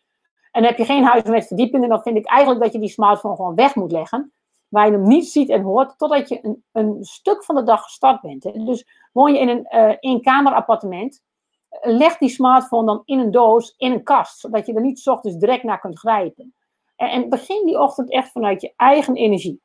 En 0.52 0.64
heb 0.64 0.76
je 0.76 0.84
geen 0.84 1.04
huis 1.04 1.22
met 1.22 1.46
verdiepingen, 1.46 1.88
dan 1.88 2.02
vind 2.02 2.16
ik 2.16 2.26
eigenlijk 2.26 2.62
dat 2.62 2.72
je 2.72 2.78
die 2.78 2.88
smartphone 2.88 3.36
gewoon 3.36 3.54
weg 3.54 3.74
moet 3.74 3.92
leggen 3.92 4.32
waar 4.76 4.86
je 4.86 4.92
hem 4.92 5.06
niet 5.06 5.28
ziet 5.28 5.48
en 5.48 5.62
hoort, 5.62 5.98
totdat 5.98 6.28
je 6.28 6.38
een, 6.42 6.64
een 6.72 7.04
stuk 7.04 7.44
van 7.44 7.54
de 7.54 7.62
dag 7.62 7.82
gestart 7.82 8.20
bent. 8.20 8.42
Dus 8.42 8.86
woon 9.12 9.32
je 9.32 9.38
in 9.38 9.48
een 9.48 9.66
uh, 9.70 9.96
eenkamerappartement, 10.00 11.22
uh, 11.70 11.96
leg 11.96 12.18
die 12.18 12.28
smartphone 12.28 12.86
dan 12.86 13.02
in 13.04 13.18
een 13.18 13.30
doos, 13.30 13.74
in 13.76 13.92
een 13.92 14.02
kast, 14.02 14.38
zodat 14.38 14.66
je 14.66 14.74
er 14.74 14.80
niet 14.80 15.06
ochtends 15.06 15.36
direct 15.36 15.62
naar 15.62 15.80
kunt 15.80 15.98
grijpen. 15.98 16.54
En, 16.96 17.10
en 17.10 17.28
begin 17.28 17.66
die 17.66 17.80
ochtend 17.80 18.10
echt 18.10 18.30
vanuit 18.30 18.60
je 18.60 18.72
eigen 18.76 19.14
energie. 19.14 19.60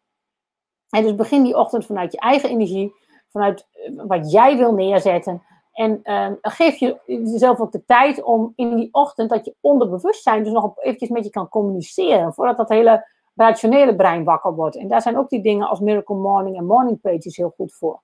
En 0.90 1.04
dus 1.04 1.16
begin 1.16 1.44
die 1.44 1.58
ochtend 1.58 1.86
vanuit 1.86 2.12
je 2.12 2.20
eigen 2.20 2.50
energie, 2.50 2.94
vanuit 3.32 3.68
uh, 3.74 4.04
wat 4.08 4.32
jij 4.32 4.58
wil 4.58 4.74
neerzetten. 4.74 5.44
En 5.72 6.02
geef 6.42 6.78
je 6.78 7.00
jezelf 7.06 7.60
ook 7.60 7.72
de 7.72 7.86
tijd 7.86 8.24
om 8.24 8.54
in 8.56 8.76
die 8.76 8.90
ochtend 8.92 9.30
dat 9.30 9.46
je 9.46 9.56
onderbewustzijn 9.62 10.44
dus 10.44 10.54
nog 10.54 10.78
eventjes 10.78 11.10
met 11.10 11.24
je 11.24 11.30
kan 11.30 11.50
communiceren. 11.50 12.34
Voordat 12.34 12.58
dat 12.58 12.70
hele 12.70 13.06
rationele 13.36 13.96
brein 13.96 14.24
wakker 14.24 14.54
wordt. 14.54 14.76
En 14.76 14.88
daar 14.88 15.02
zijn 15.02 15.18
ook 15.18 15.30
die 15.30 15.42
dingen 15.42 15.68
als 15.68 15.80
Miracle 15.80 16.16
Morning 16.16 16.58
en 16.58 16.66
Morning 16.66 17.02
Pages 17.02 17.38
heel 17.38 17.54
goed 17.56 17.74
voor. 17.74 18.02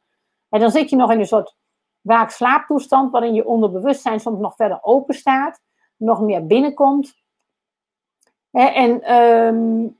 En 0.49 0.59
dan 0.59 0.71
zit 0.71 0.89
je 0.89 0.95
nog 0.95 1.11
in 1.11 1.19
een 1.19 1.25
soort 1.25 1.55
waak-slaaptoestand, 2.01 3.11
waarin 3.11 3.33
je 3.33 3.45
onderbewustzijn 3.45 4.19
soms 4.19 4.39
nog 4.39 4.55
verder 4.55 4.79
open 4.81 5.15
staat, 5.15 5.61
nog 5.95 6.21
meer 6.21 6.45
binnenkomt. 6.45 7.13
En 8.51 9.15
um, 9.15 9.97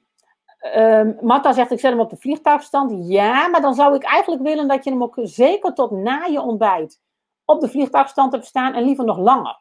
zegt, 1.54 1.72
ik 1.72 1.80
zet 1.80 1.92
hem 1.92 2.00
op 2.00 2.10
de 2.10 2.18
vliegtuigstand. 2.18 3.08
Ja, 3.08 3.48
maar 3.48 3.62
dan 3.62 3.74
zou 3.74 3.96
ik 3.96 4.04
eigenlijk 4.04 4.42
willen 4.42 4.68
dat 4.68 4.84
je 4.84 4.90
hem 4.90 5.04
ook 5.04 5.18
zeker 5.22 5.74
tot 5.74 5.92
na 5.92 6.26
je 6.26 6.42
ontbijt 6.42 7.02
op 7.46 7.62
de 7.62 7.70
vliegtuigstand 7.70 8.32
hebt 8.32 8.46
staan 8.46 8.74
en 8.74 8.84
liever 8.84 9.06
nog 9.06 9.18
langer. 9.18 9.60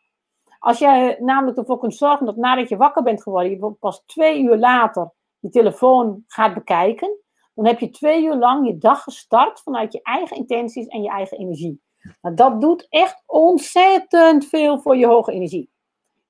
Als 0.58 0.78
jij 0.78 1.16
namelijk 1.20 1.58
ervoor 1.58 1.78
kunt 1.78 1.94
zorgen 1.94 2.26
dat 2.26 2.36
nadat 2.36 2.68
je 2.68 2.76
wakker 2.76 3.02
bent 3.02 3.22
geworden, 3.22 3.50
je 3.50 3.76
pas 3.80 4.02
twee 4.06 4.42
uur 4.42 4.56
later 4.56 5.12
je 5.38 5.48
telefoon 5.48 6.24
gaat 6.26 6.54
bekijken, 6.54 7.16
dan 7.54 7.66
heb 7.66 7.80
je 7.80 7.90
twee 7.90 8.24
uur 8.24 8.36
lang 8.36 8.66
je 8.66 8.78
dag 8.78 9.02
gestart 9.02 9.60
vanuit 9.60 9.92
je 9.92 10.02
eigen 10.02 10.36
intenties 10.36 10.86
en 10.86 11.02
je 11.02 11.08
eigen 11.08 11.38
energie. 11.38 11.80
Nou, 12.22 12.34
dat 12.34 12.60
doet 12.60 12.86
echt 12.88 13.22
ontzettend 13.26 14.46
veel 14.46 14.78
voor 14.78 14.96
je 14.96 15.06
hoge 15.06 15.32
energie. 15.32 15.70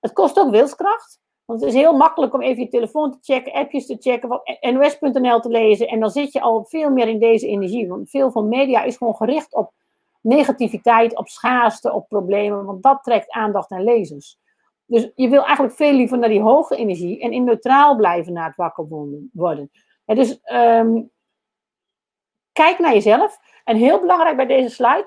Het 0.00 0.12
kost 0.12 0.38
ook 0.38 0.50
wilskracht. 0.50 1.20
Want 1.44 1.61
het 1.61 1.68
is 1.68 1.76
heel 1.76 1.96
makkelijk 1.96 2.34
om 2.34 2.42
even 2.42 2.62
je 2.62 2.68
telefoon 2.68 3.12
te 3.12 3.18
checken, 3.20 3.52
appjes 3.52 3.86
te 3.86 3.96
checken, 4.00 4.40
nos.nl 4.61 5.40
te 5.40 5.48
lezen. 5.48 5.88
En 5.88 6.00
dan 6.00 6.11
zit 6.11 6.32
je 6.32 6.40
al 6.40 6.64
veel 6.64 6.90
meer 6.90 7.09
in 7.09 7.18
deze 7.18 7.46
energie. 7.46 7.88
Want 7.88 8.11
veel 8.11 8.30
van 8.30 8.48
media 8.48 8.82
is 8.82 8.96
gewoon 8.96 9.16
gericht 9.16 9.54
op 9.54 9.72
negativiteit, 10.20 11.16
op 11.16 11.28
schaarste, 11.28 11.92
op 11.92 12.09
problemen. 12.09 12.64
Want 12.64 12.82
dat 12.82 13.02
trekt 13.02 13.30
aandacht 13.30 13.70
en 13.70 13.84
lezers. 13.84 14.38
Dus 14.87 15.11
je 15.14 15.28
wil 15.28 15.45
eigenlijk 15.45 15.74
veel 15.74 15.93
liever 15.93 16.18
naar 16.18 16.28
die 16.28 16.41
hoge 16.41 16.76
energie 16.76 17.20
en 17.20 17.32
in 17.32 17.45
neutraal 17.45 17.97
blijven 17.97 18.32
na 18.32 18.47
het 18.47 18.57
wakker 18.57 18.87
worden. 19.32 19.70
dus 20.05 20.41
ehm, 20.41 21.03
kijk 22.53 22.78
naar 22.78 22.93
jezelf. 22.93 23.39
En 23.64 23.76
heel 23.76 24.01
belangrijk 24.01 24.37
bij 24.37 24.47
deze 24.47 24.74
slide, 24.74 25.07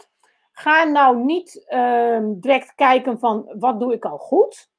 ga 0.51 0.83
nou 0.83 1.23
niet 1.23 1.63
ehm, 1.67 2.33
direct 2.35 2.75
kijken 2.75 3.19
van 3.19 3.55
wat 3.59 3.79
doe 3.79 3.93
ik 3.93 4.05
al 4.05 4.17
goed. 4.17 4.69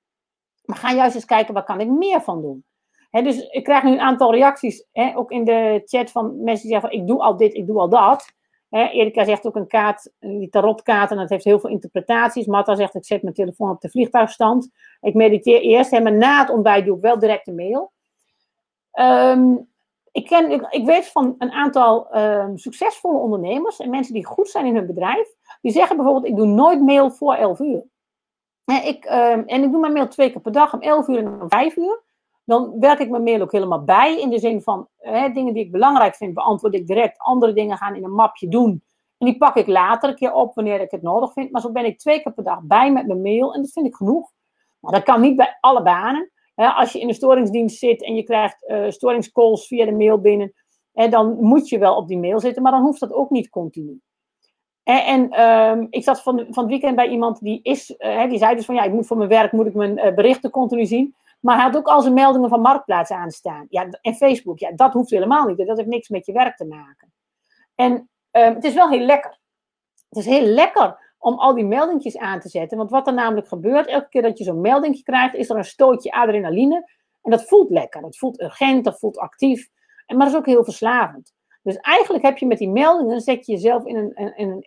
Maar 0.64 0.76
ga 0.76 0.92
juist 0.92 1.14
eens 1.14 1.24
kijken, 1.24 1.54
waar 1.54 1.64
kan 1.64 1.80
ik 1.80 1.88
meer 1.88 2.20
van 2.20 2.42
doen? 2.42 2.64
dus 3.10 3.48
ik 3.48 3.64
krijg 3.64 3.82
nu 3.82 3.90
een 3.90 4.00
aantal 4.00 4.32
reacties, 4.32 4.86
ook 5.14 5.30
in 5.30 5.44
de 5.44 5.82
chat 5.84 6.10
van 6.10 6.42
mensen 6.42 6.62
die 6.62 6.72
zeggen 6.72 6.90
van 6.90 6.98
ik 7.00 7.06
doe 7.06 7.22
al 7.22 7.36
dit, 7.36 7.54
ik 7.54 7.66
doe 7.66 7.78
al 7.78 7.88
dat. 7.88 8.32
He, 8.70 8.88
Erika 8.88 9.24
zegt 9.24 9.46
ook 9.46 9.56
een 9.56 9.66
kaart, 9.66 10.12
die 10.18 10.48
tarotkaart, 10.48 11.10
en 11.10 11.16
dat 11.16 11.28
heeft 11.28 11.44
heel 11.44 11.60
veel 11.60 11.70
interpretaties. 11.70 12.46
Marta 12.46 12.74
zegt, 12.74 12.94
ik 12.94 13.04
zet 13.04 13.22
mijn 13.22 13.34
telefoon 13.34 13.70
op 13.70 13.80
de 13.80 13.90
vliegtuigstand. 13.90 14.70
Ik 15.00 15.14
mediteer 15.14 15.60
eerst, 15.60 15.92
en 15.92 16.18
na 16.18 16.40
het 16.40 16.50
ontbijt 16.50 16.84
doe 16.84 16.96
ik 16.96 17.02
wel 17.02 17.18
direct 17.18 17.48
een 17.48 17.54
mail. 17.54 17.92
Ehm, 18.90 19.56
ik, 20.12 20.26
ken, 20.26 20.50
ik, 20.70 20.84
weet 20.84 21.08
van 21.08 21.34
een 21.38 21.50
aantal 21.50 22.16
um, 22.18 22.58
succesvolle 22.58 23.18
ondernemers 23.18 23.78
en 23.78 23.90
mensen 23.90 24.14
die 24.14 24.26
goed 24.26 24.48
zijn 24.48 24.66
in 24.66 24.74
hun 24.74 24.86
bedrijf. 24.86 25.28
Die 25.60 25.72
zeggen 25.72 25.96
bijvoorbeeld, 25.96 26.26
ik 26.26 26.36
doe 26.36 26.46
nooit 26.46 26.80
mail 26.80 27.10
voor 27.10 27.34
11 27.34 27.58
uur. 27.58 27.84
ik, 28.64 29.04
um, 29.04 29.46
en 29.46 29.62
ik 29.62 29.70
doe 29.70 29.80
mijn 29.80 29.92
mail 29.92 30.08
twee 30.08 30.30
keer 30.30 30.40
per 30.40 30.52
dag 30.52 30.74
om 30.74 30.80
11 30.80 31.08
uur 31.08 31.18
en 31.18 31.40
om 31.40 31.48
5 31.48 31.76
uur 31.76 32.02
dan 32.50 32.80
werk 32.80 32.98
ik 32.98 33.10
mijn 33.10 33.22
mail 33.22 33.40
ook 33.40 33.52
helemaal 33.52 33.84
bij. 33.84 34.20
In 34.20 34.30
de 34.30 34.38
zin 34.38 34.62
van 34.62 34.88
hè, 34.96 35.28
dingen 35.28 35.54
die 35.54 35.64
ik 35.64 35.72
belangrijk 35.72 36.14
vind, 36.14 36.34
beantwoord 36.34 36.74
ik 36.74 36.86
direct. 36.86 37.18
Andere 37.18 37.52
dingen 37.52 37.76
gaan 37.76 37.96
in 37.96 38.04
een 38.04 38.14
mapje 38.14 38.48
doen. 38.48 38.82
En 39.18 39.26
die 39.26 39.36
pak 39.36 39.56
ik 39.56 39.66
later 39.66 40.08
een 40.08 40.14
keer 40.14 40.32
op 40.32 40.54
wanneer 40.54 40.80
ik 40.80 40.90
het 40.90 41.02
nodig 41.02 41.32
vind. 41.32 41.50
Maar 41.50 41.60
zo 41.60 41.72
ben 41.72 41.84
ik 41.84 41.98
twee 41.98 42.22
keer 42.22 42.32
per 42.32 42.44
dag 42.44 42.60
bij 42.62 42.92
met 42.92 43.06
mijn 43.06 43.22
mail. 43.22 43.54
En 43.54 43.62
dat 43.62 43.70
vind 43.70 43.86
ik 43.86 43.94
genoeg. 43.94 44.30
Maar 44.80 44.92
dat 44.92 45.02
kan 45.02 45.20
niet 45.20 45.36
bij 45.36 45.56
alle 45.60 45.82
banen. 45.82 46.30
als 46.54 46.92
je 46.92 47.00
in 47.00 47.06
de 47.06 47.14
storingsdienst 47.14 47.78
zit 47.78 48.04
en 48.04 48.14
je 48.14 48.22
krijgt 48.22 48.64
uh, 48.68 48.90
storingscalls 48.90 49.66
via 49.66 49.84
de 49.84 49.92
mail 49.92 50.20
binnen. 50.20 50.52
Dan 50.92 51.36
moet 51.40 51.68
je 51.68 51.78
wel 51.78 51.96
op 51.96 52.08
die 52.08 52.18
mail 52.18 52.40
zitten. 52.40 52.62
Maar 52.62 52.72
dan 52.72 52.82
hoeft 52.82 53.00
dat 53.00 53.12
ook 53.12 53.30
niet 53.30 53.48
continu. 53.48 54.00
En, 54.82 55.30
ehm, 55.30 55.86
ik 55.90 56.02
zat 56.02 56.22
van, 56.22 56.46
van 56.50 56.62
het 56.62 56.72
weekend 56.72 56.96
bij 56.96 57.08
iemand 57.08 57.40
die 57.40 57.60
is, 57.62 57.94
uh, 57.98 58.28
die 58.28 58.38
zei 58.38 58.54
dus 58.54 58.64
van 58.64 58.74
ja, 58.74 58.82
ik 58.82 58.92
moet 58.92 59.06
voor 59.06 59.16
mijn 59.16 59.28
werk 59.28 59.52
moet 59.52 59.66
ik 59.66 59.74
mijn 59.74 59.98
uh, 59.98 60.14
berichten 60.14 60.50
continu 60.50 60.86
zien. 60.86 61.14
Maar 61.40 61.54
hij 61.54 61.64
had 61.64 61.76
ook 61.76 61.86
al 61.86 62.00
zijn 62.00 62.14
meldingen 62.14 62.48
van 62.48 62.60
Marktplaats 62.60 63.10
aanstaan. 63.10 63.66
Ja, 63.68 63.88
en 64.00 64.14
Facebook, 64.14 64.58
ja, 64.58 64.72
dat 64.72 64.92
hoeft 64.92 65.10
helemaal 65.10 65.46
niet. 65.46 65.66
Dat 65.66 65.76
heeft 65.76 65.88
niks 65.88 66.08
met 66.08 66.26
je 66.26 66.32
werk 66.32 66.56
te 66.56 66.66
maken. 66.66 67.12
En 67.74 67.92
um, 67.92 68.54
het 68.54 68.64
is 68.64 68.74
wel 68.74 68.88
heel 68.88 69.04
lekker. 69.04 69.38
Het 70.08 70.18
is 70.18 70.26
heel 70.26 70.46
lekker 70.46 71.14
om 71.18 71.38
al 71.38 71.54
die 71.54 71.64
meldingjes 71.64 72.18
aan 72.18 72.40
te 72.40 72.48
zetten. 72.48 72.78
Want 72.78 72.90
wat 72.90 73.06
er 73.06 73.14
namelijk 73.14 73.48
gebeurt, 73.48 73.86
elke 73.86 74.08
keer 74.08 74.22
dat 74.22 74.38
je 74.38 74.44
zo'n 74.44 74.60
meldingje 74.60 75.02
krijgt, 75.02 75.34
is 75.34 75.50
er 75.50 75.56
een 75.56 75.64
stootje 75.64 76.10
adrenaline. 76.10 76.90
En 77.22 77.30
dat 77.30 77.44
voelt 77.44 77.70
lekker. 77.70 78.02
Dat 78.02 78.16
voelt 78.16 78.40
urgent, 78.40 78.84
dat 78.84 78.98
voelt 78.98 79.18
actief. 79.18 79.68
En, 80.06 80.16
maar 80.16 80.26
dat 80.26 80.34
is 80.34 80.40
ook 80.40 80.46
heel 80.46 80.64
verslavend. 80.64 81.32
Dus 81.62 81.76
eigenlijk 81.76 82.24
heb 82.24 82.38
je 82.38 82.46
met 82.46 82.58
die 82.58 82.70
meldingen, 82.70 83.20
zet 83.20 83.46
je 83.46 83.52
jezelf 83.52 83.84
in 83.84 83.96
een, 83.96 84.12
een, 84.14 84.32
een, 84.36 84.64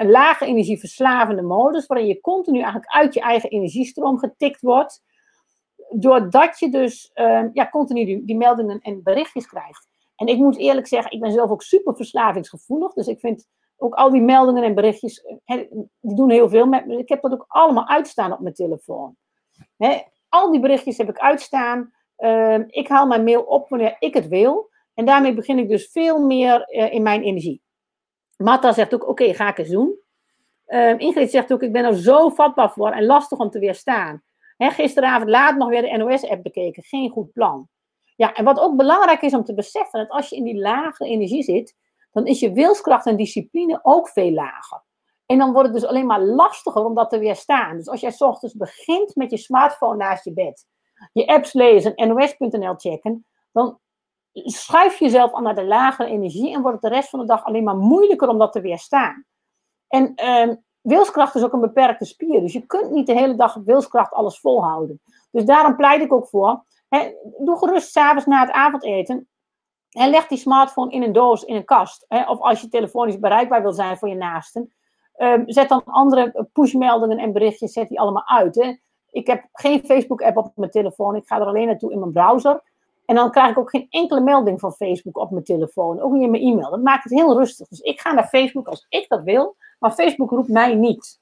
een 0.00 0.10
lage 0.10 0.44
energie 0.44 0.78
verslavende 0.78 1.42
modus, 1.42 1.86
waarin 1.86 2.06
je 2.06 2.20
continu 2.20 2.56
eigenlijk 2.58 2.92
uit 2.92 3.14
je 3.14 3.20
eigen 3.20 3.50
energiestroom 3.50 4.18
getikt 4.18 4.60
wordt 4.60 5.02
doordat 6.00 6.58
je 6.58 6.70
dus 6.70 7.10
uh, 7.14 7.44
ja, 7.52 7.68
continu 7.68 8.04
die, 8.04 8.24
die, 8.24 8.36
meldingen 8.36 8.80
en 8.80 9.02
berichtjes 9.02 9.46
krijgt. 9.46 9.88
En 10.16 10.26
ik 10.26 10.36
moet 10.36 10.58
eerlijk 10.58 10.86
zeggen, 10.86 11.12
ik 11.12 11.20
ben 11.20 11.32
zelf 11.32 11.50
ook 11.50 11.62
super 11.62 11.96
verslavingsgevoelig. 11.96 12.92
Dus 12.92 13.06
ik 13.06 13.20
vind 13.20 13.46
ook 13.76 13.94
al 13.94 14.10
die 14.10 14.20
meldingen 14.20 14.62
en 14.62 14.74
berichtjes, 14.74 15.24
die 16.00 16.14
doen 16.14 16.30
heel 16.30 16.48
veel 16.48 16.66
met 16.66 16.86
me. 16.86 16.98
Ik 16.98 17.08
heb 17.08 17.22
dat 17.22 17.32
ook 17.32 17.44
allemaal 17.48 17.88
uitstaan 17.88 18.32
op 18.32 18.40
mijn 18.40 18.54
telefoon. 18.54 19.16
al 20.28 20.50
die 20.50 20.60
berichtjes 20.60 20.98
heb 20.98 21.08
ik 21.08 21.18
uitstaan. 21.18 21.92
Uh, 22.18 22.58
ik 22.66 22.88
haal 22.88 23.06
mijn 23.06 23.24
mail 23.24 23.42
op 23.42 23.68
wanneer 23.68 23.96
ik 23.98 24.14
het 24.14 24.28
wil. 24.28 24.70
En 24.94 25.04
daarmee 25.04 25.34
begin 25.34 25.58
ik 25.58 25.68
dus 25.68 25.90
veel 25.92 26.18
meer 26.26 26.68
uh, 26.70 26.92
in 26.92 27.02
mijn 27.02 27.22
energie. 27.22 27.62
Matta 28.36 28.72
zegt 28.72 28.94
ook, 28.94 29.08
oké, 29.08 29.34
ga 29.34 29.48
ik 29.48 29.58
eens 29.58 29.68
doen. 29.68 29.98
Ehm, 30.66 30.98
Ingrid 30.98 31.30
zegt 31.30 31.52
ook, 31.52 31.62
ik 31.62 31.72
ben 31.72 31.84
er 31.84 31.96
zo 31.96 32.28
vatbaar 32.28 32.72
voor 32.72 32.90
en 32.90 33.06
lastig 33.06 33.38
om 33.38 33.50
te 33.50 33.58
weerstaan 33.58 34.22
gisteravond 34.56 35.30
laat 35.30 35.56
nog 35.56 35.68
weer 35.68 35.82
de 35.82 35.96
NOS-app 35.96 36.42
bekeken. 36.42 36.82
Geen 36.82 37.10
goed 37.10 37.32
plan. 37.32 37.68
Ja, 38.16 38.32
en 38.32 38.44
wat 38.44 38.60
ook 38.60 38.76
belangrijk 38.76 39.22
is 39.22 39.34
om 39.34 39.44
te 39.44 39.54
beseffen, 39.54 40.00
dat 40.00 40.10
als 40.10 40.28
je 40.28 40.36
in 40.36 40.44
die 40.44 40.58
lage 40.58 41.04
energie 41.04 41.42
zit, 41.42 41.76
dan 42.12 42.26
is 42.26 42.40
je 42.40 42.52
wilskracht 42.52 43.06
en 43.06 43.16
discipline 43.16 43.80
ook 43.82 44.08
veel 44.08 44.30
lager. 44.30 44.82
En 45.26 45.38
dan 45.38 45.52
wordt 45.52 45.68
het 45.68 45.80
dus 45.80 45.88
alleen 45.88 46.06
maar 46.06 46.22
lastiger 46.22 46.84
om 46.84 46.94
dat 46.94 47.10
te 47.10 47.18
weerstaan. 47.18 47.76
Dus 47.76 47.88
als 47.88 48.00
jij 48.00 48.14
ochtends 48.18 48.54
begint 48.54 49.14
met 49.14 49.30
je 49.30 49.36
smartphone 49.36 49.96
naast 49.96 50.24
je 50.24 50.32
bed, 50.32 50.66
je 51.12 51.26
apps 51.26 51.52
lezen, 51.52 51.92
nos.nl 51.96 52.74
checken, 52.74 53.26
dan 53.52 53.78
schuif 54.32 54.98
je 54.98 55.04
jezelf 55.04 55.34
aan 55.34 55.42
naar 55.42 55.54
de 55.54 55.64
lagere 55.64 56.08
energie 56.08 56.54
en 56.54 56.62
wordt 56.62 56.82
het 56.82 56.92
de 56.92 56.96
rest 56.96 57.08
van 57.08 57.20
de 57.20 57.26
dag 57.26 57.44
alleen 57.44 57.64
maar 57.64 57.76
moeilijker 57.76 58.28
om 58.28 58.38
dat 58.38 58.52
te 58.52 58.60
weerstaan. 58.60 59.24
En 59.88 60.14
ehm, 60.14 60.54
wilskracht 60.84 61.34
is 61.34 61.44
ook 61.44 61.52
een 61.52 61.60
beperkte 61.60 62.04
spier. 62.04 62.40
Dus 62.40 62.52
je 62.52 62.66
kunt 62.66 62.90
niet 62.90 63.06
de 63.06 63.12
hele 63.12 63.34
dag 63.34 63.56
op 63.56 63.64
wilskracht 63.64 64.12
alles 64.12 64.40
volhouden. 64.40 65.00
Dus 65.30 65.44
daarom 65.44 65.76
pleit 65.76 66.02
ik 66.02 66.12
ook 66.12 66.28
voor. 66.28 66.64
Hè, 66.88 67.12
doe 67.38 67.58
gerust 67.58 67.90
s'avonds 67.90 68.26
na 68.26 68.40
het 68.40 68.50
avondeten. 68.50 69.28
En 69.90 70.10
leg 70.10 70.26
die 70.26 70.38
smartphone 70.38 70.90
in 70.90 71.02
een 71.02 71.12
doos, 71.12 71.44
in 71.44 71.56
een 71.56 71.64
kast. 71.64 72.04
Hè, 72.08 72.30
of 72.30 72.40
als 72.40 72.60
je 72.60 72.68
telefonisch 72.68 73.18
bereikbaar 73.18 73.62
wil 73.62 73.72
zijn 73.72 73.98
voor 73.98 74.08
je 74.08 74.14
naasten. 74.14 74.72
Um, 75.16 75.42
zet 75.46 75.68
dan 75.68 75.82
andere 75.84 76.48
pushmeldingen 76.52 77.18
en 77.18 77.32
berichtjes 77.32 77.72
zet 77.72 77.88
die 77.88 78.00
allemaal 78.00 78.28
uit. 78.28 78.54
Hè. 78.54 78.76
Ik 79.10 79.26
heb 79.26 79.44
geen 79.52 79.84
Facebook-app 79.84 80.36
op 80.36 80.52
mijn 80.54 80.70
telefoon. 80.70 81.16
Ik 81.16 81.26
ga 81.26 81.40
er 81.40 81.46
alleen 81.46 81.66
naartoe 81.66 81.92
in 81.92 81.98
mijn 81.98 82.12
browser. 82.12 82.62
En 83.04 83.14
dan 83.14 83.30
krijg 83.30 83.50
ik 83.50 83.58
ook 83.58 83.70
geen 83.70 83.86
enkele 83.90 84.20
melding 84.20 84.60
van 84.60 84.72
Facebook 84.72 85.18
op 85.18 85.30
mijn 85.30 85.44
telefoon. 85.44 86.00
Ook 86.00 86.12
niet 86.12 86.22
in 86.22 86.30
mijn 86.30 86.42
e-mail. 86.42 86.70
Dat 86.70 86.82
maakt 86.82 87.04
het 87.04 87.12
heel 87.12 87.38
rustig. 87.38 87.68
Dus 87.68 87.80
ik 87.80 88.00
ga 88.00 88.12
naar 88.12 88.26
Facebook 88.26 88.68
als 88.68 88.86
ik 88.88 89.08
dat 89.08 89.22
wil. 89.22 89.56
Maar 89.84 89.92
Facebook 89.92 90.30
roept 90.30 90.48
mij 90.48 90.74
niet. 90.74 91.20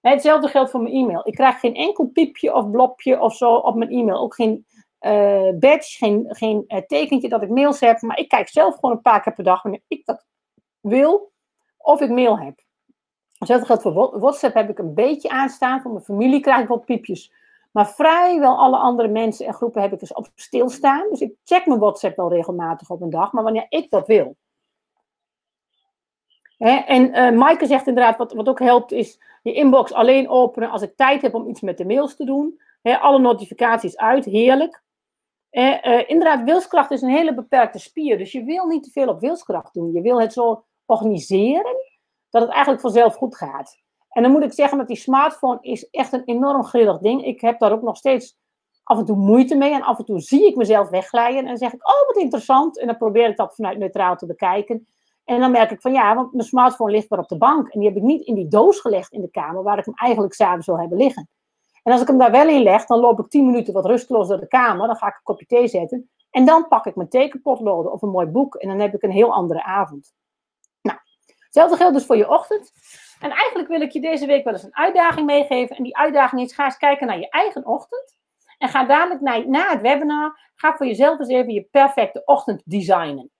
Hetzelfde 0.00 0.48
geldt 0.48 0.70
voor 0.70 0.82
mijn 0.82 0.94
e-mail. 0.94 1.20
Ik 1.24 1.34
krijg 1.34 1.60
geen 1.60 1.74
enkel 1.74 2.06
piepje 2.06 2.54
of 2.54 2.70
blopje 2.70 3.20
of 3.20 3.36
zo 3.36 3.54
op 3.54 3.74
mijn 3.74 3.90
e-mail. 3.90 4.18
Ook 4.18 4.34
geen 4.34 4.66
uh, 5.00 5.50
badge, 5.58 5.96
geen, 5.96 6.24
geen 6.28 6.64
uh, 6.68 6.78
tekentje 6.78 7.28
dat 7.28 7.42
ik 7.42 7.48
mails 7.48 7.80
heb. 7.80 8.00
Maar 8.00 8.18
ik 8.18 8.28
kijk 8.28 8.48
zelf 8.48 8.74
gewoon 8.74 8.90
een 8.90 9.00
paar 9.00 9.22
keer 9.22 9.32
per 9.32 9.44
dag 9.44 9.62
wanneer 9.62 9.82
ik 9.88 10.06
dat 10.06 10.24
wil 10.80 11.32
of 11.76 12.00
ik 12.00 12.10
mail 12.10 12.38
heb. 12.38 12.60
Hetzelfde 13.38 13.66
geldt 13.66 13.82
voor 13.82 14.18
WhatsApp 14.20 14.54
heb 14.54 14.70
ik 14.70 14.78
een 14.78 14.94
beetje 14.94 15.28
aanstaan. 15.28 15.80
Voor 15.80 15.92
mijn 15.92 16.04
familie 16.04 16.40
krijg 16.40 16.62
ik 16.62 16.68
wat 16.68 16.84
piepjes. 16.84 17.32
Maar 17.70 17.90
vrijwel 17.90 18.58
alle 18.58 18.76
andere 18.76 19.08
mensen 19.08 19.46
en 19.46 19.54
groepen 19.54 19.82
heb 19.82 19.92
ik 19.92 20.00
dus 20.00 20.12
op 20.12 20.28
stilstaan. 20.34 21.06
Dus 21.10 21.20
ik 21.20 21.34
check 21.44 21.66
mijn 21.66 21.80
WhatsApp 21.80 22.16
wel 22.16 22.32
regelmatig 22.32 22.90
op 22.90 23.00
een 23.00 23.10
dag. 23.10 23.32
Maar 23.32 23.44
wanneer 23.44 23.66
ik 23.68 23.90
dat 23.90 24.06
wil 24.06 24.36
en 26.68 27.36
uh, 27.36 27.60
zegt 27.60 27.86
inderdaad, 27.86 28.16
wat, 28.16 28.32
wat 28.32 28.48
ook 28.48 28.58
helpt, 28.58 28.92
is 28.92 29.20
je 29.42 29.52
inbox 29.52 29.92
alleen 29.92 30.28
openen 30.28 30.70
als 30.70 30.82
ik 30.82 30.96
tijd 30.96 31.22
heb 31.22 31.34
om 31.34 31.48
iets 31.48 31.60
met 31.60 31.78
de 31.78 31.86
mails 31.86 32.16
te 32.16 32.24
doen. 32.24 32.60
alle 32.82 33.18
notificaties 33.18 33.96
uit, 33.96 34.24
heerlijk. 34.24 34.82
Uh, 35.50 36.08
inderdaad, 36.08 36.44
wilskracht 36.44 36.90
is 36.90 37.02
een 37.02 37.08
hele 37.08 37.34
beperkte 37.34 37.78
spier. 37.78 38.18
Dus 38.18 38.32
je 38.32 38.44
wil 38.44 38.66
niet 38.66 38.82
te 38.82 38.90
veel 38.90 39.08
op 39.08 39.20
wilskracht 39.20 39.74
doen. 39.74 39.92
Je 39.92 40.00
wil 40.00 40.20
het 40.20 40.32
zo 40.32 40.64
organiseren 40.86 41.76
dat 42.30 42.42
het 42.42 42.50
eigenlijk 42.50 42.80
vanzelf 42.80 43.14
goed 43.14 43.36
gaat. 43.36 43.80
En 44.08 44.22
dan 44.22 44.32
moet 44.32 44.42
ik 44.42 44.52
zeggen 44.52 44.78
dat 44.78 44.86
die 44.86 44.96
smartphone 44.96 45.58
is 45.60 45.90
echt 45.90 46.12
een 46.12 46.24
enorm 46.24 46.64
grillig 46.64 46.98
ding. 46.98 47.24
Ik 47.24 47.40
heb 47.40 47.58
daar 47.58 47.72
ook 47.72 47.82
nog 47.82 47.96
steeds 47.96 48.36
af 48.82 48.98
en 48.98 49.04
toe 49.04 49.16
moeite 49.16 49.54
mee. 49.54 49.72
En 49.72 49.82
af 49.82 49.98
en 49.98 50.04
toe 50.04 50.20
zie 50.20 50.46
ik 50.46 50.56
mezelf 50.56 50.88
wegglijden. 50.88 51.46
En 51.46 51.56
zeg 51.58 51.72
ik, 51.72 51.88
oh 51.88 52.06
wat 52.06 52.16
interessant. 52.16 52.78
En 52.78 52.86
dan 52.86 52.96
probeer 52.96 53.28
ik 53.28 53.36
dat 53.36 53.54
vanuit 53.54 53.78
neutraal 53.78 54.16
te 54.16 54.26
bekijken. 54.26 54.86
En 55.24 55.40
dan 55.40 55.50
merk 55.50 55.70
ik 55.70 55.80
van 55.80 55.92
ja, 55.92 56.14
want 56.14 56.32
mijn 56.32 56.46
smartphone 56.46 56.90
ligt 56.90 57.10
maar 57.10 57.18
op 57.18 57.28
de 57.28 57.38
bank. 57.38 57.68
En 57.68 57.80
die 57.80 57.88
heb 57.88 57.96
ik 57.96 58.02
niet 58.02 58.26
in 58.26 58.34
die 58.34 58.48
doos 58.48 58.80
gelegd 58.80 59.12
in 59.12 59.20
de 59.20 59.30
kamer 59.30 59.62
waar 59.62 59.78
ik 59.78 59.84
hem 59.84 59.94
eigenlijk 59.94 60.34
s'avonds 60.34 60.66
wil 60.66 60.78
hebben 60.78 60.98
liggen. 60.98 61.28
En 61.82 61.92
als 61.92 62.00
ik 62.00 62.06
hem 62.06 62.18
daar 62.18 62.30
wel 62.30 62.48
in 62.48 62.62
leg, 62.62 62.86
dan 62.86 62.98
loop 62.98 63.18
ik 63.18 63.28
tien 63.28 63.46
minuten 63.46 63.72
wat 63.72 63.86
rusteloos 63.86 64.28
door 64.28 64.40
de 64.40 64.48
kamer. 64.48 64.86
Dan 64.86 64.96
ga 64.96 65.06
ik 65.06 65.14
een 65.14 65.22
kopje 65.22 65.46
thee 65.46 65.68
zetten. 65.68 66.10
En 66.30 66.44
dan 66.44 66.68
pak 66.68 66.86
ik 66.86 66.96
mijn 66.96 67.08
tekenpotloden 67.08 67.92
of 67.92 68.02
een 68.02 68.08
mooi 68.08 68.26
boek. 68.26 68.54
En 68.54 68.68
dan 68.68 68.78
heb 68.78 68.94
ik 68.94 69.02
een 69.02 69.10
heel 69.10 69.32
andere 69.32 69.62
avond. 69.62 70.12
Nou, 70.82 70.98
hetzelfde 71.44 71.76
geldt 71.76 71.94
dus 71.94 72.06
voor 72.06 72.16
je 72.16 72.30
ochtend. 72.30 72.72
En 73.20 73.30
eigenlijk 73.30 73.68
wil 73.68 73.80
ik 73.80 73.90
je 73.90 74.00
deze 74.00 74.26
week 74.26 74.44
wel 74.44 74.52
eens 74.52 74.62
een 74.62 74.76
uitdaging 74.76 75.26
meegeven. 75.26 75.76
En 75.76 75.82
die 75.82 75.96
uitdaging 75.96 76.40
is, 76.40 76.54
ga 76.54 76.64
eens 76.64 76.76
kijken 76.76 77.06
naar 77.06 77.18
je 77.18 77.28
eigen 77.28 77.66
ochtend. 77.66 78.16
En 78.58 78.68
ga 78.68 78.84
dadelijk 78.84 79.20
na, 79.20 79.38
na 79.38 79.70
het 79.70 79.80
webinar, 79.80 80.50
ga 80.54 80.76
voor 80.76 80.86
jezelf 80.86 81.18
eens 81.18 81.28
even 81.28 81.52
je 81.52 81.68
perfecte 81.70 82.22
ochtend 82.24 82.62
designen 82.64 83.30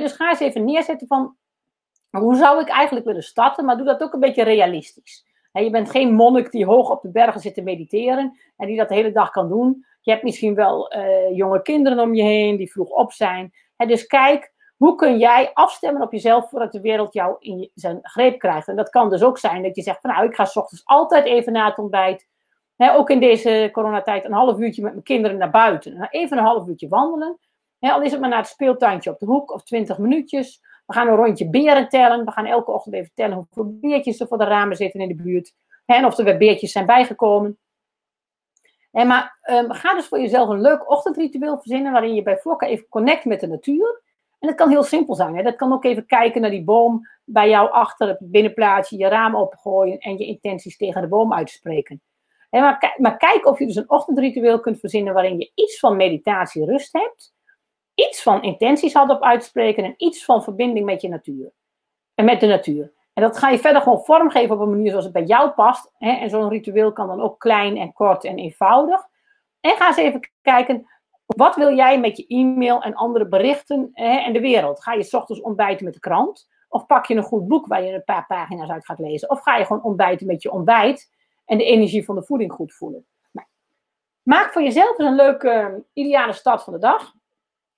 dus 0.00 0.12
ga 0.12 0.30
eens 0.30 0.40
even 0.40 0.64
neerzetten 0.64 1.06
van 1.06 1.36
hoe 2.10 2.36
zou 2.36 2.60
ik 2.60 2.68
eigenlijk 2.68 3.06
willen 3.06 3.22
starten? 3.22 3.64
Maar 3.64 3.76
doe 3.76 3.86
dat 3.86 4.02
ook 4.02 4.12
een 4.12 4.20
beetje 4.20 4.44
realistisch. 4.44 5.26
je 5.52 5.70
bent 5.70 5.90
geen 5.90 6.14
monnik 6.14 6.50
die 6.50 6.66
hoog 6.66 6.90
op 6.90 7.02
de 7.02 7.10
bergen 7.10 7.40
zit 7.40 7.54
te 7.54 7.62
mediteren 7.62 8.38
en 8.56 8.66
die 8.66 8.76
dat 8.76 8.88
de 8.88 8.94
hele 8.94 9.12
dag 9.12 9.30
kan 9.30 9.48
doen. 9.48 9.86
Je 10.00 10.10
hebt 10.10 10.22
misschien 10.22 10.54
wel 10.54 10.88
eh, 10.90 11.36
jonge 11.36 11.62
kinderen 11.62 11.98
om 11.98 12.14
je 12.14 12.22
heen 12.22 12.56
die 12.56 12.72
vroeg 12.72 12.88
op 12.88 13.12
zijn. 13.12 13.52
dus 13.76 14.06
kijk, 14.06 14.52
hoe 14.76 14.94
kun 14.94 15.18
jij 15.18 15.50
afstemmen 15.52 16.02
op 16.02 16.12
jezelf 16.12 16.48
voordat 16.48 16.72
de 16.72 16.80
wereld 16.80 17.12
jou 17.12 17.36
in 17.38 17.70
zijn 17.74 17.98
greep 18.02 18.38
krijgt? 18.38 18.68
En 18.68 18.76
dat 18.76 18.90
kan 18.90 19.10
dus 19.10 19.22
ook 19.22 19.38
zijn 19.38 19.62
dat 19.62 19.76
je 19.76 19.82
zegt 19.82 20.00
van 20.00 20.10
nou, 20.10 20.26
ik 20.26 20.34
ga 20.34 20.44
s 20.44 20.56
ochtends 20.56 20.82
altijd 20.84 21.24
even 21.24 21.52
na 21.52 21.68
het 21.68 21.78
ontbijt. 21.78 22.28
ook 22.76 23.10
in 23.10 23.20
deze 23.20 23.68
coronatijd 23.72 24.24
een 24.24 24.32
half 24.32 24.58
uurtje 24.58 24.82
met 24.82 24.92
mijn 24.92 25.04
kinderen 25.04 25.38
naar 25.38 25.50
buiten. 25.50 26.08
Even 26.10 26.38
een 26.38 26.44
half 26.44 26.68
uurtje 26.68 26.88
wandelen. 26.88 27.38
Al 27.90 28.02
is 28.02 28.10
het 28.10 28.20
maar 28.20 28.28
naar 28.28 28.38
het 28.38 28.48
speeltuintje 28.48 29.10
op 29.10 29.18
de 29.18 29.26
hoek 29.26 29.52
of 29.52 29.62
twintig 29.62 29.98
minuutjes. 29.98 30.60
We 30.86 30.92
gaan 30.92 31.08
een 31.08 31.16
rondje 31.16 31.50
beren 31.50 31.88
tellen. 31.88 32.24
We 32.24 32.30
gaan 32.30 32.46
elke 32.46 32.70
ochtend 32.70 32.94
even 32.94 33.10
tellen 33.14 33.36
hoeveel 33.36 33.78
beertjes 33.80 34.20
er 34.20 34.26
voor 34.26 34.38
de 34.38 34.44
ramen 34.44 34.76
zitten 34.76 35.00
in 35.00 35.08
de 35.08 35.22
buurt. 35.22 35.54
En 35.86 36.04
of 36.04 36.18
er 36.18 36.24
weer 36.24 36.38
beertjes 36.38 36.72
zijn 36.72 36.86
bijgekomen. 36.86 37.58
En 38.90 39.06
maar 39.06 39.38
um, 39.50 39.72
ga 39.72 39.94
dus 39.94 40.06
voor 40.06 40.20
jezelf 40.20 40.48
een 40.48 40.60
leuk 40.60 40.90
ochtendritueel 40.90 41.58
verzinnen 41.58 41.92
waarin 41.92 42.14
je 42.14 42.22
bij 42.22 42.38
voorkeur 42.38 42.68
even 42.68 42.88
connect 42.88 43.24
met 43.24 43.40
de 43.40 43.46
natuur. 43.46 44.02
En 44.38 44.48
dat 44.48 44.56
kan 44.56 44.70
heel 44.70 44.82
simpel 44.82 45.14
zijn. 45.14 45.36
Hè? 45.36 45.42
Dat 45.42 45.56
kan 45.56 45.72
ook 45.72 45.84
even 45.84 46.06
kijken 46.06 46.40
naar 46.40 46.50
die 46.50 46.64
boom 46.64 47.08
bij 47.24 47.48
jou 47.48 47.70
achter 47.70 48.08
het 48.08 48.18
binnenplaatsje, 48.20 48.96
je 48.96 49.08
raam 49.08 49.34
opgooien 49.34 49.98
en 49.98 50.18
je 50.18 50.26
intenties 50.26 50.76
tegen 50.76 51.02
de 51.02 51.08
boom 51.08 51.32
uitspreken. 51.32 52.02
maar, 52.50 52.94
maar 52.96 53.16
kijk 53.16 53.46
of 53.46 53.58
je 53.58 53.66
dus 53.66 53.76
een 53.76 53.90
ochtendritueel 53.90 54.60
kunt 54.60 54.80
verzinnen 54.80 55.14
waarin 55.14 55.38
je 55.38 55.52
iets 55.54 55.78
van 55.78 55.96
meditatie 55.96 56.64
rust 56.64 56.92
hebt 56.92 57.31
iets 58.08 58.22
van 58.22 58.42
intenties 58.42 58.92
had 58.92 59.10
op 59.10 59.22
uitspreken 59.22 59.84
en 59.84 59.94
iets 59.96 60.24
van 60.24 60.42
verbinding 60.42 60.86
met 60.86 61.00
je 61.00 61.08
natuur. 61.08 61.52
En 62.14 62.24
met 62.24 62.40
de 62.40 62.46
natuur. 62.46 62.92
En 63.12 63.22
dat 63.22 63.38
ga 63.38 63.48
je 63.48 63.58
verder 63.58 63.82
gewoon 63.82 64.04
vormgeven 64.04 64.54
op 64.54 64.60
een 64.60 64.70
manier 64.70 64.90
zoals 64.90 65.04
het 65.04 65.12
bij 65.12 65.24
jou 65.24 65.50
past. 65.50 65.92
Hè? 65.98 66.10
En 66.10 66.30
zo'n 66.30 66.48
ritueel 66.48 66.92
kan 66.92 67.06
dan 67.06 67.20
ook 67.20 67.38
klein 67.38 67.76
en 67.76 67.92
kort 67.92 68.24
en 68.24 68.38
eenvoudig. 68.38 69.08
En 69.60 69.76
ga 69.76 69.86
eens 69.86 69.96
even 69.96 70.30
kijken, 70.42 70.86
wat 71.26 71.56
wil 71.56 71.74
jij 71.74 72.00
met 72.00 72.16
je 72.16 72.26
e-mail 72.26 72.82
en 72.82 72.94
andere 72.94 73.28
berichten 73.28 73.90
hè, 73.92 74.16
en 74.16 74.32
de 74.32 74.40
wereld? 74.40 74.82
Ga 74.82 74.92
je 74.92 75.02
s 75.02 75.14
ochtends 75.14 75.42
ontbijten 75.42 75.84
met 75.84 75.94
de 75.94 76.00
krant? 76.00 76.48
Of 76.68 76.86
pak 76.86 77.06
je 77.06 77.14
een 77.14 77.22
goed 77.22 77.48
boek 77.48 77.66
waar 77.66 77.82
je 77.82 77.92
een 77.92 78.04
paar 78.04 78.26
pagina's 78.26 78.70
uit 78.70 78.84
gaat 78.84 78.98
lezen? 78.98 79.30
Of 79.30 79.40
ga 79.40 79.56
je 79.56 79.64
gewoon 79.64 79.82
ontbijten 79.82 80.26
met 80.26 80.42
je 80.42 80.52
ontbijt 80.52 81.12
en 81.44 81.58
de 81.58 81.64
energie 81.64 82.04
van 82.04 82.14
de 82.14 82.22
voeding 82.22 82.52
goed 82.52 82.74
voelen? 82.74 83.06
Maak 84.22 84.52
voor 84.52 84.62
jezelf 84.62 84.98
een 84.98 85.14
leuke, 85.14 85.84
ideale 85.92 86.32
start 86.32 86.62
van 86.62 86.72
de 86.72 86.78
dag. 86.78 87.14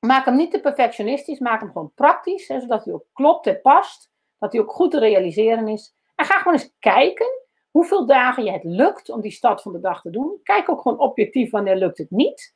Maak 0.04 0.24
hem 0.24 0.36
niet 0.36 0.50
te 0.50 0.60
perfectionistisch, 0.60 1.38
maak 1.38 1.60
hem 1.60 1.70
gewoon 1.72 1.92
praktisch, 1.94 2.46
zodat 2.46 2.84
hij 2.84 2.94
ook 2.94 3.04
klopt 3.12 3.46
en 3.46 3.60
past, 3.60 4.10
dat 4.38 4.52
hij 4.52 4.60
ook 4.60 4.72
goed 4.72 4.90
te 4.90 4.98
realiseren 4.98 5.68
is. 5.68 5.94
En 6.14 6.24
ga 6.24 6.38
gewoon 6.38 6.52
eens 6.52 6.74
kijken 6.78 7.26
hoeveel 7.70 8.06
dagen 8.06 8.44
je 8.44 8.50
het 8.50 8.64
lukt 8.64 9.10
om 9.10 9.20
die 9.20 9.30
start 9.30 9.62
van 9.62 9.72
de 9.72 9.80
dag 9.80 10.00
te 10.00 10.10
doen. 10.10 10.40
Kijk 10.42 10.68
ook 10.68 10.80
gewoon 10.80 10.98
objectief 10.98 11.50
wanneer 11.50 11.76
lukt 11.76 11.98
het 11.98 12.10
niet. 12.10 12.54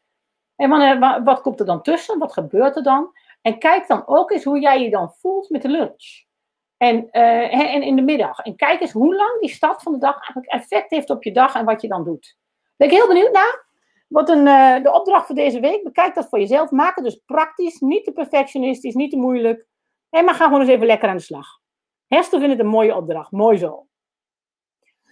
En 0.56 0.70
wanneer, 0.70 1.24
wat 1.24 1.40
komt 1.40 1.60
er 1.60 1.66
dan 1.66 1.82
tussen? 1.82 2.18
Wat 2.18 2.32
gebeurt 2.32 2.76
er 2.76 2.82
dan? 2.82 3.10
En 3.42 3.58
kijk 3.58 3.86
dan 3.86 4.06
ook 4.06 4.30
eens 4.30 4.44
hoe 4.44 4.60
jij 4.60 4.82
je 4.82 4.90
dan 4.90 5.10
voelt 5.10 5.50
met 5.50 5.62
de 5.62 5.68
lunch. 5.68 6.24
En, 6.76 7.08
uh, 7.12 7.74
en 7.74 7.82
in 7.82 7.96
de 7.96 8.02
middag. 8.02 8.38
En 8.38 8.56
kijk 8.56 8.80
eens 8.80 8.92
hoe 8.92 9.14
lang 9.14 9.40
die 9.40 9.50
start 9.50 9.82
van 9.82 9.92
de 9.92 9.98
dag 9.98 10.14
eigenlijk 10.14 10.46
effect 10.46 10.90
heeft 10.90 11.10
op 11.10 11.22
je 11.22 11.32
dag 11.32 11.54
en 11.54 11.64
wat 11.64 11.80
je 11.80 11.88
dan 11.88 12.04
doet. 12.04 12.36
Ben 12.76 12.88
ik 12.88 12.94
heel 12.94 13.08
benieuwd 13.08 13.32
naar. 13.32 13.67
Wat 14.08 14.28
een, 14.28 14.46
uh, 14.46 14.82
de 14.82 14.92
opdracht 14.92 15.26
voor 15.26 15.34
deze 15.34 15.60
week. 15.60 15.84
Bekijk 15.84 16.14
dat 16.14 16.28
voor 16.28 16.38
jezelf. 16.38 16.70
Maak 16.70 16.94
het 16.94 17.04
dus 17.04 17.20
praktisch. 17.26 17.80
Niet 17.80 18.04
te 18.04 18.12
perfectionistisch. 18.12 18.94
Niet 18.94 19.10
te 19.10 19.16
moeilijk. 19.16 19.66
Maar 20.10 20.34
ga 20.34 20.44
gewoon 20.44 20.60
eens 20.60 20.70
even 20.70 20.86
lekker 20.86 21.08
aan 21.08 21.16
de 21.16 21.22
slag. 21.22 21.46
Hester 22.06 22.38
vindt 22.38 22.54
het 22.54 22.64
een 22.64 22.70
mooie 22.70 22.96
opdracht. 22.96 23.30
Mooi 23.30 23.58
zo. 23.58 23.86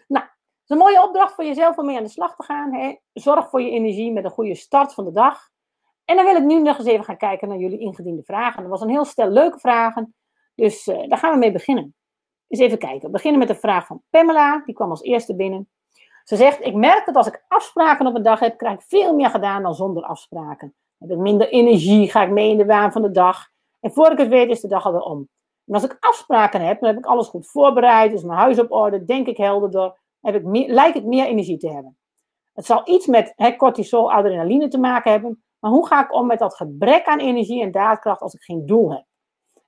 Nou, 0.09 0.25
het 0.25 0.65
is 0.65 0.69
een 0.69 0.79
mooie 0.79 1.03
opdracht 1.03 1.35
voor 1.35 1.45
jezelf 1.45 1.77
om 1.77 1.87
mee 1.87 1.97
aan 1.97 2.03
de 2.03 2.09
slag 2.09 2.37
te 2.37 2.43
gaan. 2.43 2.73
Hè? 2.73 2.97
Zorg 3.13 3.51
voor 3.51 3.63
je 3.63 3.71
energie 3.71 4.13
met 4.13 4.25
een 4.25 4.31
goede 4.31 4.55
start 4.55 4.95
van 4.95 5.05
de 5.05 5.13
dag. 5.13 5.49
En 6.05 6.17
dan 6.17 6.25
wil 6.25 6.37
ik 6.37 6.43
nu 6.43 6.63
nog 6.63 6.79
eens 6.79 6.87
even 6.87 7.05
gaan 7.05 7.17
kijken 7.17 7.49
naar 7.49 7.59
jullie 7.59 7.79
ingediende 7.79 8.23
vragen. 8.23 8.63
Er 8.63 8.69
was 8.69 8.81
een 8.81 8.89
heel 8.89 9.05
stel 9.05 9.29
leuke 9.29 9.59
vragen. 9.59 10.15
Dus 10.55 10.87
uh, 10.87 11.09
daar 11.09 11.19
gaan 11.19 11.33
we 11.33 11.39
mee 11.39 11.53
beginnen. 11.53 11.95
Eens 12.49 12.61
even 12.61 12.79
kijken. 12.79 13.07
We 13.07 13.11
beginnen 13.11 13.39
met 13.39 13.49
de 13.49 13.55
vraag 13.55 13.87
van 13.87 14.03
Pamela. 14.11 14.63
Die 14.65 14.75
kwam 14.75 14.91
als 14.91 15.03
eerste 15.03 15.37
binnen. 15.37 15.69
Ze 16.27 16.37
zegt, 16.37 16.64
ik 16.64 16.74
merk 16.74 17.07
dat 17.07 17.16
als 17.16 17.27
ik 17.27 17.45
afspraken 17.49 18.07
op 18.07 18.14
een 18.14 18.22
dag 18.22 18.41
heb, 18.41 18.59
krijg 18.59 18.74
ik 18.74 18.85
veel 18.89 19.14
meer 19.14 19.31
gedaan 19.31 19.62
dan 19.62 19.74
zonder 19.74 20.03
afspraken. 20.03 20.74
Heb 20.99 21.11
ik 21.11 21.16
minder 21.16 21.49
energie, 21.49 22.11
ga 22.11 22.22
ik 22.22 22.31
mee 22.31 22.51
in 22.51 22.57
de 22.57 22.64
waan 22.64 22.93
van 22.93 23.03
de 23.03 23.11
dag. 23.11 23.49
En 23.81 23.93
voor 23.93 24.11
ik 24.11 24.18
het 24.18 24.29
weet 24.29 24.49
is 24.49 24.61
de 24.61 24.68
dag 24.68 24.87
alweer 24.87 25.01
om. 25.01 25.29
En 25.66 25.74
als 25.74 25.85
ik 25.85 25.97
afspraken 26.01 26.61
heb, 26.61 26.81
dan 26.81 26.89
heb 26.89 26.99
ik 26.99 27.07
alles 27.07 27.29
goed 27.29 27.51
voorbereid, 27.51 28.12
is 28.12 28.22
mijn 28.22 28.39
huis 28.39 28.59
op 28.59 28.72
orde, 28.72 29.05
denk 29.05 29.27
ik 29.27 29.37
helderder, 29.37 29.99
heb 30.20 30.35
ik 30.35 30.45
meer, 30.45 30.72
lijkt 30.72 30.97
ik 30.97 31.05
meer 31.05 31.27
energie 31.27 31.59
te 31.59 31.70
hebben. 31.70 31.99
Het 32.53 32.66
zal 32.66 32.83
iets 32.85 33.07
met 33.07 33.33
he, 33.37 33.57
cortisol, 33.57 34.12
adrenaline 34.12 34.68
te 34.68 34.79
maken 34.79 35.11
hebben, 35.11 35.45
maar 35.59 35.70
hoe 35.70 35.87
ga 35.87 36.05
ik 36.05 36.12
om 36.12 36.27
met 36.27 36.39
dat 36.39 36.57
gebrek 36.57 37.05
aan 37.05 37.18
energie 37.18 37.62
en 37.62 37.70
daadkracht 37.70 38.20
als 38.20 38.35
ik 38.35 38.43
geen 38.43 38.66
doel 38.66 38.93
heb? 38.93 39.05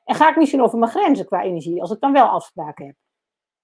En 0.04 0.14
ga 0.14 0.30
ik 0.30 0.36
misschien 0.36 0.62
over 0.62 0.78
mijn 0.78 0.90
grenzen 0.90 1.26
qua 1.26 1.42
energie, 1.42 1.80
als 1.80 1.90
ik 1.90 2.00
dan 2.00 2.12
wel 2.12 2.26
afspraken 2.26 2.86
heb? 2.86 2.94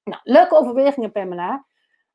Nou, 0.05 0.21
leuke 0.23 0.57
overwegingen, 0.57 1.13
Pamela. 1.13 1.65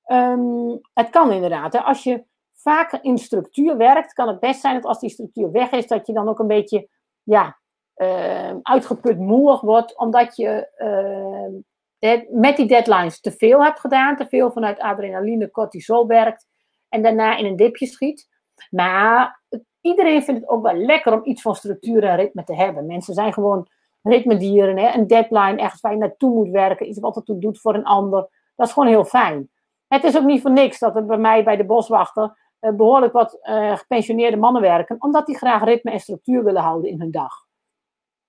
Ehm, 0.10 0.78
het 0.94 1.10
kan 1.10 1.32
inderdaad. 1.32 1.74
Hè. 1.74 1.80
Als 1.80 2.04
je 2.04 2.24
vaak 2.56 2.94
in 3.02 3.18
structuur 3.18 3.78
werkt, 3.78 4.14
kan 4.14 4.28
het 4.28 4.40
best 4.40 4.62
zijn 4.62 4.74
dat 4.74 4.86
als 4.86 5.00
die 5.00 5.10
structuur 5.10 5.52
weg 5.52 5.72
is, 5.72 5.88
dat 5.88 6.08
je 6.08 6.14
dan 6.14 6.30
ook 6.30 6.40
een 6.40 6.48
beetje 6.48 6.90
ja, 7.24 7.60
uh, 7.96 8.56
uitgeput 8.62 9.18
moeig 9.18 9.62
wordt, 9.62 9.98
omdat 9.98 10.36
je 10.36 10.70
uh, 10.78 12.20
met 12.30 12.58
die 12.58 12.68
deadlines 12.68 13.22
te 13.22 13.32
veel 13.32 13.64
hebt 13.64 13.80
gedaan, 13.80 14.16
te 14.16 14.28
veel 14.28 14.52
vanuit 14.52 14.80
adrenaline, 14.80 15.52
cortisol 15.52 16.08
werkt 16.08 16.48
en 16.90 17.02
daarna 17.02 17.38
in 17.38 17.46
een 17.46 17.56
dipje 17.56 17.86
schiet. 17.86 18.28
Maar 18.70 19.42
iedereen 19.82 20.24
vindt 20.24 20.42
het 20.42 20.50
ook 20.50 20.64
wel 20.64 20.76
lekker 20.76 21.14
om 21.14 21.26
iets 21.26 21.42
van 21.42 21.56
structuur 21.56 22.04
en 22.04 22.16
ritme 22.16 22.44
te 22.44 22.56
hebben. 22.56 22.86
Mensen 22.86 23.14
zijn 23.14 23.34
gewoon 23.34 23.68
ritmedieren, 24.02 24.78
hè? 24.78 24.94
een 24.94 25.08
deadline, 25.08 25.62
ergens 25.62 25.82
waar 25.82 25.92
je 25.92 25.98
naartoe 25.98 26.34
moet 26.34 26.50
werken, 26.50 26.88
iets 26.88 27.00
wat 27.00 27.16
het 27.16 27.42
doet 27.42 27.60
voor 27.60 27.76
een 27.76 27.86
ander. 27.86 28.30
Dat 28.56 28.68
is 28.68 28.74
gewoon 28.74 28.90
heel 28.90 29.06
fijn. 29.06 29.50
Het 29.90 30.04
is 30.04 30.18
ook 30.18 30.24
niet 30.24 30.42
voor 30.42 30.52
niks 30.52 30.80
dat 30.80 30.96
er 30.96 31.06
bij 31.06 31.18
mij 31.18 31.44
bij 31.44 31.56
de 31.56 31.66
boswachter 31.66 32.38
uh, 32.62 32.72
behoorlijk 32.72 33.14
wat 33.14 33.40
uh, 33.44 33.78
gepensioneerde 33.78 34.38
mannen 34.38 34.62
werken, 34.62 34.96
omdat 35.00 35.26
die 35.26 35.38
graag 35.38 35.64
ritme 35.64 35.92
en 35.92 36.00
structuur 36.00 36.44
willen 36.44 36.62
houden 36.62 36.90
in 36.90 37.00
hun 37.00 37.12
dag. 37.12 37.46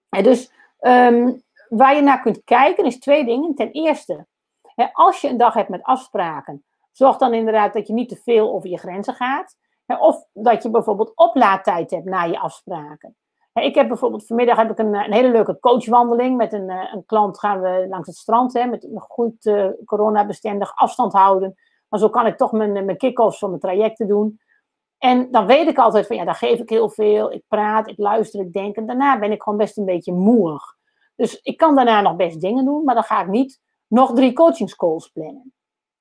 Dus 0.08 0.52
um, 0.80 1.42
waar 1.68 1.94
je 1.94 2.02
naar 2.02 2.20
kunt 2.20 2.44
kijken 2.44 2.84
is 2.84 2.98
twee 2.98 3.24
dingen. 3.24 3.54
Ten 3.54 3.70
eerste, 3.70 4.26
hè, 4.74 4.86
als 4.92 5.20
je 5.20 5.28
een 5.28 5.36
dag 5.36 5.54
hebt 5.54 5.68
met 5.68 5.82
afspraken, 5.82 6.64
zorg 6.90 7.16
dan 7.16 7.34
inderdaad 7.34 7.72
dat 7.72 7.86
je 7.86 7.92
niet 7.92 8.08
te 8.08 8.16
veel 8.16 8.52
over 8.52 8.68
je 8.68 8.78
grenzen 8.78 9.14
gaat. 9.14 9.56
Hè, 9.86 9.96
of 9.96 10.24
dat 10.32 10.62
je 10.62 10.70
bijvoorbeeld 10.70 11.12
oplaadtijd 11.14 11.90
hebt 11.90 12.04
na 12.04 12.22
je 12.22 12.38
afspraken. 12.38 13.16
Ik 13.62 13.74
heb 13.74 13.88
bijvoorbeeld 13.88 14.26
vanmiddag 14.26 14.56
heb 14.56 14.70
ik 14.70 14.78
een, 14.78 14.94
een 14.94 15.12
hele 15.12 15.30
leuke 15.30 15.58
coachwandeling. 15.60 16.36
Met 16.36 16.52
een, 16.52 16.70
eh, 16.70 16.92
een 16.94 17.06
klant 17.06 17.38
gaan 17.38 17.60
we 17.60 17.86
langs 17.88 18.06
het 18.06 18.16
strand. 18.16 18.52
Hè, 18.52 18.66
met 18.66 18.84
een 18.84 19.00
goed 19.00 19.44
uh, 19.46 19.66
coronabestendig 19.84 20.72
afstand 20.74 21.12
houden. 21.12 21.54
Maar 21.88 22.00
zo 22.00 22.08
kan 22.08 22.26
ik 22.26 22.36
toch 22.36 22.52
mijn, 22.52 22.72
mijn 22.72 22.96
kick-offs 22.96 23.38
van 23.38 23.48
mijn 23.48 23.60
trajecten 23.60 24.08
doen. 24.08 24.40
En 24.98 25.30
dan 25.30 25.46
weet 25.46 25.68
ik 25.68 25.78
altijd 25.78 26.06
van 26.06 26.16
ja, 26.16 26.24
daar 26.24 26.34
geef 26.34 26.58
ik 26.58 26.68
heel 26.68 26.90
veel. 26.90 27.32
Ik 27.32 27.42
praat, 27.48 27.88
ik 27.88 27.98
luister, 27.98 28.40
ik 28.40 28.52
denk. 28.52 28.76
En 28.76 28.86
daarna 28.86 29.18
ben 29.18 29.32
ik 29.32 29.42
gewoon 29.42 29.58
best 29.58 29.76
een 29.76 29.84
beetje 29.84 30.12
moeig. 30.12 30.62
Dus 31.16 31.40
ik 31.42 31.56
kan 31.56 31.74
daarna 31.74 32.00
nog 32.00 32.16
best 32.16 32.40
dingen 32.40 32.64
doen. 32.64 32.84
Maar 32.84 32.94
dan 32.94 33.04
ga 33.04 33.20
ik 33.20 33.28
niet 33.28 33.60
nog 33.86 34.14
drie 34.14 34.32
coachingscalls 34.32 35.08
plannen. 35.08 35.52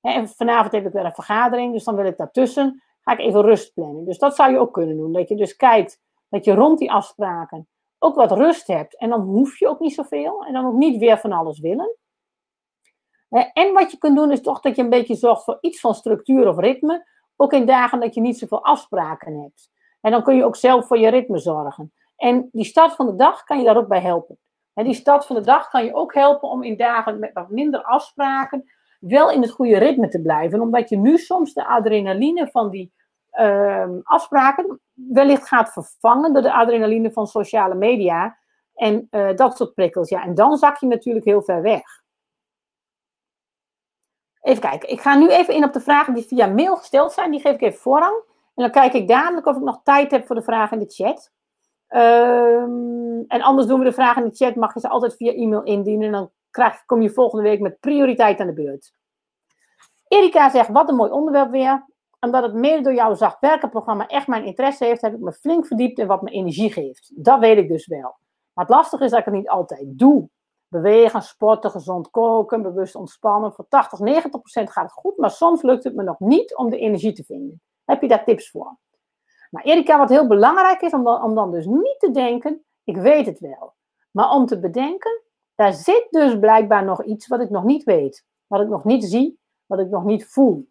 En 0.01 0.27
vanavond 0.29 0.71
heb 0.71 0.85
ik 0.85 0.93
weer 0.93 1.05
een 1.05 1.13
vergadering. 1.13 1.73
Dus 1.73 1.83
dan 1.83 1.95
wil 1.95 2.05
ik 2.05 2.17
daartussen 2.17 2.83
ga 3.01 3.11
ik 3.11 3.19
even 3.19 3.41
rust 3.41 3.73
plannen. 3.73 4.05
Dus 4.05 4.17
dat 4.17 4.35
zou 4.35 4.51
je 4.51 4.59
ook 4.59 4.73
kunnen 4.73 4.97
doen. 4.97 5.13
Dat 5.13 5.29
je 5.29 5.35
dus 5.35 5.55
kijkt 5.55 5.99
dat 6.29 6.45
je 6.45 6.53
rond 6.53 6.79
die 6.79 6.91
afspraken 6.91 7.67
ook 7.99 8.15
wat 8.15 8.31
rust 8.31 8.67
hebt. 8.67 8.97
En 8.97 9.09
dan 9.09 9.21
hoef 9.21 9.59
je 9.59 9.67
ook 9.67 9.79
niet 9.79 9.93
zoveel. 9.93 10.45
En 10.45 10.53
dan 10.53 10.65
ook 10.65 10.77
niet 10.77 10.99
weer 10.99 11.17
van 11.17 11.31
alles 11.31 11.59
willen. 11.59 11.95
En 13.53 13.73
wat 13.73 13.91
je 13.91 13.97
kunt 13.97 14.15
doen 14.15 14.31
is 14.31 14.41
toch 14.41 14.59
dat 14.59 14.75
je 14.75 14.81
een 14.81 14.89
beetje 14.89 15.15
zorgt 15.15 15.43
voor 15.43 15.57
iets 15.61 15.79
van 15.79 15.95
structuur 15.95 16.47
of 16.47 16.57
ritme. 16.57 17.07
Ook 17.35 17.53
in 17.53 17.65
dagen 17.65 17.99
dat 17.99 18.13
je 18.13 18.21
niet 18.21 18.37
zoveel 18.37 18.63
afspraken 18.63 19.41
hebt. 19.41 19.71
En 20.01 20.11
dan 20.11 20.23
kun 20.23 20.35
je 20.35 20.45
ook 20.45 20.55
zelf 20.55 20.87
voor 20.87 20.97
je 20.97 21.09
ritme 21.09 21.37
zorgen. 21.37 21.93
En 22.15 22.49
die 22.51 22.65
start 22.65 22.93
van 22.93 23.05
de 23.05 23.15
dag 23.15 23.43
kan 23.43 23.57
je 23.59 23.65
daar 23.65 23.77
ook 23.77 23.87
bij 23.87 24.01
helpen. 24.01 24.39
En 24.73 24.83
die 24.83 24.93
start 24.93 25.25
van 25.25 25.35
de 25.35 25.41
dag 25.41 25.69
kan 25.69 25.85
je 25.85 25.93
ook 25.93 26.13
helpen 26.13 26.49
om 26.49 26.63
in 26.63 26.77
dagen 26.77 27.19
met 27.19 27.33
wat 27.33 27.49
minder 27.49 27.83
afspraken 27.83 28.71
wel 28.99 29.31
in 29.31 29.41
het 29.41 29.51
goede 29.51 29.77
ritme 29.77 30.07
te 30.07 30.21
blijven. 30.21 30.61
Omdat 30.61 30.89
je 30.89 30.97
nu 30.97 31.17
soms 31.17 31.53
de 31.53 31.65
adrenaline 31.65 32.47
van 32.47 32.69
die 32.69 32.93
afspraken 34.03 34.79
wellicht 34.93 35.47
gaat 35.47 35.73
vervangen 35.73 36.33
door 36.33 36.41
de 36.41 36.53
adrenaline 36.53 37.11
van 37.11 37.27
sociale 37.27 37.75
media. 37.75 38.37
En 38.73 39.07
uh, 39.11 39.35
dat 39.35 39.57
soort 39.57 39.73
prikkels. 39.73 40.09
Ja, 40.09 40.23
en 40.23 40.35
dan 40.35 40.57
zak 40.57 40.77
je 40.77 40.87
natuurlijk 40.87 41.25
heel 41.25 41.41
ver 41.41 41.61
weg. 41.61 41.83
Even 44.41 44.61
kijken. 44.61 44.89
Ik 44.89 45.01
ga 45.01 45.15
nu 45.15 45.29
even 45.29 45.53
in 45.53 45.63
op 45.63 45.73
de 45.73 45.79
vragen 45.79 46.13
die 46.13 46.23
via 46.23 46.47
mail 46.47 46.77
gesteld 46.77 47.11
zijn. 47.11 47.31
Die 47.31 47.39
geef 47.39 47.53
ik 47.53 47.61
even 47.61 47.79
voorrang. 47.79 48.15
En 48.55 48.63
dan 48.63 48.71
kijk 48.71 48.93
ik 48.93 49.07
dadelijk 49.07 49.45
of 49.45 49.55
ik 49.55 49.61
nog 49.61 49.81
tijd 49.83 50.11
heb 50.11 50.25
voor 50.25 50.35
de 50.35 50.41
vragen 50.41 50.79
in 50.79 50.87
de 50.87 50.93
chat. 50.93 51.31
Um, 51.89 53.25
en 53.27 53.41
anders 53.41 53.67
doen 53.67 53.79
we 53.79 53.85
de 53.85 53.93
vragen 53.93 54.23
in 54.23 54.29
de 54.29 54.35
chat. 54.35 54.55
Mag 54.55 54.73
je 54.73 54.79
ze 54.79 54.89
altijd 54.89 55.15
via 55.15 55.33
e-mail 55.33 55.63
indienen. 55.63 56.05
En 56.05 56.11
dan 56.11 56.31
krijg, 56.51 56.85
kom 56.85 57.01
je 57.01 57.09
volgende 57.09 57.43
week 57.43 57.59
met 57.59 57.79
prioriteit 57.79 58.39
aan 58.39 58.47
de 58.47 58.53
beurt. 58.53 58.93
Erika 60.07 60.49
zegt, 60.49 60.69
wat 60.69 60.89
een 60.89 60.95
mooi 60.95 61.11
onderwerp 61.11 61.51
weer. 61.51 61.85
Omdat 62.19 62.43
het 62.43 62.53
mede 62.53 62.81
door 62.81 62.93
jouw 62.93 63.13
zacht 63.13 63.39
werkenprogramma 63.39 64.07
echt 64.07 64.27
mijn 64.27 64.45
interesse 64.45 64.85
heeft, 64.85 65.01
heb 65.01 65.13
ik 65.13 65.19
me 65.19 65.31
flink 65.31 65.65
verdiept 65.65 65.99
in 65.99 66.07
wat 66.07 66.21
me 66.21 66.29
energie 66.29 66.71
geeft. 66.71 67.11
Dat 67.15 67.39
weet 67.39 67.57
ik 67.57 67.67
dus 67.67 67.87
wel. 67.87 68.17
Maar 68.53 68.65
het 68.65 68.75
lastige 68.75 69.03
is 69.03 69.09
dat 69.09 69.19
ik 69.19 69.25
het 69.25 69.33
niet 69.33 69.49
altijd 69.49 69.85
doe. 69.85 70.29
Bewegen, 70.67 71.21
sporten, 71.21 71.71
gezond 71.71 72.09
koken, 72.09 72.61
bewust 72.61 72.95
ontspannen. 72.95 73.53
Voor 73.53 73.65
80, 73.67 73.99
90 73.99 74.41
procent 74.41 74.71
gaat 74.71 74.83
het 74.83 74.93
goed, 74.93 75.17
maar 75.17 75.31
soms 75.31 75.61
lukt 75.61 75.83
het 75.83 75.95
me 75.95 76.03
nog 76.03 76.19
niet 76.19 76.55
om 76.55 76.69
de 76.69 76.77
energie 76.77 77.13
te 77.13 77.23
vinden. 77.23 77.61
Heb 77.85 78.01
je 78.01 78.07
daar 78.07 78.23
tips 78.23 78.49
voor? 78.49 78.77
Nou, 79.49 79.65
Erika, 79.65 79.97
wat 79.97 80.09
heel 80.09 80.27
belangrijk 80.27 80.81
is, 80.81 80.93
om 80.93 81.07
om 81.07 81.35
dan 81.35 81.51
dus 81.51 81.65
niet 81.65 81.99
te 81.99 82.11
denken, 82.11 82.65
ik 82.83 82.97
weet 82.97 83.25
het 83.25 83.39
wel. 83.39 83.73
Maar 84.11 84.31
om 84.31 84.45
te 84.45 84.59
bedenken, 84.59 85.23
daar 85.55 85.73
zit 85.73 86.07
dus 86.09 86.39
blijkbaar 86.39 86.85
nog 86.85 87.03
iets 87.03 87.27
wat 87.27 87.41
ik 87.41 87.49
nog 87.49 87.63
niet 87.63 87.83
weet. 87.83 88.25
Wat 88.47 88.61
ik 88.61 88.67
nog 88.67 88.83
niet 88.83 89.03
zie, 89.03 89.39
wat 89.65 89.79
ik 89.79 89.89
nog 89.89 90.03
niet 90.03 90.25
voel. 90.27 90.69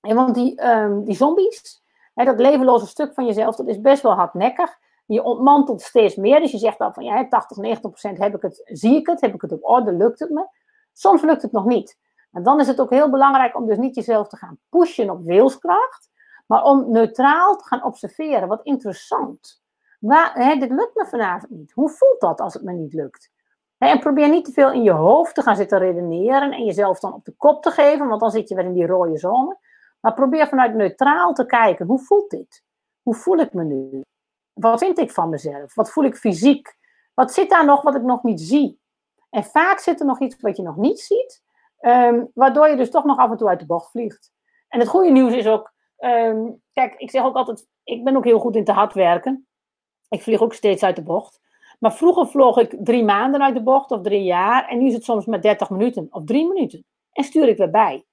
En 0.00 0.16
want 0.16 0.34
die, 0.34 0.66
um, 0.66 1.04
die 1.04 1.14
zombies, 1.14 1.82
hè, 2.14 2.24
dat 2.24 2.40
levenloze 2.40 2.86
stuk 2.86 3.14
van 3.14 3.26
jezelf, 3.26 3.56
dat 3.56 3.66
is 3.66 3.80
best 3.80 4.02
wel 4.02 4.12
hardnekkig. 4.12 4.78
Je 5.06 5.22
ontmantelt 5.22 5.82
steeds 5.82 6.16
meer. 6.16 6.40
Dus 6.40 6.50
je 6.50 6.58
zegt 6.58 6.78
dan 6.78 6.94
van 6.94 7.04
ja, 7.04 7.28
80, 7.28 7.56
90 7.56 7.90
procent 7.90 8.18
heb 8.18 8.34
ik 8.34 8.42
het, 8.42 8.60
zie 8.64 8.96
ik 8.96 9.06
het, 9.06 9.20
heb 9.20 9.34
ik 9.34 9.40
het 9.40 9.52
op 9.52 9.64
orde, 9.64 9.92
lukt 9.92 10.18
het 10.18 10.30
me. 10.30 10.46
Soms 10.92 11.22
lukt 11.22 11.42
het 11.42 11.52
nog 11.52 11.64
niet. 11.64 11.98
En 12.32 12.42
dan 12.42 12.60
is 12.60 12.66
het 12.66 12.80
ook 12.80 12.90
heel 12.90 13.10
belangrijk 13.10 13.56
om 13.56 13.66
dus 13.66 13.76
niet 13.76 13.94
jezelf 13.94 14.28
te 14.28 14.36
gaan 14.36 14.58
pushen 14.68 15.10
op 15.10 15.24
wilskracht, 15.24 16.10
maar 16.46 16.64
om 16.64 16.90
neutraal 16.90 17.56
te 17.56 17.64
gaan 17.64 17.84
observeren. 17.84 18.48
Wat 18.48 18.62
interessant. 18.62 19.62
Waar, 20.00 20.34
hè, 20.34 20.56
dit 20.56 20.70
lukt 20.70 20.94
me 20.94 21.06
vanavond 21.06 21.50
niet. 21.50 21.72
Hoe 21.72 21.90
voelt 21.90 22.20
dat 22.20 22.40
als 22.40 22.54
het 22.54 22.62
me 22.62 22.72
niet 22.72 22.92
lukt? 22.92 23.30
En 23.78 23.98
probeer 23.98 24.28
niet 24.28 24.44
te 24.44 24.52
veel 24.52 24.72
in 24.72 24.82
je 24.82 24.90
hoofd 24.90 25.34
te 25.34 25.42
gaan 25.42 25.56
zitten 25.56 25.78
redeneren 25.78 26.52
en 26.52 26.64
jezelf 26.64 27.00
dan 27.00 27.12
op 27.12 27.24
de 27.24 27.34
kop 27.36 27.62
te 27.62 27.70
geven, 27.70 28.08
want 28.08 28.20
dan 28.20 28.30
zit 28.30 28.48
je 28.48 28.54
weer 28.54 28.64
in 28.64 28.72
die 28.72 28.86
rode 28.86 29.18
zone. 29.18 29.58
Maar 30.00 30.14
probeer 30.14 30.48
vanuit 30.48 30.74
neutraal 30.74 31.32
te 31.32 31.46
kijken, 31.46 31.86
hoe 31.86 31.98
voelt 31.98 32.30
dit? 32.30 32.62
Hoe 33.02 33.14
voel 33.14 33.38
ik 33.38 33.52
me 33.52 33.64
nu? 33.64 34.02
Wat 34.52 34.78
vind 34.78 34.98
ik 34.98 35.10
van 35.10 35.28
mezelf? 35.28 35.74
Wat 35.74 35.90
voel 35.90 36.04
ik 36.04 36.16
fysiek? 36.16 36.76
Wat 37.14 37.32
zit 37.32 37.50
daar 37.50 37.64
nog 37.64 37.82
wat 37.82 37.94
ik 37.94 38.02
nog 38.02 38.22
niet 38.22 38.40
zie? 38.40 38.80
En 39.30 39.44
vaak 39.44 39.78
zit 39.78 40.00
er 40.00 40.06
nog 40.06 40.20
iets 40.20 40.36
wat 40.40 40.56
je 40.56 40.62
nog 40.62 40.76
niet 40.76 41.00
ziet, 41.00 41.42
ehm, 41.78 42.24
waardoor 42.34 42.68
je 42.68 42.76
dus 42.76 42.90
toch 42.90 43.04
nog 43.04 43.18
af 43.18 43.30
en 43.30 43.36
toe 43.36 43.48
uit 43.48 43.60
de 43.60 43.66
bocht 43.66 43.90
vliegt. 43.90 44.32
En 44.68 44.80
het 44.80 44.88
goede 44.88 45.10
nieuws 45.10 45.32
is 45.32 45.46
ook, 45.46 45.72
ehm, 45.96 46.50
kijk, 46.72 46.94
ik 46.94 47.10
zeg 47.10 47.22
ook 47.22 47.34
altijd, 47.34 47.66
ik 47.84 48.04
ben 48.04 48.16
ook 48.16 48.24
heel 48.24 48.38
goed 48.38 48.56
in 48.56 48.64
te 48.64 48.72
hard 48.72 48.94
werken. 48.94 49.46
Ik 50.08 50.22
vlieg 50.22 50.40
ook 50.40 50.54
steeds 50.54 50.82
uit 50.82 50.96
de 50.96 51.02
bocht. 51.02 51.40
Maar 51.78 51.92
vroeger 51.94 52.26
vloog 52.26 52.56
ik 52.56 52.76
drie 52.78 53.04
maanden 53.04 53.42
uit 53.42 53.54
de 53.54 53.62
bocht 53.62 53.90
of 53.90 54.02
drie 54.02 54.22
jaar. 54.22 54.68
En 54.68 54.78
nu 54.78 54.86
is 54.86 54.94
het 54.94 55.04
soms 55.04 55.26
maar 55.26 55.40
30 55.40 55.70
minuten 55.70 56.06
of 56.10 56.24
drie 56.24 56.48
minuten. 56.48 56.84
En 57.12 57.24
stuur 57.24 57.48
ik 57.48 57.56
weer 57.56 57.70
bij. 57.70 58.04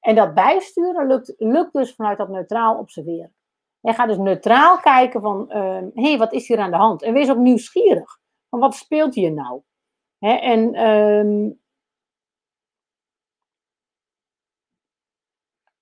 En 0.00 0.14
dat 0.14 0.34
bijsturen 0.34 1.06
lukt, 1.06 1.34
lukt 1.38 1.72
dus 1.72 1.94
vanuit 1.94 2.18
dat 2.18 2.28
neutraal 2.28 2.78
observeren. 2.78 3.34
En 3.80 3.94
ga 3.94 4.06
dus 4.06 4.16
neutraal 4.16 4.78
kijken 4.78 5.20
van, 5.20 5.44
hé, 5.48 5.80
uh, 5.80 5.86
hey, 5.94 6.18
wat 6.18 6.32
is 6.32 6.48
hier 6.48 6.58
aan 6.58 6.70
de 6.70 6.76
hand? 6.76 7.02
En 7.02 7.12
wees 7.12 7.30
ook 7.30 7.36
nieuwsgierig. 7.36 8.18
Van 8.48 8.60
wat 8.60 8.74
speelt 8.74 9.14
hier 9.14 9.32
nou? 9.32 9.62
En 10.18 10.88
um, 10.88 11.60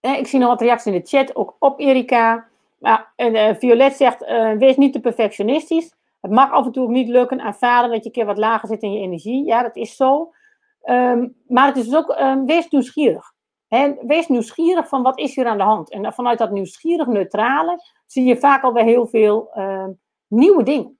ik 0.01 0.27
zie 0.27 0.39
nog 0.39 0.49
wat 0.49 0.61
reacties 0.61 0.93
in 0.93 1.01
de 1.01 1.07
chat, 1.07 1.37
ook 1.37 1.57
op 1.59 1.81
Erika. 1.81 2.49
En, 3.17 3.35
uh, 3.35 3.55
Violet 3.55 3.95
zegt, 3.95 4.23
uh, 4.23 4.53
wees 4.53 4.77
niet 4.77 4.93
te 4.93 5.01
perfectionistisch. 5.01 5.97
Het 6.21 6.31
mag 6.31 6.51
af 6.51 6.67
en 6.67 6.73
toe 6.73 6.83
ook 6.83 6.91
niet 6.91 7.09
lukken. 7.09 7.41
Aanvaarden 7.41 7.91
dat 7.91 7.99
je 7.99 8.07
een 8.07 8.13
keer 8.13 8.27
wat 8.27 8.39
lager 8.39 8.69
zit 8.69 8.83
in 8.83 8.93
je 8.93 9.01
energie. 9.01 9.45
Ja, 9.45 9.63
dat 9.63 9.77
is 9.77 9.97
zo. 9.97 10.33
Um, 10.83 11.37
maar 11.47 11.67
het 11.67 11.77
is 11.77 11.85
dus 11.85 11.97
ook, 11.97 12.21
um, 12.21 12.47
wees 12.47 12.69
nieuwsgierig. 12.69 13.33
He, 13.69 13.95
wees 14.07 14.29
nieuwsgierig 14.29 14.89
van 14.89 15.03
wat 15.03 15.19
is 15.19 15.35
hier 15.35 15.47
aan 15.47 15.59
de 15.59 15.65
hand. 15.65 15.91
En 15.91 16.13
vanuit 16.13 16.39
dat 16.39 16.51
nieuwsgierig 16.51 17.07
neutrale 17.07 17.83
zie 18.07 18.25
je 18.25 18.37
vaak 18.37 18.63
alweer 18.63 18.85
heel 18.85 19.07
veel 19.07 19.51
um, 19.55 20.01
nieuwe 20.27 20.63
dingen. 20.63 20.99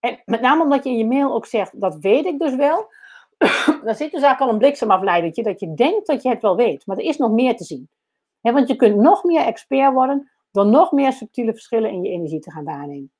En 0.00 0.22
met 0.24 0.40
name 0.40 0.62
omdat 0.62 0.84
je 0.84 0.90
in 0.90 0.98
je 0.98 1.06
mail 1.06 1.34
ook 1.34 1.46
zegt, 1.46 1.80
dat 1.80 1.96
weet 1.98 2.24
ik 2.24 2.38
dus 2.38 2.54
wel. 2.54 2.92
dan 3.84 3.94
zit 3.94 4.12
dus 4.12 4.22
eigenlijk 4.22 4.40
al 4.40 4.48
een 4.48 4.58
bliksemafleidertje 4.58 5.42
dat 5.42 5.60
je 5.60 5.74
denkt 5.74 6.06
dat 6.06 6.22
je 6.22 6.28
het 6.28 6.42
wel 6.42 6.56
weet. 6.56 6.86
Maar 6.86 6.96
er 6.96 7.04
is 7.04 7.16
nog 7.16 7.30
meer 7.30 7.56
te 7.56 7.64
zien. 7.64 7.88
Want 8.40 8.68
je 8.68 8.76
kunt 8.76 8.96
nog 8.96 9.24
meer 9.24 9.44
expert 9.44 9.92
worden 9.92 10.30
door 10.50 10.66
nog 10.66 10.92
meer 10.92 11.12
subtiele 11.12 11.52
verschillen 11.52 11.90
in 11.90 12.02
je 12.02 12.10
energie 12.10 12.40
te 12.40 12.50
gaan 12.50 12.64
waarnemen. 12.64 13.12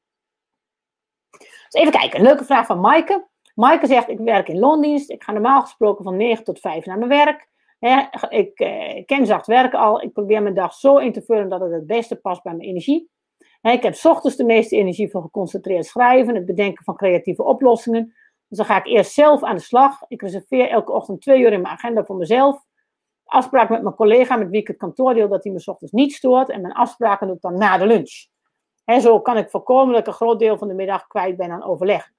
Dus 1.69 1.83
even 1.83 1.93
kijken, 1.93 2.19
een 2.19 2.25
leuke 2.25 2.45
vraag 2.45 2.67
van 2.67 2.81
Maaike. 2.81 3.27
Maaike 3.55 3.87
zegt, 3.87 4.09
ik 4.09 4.19
werk 4.19 4.49
in 4.49 4.59
loondienst. 4.59 5.11
Ik 5.11 5.23
ga 5.23 5.33
normaal 5.33 5.61
gesproken 5.61 6.05
van 6.05 6.17
9 6.17 6.45
tot 6.45 6.61
5 6.61 6.85
naar 6.85 6.99
mijn 6.99 7.11
werk. 7.11 7.49
Ik 8.29 8.59
eh, 8.59 9.05
ken 9.05 9.27
zacht 9.27 9.47
werken 9.47 9.79
al. 9.79 10.03
Ik 10.03 10.13
probeer 10.13 10.43
mijn 10.43 10.55
dag 10.55 10.75
zo 10.75 10.97
in 10.97 11.13
te 11.13 11.23
vullen 11.23 11.49
dat 11.49 11.61
het 11.61 11.73
het 11.73 11.87
beste 11.87 12.17
past 12.17 12.43
bij 12.43 12.55
mijn 12.55 12.69
energie. 12.69 13.11
ik 13.63 13.83
heb 13.83 13.95
ochtends 14.03 14.37
de 14.37 14.45
meeste 14.45 14.77
energie 14.77 15.11
voor 15.11 15.23
geconcentreerd 15.23 15.87
schrijven, 15.87 16.35
het 16.35 16.47
bedenken 16.47 16.85
van 16.85 16.97
creatieve 16.97 17.45
oplossingen. 17.45 18.15
Dus 18.49 18.59
dan 18.59 18.67
ga 18.67 18.79
ik 18.79 18.87
eerst 18.87 19.13
zelf 19.13 19.43
aan 19.43 19.57
de 19.57 19.63
slag. 19.63 20.03
Ik 20.09 20.23
reserveer 20.23 20.69
elke 20.69 20.93
ochtend 20.93 21.21
twee 21.21 21.41
uur 21.41 21.53
in 21.53 21.61
mijn 21.61 21.75
agenda 21.75 22.05
voor 22.05 22.17
mezelf. 22.17 22.67
Afspraak 23.25 23.69
met 23.69 23.83
mijn 23.83 23.95
collega 23.95 24.37
met 24.37 24.49
wie 24.49 24.61
ik 24.61 24.69
het 24.69 24.77
kantoor 24.77 25.15
deel 25.15 25.29
dat 25.29 25.45
hij 25.45 25.53
me 25.53 25.63
ochtends 25.65 25.93
niet 25.93 26.13
stoort. 26.13 26.49
En 26.49 26.61
mijn 26.61 26.75
afspraken 26.75 27.27
doe 27.27 27.37
ik 27.37 27.43
dan 27.43 27.59
na 27.59 27.79
de 27.79 27.87
lunch. 27.87 28.27
En 28.85 29.01
zo 29.01 29.21
kan 29.21 29.37
ik 29.37 29.51
voorkomen 29.51 29.93
dat 29.93 30.01
ik 30.01 30.07
een 30.07 30.13
groot 30.13 30.39
deel 30.39 30.59
van 30.59 30.69
de 30.69 30.75
middag 30.75 31.07
kwijt 31.07 31.37
ben 31.37 31.51
aan 31.51 31.65
overleg. 31.65 32.11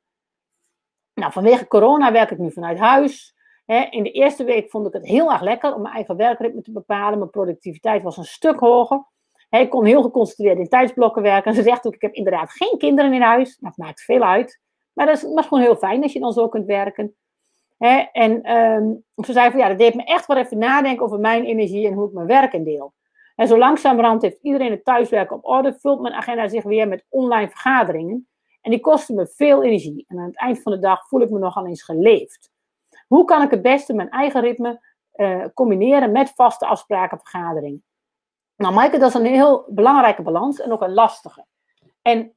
Nou, 1.13 1.31
vanwege 1.31 1.67
corona 1.67 2.11
werk 2.11 2.31
ik 2.31 2.37
nu 2.37 2.51
vanuit 2.51 2.77
huis. 2.77 3.35
In 3.69 4.03
de 4.03 4.11
eerste 4.11 4.43
week 4.43 4.69
vond 4.69 4.87
ik 4.87 4.93
het 4.93 5.05
heel 5.05 5.31
erg 5.31 5.41
lekker 5.41 5.75
om 5.75 5.81
mijn 5.81 5.93
eigen 5.93 6.15
werkritme 6.15 6.61
te 6.61 6.71
bepalen. 6.71 7.17
Mijn 7.17 7.29
productiviteit 7.29 8.03
was 8.03 8.17
een 8.17 8.23
stuk 8.25 8.59
hoger. 8.59 9.05
Ik 9.49 9.69
kon 9.69 9.85
heel 9.85 10.01
geconcentreerd 10.01 10.57
in 10.57 10.67
tijdsblokken 10.67 11.21
werken. 11.21 11.51
En 11.51 11.57
ze 11.57 11.63
zegt 11.63 11.87
ook, 11.87 11.93
ik 11.93 12.01
heb 12.01 12.13
inderdaad 12.13 12.51
geen 12.51 12.77
kinderen 12.77 13.13
in 13.13 13.21
huis. 13.21 13.57
Dat 13.57 13.77
maakt 13.77 14.01
veel 14.01 14.21
uit. 14.21 14.59
Maar 14.93 15.05
dat 15.05 15.15
is, 15.15 15.45
gewoon 15.45 15.63
heel 15.63 15.75
fijn 15.75 16.03
als 16.03 16.13
je 16.13 16.19
dan 16.19 16.33
zo 16.33 16.47
kunt 16.47 16.65
werken. 16.65 17.15
En 18.11 18.55
um, 18.57 19.03
ze 19.25 19.31
zei 19.31 19.51
van, 19.51 19.59
ja, 19.59 19.67
dat 19.67 19.77
deed 19.77 19.95
me 19.95 20.03
echt 20.03 20.25
wel 20.25 20.37
even 20.37 20.57
nadenken 20.57 21.05
over 21.05 21.19
mijn 21.19 21.45
energie 21.45 21.87
en 21.87 21.93
hoe 21.93 22.07
ik 22.07 22.13
mijn 22.13 22.27
werk 22.27 22.53
indeel. 22.53 22.93
En 23.35 23.47
zo 23.47 23.57
langzamerhand 23.57 24.21
heeft 24.21 24.39
iedereen 24.41 24.71
het 24.71 24.85
thuiswerken 24.85 25.35
op 25.35 25.45
orde, 25.45 25.77
vult 25.79 26.01
mijn 26.01 26.13
agenda 26.13 26.47
zich 26.47 26.63
weer 26.63 26.87
met 26.87 27.05
online 27.09 27.49
vergaderingen. 27.49 28.27
En 28.61 28.71
die 28.71 28.79
kosten 28.79 29.15
me 29.15 29.27
veel 29.27 29.63
energie. 29.63 30.05
En 30.07 30.19
aan 30.19 30.25
het 30.25 30.37
eind 30.37 30.61
van 30.61 30.71
de 30.71 30.79
dag 30.79 31.07
voel 31.07 31.21
ik 31.21 31.29
me 31.29 31.39
nogal 31.39 31.65
eens 31.65 31.83
geleefd. 31.83 32.51
Hoe 33.09 33.25
kan 33.25 33.41
ik 33.41 33.51
het 33.51 33.61
beste 33.61 33.93
mijn 33.93 34.09
eigen 34.09 34.41
ritme 34.41 34.87
uh, 35.15 35.45
combineren 35.53 36.11
met 36.11 36.31
vaste 36.35 36.65
afspraken 36.65 37.17
en 37.17 37.23
vergaderingen? 37.23 37.83
Nou, 38.55 38.73
Maaike, 38.73 38.97
dat 38.97 39.09
is 39.09 39.13
een 39.13 39.25
heel 39.25 39.65
belangrijke 39.67 40.21
balans 40.21 40.59
en 40.59 40.71
ook 40.71 40.81
een 40.81 40.93
lastige. 40.93 41.45
En 42.01 42.35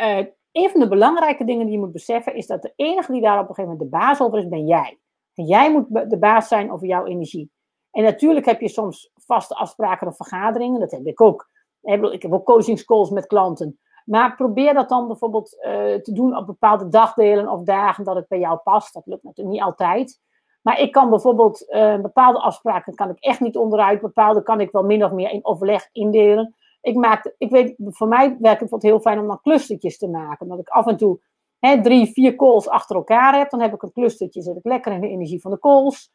uh, 0.00 0.26
een 0.52 0.70
van 0.70 0.80
de 0.80 0.88
belangrijke 0.88 1.44
dingen 1.44 1.64
die 1.64 1.74
je 1.74 1.80
moet 1.80 1.92
beseffen 1.92 2.34
is 2.34 2.46
dat 2.46 2.62
de 2.62 2.72
enige 2.76 3.12
die 3.12 3.20
daar 3.20 3.38
op 3.38 3.48
een 3.48 3.54
gegeven 3.54 3.70
moment 3.70 3.90
de 3.90 3.98
baas 3.98 4.20
over 4.20 4.38
is, 4.38 4.48
ben 4.48 4.66
jij. 4.66 4.98
En 5.34 5.44
jij 5.44 5.72
moet 5.72 6.10
de 6.10 6.18
baas 6.18 6.48
zijn 6.48 6.72
over 6.72 6.86
jouw 6.86 7.04
energie. 7.04 7.50
En 7.90 8.02
natuurlijk 8.02 8.46
heb 8.46 8.60
je 8.60 8.68
soms 8.68 9.10
vaste 9.14 9.54
afspraken 9.54 10.06
of 10.06 10.16
vergaderingen. 10.16 10.80
Dat 10.80 10.90
heb 10.90 11.06
ik 11.06 11.20
ook. 11.20 11.50
Ik 11.82 12.22
heb 12.22 12.32
ook 12.32 12.44
coachingscalls 12.44 13.10
met 13.10 13.26
klanten. 13.26 13.78
Maar 14.04 14.36
probeer 14.36 14.74
dat 14.74 14.88
dan 14.88 15.06
bijvoorbeeld 15.06 15.54
uh, 15.54 15.94
te 15.94 16.12
doen 16.12 16.36
op 16.36 16.46
bepaalde 16.46 16.88
dagdelen 16.88 17.48
of 17.48 17.62
dagen 17.62 18.04
dat 18.04 18.14
het 18.16 18.28
bij 18.28 18.38
jou 18.38 18.58
past. 18.58 18.94
Dat 18.94 19.06
lukt 19.06 19.22
natuurlijk 19.22 19.56
niet 19.56 19.64
altijd. 19.64 20.20
Maar 20.62 20.80
ik 20.80 20.92
kan 20.92 21.10
bijvoorbeeld 21.10 21.64
uh, 21.68 22.00
bepaalde 22.00 22.38
afspraken 22.38 22.94
kan 22.94 23.10
ik 23.10 23.18
echt 23.18 23.40
niet 23.40 23.56
onderuit. 23.56 24.00
Bepaalde 24.00 24.42
kan 24.42 24.60
ik 24.60 24.70
wel 24.70 24.82
min 24.82 25.04
of 25.04 25.12
meer 25.12 25.30
in 25.30 25.44
overleg 25.44 25.88
indelen. 25.92 26.54
Ik, 26.80 26.94
maak, 26.94 27.34
ik 27.38 27.50
weet, 27.50 27.74
voor 27.78 28.08
mij 28.08 28.36
werkt 28.40 28.70
het 28.70 28.82
heel 28.82 29.00
fijn 29.00 29.18
om 29.18 29.26
dan 29.26 29.40
clustertjes 29.40 29.98
te 29.98 30.08
maken. 30.08 30.48
Dat 30.48 30.58
ik 30.58 30.68
af 30.68 30.86
en 30.86 30.96
toe 30.96 31.20
hè, 31.58 31.82
drie, 31.82 32.12
vier 32.12 32.36
calls 32.36 32.68
achter 32.68 32.96
elkaar 32.96 33.38
heb. 33.38 33.50
Dan 33.50 33.60
heb 33.60 33.74
ik 33.74 33.82
een 33.82 33.92
clustertje, 33.92 34.42
zit 34.42 34.56
ik 34.56 34.64
lekker 34.64 34.92
in 34.92 35.00
de 35.00 35.08
energie 35.08 35.40
van 35.40 35.50
de 35.50 35.58
calls. 35.58 36.10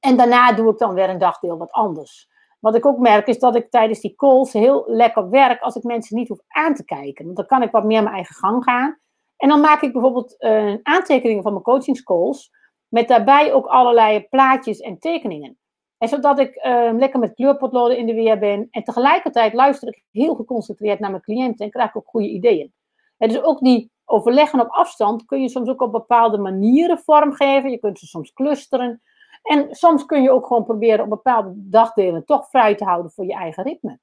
En 0.00 0.16
daarna 0.16 0.52
doe 0.52 0.70
ik 0.70 0.78
dan 0.78 0.94
weer 0.94 1.08
een 1.08 1.18
dagdeel 1.18 1.58
wat 1.58 1.70
anders. 1.70 2.30
Wat 2.62 2.74
ik 2.74 2.86
ook 2.86 2.98
merk 2.98 3.26
is 3.26 3.38
dat 3.38 3.56
ik 3.56 3.70
tijdens 3.70 4.00
die 4.00 4.14
calls 4.14 4.52
heel 4.52 4.84
lekker 4.86 5.30
werk 5.30 5.60
als 5.60 5.74
ik 5.74 5.82
mensen 5.82 6.16
niet 6.16 6.28
hoef 6.28 6.40
aan 6.48 6.74
te 6.74 6.84
kijken. 6.84 7.24
Want 7.24 7.36
dan 7.36 7.46
kan 7.46 7.62
ik 7.62 7.70
wat 7.70 7.84
meer 7.84 8.02
mijn 8.02 8.14
eigen 8.14 8.34
gang 8.34 8.64
gaan. 8.64 8.98
En 9.36 9.48
dan 9.48 9.60
maak 9.60 9.82
ik 9.82 9.92
bijvoorbeeld 9.92 10.34
uh, 10.38 10.74
aantekeningen 10.82 11.42
van 11.42 11.52
mijn 11.52 11.64
coachingscalls. 11.64 12.50
Met 12.88 13.08
daarbij 13.08 13.52
ook 13.52 13.66
allerlei 13.66 14.26
plaatjes 14.28 14.80
en 14.80 14.98
tekeningen. 14.98 15.58
En 15.98 16.08
zodat 16.08 16.38
ik 16.38 16.64
uh, 16.64 16.90
lekker 16.92 17.20
met 17.20 17.34
kleurpotloden 17.34 17.98
in 17.98 18.06
de 18.06 18.14
weer 18.14 18.38
ben. 18.38 18.68
En 18.70 18.82
tegelijkertijd 18.84 19.52
luister 19.52 19.88
ik 19.88 20.04
heel 20.10 20.34
geconcentreerd 20.34 20.98
naar 20.98 21.10
mijn 21.10 21.22
cliënten 21.22 21.64
en 21.64 21.70
krijg 21.70 21.88
ik 21.88 21.96
ook 21.96 22.08
goede 22.08 22.28
ideeën. 22.28 22.72
En 23.18 23.28
dus 23.28 23.42
ook 23.42 23.60
die 23.60 23.90
overleggen 24.04 24.60
op 24.60 24.70
afstand 24.70 25.24
kun 25.24 25.40
je 25.40 25.48
soms 25.48 25.68
ook 25.68 25.80
op 25.80 25.92
bepaalde 25.92 26.38
manieren 26.38 26.98
vormgeven. 26.98 27.70
Je 27.70 27.78
kunt 27.78 27.98
ze 27.98 28.06
soms 28.06 28.32
clusteren. 28.32 29.02
En 29.42 29.74
soms 29.74 30.04
kun 30.04 30.22
je 30.22 30.30
ook 30.30 30.46
gewoon 30.46 30.64
proberen 30.64 31.04
op 31.04 31.10
bepaalde 31.10 31.52
dagdelen 31.54 32.24
toch 32.24 32.48
vrij 32.48 32.74
te 32.74 32.84
houden 32.84 33.10
voor 33.10 33.24
je 33.24 33.34
eigen 33.34 33.62
ritme. 33.62 33.98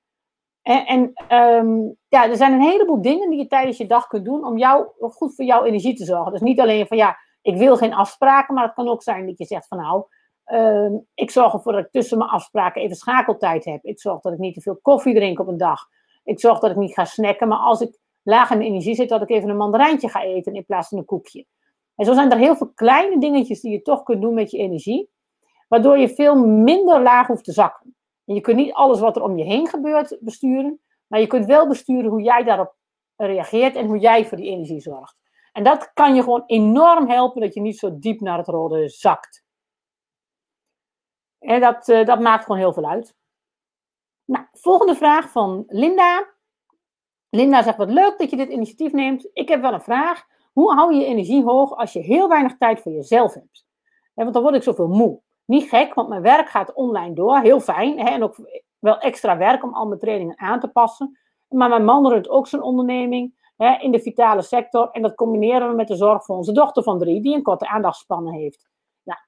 En, 0.61 0.85
en 0.85 1.01
um, 1.37 1.95
ja, 2.07 2.29
er 2.29 2.35
zijn 2.35 2.53
een 2.53 2.61
heleboel 2.61 3.01
dingen 3.01 3.29
die 3.29 3.39
je 3.39 3.47
tijdens 3.47 3.77
je 3.77 3.87
dag 3.87 4.07
kunt 4.07 4.25
doen 4.25 4.45
om 4.45 4.57
jou, 4.57 4.87
goed 4.99 5.35
voor 5.35 5.45
jouw 5.45 5.63
energie 5.63 5.95
te 5.95 6.05
zorgen. 6.05 6.31
Dus 6.31 6.41
niet 6.41 6.59
alleen 6.59 6.87
van 6.87 6.97
ja, 6.97 7.17
ik 7.41 7.57
wil 7.57 7.77
geen 7.77 7.93
afspraken, 7.93 8.53
maar 8.53 8.63
het 8.63 8.73
kan 8.73 8.87
ook 8.87 9.03
zijn 9.03 9.25
dat 9.25 9.37
je 9.37 9.45
zegt 9.45 9.67
van 9.67 9.77
nou, 9.77 10.03
ehm, 10.43 10.93
ik 11.13 11.31
zorg 11.31 11.53
ervoor 11.53 11.71
dat 11.71 11.85
ik 11.85 11.91
tussen 11.91 12.17
mijn 12.17 12.29
afspraken 12.29 12.81
even 12.81 12.95
schakeltijd 12.95 13.65
heb. 13.65 13.83
Ik 13.83 13.99
zorg 13.99 14.21
dat 14.21 14.33
ik 14.33 14.39
niet 14.39 14.53
te 14.53 14.61
veel 14.61 14.79
koffie 14.81 15.15
drink 15.15 15.39
op 15.39 15.47
een 15.47 15.57
dag. 15.57 15.79
Ik 16.23 16.39
zorg 16.39 16.59
dat 16.59 16.71
ik 16.71 16.77
niet 16.77 16.93
ga 16.93 17.05
snacken, 17.05 17.47
maar 17.47 17.57
als 17.57 17.81
ik 17.81 17.99
laag 18.23 18.51
in 18.51 18.61
energie 18.61 18.95
zit, 18.95 19.09
dat 19.09 19.21
ik 19.21 19.29
even 19.29 19.49
een 19.49 19.57
mandarijntje 19.57 20.09
ga 20.09 20.23
eten 20.23 20.53
in 20.53 20.65
plaats 20.65 20.87
van 20.87 20.97
een 20.97 21.05
koekje. 21.05 21.45
En 21.95 22.05
zo 22.05 22.13
zijn 22.13 22.31
er 22.31 22.37
heel 22.37 22.55
veel 22.55 22.71
kleine 22.75 23.19
dingetjes 23.19 23.61
die 23.61 23.71
je 23.71 23.81
toch 23.81 24.03
kunt 24.03 24.21
doen 24.21 24.33
met 24.33 24.51
je 24.51 24.57
energie, 24.57 25.09
waardoor 25.70 25.97
je 25.97 26.09
veel 26.09 26.36
minder 26.45 27.01
laag 27.01 27.28
hoeft 27.28 27.43
te 27.43 27.51
zakken. 27.51 27.95
En 28.26 28.36
je 28.36 28.41
kunt 28.41 28.57
niet 28.57 28.74
alles 28.74 28.99
wat 28.99 29.15
er 29.15 29.24
om 29.24 29.38
je 29.38 29.43
heen 29.43 29.67
gebeurt 29.67 30.17
besturen, 30.20 30.82
maar 31.07 31.20
je 31.20 31.28
kunt 31.28 31.45
wel 31.45 31.67
besturen 31.67 32.09
hoe 32.09 32.22
jij 32.22 32.43
daarop 32.43 32.76
reageert 33.15 33.76
en 33.76 33.86
hoe 33.86 33.97
jij 33.97 34.26
voor 34.26 34.38
die 34.38 34.49
energie 34.49 34.80
zorgt. 34.80 35.17
En 35.51 35.63
dat 35.63 35.93
kan 35.93 36.15
je 36.15 36.24
gewoon 36.24 36.43
enorm 36.45 37.09
helpen 37.09 37.41
dat 37.41 37.53
je 37.53 37.61
niet 37.61 37.78
zo 37.78 37.99
diep 37.99 38.20
naar 38.20 38.38
het 38.38 38.47
rode 38.47 38.89
zakt. 38.89 39.43
En 41.39 41.61
dat, 41.61 41.88
uh, 41.88 42.05
dat 42.05 42.20
maakt 42.20 42.43
gewoon 42.43 42.59
heel 42.59 42.74
veel 42.74 42.89
uit. 42.89 43.15
Nou, 44.26 44.45
volgende 44.51 44.95
vraag 44.95 45.30
van 45.30 45.63
Linda. 45.67 46.28
Linda 47.30 47.63
zegt, 47.63 47.78
wat 47.78 47.91
leuk 47.91 48.17
dat 48.17 48.30
je 48.30 48.38
dit 48.38 48.49
initiatief 48.49 48.91
neemt. 48.91 49.30
Ik 49.34 49.49
heb 49.49 49.61
wel 49.61 49.74
een 49.74 49.82
vraag. 49.82 50.24
Hoe 50.53 50.74
hou 50.74 50.93
je 50.93 50.99
je 50.99 51.05
energie 51.05 51.43
hoog 51.43 51.76
als 51.76 51.93
je 51.93 51.99
heel 51.99 52.28
weinig 52.28 52.57
tijd 52.57 52.82
voor 52.82 52.91
jezelf 52.91 53.34
hebt? 53.34 53.67
want 54.13 54.34
dan 54.34 54.41
word 54.43 54.55
ik 54.55 54.63
zoveel 54.63 54.88
moe. 54.88 55.22
Niet 55.49 55.69
gek, 55.69 55.93
want 55.93 56.09
mijn 56.09 56.21
werk 56.21 56.49
gaat 56.49 56.73
online 56.73 57.13
door. 57.13 57.39
Heel 57.39 57.59
fijn. 57.59 57.99
Hè? 57.99 58.09
En 58.09 58.23
ook 58.23 58.35
wel 58.79 58.99
extra 58.99 59.37
werk 59.37 59.63
om 59.63 59.73
al 59.73 59.87
mijn 59.87 59.99
trainingen 59.99 60.39
aan 60.39 60.59
te 60.59 60.67
passen. 60.67 61.19
Maar 61.47 61.69
mijn 61.69 61.85
man 61.85 62.07
runt 62.07 62.29
ook 62.29 62.47
zijn 62.47 62.61
onderneming 62.61 63.51
hè, 63.57 63.77
in 63.77 63.91
de 63.91 63.99
vitale 63.99 64.41
sector. 64.41 64.89
En 64.91 65.01
dat 65.01 65.15
combineren 65.15 65.69
we 65.69 65.75
met 65.75 65.87
de 65.87 65.95
zorg 65.95 66.25
voor 66.25 66.35
onze 66.35 66.51
dochter 66.51 66.83
van 66.83 66.99
drie, 66.99 67.21
die 67.21 67.35
een 67.35 67.41
korte 67.41 67.67
aandachtspannen 67.67 68.33
heeft. 68.33 68.69
Nou, 69.03 69.19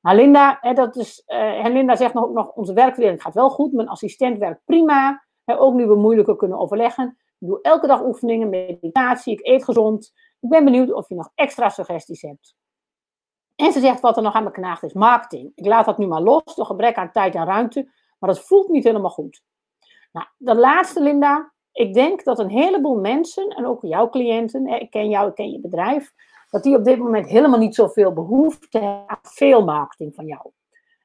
nou 0.00 0.16
Linda, 0.16 0.58
hè, 0.60 0.72
dat 0.72 0.96
is, 0.96 1.22
uh, 1.26 1.64
Linda 1.64 1.96
zegt 1.96 2.14
nog, 2.14 2.24
ook 2.24 2.34
nog, 2.34 2.52
onze 2.52 2.72
werkverdeling 2.72 3.22
gaat 3.22 3.34
wel 3.34 3.50
goed. 3.50 3.72
Mijn 3.72 3.88
assistent 3.88 4.38
werkt 4.38 4.64
prima. 4.64 5.24
Hè, 5.44 5.60
ook 5.60 5.74
nu 5.74 5.86
we 5.86 5.94
moeilijker 5.94 6.36
kunnen 6.36 6.58
overleggen. 6.58 7.16
Ik 7.38 7.48
doe 7.48 7.58
elke 7.62 7.86
dag 7.86 8.02
oefeningen, 8.02 8.48
meditatie, 8.48 9.32
ik 9.32 9.46
eet 9.46 9.64
gezond. 9.64 10.12
Ik 10.40 10.48
ben 10.48 10.64
benieuwd 10.64 10.92
of 10.92 11.08
je 11.08 11.14
nog 11.14 11.30
extra 11.34 11.68
suggesties 11.68 12.22
hebt. 12.22 12.54
En 13.56 13.72
ze 13.72 13.80
zegt 13.80 14.00
wat 14.00 14.16
er 14.16 14.22
nog 14.22 14.34
aan 14.34 14.44
me 14.44 14.50
knaagt 14.50 14.82
is 14.82 14.92
marketing. 14.92 15.52
Ik 15.54 15.66
laat 15.66 15.84
dat 15.84 15.98
nu 15.98 16.06
maar 16.06 16.20
los 16.20 16.54
door 16.54 16.66
gebrek 16.66 16.96
aan 16.96 17.12
tijd 17.12 17.34
en 17.34 17.44
ruimte, 17.44 17.88
maar 18.18 18.30
dat 18.30 18.46
voelt 18.46 18.68
niet 18.68 18.84
helemaal 18.84 19.10
goed. 19.10 19.42
Nou, 20.12 20.26
dat 20.38 20.56
laatste, 20.56 21.02
Linda. 21.02 21.52
Ik 21.72 21.94
denk 21.94 22.24
dat 22.24 22.38
een 22.38 22.50
heleboel 22.50 23.00
mensen, 23.00 23.48
en 23.48 23.66
ook 23.66 23.82
jouw 23.82 24.08
cliënten, 24.08 24.66
ik 24.66 24.90
ken 24.90 25.08
jou, 25.08 25.28
ik 25.28 25.34
ken 25.34 25.50
je 25.50 25.60
bedrijf, 25.60 26.12
dat 26.50 26.62
die 26.62 26.76
op 26.76 26.84
dit 26.84 26.98
moment 26.98 27.28
helemaal 27.28 27.58
niet 27.58 27.74
zoveel 27.74 28.12
behoefte 28.12 28.78
hebben 28.78 29.08
aan 29.08 29.18
veel 29.22 29.64
marketing 29.64 30.14
van 30.14 30.26
jou. 30.26 30.50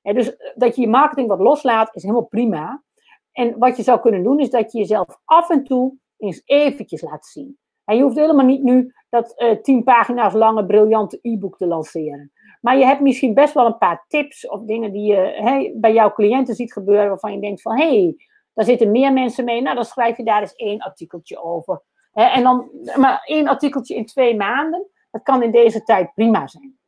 En 0.02 0.16
dus 0.16 0.38
eh, 0.38 0.52
dat 0.56 0.76
je 0.76 0.82
je 0.82 0.88
marketing 0.88 1.28
wat 1.28 1.40
loslaat, 1.40 1.96
is 1.96 2.02
helemaal 2.02 2.26
prima. 2.26 2.84
En 3.32 3.58
wat 3.58 3.78
je 3.78 3.84
zou 3.84 4.00
kunnen 4.00 4.24
doen, 4.24 4.40
is 4.40 4.50
dat 4.50 4.72
je 4.72 4.78
jezelf 4.78 5.20
af 5.26 5.50
en 5.50 5.64
toe 5.64 5.94
eens 6.18 6.42
eventjes 6.46 7.02
laat 7.02 7.26
zien. 7.26 7.58
En 7.86 7.96
je 7.96 8.04
hoeft 8.04 8.16
helemaal 8.16 8.46
niet 8.46 8.64
nu 8.64 8.94
dat 9.10 9.34
uh, 9.38 9.62
tien 9.62 9.84
pagina's 9.84 10.34
lange 10.34 10.66
briljante 10.66 11.20
e-book 11.22 11.58
te 11.58 11.68
lanceren. 11.68 12.32
Maar 12.62 12.78
je 12.78 12.86
hebt 12.86 13.02
misschien 13.02 13.34
best 13.34 13.54
wel 13.54 13.66
een 13.66 13.78
paar 13.78 14.06
tips 14.08 14.48
of 14.48 14.62
dingen 14.62 14.92
die 14.92 15.14
je 15.14 15.72
bij 15.76 15.94
jouw 15.94 16.12
cliënten 16.12 16.56
ziet 16.56 16.74
gebeuren 16.74 17.08
waarvan 17.08 17.34
je 17.34 17.40
denkt 17.40 17.62
van 17.62 17.78
hé, 17.78 18.02
hey, 18.02 18.16
daar 18.54 18.66
zitten 18.66 18.92
meer 18.92 19.14
mensen 19.14 19.46
mee. 19.46 19.62
Nou, 19.62 19.76
dan 19.76 19.86
schrijf 19.86 20.18
je 20.18 20.24
daar 20.24 20.42
eens 20.42 20.56
één 20.56 20.80
artikeltje 20.80 21.44
over. 21.44 21.82
en 22.12 22.44
dan, 22.44 22.70
maar 22.98 23.22
één 23.24 23.48
artikeltje 23.48 23.96
in 23.96 24.06
twee 24.06 24.36
maanden, 24.36 24.88
dat 25.12 25.24
kan 25.24 25.44
in 25.44 25.52
deze 25.52 25.84
tijd 25.84 26.14
prima 26.14 26.48
zijn. 26.48 26.80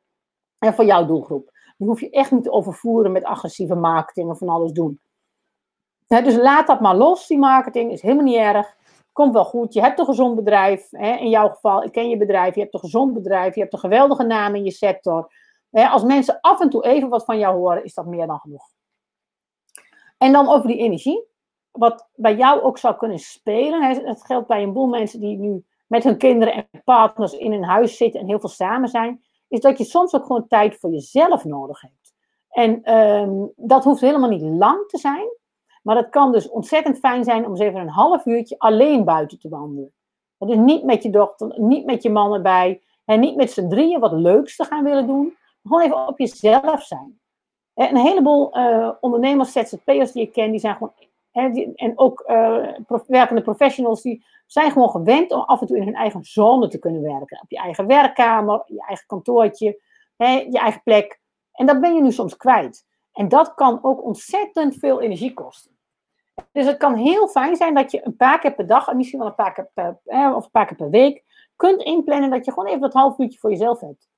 En 0.59 0.73
voor 0.73 0.85
jouw 0.85 1.05
doelgroep. 1.05 1.51
Die 1.77 1.87
hoef 1.87 1.99
je 1.99 2.09
echt 2.09 2.31
niet 2.31 2.43
te 2.43 2.51
overvoeren 2.51 3.11
met 3.11 3.23
agressieve 3.23 3.75
marketing 3.75 4.29
of 4.29 4.37
van 4.37 4.49
alles 4.49 4.71
doen. 4.71 4.99
dus 6.07 6.35
laat 6.35 6.67
dat 6.67 6.79
maar 6.79 6.95
los, 6.95 7.27
die 7.27 7.37
marketing, 7.37 7.91
is 7.91 8.01
helemaal 8.01 8.23
niet 8.23 8.35
erg. 8.35 8.75
Komt 9.11 9.33
wel 9.33 9.45
goed. 9.45 9.73
Je 9.73 9.81
hebt 9.81 9.99
een 9.99 10.05
gezond 10.05 10.35
bedrijf. 10.35 10.91
in 10.91 11.29
jouw 11.29 11.49
geval, 11.49 11.83
ik 11.83 11.91
ken 11.91 12.09
je 12.09 12.17
bedrijf. 12.17 12.55
Je 12.55 12.61
hebt 12.61 12.73
een 12.73 12.79
gezond 12.79 13.13
bedrijf. 13.13 13.55
Je 13.55 13.61
hebt 13.61 13.73
een 13.73 13.79
geweldige 13.79 14.23
naam 14.23 14.55
in 14.55 14.63
je 14.63 14.71
sector. 14.71 15.31
Als 15.73 16.03
mensen 16.03 16.37
af 16.41 16.59
en 16.59 16.69
toe 16.69 16.85
even 16.85 17.09
wat 17.09 17.25
van 17.25 17.37
jou 17.37 17.55
horen, 17.55 17.83
is 17.83 17.93
dat 17.93 18.05
meer 18.05 18.27
dan 18.27 18.39
genoeg. 18.39 18.63
En 20.17 20.31
dan 20.31 20.47
over 20.47 20.67
die 20.67 20.77
energie 20.77 21.31
wat 21.71 22.09
bij 22.15 22.35
jou 22.35 22.61
ook 22.61 22.77
zou 22.77 22.95
kunnen 22.95 23.19
spelen, 23.19 24.05
het 24.05 24.25
geldt 24.25 24.47
bij 24.47 24.63
een 24.63 24.73
boel 24.73 24.87
mensen 24.87 25.19
die 25.19 25.37
nu 25.37 25.65
met 25.87 26.03
hun 26.03 26.17
kinderen 26.17 26.53
en 26.53 26.81
partners 26.83 27.33
in 27.33 27.51
een 27.51 27.63
huis 27.63 27.97
zitten 27.97 28.19
en 28.19 28.27
heel 28.27 28.39
veel 28.39 28.49
samen 28.49 28.89
zijn, 28.89 29.23
is 29.47 29.59
dat 29.59 29.77
je 29.77 29.83
soms 29.83 30.15
ook 30.15 30.25
gewoon 30.25 30.47
tijd 30.47 30.79
voor 30.79 30.91
jezelf 30.91 31.43
nodig 31.43 31.81
hebt. 31.81 32.13
En 32.49 32.83
ehm, 32.83 33.45
dat 33.55 33.83
hoeft 33.83 34.01
helemaal 34.01 34.29
niet 34.29 34.41
lang 34.41 34.87
te 34.87 34.97
zijn, 34.97 35.27
maar 35.83 35.95
het 35.95 36.09
kan 36.09 36.31
dus 36.31 36.49
ontzettend 36.49 36.97
fijn 36.97 37.23
zijn 37.23 37.45
om 37.45 37.51
eens 37.51 37.59
even 37.59 37.79
een 37.79 37.89
half 37.89 38.25
uurtje 38.25 38.55
alleen 38.57 39.03
buiten 39.03 39.39
te 39.39 39.49
wandelen. 39.49 39.93
Dus 40.37 40.57
niet 40.57 40.83
met 40.83 41.03
je 41.03 41.09
dochter, 41.09 41.59
niet 41.59 41.85
met 41.85 42.03
je 42.03 42.09
man 42.09 42.33
erbij, 42.33 42.81
en 43.05 43.19
niet 43.19 43.35
met 43.35 43.51
z'n 43.51 43.67
drieën 43.67 43.99
wat 43.99 44.11
leuks 44.11 44.55
te 44.55 44.63
gaan 44.63 44.83
willen 44.83 45.07
doen. 45.07 45.37
Gewoon 45.63 45.81
even 45.81 46.07
op 46.07 46.19
jezelf 46.19 46.83
zijn. 46.83 47.19
En 47.73 47.89
een 47.89 48.05
heleboel 48.05 48.57
uh, 48.57 48.91
ondernemers, 48.99 49.51
ZZP'ers 49.51 50.11
die 50.11 50.21
ik 50.21 50.31
ken, 50.31 50.51
die 50.51 50.59
zijn 50.59 50.75
gewoon 50.75 50.93
en 51.75 51.93
ook 51.95 52.23
uh, 52.27 52.67
werkende 53.07 53.41
professionals 53.41 54.01
die 54.01 54.25
zijn 54.45 54.71
gewoon 54.71 54.89
gewend 54.89 55.31
om 55.31 55.39
af 55.39 55.61
en 55.61 55.67
toe 55.67 55.77
in 55.77 55.83
hun 55.83 55.95
eigen 55.95 56.23
zone 56.23 56.67
te 56.67 56.79
kunnen 56.79 57.01
werken. 57.01 57.41
Op 57.41 57.49
je 57.51 57.57
eigen 57.57 57.87
werkkamer, 57.87 58.63
je 58.65 58.85
eigen 58.87 59.05
kantoortje, 59.07 59.81
je 60.17 60.59
eigen 60.59 60.81
plek. 60.83 61.19
En 61.51 61.65
dat 61.65 61.81
ben 61.81 61.95
je 61.95 62.01
nu 62.01 62.11
soms 62.11 62.37
kwijt. 62.37 62.85
En 63.11 63.27
dat 63.27 63.53
kan 63.53 63.79
ook 63.81 64.03
ontzettend 64.03 64.75
veel 64.75 65.01
energie 65.01 65.33
kosten. 65.33 65.71
Dus 66.51 66.65
het 66.65 66.77
kan 66.77 66.95
heel 66.95 67.27
fijn 67.27 67.55
zijn 67.55 67.73
dat 67.73 67.91
je 67.91 68.05
een 68.05 68.15
paar 68.15 68.39
keer 68.39 68.53
per 68.53 68.67
dag, 68.67 68.87
en 68.87 68.97
misschien 68.97 69.19
wel 69.19 69.27
een 69.27 69.35
paar 69.35 69.53
keer 69.53 69.69
per, 69.73 69.99
of 70.35 70.43
een 70.43 70.51
paar 70.51 70.65
keer 70.65 70.77
per 70.77 70.89
week, 70.89 71.23
kunt 71.55 71.81
inplannen 71.81 72.29
dat 72.29 72.45
je 72.45 72.51
gewoon 72.51 72.69
even 72.69 72.81
dat 72.81 72.93
half 72.93 73.19
uurtje 73.19 73.39
voor 73.39 73.49
jezelf 73.49 73.79
hebt. 73.79 74.09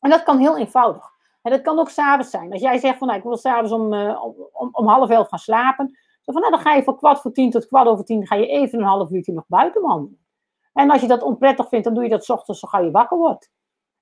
En 0.00 0.10
dat 0.10 0.22
kan 0.22 0.38
heel 0.38 0.58
eenvoudig. 0.58 1.10
En 1.42 1.50
dat 1.50 1.62
kan 1.62 1.78
ook 1.78 1.90
s'avonds 1.90 2.30
zijn. 2.30 2.52
Als 2.52 2.60
jij 2.60 2.78
zegt 2.78 2.98
van 2.98 3.06
nou, 3.06 3.18
ik 3.18 3.24
wil 3.24 3.36
s'avonds 3.36 3.72
om, 3.72 3.92
uh, 3.92 4.24
om, 4.52 4.68
om 4.72 4.88
half 4.88 5.10
elf 5.10 5.28
gaan 5.28 5.38
slapen, 5.38 5.98
van, 6.24 6.40
nou, 6.40 6.50
dan 6.50 6.60
ga 6.60 6.74
je 6.74 6.82
van 6.82 6.96
kwart 6.96 7.20
voor 7.20 7.32
tien 7.32 7.50
tot 7.50 7.66
kwart 7.66 7.88
over 7.88 8.04
tien 8.04 8.26
ga 8.26 8.34
je 8.34 8.46
even 8.46 8.78
een 8.78 8.84
half 8.84 9.10
uurtje 9.10 9.32
nog 9.32 9.44
buiten 9.46 9.82
wandelen. 9.82 10.18
En 10.72 10.90
als 10.90 11.00
je 11.00 11.06
dat 11.06 11.22
onprettig 11.22 11.68
vindt, 11.68 11.84
dan 11.84 11.94
doe 11.94 12.02
je 12.02 12.08
dat 12.10 12.24
s 12.24 12.30
ochtends 12.30 12.60
zo 12.60 12.68
gauw 12.68 12.84
je 12.84 12.90
wakker 12.90 13.18
wordt. 13.18 13.50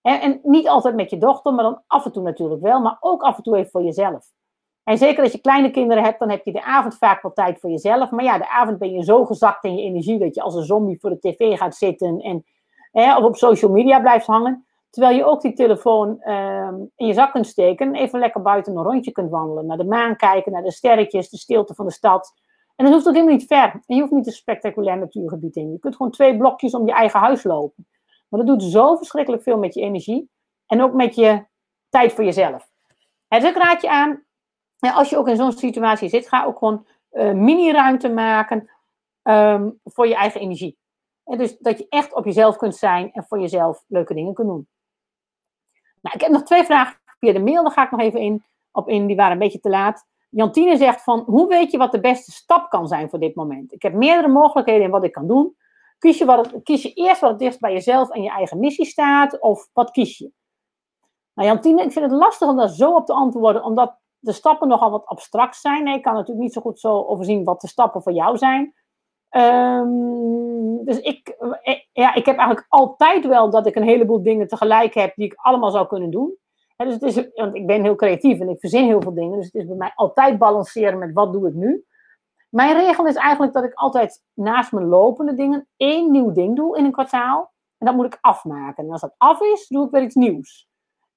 En, 0.03 0.21
en, 0.21 0.41
niet 0.43 0.69
altijd 0.69 0.95
met 0.95 1.11
je 1.11 1.19
dochter, 1.19 1.55
maar 1.55 1.65
dan 1.65 1.83
af 1.87 2.05
en 2.05 2.13
toe 2.13 2.23
natuurlijk 2.23 2.63
wel, 2.63 2.81
maar 2.81 2.97
ook 3.01 3.23
af 3.23 3.37
en 3.37 3.43
toe 3.43 3.57
even 3.57 3.71
voor 3.71 3.83
jezelf. 3.83 4.33
En 4.85 4.99
zeker 4.99 5.23
als 5.23 5.33
je 5.33 5.41
kleine 5.41 5.71
kinderen 5.71 6.03
hebt, 6.03 6.19
dan 6.19 6.31
heb 6.31 6.45
je 6.45 6.53
de 6.53 6.63
avond 6.63 6.95
vaak 6.95 7.23
wel 7.23 7.33
tijd 7.33 7.61
voor 7.61 7.71
jezelf. 7.71 8.11
Maar 8.11 8.25
ja, 8.25 8.39
de 8.39 8.51
avond 8.51 8.79
ben 8.79 8.91
je 8.91 9.05
zo 9.05 9.25
gezakt 9.25 9.65
in 9.65 9.77
je 9.77 9.83
energie 9.83 10.19
dat 10.19 10.35
je 10.35 10.43
als 10.43 10.55
een 10.55 10.65
zombie 10.65 11.01
voor 11.01 11.11
de 11.11 11.19
tv 11.19 11.59
gaat 11.59 11.77
zitten 11.77 12.21
en 12.21 12.45
of 12.93 13.25
op 13.25 13.37
social 13.37 13.71
media 13.71 14.01
blijft 14.01 14.27
hangen. 14.27 14.67
Terwijl 14.99 15.19
je 15.19 15.25
ook 15.25 15.41
die 15.41 15.53
telefoon 15.53 16.21
ehm, 16.21 16.75
in 16.97 17.07
je 17.07 17.13
zak 17.13 17.33
kunt 17.33 17.47
steken 17.47 17.87
en 17.87 17.95
even 17.95 18.19
lekker 18.19 18.43
buiten 18.43 18.77
een 18.77 18.83
rondje 18.83 19.13
kunt 19.13 19.31
wandelen. 19.31 19.67
Naar 19.67 19.77
de 19.77 19.85
maan 19.85 20.17
kijken, 20.17 20.53
naar 20.53 20.63
de 20.63 20.73
sterretjes, 20.73 21.31
de 21.31 21.37
stilte 21.37 21.75
van 21.75 21.87
de 21.87 21.93
stad. 21.93 22.35
En 22.77 22.85
dat 22.85 22.95
hoeft 22.95 23.09
ook 23.09 23.15
helemaal 23.15 23.35
niet 23.35 23.47
ver. 23.47 23.83
En 23.87 23.95
je 23.95 24.01
hoeft 24.01 24.13
niet 24.13 24.27
een 24.27 24.33
spectaculair 24.33 24.99
natuurgebied 24.99 25.57
in. 25.57 25.73
Je 25.73 25.79
kunt 25.79 25.97
gewoon 25.97 26.13
twee 26.13 26.37
blokjes 26.37 26.75
om 26.75 26.87
je 26.87 26.93
eigen 26.93 27.21
huis 27.21 27.43
lopen. 27.43 27.87
Maar 28.29 28.45
dat 28.45 28.49
doet 28.49 28.71
zo 28.71 28.97
verschrikkelijk 28.97 29.43
veel 29.43 29.59
met 29.59 29.75
je 29.75 29.81
energie. 29.81 30.31
En 30.67 30.83
ook 30.83 30.93
met 30.93 31.15
je 31.15 31.45
tijd 31.89 32.13
voor 32.13 32.25
jezelf. 32.25 32.69
En 33.29 33.41
dus 33.41 33.51
ik 33.51 33.57
raad 33.57 33.83
je 33.83 33.91
aan, 33.91 34.25
als 34.79 35.11
je 35.11 35.17
ook 35.17 35.29
in 35.29 35.37
zo'n 35.37 35.53
situatie 35.53 36.09
zit, 36.09 36.29
ga 36.29 36.45
ook 36.45 36.59
gewoon 36.59 36.87
uh, 37.13 37.33
mini-ruimte 37.33 38.09
maken 38.09 38.71
ehm, 39.23 39.71
voor 39.85 40.07
je 40.07 40.15
eigen 40.15 40.41
energie. 40.41 40.79
En 41.25 41.39
dus 41.39 41.59
dat 41.59 41.79
je 41.79 41.87
echt 41.89 42.15
op 42.15 42.25
jezelf 42.25 42.57
kunt 42.57 42.77
zijn 42.77 43.13
en 43.13 43.25
voor 43.25 43.41
jezelf 43.41 43.85
leuke 43.87 44.15
dingen 44.15 44.35
kunt 44.35 44.49
doen. 44.49 44.69
Nou, 46.09 46.21
ik 46.21 46.27
heb 46.27 46.39
nog 46.39 46.43
twee 46.43 46.65
vragen 46.65 47.01
via 47.19 47.33
de 47.33 47.41
mail, 47.41 47.63
daar 47.63 47.73
ga 47.73 47.85
ik 47.85 47.91
nog 47.91 48.01
even 48.01 48.21
in, 48.21 48.45
op 48.73 48.89
in, 48.89 49.07
die 49.07 49.17
waren 49.17 49.33
een 49.33 49.39
beetje 49.39 49.61
te 49.61 49.69
laat. 49.69 50.07
Jantine 50.31 50.77
zegt 50.77 51.03
van, 51.03 51.21
hoe 51.21 51.49
weet 51.49 51.71
je 51.71 51.79
wat 51.79 51.93
de 51.93 52.01
beste 52.01 52.31
stap 52.33 52.71
kan 52.71 52.89
zijn 52.89 53.11
voor 53.11 53.19
dit 53.19 53.35
moment? 53.35 53.73
Ik 53.73 53.83
heb 53.83 53.93
meerdere 53.95 54.29
mogelijkheden 54.29 54.83
in 54.83 54.91
wat 54.91 55.05
ik 55.05 55.13
kan 55.13 55.27
doen. 55.27 55.57
Kies 55.99 56.19
je, 56.19 56.25
wat 56.25 56.63
kies 56.63 56.83
je 56.83 56.93
eerst 56.93 57.21
wat 57.21 57.31
het 57.31 57.39
dichtst 57.39 57.61
bij 57.61 57.73
jezelf 57.73 58.11
en 58.11 58.23
je 58.23 58.31
eigen 58.31 58.59
missie 58.59 58.87
staat, 58.87 59.41
of 59.41 59.69
wat 59.73 59.91
kies 59.91 60.19
je? 60.19 60.33
Nou 61.35 61.49
Jantine, 61.49 61.83
ik 61.83 61.93
vind 61.93 62.05
het 62.05 62.15
lastig 62.15 62.49
om 62.49 62.57
daar 62.57 62.69
zo 62.69 62.95
op 62.95 63.07
te 63.07 63.13
antwoorden, 63.13 63.65
omdat 63.65 63.99
de 64.19 64.33
stappen 64.33 64.69
nogal 64.69 64.91
wat 64.91 65.07
abstract 65.07 65.57
zijn. 65.57 65.85
Nee, 65.85 65.95
ik 65.95 66.03
kan 66.03 66.15
natuurlijk 66.15 66.41
niet 66.41 66.53
zo 66.53 66.61
goed 66.61 66.81
zo 66.81 67.05
overzien 67.05 67.45
wat 67.45 67.61
de 67.61 67.69
stappen 67.69 68.03
voor 68.03 68.13
jou 68.13 68.37
zijn. 68.37 68.75
Um, 69.31 70.85
dus 70.85 71.01
ik, 71.01 71.29
eh, 71.63 71.75
ja, 71.93 72.15
ik 72.15 72.27
heb 72.27 72.37
eigenlijk 72.37 72.67
altijd 72.69 73.27
wel 73.27 73.51
dat 73.51 73.67
ik 73.67 73.75
een 73.75 73.83
heleboel 73.83 74.23
dingen 74.23 74.49
tegelijk 74.49 74.95
heb 74.95 75.15
die 75.15 75.27
ik 75.27 75.35
allemaal 75.37 75.71
zou 75.71 75.87
kunnen 75.87 76.11
doen. 76.11 76.37
dus 76.77 76.93
het 76.93 77.03
is, 77.03 77.29
want 77.35 77.55
ik 77.55 77.67
ben 77.67 77.83
heel 77.83 77.95
creatief 77.95 78.41
en 78.41 78.49
ik 78.49 78.61
verzin 78.61 78.85
heel 78.85 79.03
veel 79.03 79.15
dingen. 79.15 79.37
Dus 79.37 79.45
het 79.45 79.55
is 79.55 79.67
bij 79.67 79.77
mij 79.77 79.93
altijd 79.95 80.39
balanceren 80.39 80.99
met 80.99 81.13
wat 81.13 81.33
doe 81.33 81.49
ik 81.49 81.55
nu. 81.55 81.85
Mijn 82.49 82.77
regel 82.77 83.07
is 83.07 83.15
eigenlijk 83.15 83.53
dat 83.53 83.65
ik 83.65 83.75
altijd 83.75 84.25
naast 84.35 84.73
mijn 84.73 84.87
lopende 84.87 85.35
dingen 85.35 85.69
één 85.77 86.11
nieuw 86.11 86.33
ding 86.33 86.57
doe 86.57 86.79
in 86.79 86.85
een 86.85 86.93
kwartaal. 86.93 87.53
En 87.79 87.87
dat 87.87 87.95
moet 87.95 88.07
ik 88.07 88.19
afmaken. 88.21 88.85
En 88.85 88.93
als 88.93 89.01
dat 89.01 89.15
af 89.17 89.41
is, 89.41 89.69
doe 89.69 89.85
ik 89.85 89.91
weer 89.91 90.03
iets 90.03 90.15
nieuws. 90.15 90.69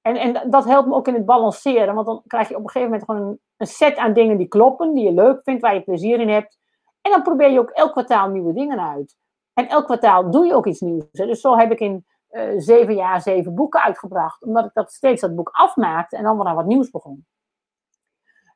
En, 0.02 0.16
en 0.16 0.50
dat 0.50 0.64
helpt 0.64 0.88
me 0.88 0.94
ook 0.94 1.08
in 1.08 1.14
het 1.14 1.24
balanceren, 1.24 1.94
want 1.94 2.06
dan 2.06 2.22
krijg 2.26 2.48
je 2.48 2.56
op 2.56 2.62
een 2.62 2.70
gegeven 2.70 2.90
moment 2.90 3.10
gewoon 3.10 3.38
een 3.56 3.66
set 3.66 3.96
aan 3.96 4.12
dingen 4.12 4.36
die 4.36 4.48
kloppen, 4.48 4.94
die 4.94 5.04
je 5.04 5.12
leuk 5.12 5.40
vindt, 5.42 5.62
waar 5.62 5.74
je 5.74 5.82
plezier 5.82 6.20
in 6.20 6.28
hebt. 6.28 6.58
En 7.02 7.10
dan 7.10 7.22
probeer 7.22 7.50
je 7.50 7.58
ook 7.58 7.70
elk 7.70 7.92
kwartaal 7.92 8.28
nieuwe 8.28 8.52
dingen 8.52 8.80
uit. 8.80 9.16
En 9.52 9.68
elk 9.68 9.84
kwartaal 9.84 10.30
doe 10.30 10.46
je 10.46 10.54
ook 10.54 10.66
iets 10.66 10.80
nieuws. 10.80 11.04
Dus 11.12 11.40
zo 11.40 11.56
heb 11.56 11.72
ik 11.72 11.80
in 11.80 12.06
uh, 12.30 12.52
zeven 12.56 12.94
jaar 12.94 13.20
zeven 13.20 13.54
boeken 13.54 13.82
uitgebracht. 13.82 14.42
Omdat 14.44 14.64
ik 14.64 14.70
dat 14.74 14.92
steeds 14.92 15.20
dat 15.20 15.34
boek 15.34 15.48
afmaakte 15.52 16.16
en 16.16 16.22
dan 16.22 16.36
weer 16.36 16.44
naar 16.44 16.54
wat 16.54 16.66
nieuws 16.66 16.90
begon. 16.90 17.26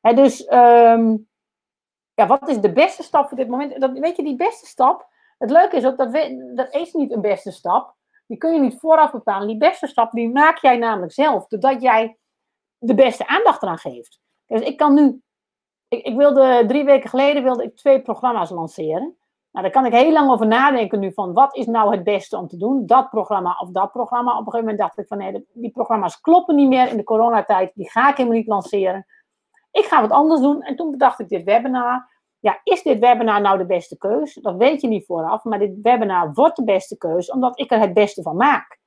Dus 0.01 0.51
um, 0.51 1.27
ja, 2.13 2.27
wat 2.27 2.49
is 2.49 2.59
de 2.59 2.73
beste 2.73 3.03
stap 3.03 3.27
voor 3.27 3.37
dit 3.37 3.47
moment? 3.47 3.99
Weet 3.99 4.15
je, 4.15 4.23
die 4.23 4.35
beste 4.35 4.65
stap. 4.65 5.07
Het 5.37 5.49
leuke 5.49 5.75
is 5.75 5.85
ook 5.85 5.97
dat 5.97 6.13
dat 6.55 6.73
is 6.73 6.93
niet 6.93 7.11
een 7.11 7.21
beste 7.21 7.51
stap. 7.51 7.95
Die 8.27 8.37
kun 8.37 8.53
je 8.53 8.59
niet 8.59 8.79
vooraf 8.79 9.11
bepalen. 9.11 9.47
Die 9.47 9.57
beste 9.57 9.87
stap, 9.87 10.11
die 10.11 10.29
maak 10.29 10.57
jij 10.57 10.77
namelijk 10.77 11.13
zelf. 11.13 11.47
Doordat 11.47 11.81
jij 11.81 12.17
de 12.77 12.95
beste 12.95 13.27
aandacht 13.27 13.61
eraan 13.61 13.77
geeft. 13.77 14.19
Dus 14.45 14.61
ik 14.61 14.77
kan 14.77 14.93
nu. 14.93 15.21
Ik, 15.87 16.05
ik 16.05 16.15
wilde 16.15 16.63
drie 16.67 16.83
weken 16.83 17.09
geleden 17.09 17.43
wilde 17.43 17.63
ik 17.63 17.75
twee 17.75 18.01
programma's 18.01 18.49
lanceren. 18.49 19.17
Nou, 19.51 19.69
daar 19.69 19.71
kan 19.71 19.85
ik 19.85 19.93
heel 19.93 20.11
lang 20.11 20.31
over 20.31 20.47
nadenken 20.47 20.99
nu 20.99 21.13
van 21.13 21.33
wat 21.33 21.55
is 21.55 21.65
nou 21.65 21.91
het 21.91 22.03
beste 22.03 22.37
om 22.37 22.47
te 22.47 22.57
doen, 22.57 22.85
dat 22.85 23.09
programma 23.09 23.57
of 23.59 23.69
dat 23.69 23.91
programma. 23.91 24.31
Op 24.31 24.37
een 24.37 24.51
gegeven 24.51 24.59
moment 24.59 24.79
dacht 24.79 24.97
ik 24.97 25.07
van 25.07 25.17
nee, 25.17 25.45
die 25.53 25.71
programma's 25.71 26.21
kloppen 26.21 26.55
niet 26.55 26.67
meer 26.67 26.89
in 26.89 26.97
de 26.97 27.03
coronatijd, 27.03 27.71
die 27.73 27.89
ga 27.89 28.09
ik 28.09 28.17
helemaal 28.17 28.37
niet 28.37 28.47
lanceren. 28.47 29.05
Ik 29.71 29.83
ga 29.85 30.01
wat 30.01 30.11
anders 30.11 30.41
doen 30.41 30.61
en 30.61 30.75
toen 30.75 30.91
bedacht 30.91 31.19
ik 31.19 31.29
dit 31.29 31.43
webinar. 31.43 32.09
Ja, 32.39 32.59
is 32.63 32.81
dit 32.81 32.99
webinar 32.99 33.41
nou 33.41 33.57
de 33.57 33.65
beste 33.65 33.97
keus? 33.97 34.33
Dat 34.33 34.55
weet 34.55 34.81
je 34.81 34.87
niet 34.87 35.05
vooraf, 35.05 35.43
maar 35.43 35.59
dit 35.59 35.79
webinar 35.81 36.33
wordt 36.33 36.55
de 36.55 36.63
beste 36.63 36.97
keus 36.97 37.31
omdat 37.31 37.59
ik 37.59 37.71
er 37.71 37.79
het 37.79 37.93
beste 37.93 38.21
van 38.21 38.35
maak. 38.35 38.79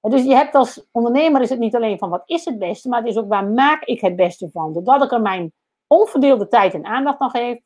En 0.00 0.10
dus 0.10 0.24
je 0.24 0.34
hebt 0.34 0.54
als 0.54 0.88
ondernemer 0.92 1.40
is 1.40 1.50
het 1.50 1.58
niet 1.58 1.74
alleen 1.74 1.98
van 1.98 2.10
wat 2.10 2.22
is 2.24 2.44
het 2.44 2.58
beste, 2.58 2.88
maar 2.88 2.98
het 2.98 3.08
is 3.08 3.16
ook 3.16 3.28
waar 3.28 3.46
maak 3.46 3.82
ik 3.82 4.00
het 4.00 4.16
beste 4.16 4.50
van. 4.52 4.72
Doordat 4.72 5.04
ik 5.04 5.12
er 5.12 5.20
mijn 5.20 5.52
onverdeelde 5.92 6.48
tijd 6.48 6.74
en 6.74 6.84
aandacht 6.84 7.18
aan 7.18 7.30
geef, 7.30 7.58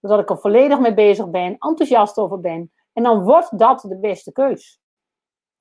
Doordat 0.00 0.20
ik 0.20 0.30
er 0.30 0.38
volledig 0.38 0.78
mee 0.78 0.94
bezig 0.94 1.30
ben, 1.30 1.56
enthousiast 1.58 2.18
over 2.18 2.40
ben. 2.40 2.72
En 2.92 3.02
dan 3.02 3.22
wordt 3.22 3.58
dat 3.58 3.80
de 3.80 3.98
beste 3.98 4.32
keus. 4.32 4.80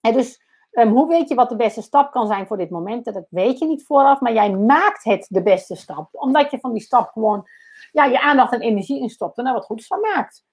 En 0.01 0.13
dus 0.13 0.43
um, 0.71 0.89
hoe 0.89 1.07
weet 1.07 1.29
je 1.29 1.35
wat 1.35 1.49
de 1.49 1.55
beste 1.55 1.81
stap 1.81 2.11
kan 2.11 2.27
zijn 2.27 2.47
voor 2.47 2.57
dit 2.57 2.69
moment? 2.69 3.05
Dat 3.05 3.25
weet 3.29 3.59
je 3.59 3.65
niet 3.65 3.85
vooraf, 3.85 4.19
maar 4.19 4.33
jij 4.33 4.51
maakt 4.51 5.03
het 5.03 5.25
de 5.29 5.43
beste 5.43 5.75
stap. 5.75 6.07
Omdat 6.11 6.51
je 6.51 6.59
van 6.59 6.73
die 6.73 6.81
stap 6.81 7.09
gewoon 7.09 7.47
ja, 7.91 8.05
je 8.05 8.21
aandacht 8.21 8.53
en 8.53 8.61
energie 8.61 8.99
instopt 8.99 9.37
en 9.37 9.47
er 9.47 9.53
wat 9.53 9.65
goeds 9.65 9.87
van 9.87 9.99
maakt. 9.99 10.43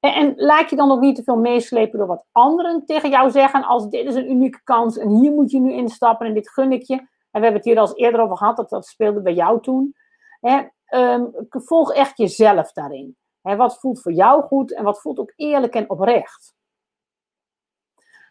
En, 0.00 0.14
en, 0.14 0.32
laat 0.36 0.70
je 0.70 0.76
dan 0.76 0.90
ook 0.90 1.00
niet 1.00 1.16
te 1.16 1.22
veel 1.22 1.38
meeslepen 1.38 1.98
door 1.98 2.08
wat 2.08 2.26
anderen 2.32 2.84
tegen 2.86 3.10
jou 3.10 3.30
zeggen. 3.30 3.64
Als 3.64 3.88
dit 3.88 4.06
is 4.06 4.14
een 4.14 4.30
unieke 4.30 4.60
kans 4.64 4.98
en 4.98 5.08
hier 5.08 5.32
moet 5.32 5.50
je 5.50 5.60
nu 5.60 5.72
instappen 5.72 6.26
en 6.26 6.34
dit 6.34 6.50
gun 6.50 6.72
ik 6.72 6.82
je. 6.82 6.94
En 6.94 7.40
we 7.40 7.46
hebben 7.46 7.54
het 7.54 7.64
hier 7.64 7.78
al 7.78 7.86
eens 7.86 7.96
eerder 7.96 8.20
over 8.20 8.36
gehad, 8.36 8.56
dat, 8.56 8.70
dat 8.70 8.86
speelde 8.86 9.22
bij 9.22 9.34
jou 9.34 9.60
toen. 9.60 9.94
Hè, 10.40 10.62
um, 10.88 11.32
volg 11.48 11.92
echt 11.92 12.16
jezelf 12.16 12.72
daarin 12.72 13.16
wat 13.52 13.78
voelt 13.78 14.00
voor 14.00 14.12
jou 14.12 14.42
goed 14.42 14.74
en 14.74 14.84
wat 14.84 15.00
voelt 15.00 15.18
ook 15.18 15.32
eerlijk 15.36 15.74
en 15.74 15.90
oprecht? 15.90 16.54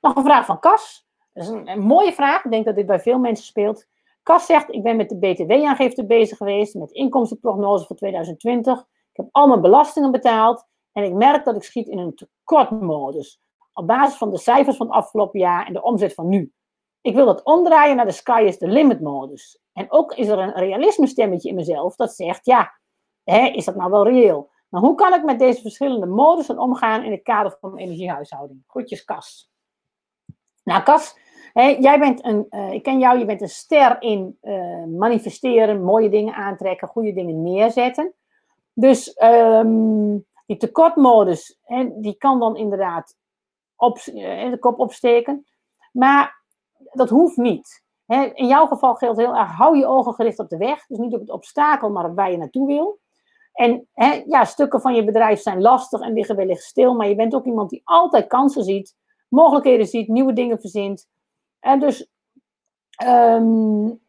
Nog 0.02 0.16
een 0.16 0.24
vraag 0.24 0.46
van 0.46 0.60
Cas. 0.60 1.08
Dat 1.34 1.44
is 1.44 1.50
een, 1.50 1.80
mooie 1.80 2.14
vraag. 2.14 2.44
Ik 2.46 2.52
denk 2.52 2.66
dat 2.66 2.76
dit 2.76 2.86
bij 2.86 3.00
veel 3.00 3.20
mensen 3.20 3.46
speelt. 3.46 3.88
Cas 4.24 4.46
zegt: 4.46 4.74
Ik 4.74 4.84
ben 4.84 4.96
met 4.96 5.10
de 5.10 5.18
BTW-aangifte 5.18 6.06
bezig 6.06 6.38
geweest, 6.38 6.74
met 6.74 6.92
inkomstenprognose 6.92 7.86
voor 7.86 7.96
2020. 7.96 8.80
Ik 8.80 8.86
heb 9.18 9.28
al 9.32 9.48
mijn 9.48 9.62
belastingen 9.62 10.12
betaald 10.12 10.68
en 10.92 11.04
ik 11.04 11.14
merk 11.14 11.46
dat 11.46 11.56
ik 11.56 11.64
schiet 11.64 11.88
in 11.88 11.98
een 11.98 12.16
tekortmodus. 12.16 13.42
Op 13.74 13.88
basis 13.88 14.18
van 14.18 14.32
de 14.32 14.38
cijfers 14.38 14.78
van 14.78 14.86
het 14.86 14.96
afgelopen 14.96 15.40
jaar 15.40 15.68
en 15.68 15.74
de 15.74 15.82
omzet 15.82 16.14
van 16.14 16.28
nu. 16.28 16.54
Ik 17.02 17.16
wil 17.16 17.26
dat 17.26 17.44
omdraaien 17.44 17.96
naar 17.96 18.06
de 18.06 18.12
sky 18.12 18.44
is 18.46 18.58
the 18.58 18.68
limit 18.68 19.02
modus. 19.02 19.63
En 19.74 19.92
ook 19.92 20.14
is 20.14 20.28
er 20.28 20.40
een 20.40 20.54
realisme 20.54 21.08
stemmetje 21.08 21.50
in 21.50 21.56
mezelf 21.56 21.96
dat 21.96 22.16
zegt: 22.16 22.46
Ja, 22.46 22.80
hè, 23.24 23.48
is 23.48 23.66
dat 23.66 23.76
nou 23.76 23.92
wel 23.92 24.08
reëel? 24.08 24.52
Maar 24.70 24.82
hoe 24.82 24.96
kan 24.96 25.14
ik 25.14 25.24
met 25.24 25.40
deze 25.40 25.62
verschillende 25.62 26.06
modussen 26.06 26.60
omgaan 26.60 27.04
in 27.04 27.12
het 27.12 27.22
kader 27.22 27.58
van 27.60 27.74
mijn 27.74 27.86
energiehuishouding? 27.86 28.64
Groetjes, 28.68 29.04
Kas. 29.04 29.52
Nou, 30.64 30.84
Kas, 30.84 31.18
jij 31.54 32.00
bent 32.00 32.26
een, 32.26 32.46
uh, 32.50 32.72
ik 32.72 32.84
ken 32.84 33.00
jou, 33.00 33.20
je 33.20 33.26
bent 33.26 33.42
een 33.42 33.50
ster 33.50 34.02
in 34.02 34.38
uh, 34.42 34.84
manifesteren, 34.86 35.84
mooie 35.84 36.10
dingen 36.10 36.34
aantrekken, 36.34 36.88
goede 36.88 37.14
dingen 37.14 37.42
neerzetten. 37.42 38.14
Dus 38.74 39.22
um, 39.24 40.26
die 40.46 40.58
tekortmodus, 40.58 41.60
hè, 41.64 41.90
die 41.96 42.18
kan 42.18 42.40
dan 42.40 42.56
inderdaad 42.56 43.18
op, 43.76 43.98
uh, 43.98 44.50
de 44.52 44.58
kop 44.60 44.80
opsteken. 44.80 45.46
Maar 45.92 46.44
dat 46.92 47.10
hoeft 47.10 47.38
niet. 47.38 47.83
In 48.08 48.48
jouw 48.48 48.66
geval 48.66 48.96
geldt 48.96 49.20
heel 49.20 49.36
erg, 49.36 49.52
hou 49.52 49.78
je 49.78 49.86
ogen 49.86 50.14
gericht 50.14 50.40
op 50.40 50.50
de 50.50 50.58
weg. 50.58 50.86
Dus 50.86 50.98
niet 50.98 51.14
op 51.14 51.20
het 51.20 51.32
obstakel, 51.32 51.90
maar 51.90 52.06
op 52.06 52.16
waar 52.16 52.32
je 52.32 52.38
naartoe 52.38 52.68
wil. 52.68 53.00
En 53.54 53.88
ja, 54.26 54.46
stukken 54.46 54.82
van 54.82 54.96
je 54.96 55.04
bedrijf 55.04 55.42
zijn 55.42 55.62
lastig 55.62 56.02
en 56.02 56.14
liggen 56.14 56.36
wellicht 56.36 56.64
stil, 56.64 56.94
maar 56.94 57.08
je 57.08 57.16
bent 57.16 57.36
ook 57.36 57.46
iemand 57.46 57.70
die 57.70 57.82
altijd 57.84 58.28
kansen 58.28 58.64
ziet, 58.64 58.96
mogelijkheden 59.30 59.86
ziet, 59.86 60.08
nieuwe 60.08 60.34
dingen 60.34 60.60
verzint. 60.60 61.08
En 61.60 61.80
dus 61.80 62.10
um, 63.06 64.02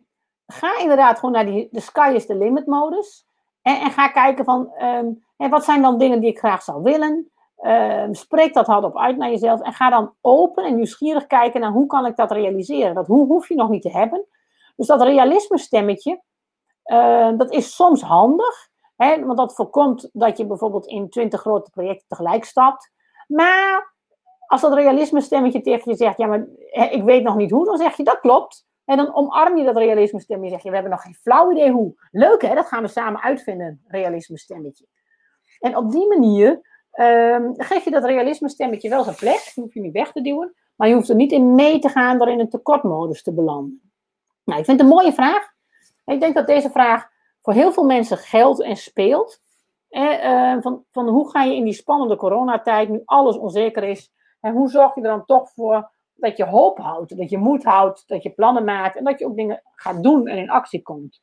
ga 0.46 0.78
inderdaad 0.78 1.18
gewoon 1.18 1.34
naar 1.34 1.46
die 1.46 1.68
de 1.70 1.80
sky 1.80 2.12
is 2.14 2.26
the 2.26 2.36
limit 2.36 2.66
modus. 2.66 3.26
En, 3.62 3.80
en 3.80 3.90
ga 3.90 4.08
kijken 4.08 4.44
van 4.44 4.72
um, 4.82 5.24
hè, 5.36 5.48
wat 5.48 5.64
zijn 5.64 5.82
dan 5.82 5.98
dingen 5.98 6.20
die 6.20 6.30
ik 6.30 6.38
graag 6.38 6.62
zou 6.62 6.82
willen. 6.82 7.32
Um, 7.62 8.14
spreek 8.14 8.54
dat 8.54 8.66
hardop 8.66 8.98
uit 8.98 9.16
naar 9.16 9.30
jezelf 9.30 9.60
en 9.60 9.72
ga 9.72 9.90
dan 9.90 10.14
open 10.20 10.64
en 10.64 10.74
nieuwsgierig 10.74 11.26
kijken 11.26 11.60
naar 11.60 11.70
hoe 11.70 11.86
kan 11.86 12.06
ik 12.06 12.16
dat 12.16 12.30
realiseren. 12.30 12.94
Dat 12.94 13.06
hoe 13.06 13.26
hoef 13.26 13.48
je 13.48 13.54
nog 13.54 13.68
niet 13.68 13.82
te 13.82 13.90
hebben. 13.90 14.26
Dus 14.76 14.86
dat 14.86 15.02
realisme 15.02 15.58
stemmetje, 15.58 16.22
uh, 16.84 17.30
dat 17.36 17.52
is 17.52 17.74
soms 17.74 18.02
handig. 18.02 18.68
Hè, 18.96 19.24
want 19.24 19.38
dat 19.38 19.54
voorkomt 19.54 20.10
dat 20.12 20.36
je 20.38 20.46
bijvoorbeeld 20.46 20.86
in 20.86 21.08
twintig 21.08 21.40
grote 21.40 21.70
projecten 21.70 22.08
tegelijk 22.08 22.44
stapt. 22.44 22.92
Maar 23.26 23.94
als 24.46 24.60
dat 24.60 24.74
realisme 24.74 25.20
stemmetje 25.20 25.60
tegen 25.60 25.90
je 25.90 25.96
zegt, 25.96 26.18
ja, 26.18 26.26
maar 26.26 26.46
ik 26.90 27.02
weet 27.02 27.22
nog 27.22 27.36
niet 27.36 27.50
hoe, 27.50 27.64
dan 27.64 27.76
zeg 27.76 27.96
je 27.96 28.04
dat 28.04 28.20
klopt. 28.20 28.66
En 28.84 28.96
dan 28.96 29.14
omarm 29.14 29.56
je 29.56 29.64
dat 29.64 29.76
realisme 29.76 30.20
stemmetje. 30.20 30.50
Zeg 30.54 30.62
je, 30.62 30.68
we 30.68 30.74
hebben 30.74 30.92
nog 30.92 31.02
geen 31.02 31.14
flauw 31.14 31.50
idee 31.50 31.70
hoe. 31.70 31.94
Leuk 32.10 32.42
hè, 32.42 32.54
dat 32.54 32.66
gaan 32.66 32.82
we 32.82 32.88
samen 32.88 33.22
uitvinden, 33.22 33.82
realisme 33.86 34.38
stemmetje. 34.38 34.86
En 35.58 35.76
op 35.76 35.90
die 35.90 36.08
manier 36.08 36.73
um, 37.00 37.54
geef 37.56 37.84
je 37.84 37.90
dat 37.90 38.04
realisme 38.04 38.48
stemmetje 38.48 38.88
wel 38.88 39.04
zijn 39.04 39.16
plek. 39.16 39.42
Dat 39.54 39.64
hoef 39.64 39.74
je 39.74 39.80
niet 39.80 39.92
weg 39.92 40.12
te 40.12 40.22
duwen. 40.22 40.54
Maar 40.76 40.88
je 40.88 40.94
hoeft 40.94 41.08
er 41.08 41.14
niet 41.14 41.32
in 41.32 41.54
mee 41.54 41.78
te 41.78 41.88
gaan 41.88 42.18
door 42.18 42.28
in 42.28 42.40
een 42.40 42.48
tekortmodus 42.48 43.22
te 43.22 43.34
belanden. 43.34 43.92
Nou, 44.44 44.58
ik 44.60 44.64
vind 44.64 44.80
het 44.80 44.88
een 44.88 44.96
mooie 44.96 45.12
vraag. 45.12 45.52
Ik 46.04 46.20
denk 46.20 46.34
dat 46.34 46.46
deze 46.46 46.70
vraag 46.70 47.08
voor 47.42 47.52
heel 47.52 47.72
veel 47.72 47.84
mensen 47.84 48.16
geldt 48.16 48.62
en 48.62 48.76
speelt. 48.76 49.42
Eh, 49.88 50.56
van, 50.60 50.84
van 50.90 51.08
hoe 51.08 51.30
ga 51.30 51.42
je 51.42 51.54
in 51.54 51.64
die 51.64 51.72
spannende 51.72 52.16
coronatijd, 52.16 52.88
nu 52.88 53.02
alles 53.04 53.36
onzeker 53.36 53.82
is, 53.82 54.12
en 54.40 54.52
hoe 54.52 54.68
zorg 54.68 54.94
je 54.94 55.00
er 55.00 55.08
dan 55.08 55.24
toch 55.24 55.50
voor 55.50 55.90
dat 56.14 56.36
je 56.36 56.44
hoop 56.44 56.78
houdt, 56.78 57.16
dat 57.16 57.30
je 57.30 57.38
moed 57.38 57.64
houdt, 57.64 58.08
dat 58.08 58.22
je 58.22 58.30
plannen 58.30 58.64
maakt 58.64 58.96
en 58.96 59.04
dat 59.04 59.18
je 59.18 59.26
ook 59.26 59.36
dingen 59.36 59.62
gaat 59.74 60.02
doen 60.02 60.26
en 60.26 60.38
in 60.38 60.50
actie 60.50 60.82
komt. 60.82 61.20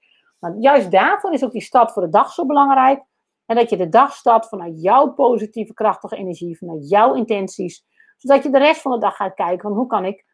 Juist 0.59 0.91
daarvoor 0.91 1.33
is 1.33 1.43
ook 1.43 1.51
die 1.51 1.61
start 1.61 1.91
voor 1.91 2.01
de 2.01 2.09
dag 2.09 2.31
zo 2.31 2.45
belangrijk. 2.45 3.03
En 3.51 3.57
dat 3.57 3.69
je 3.69 3.77
de 3.77 3.89
dag 3.89 4.13
start 4.13 4.47
vanuit 4.47 4.81
jouw 4.81 5.13
positieve, 5.13 5.73
krachtige 5.73 6.15
energie, 6.15 6.57
vanuit 6.57 6.89
jouw 6.89 7.13
intenties. 7.13 7.85
Zodat 8.17 8.43
je 8.43 8.49
de 8.49 8.57
rest 8.57 8.81
van 8.81 8.91
de 8.91 8.97
dag 8.97 9.15
gaat 9.15 9.33
kijken 9.33 9.61
van 9.61 9.77
hoe 9.77 9.87
kan 9.87 10.05
ik 10.05 10.25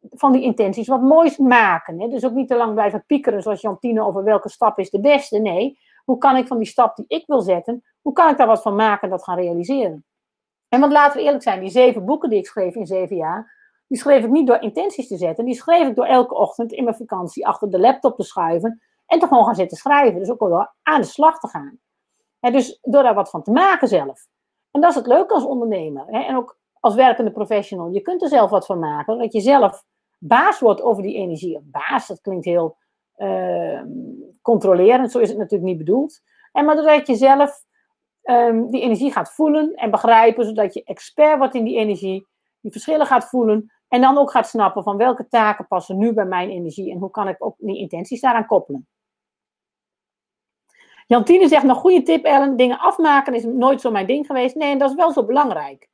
van 0.00 0.32
die 0.32 0.42
intenties 0.42 0.88
wat 0.88 1.02
moois 1.02 1.36
maken. 1.36 2.00
Hè? 2.00 2.08
Dus 2.08 2.24
ook 2.24 2.32
niet 2.32 2.48
te 2.48 2.56
lang 2.56 2.74
blijven 2.74 3.04
piekeren 3.06 3.42
zoals 3.42 3.60
Jantine 3.60 4.04
over 4.04 4.24
welke 4.24 4.48
stap 4.48 4.78
is 4.78 4.90
de 4.90 5.00
beste. 5.00 5.38
Nee, 5.38 5.78
hoe 6.04 6.18
kan 6.18 6.36
ik 6.36 6.46
van 6.46 6.58
die 6.58 6.66
stap 6.66 6.96
die 6.96 7.04
ik 7.08 7.26
wil 7.26 7.40
zetten, 7.40 7.84
hoe 8.00 8.12
kan 8.12 8.30
ik 8.30 8.36
daar 8.36 8.46
wat 8.46 8.62
van 8.62 8.76
maken 8.76 9.02
en 9.02 9.10
dat 9.10 9.24
gaan 9.24 9.38
realiseren? 9.38 10.04
En 10.68 10.80
want 10.80 10.92
laten 10.92 11.18
we 11.18 11.24
eerlijk 11.24 11.42
zijn, 11.42 11.60
die 11.60 11.70
zeven 11.70 12.04
boeken 12.04 12.30
die 12.30 12.38
ik 12.38 12.46
schreef 12.46 12.74
in 12.74 12.86
zeven 12.86 13.16
jaar, 13.16 13.54
die 13.86 13.98
schreef 13.98 14.24
ik 14.24 14.30
niet 14.30 14.46
door 14.46 14.60
intenties 14.60 15.08
te 15.08 15.16
zetten. 15.16 15.44
Die 15.44 15.54
schreef 15.54 15.88
ik 15.88 15.94
door 15.94 16.06
elke 16.06 16.34
ochtend 16.34 16.72
in 16.72 16.84
mijn 16.84 16.96
vakantie 16.96 17.46
achter 17.46 17.70
de 17.70 17.78
laptop 17.78 18.16
te 18.16 18.24
schuiven 18.24 18.82
en 19.06 19.18
toch 19.18 19.28
gewoon 19.28 19.44
gaan 19.44 19.54
zitten 19.54 19.76
schrijven. 19.76 20.18
Dus 20.18 20.30
ook 20.30 20.40
wel 20.40 20.68
aan 20.82 21.00
de 21.00 21.06
slag 21.06 21.38
te 21.38 21.48
gaan. 21.48 21.80
Dus 22.52 22.78
door 22.82 23.02
daar 23.02 23.14
wat 23.14 23.30
van 23.30 23.42
te 23.42 23.50
maken 23.50 23.88
zelf. 23.88 24.26
En 24.70 24.80
dat 24.80 24.90
is 24.90 24.96
het 24.96 25.06
leuke 25.06 25.34
als 25.34 25.44
ondernemer. 25.44 26.08
En 26.08 26.36
ook 26.36 26.58
als 26.80 26.94
werkende 26.94 27.30
professional. 27.30 27.90
Je 27.90 28.00
kunt 28.00 28.22
er 28.22 28.28
zelf 28.28 28.50
wat 28.50 28.66
van 28.66 28.78
maken. 28.78 29.18
Dat 29.18 29.32
je 29.32 29.40
zelf 29.40 29.84
baas 30.18 30.60
wordt 30.60 30.82
over 30.82 31.02
die 31.02 31.16
energie. 31.16 31.60
Baas, 31.62 32.06
dat 32.06 32.20
klinkt 32.20 32.44
heel 32.44 32.76
uh, 33.16 33.82
controlerend, 34.42 35.10
zo 35.10 35.18
is 35.18 35.28
het 35.28 35.38
natuurlijk 35.38 35.70
niet 35.70 35.78
bedoeld. 35.78 36.20
En 36.52 36.64
maar 36.64 36.76
doordat 36.76 37.06
je 37.06 37.14
zelf 37.14 37.64
um, 38.22 38.70
die 38.70 38.80
energie 38.80 39.12
gaat 39.12 39.32
voelen 39.32 39.74
en 39.74 39.90
begrijpen, 39.90 40.44
zodat 40.44 40.74
je 40.74 40.84
expert 40.84 41.38
wordt 41.38 41.54
in 41.54 41.64
die 41.64 41.76
energie, 41.76 42.26
die 42.60 42.72
verschillen 42.72 43.06
gaat 43.06 43.28
voelen 43.28 43.72
en 43.88 44.00
dan 44.00 44.18
ook 44.18 44.30
gaat 44.30 44.48
snappen 44.48 44.82
van 44.82 44.96
welke 44.96 45.28
taken 45.28 45.66
passen 45.66 45.98
nu 45.98 46.12
bij 46.12 46.24
mijn 46.24 46.50
energie 46.50 46.92
en 46.92 46.98
hoe 46.98 47.10
kan 47.10 47.28
ik 47.28 47.36
ook 47.38 47.54
die 47.58 47.78
intenties 47.78 48.20
daaraan 48.20 48.46
koppelen. 48.46 48.88
Jantine 51.06 51.48
zegt 51.48 51.64
nog 51.64 51.78
goede 51.78 52.02
tip 52.02 52.24
Ellen, 52.24 52.56
dingen 52.56 52.78
afmaken 52.78 53.34
is 53.34 53.44
nooit 53.44 53.80
zo 53.80 53.90
mijn 53.90 54.06
ding 54.06 54.26
geweest. 54.26 54.54
Nee, 54.54 54.70
en 54.70 54.78
dat 54.78 54.90
is 54.90 54.96
wel 54.96 55.12
zo 55.12 55.24
belangrijk. 55.24 55.88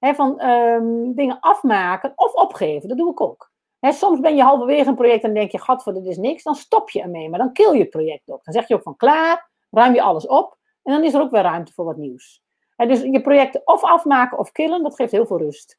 van 0.00 0.42
um, 0.42 1.14
dingen 1.14 1.40
afmaken 1.40 2.12
of 2.14 2.32
opgeven, 2.32 2.88
dat 2.88 2.98
doe 2.98 3.10
ik 3.10 3.20
ook. 3.20 3.50
soms 3.80 4.20
ben 4.20 4.36
je 4.36 4.42
halverwege 4.42 4.88
een 4.88 4.94
project 4.94 5.24
en 5.24 5.34
denk 5.34 5.50
je, 5.50 5.58
voor 5.82 5.94
dit 5.94 6.06
is 6.06 6.16
niks. 6.16 6.42
Dan 6.42 6.54
stop 6.54 6.90
je 6.90 7.02
ermee, 7.02 7.28
maar 7.28 7.38
dan 7.38 7.52
kill 7.52 7.72
je 7.72 7.80
het 7.80 7.90
project 7.90 8.30
ook. 8.30 8.44
Dan 8.44 8.54
zeg 8.54 8.68
je 8.68 8.74
ook 8.74 8.82
van 8.82 8.96
klaar, 8.96 9.50
ruim 9.70 9.94
je 9.94 10.02
alles 10.02 10.26
op. 10.26 10.58
En 10.82 10.92
dan 10.92 11.04
is 11.04 11.14
er 11.14 11.20
ook 11.20 11.30
weer 11.30 11.42
ruimte 11.42 11.72
voor 11.72 11.84
wat 11.84 11.96
nieuws. 11.96 12.42
Dus 12.76 13.00
je 13.00 13.20
projecten 13.20 13.62
of 13.64 13.82
afmaken 13.82 14.38
of 14.38 14.52
killen, 14.52 14.82
dat 14.82 14.94
geeft 14.94 15.12
heel 15.12 15.26
veel 15.26 15.38
rust. 15.38 15.78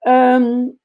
Um, 0.00 0.78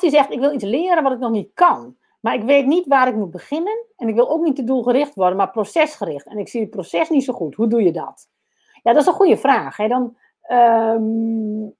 die 0.00 0.10
zegt, 0.10 0.30
ik 0.30 0.40
wil 0.40 0.52
iets 0.52 0.64
leren 0.64 1.02
wat 1.02 1.12
ik 1.12 1.18
nog 1.18 1.30
niet 1.30 1.50
kan. 1.54 1.96
Maar 2.20 2.34
ik 2.34 2.42
weet 2.42 2.66
niet 2.66 2.86
waar 2.86 3.08
ik 3.08 3.14
moet 3.14 3.30
beginnen. 3.30 3.86
En 3.96 4.08
ik 4.08 4.14
wil 4.14 4.30
ook 4.30 4.42
niet 4.42 4.56
te 4.56 4.64
doelgericht 4.64 5.14
worden, 5.14 5.36
maar 5.36 5.50
procesgericht. 5.50 6.26
En 6.26 6.38
ik 6.38 6.48
zie 6.48 6.60
het 6.60 6.70
proces 6.70 7.08
niet 7.08 7.24
zo 7.24 7.32
goed. 7.32 7.54
Hoe 7.54 7.68
doe 7.68 7.82
je 7.82 7.92
dat? 7.92 8.28
Ja, 8.82 8.92
dat 8.92 9.02
is 9.02 9.06
een 9.06 9.14
goede 9.14 9.36
vraag. 9.36 9.76
Hè? 9.76 9.88
Dan, 9.88 10.16
um, 10.50 11.74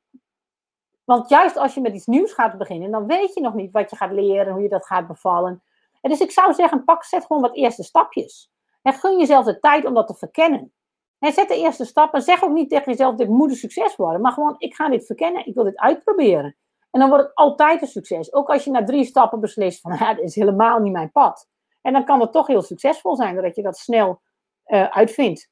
want 1.05 1.28
juist 1.28 1.57
als 1.57 1.74
je 1.74 1.80
met 1.80 1.95
iets 1.95 2.07
nieuws 2.07 2.32
gaat 2.32 2.59
beginnen, 2.59 2.91
dan 2.91 3.07
weet 3.07 3.34
je 3.34 3.41
nog 3.41 3.55
niet 3.55 3.72
wat 3.72 3.91
je 3.91 3.97
gaat 3.97 4.12
leren, 4.12 4.53
hoe 4.53 4.62
je 4.62 4.68
dat 4.68 4.86
gaat 4.86 5.07
bevallen. 5.07 5.62
En 6.01 6.11
dus 6.11 6.20
ik 6.20 6.30
zou 6.30 6.55
zeggen, 6.55 6.84
pak, 6.84 7.05
zet 7.05 7.26
gewoon 7.26 7.43
wat 7.43 7.57
eerste 7.57 7.82
stapjes. 7.82 8.51
En 8.82 8.93
gun 8.93 9.18
jezelf 9.18 9.45
de 9.45 9.61
tijd 9.61 9.84
om 9.84 9.95
dat 9.95 10.07
te 10.07 10.14
verkennen. 10.14 10.72
En 11.18 11.32
zet 11.32 11.49
de 11.49 11.57
eerste 11.57 11.84
stappen. 11.84 12.22
Zeg 12.22 12.45
ook 12.45 12.53
niet 12.53 12.70
tegen 12.70 12.91
jezelf, 12.91 13.14
dit 13.14 13.28
moet 13.28 13.51
een 13.51 13.57
succes 13.57 13.97
worden. 13.97 14.20
Maar 14.20 14.32
gewoon, 14.32 14.55
ik 14.59 14.74
ga 14.74 14.88
dit 14.88 15.07
verkennen, 15.07 15.47
ik 15.47 15.55
wil 15.55 15.64
dit 15.64 15.78
uitproberen. 15.78 16.57
En 16.91 17.01
dan 17.01 17.09
wordt 17.09 17.24
het 17.24 17.34
altijd 17.34 17.82
een 17.82 17.88
succes. 17.88 18.32
Ook 18.32 18.49
als 18.49 18.64
je 18.64 18.70
na 18.70 18.84
drie 18.84 19.05
stappen 19.05 19.41
beslist 19.41 19.80
van, 19.80 19.97
ja, 19.99 20.14
dit 20.14 20.24
is 20.24 20.34
helemaal 20.34 20.78
niet 20.78 20.93
mijn 20.93 21.12
pad. 21.12 21.49
En 21.82 21.93
dan 21.93 22.05
kan 22.05 22.20
het 22.20 22.32
toch 22.32 22.47
heel 22.47 22.62
succesvol 22.62 23.16
zijn, 23.16 23.34
doordat 23.34 23.57
je 23.57 23.62
dat 23.62 23.78
snel 23.78 24.20
uh, 24.66 24.88
uitvindt. 24.88 25.51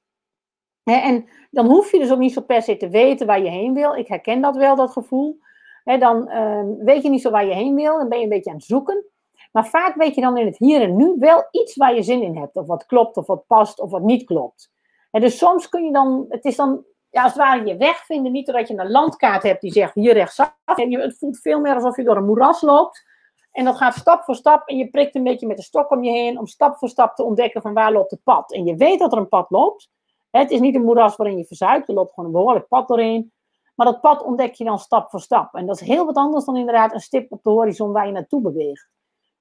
en 0.82 1.28
dan 1.51 1.66
hoef 1.66 1.93
je 1.93 1.99
dus 1.99 2.12
ook 2.12 2.18
niet 2.18 2.32
zo 2.32 2.41
per 2.41 2.62
se 2.62 2.76
te 2.76 2.89
weten 2.89 3.26
waar 3.26 3.43
je 3.43 3.51
heen 3.51 3.74
wil. 3.74 3.95
Ik 3.95 4.09
herken 4.09 4.41
dat 4.41 4.57
wel, 4.57 4.76
dat 4.76 4.91
gevoel. 4.91 5.39
dan 5.84 6.28
uh, 6.28 6.84
weet 6.84 7.03
je 7.03 7.11
niet 7.11 7.22
zo 7.22 7.30
waar 7.30 7.47
je 7.47 7.55
heen 7.55 7.74
wil. 7.74 7.99
Dan 7.99 8.09
ben 8.09 8.18
je 8.18 8.24
een 8.24 8.30
beetje 8.30 8.51
aan 8.51 8.57
het 8.57 8.64
zoeken. 8.64 9.05
Maar 9.53 9.66
vaak 9.66 9.95
weet 9.95 10.14
je 10.14 10.20
dan 10.20 10.36
in 10.36 10.47
het 10.47 10.59
hier 10.59 10.82
en 10.82 10.97
nu 10.97 11.14
wel 11.18 11.49
iets 11.51 11.76
waar 11.76 11.95
je 11.95 12.03
zin 12.03 12.22
in 12.22 12.36
hebt. 12.36 12.57
Of 12.57 12.66
wat 12.66 12.86
klopt, 12.86 13.16
of 13.16 13.26
wat 13.26 13.47
past, 13.47 13.80
of 13.80 13.91
wat 13.91 14.03
niet 14.03 14.24
klopt. 14.24 14.70
En 15.11 15.20
dus 15.20 15.39
soms 15.39 15.68
kun 15.68 15.84
je 15.84 15.93
dan, 15.93 16.26
het 16.28 16.45
is 16.45 16.57
dan 16.57 16.84
ja, 17.11 17.23
als 17.23 17.33
het 17.33 17.43
ware 17.43 17.67
je 17.67 17.77
weg 17.77 18.05
vinden. 18.05 18.33
Niet 18.33 18.47
doordat 18.47 18.69
je 18.69 18.79
een 18.79 18.91
landkaart 18.91 19.43
hebt 19.43 19.61
die 19.61 19.73
zegt 19.73 19.95
hier 19.95 20.13
rechtsaf. 20.13 20.53
En 20.65 20.91
je, 20.91 20.99
het 20.99 21.19
voelt 21.19 21.39
veel 21.39 21.61
meer 21.61 21.75
alsof 21.75 21.97
je 21.97 22.05
door 22.05 22.17
een 22.17 22.27
moeras 22.27 22.61
loopt. 22.61 23.07
En 23.53 23.65
dat 23.65 23.77
gaat 23.77 23.95
stap 23.95 24.25
voor 24.25 24.35
stap 24.35 24.69
en 24.69 24.77
je 24.77 24.91
prikt 24.91 25.15
een 25.15 25.25
beetje 25.25 25.47
met 25.47 25.57
de 25.57 25.63
stok 25.63 25.91
om 25.91 26.05
je 26.05 26.11
heen 26.11 26.39
om 26.39 26.47
stap 26.47 26.77
voor 26.77 26.89
stap 26.89 27.15
te 27.15 27.23
ontdekken 27.23 27.63
van 27.63 27.75
waar 27.75 27.93
loopt 27.93 28.11
het 28.11 28.23
pad. 28.23 28.53
En 28.53 28.65
je 28.65 28.77
weet 28.77 28.99
dat 28.99 29.13
er 29.13 29.19
een 29.19 29.29
pad 29.29 29.51
loopt. 29.51 29.91
Het 30.31 30.51
is 30.51 30.61
niet 30.61 30.75
een 30.75 30.85
moeras 30.85 31.17
waarin 31.17 31.39
je 31.39 31.45
verzuipt, 31.45 31.89
er 31.89 31.95
loopt 31.95 32.13
gewoon 32.13 32.29
een 32.29 32.37
behoorlijk 32.37 32.69
pad 32.69 32.89
doorheen. 32.89 33.33
Maar 33.75 33.87
dat 33.87 34.01
pad 34.01 34.23
ontdek 34.23 34.55
je 34.55 34.65
dan 34.65 34.79
stap 34.79 35.11
voor 35.11 35.21
stap. 35.21 35.55
En 35.55 35.67
dat 35.67 35.81
is 35.81 35.87
heel 35.87 36.07
wat 36.07 36.17
anders 36.17 36.45
dan 36.45 36.57
inderdaad 36.57 36.93
een 36.93 37.01
stip 37.01 37.33
op 37.33 37.43
de 37.43 37.51
horizon 37.51 37.93
waar 37.93 38.07
je 38.07 38.13
naartoe 38.13 38.41
beweegt. 38.41 38.89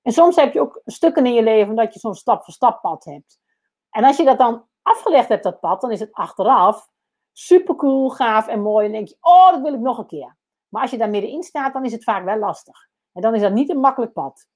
En 0.01 0.11
soms 0.11 0.35
heb 0.35 0.53
je 0.53 0.61
ook 0.61 0.81
stukken 0.85 1.25
in 1.25 1.33
je 1.33 1.43
leven 1.43 1.75
dat 1.75 1.93
je 1.93 1.99
zo'n 1.99 2.15
stap 2.15 2.43
voor 2.43 2.53
stap 2.53 2.81
pad 2.81 3.05
hebt. 3.05 3.39
En 3.89 4.03
als 4.03 4.17
je 4.17 4.23
dat 4.23 4.37
dan 4.37 4.65
afgelegd 4.81 5.29
hebt, 5.29 5.43
dat 5.43 5.59
pad, 5.59 5.81
dan 5.81 5.91
is 5.91 5.99
het 5.99 6.13
achteraf 6.13 6.89
super 7.37 7.75
cool, 7.75 8.09
gaaf 8.09 8.47
en 8.47 8.61
mooi. 8.61 8.85
En 8.85 8.91
denk 8.91 9.07
je, 9.07 9.17
oh, 9.21 9.51
dat 9.51 9.61
wil 9.61 9.73
ik 9.73 9.79
nog 9.79 9.97
een 9.97 10.05
keer. 10.05 10.35
Maar 10.67 10.81
als 10.81 10.91
je 10.91 10.97
daar 10.97 11.09
middenin 11.09 11.43
staat, 11.43 11.73
dan 11.73 11.85
is 11.85 11.91
het 11.91 12.03
vaak 12.03 12.23
wel 12.25 12.37
lastig. 12.37 12.87
En 13.13 13.21
dan 13.21 13.35
is 13.35 13.41
dat 13.41 13.53
niet 13.53 13.69
een 13.69 13.79
makkelijk 13.79 14.13
pad. 14.13 14.47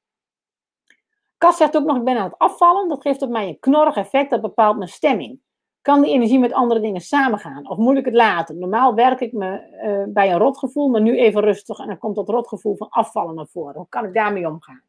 Kas 1.38 1.58
zegt 1.58 1.78
ook 1.78 1.86
nog, 1.86 1.98
ik 1.98 2.04
ben 2.04 2.18
aan 2.18 2.24
het 2.24 2.38
afvallen. 2.38 2.90
Dat 2.90 3.02
geeft 3.02 3.22
op 3.22 3.30
mij 3.30 3.48
een 3.48 3.60
knorrig 3.60 3.96
effect, 3.96 4.30
dat 4.30 4.42
bepaalt 4.42 4.78
mijn 4.78 4.90
stemming. 4.90 5.40
Kan 5.82 6.02
die 6.02 6.12
energie 6.12 6.40
met 6.40 6.54
andere 6.54 6.80
dingen 6.80 7.02
samengaan? 7.02 7.70
Of 7.70 7.78
moet 7.78 7.98
ik 7.98 8.06
het 8.06 8.14
laten? 8.14 8.60
Normaal 8.60 8.94
werk 8.94 9.20
ik 9.20 9.34
me 9.34 9.80
uh, 9.84 10.14
bij 10.14 10.32
een 10.32 10.38
rotgevoel, 10.38 10.90
maar 10.90 11.02
nu 11.02 11.18
even 11.18 11.42
rustig. 11.42 11.80
En 11.80 11.88
dan 11.88 11.98
komt 11.98 12.16
dat 12.16 12.30
rotgevoel 12.30 12.76
van 12.76 12.90
afvallen 12.90 13.36
naar 13.36 13.48
voren. 13.48 13.76
Hoe 13.76 13.90
kan 13.90 14.06
ik 14.06 14.14
daarmee 14.14 14.48
omgaan? 14.48 14.84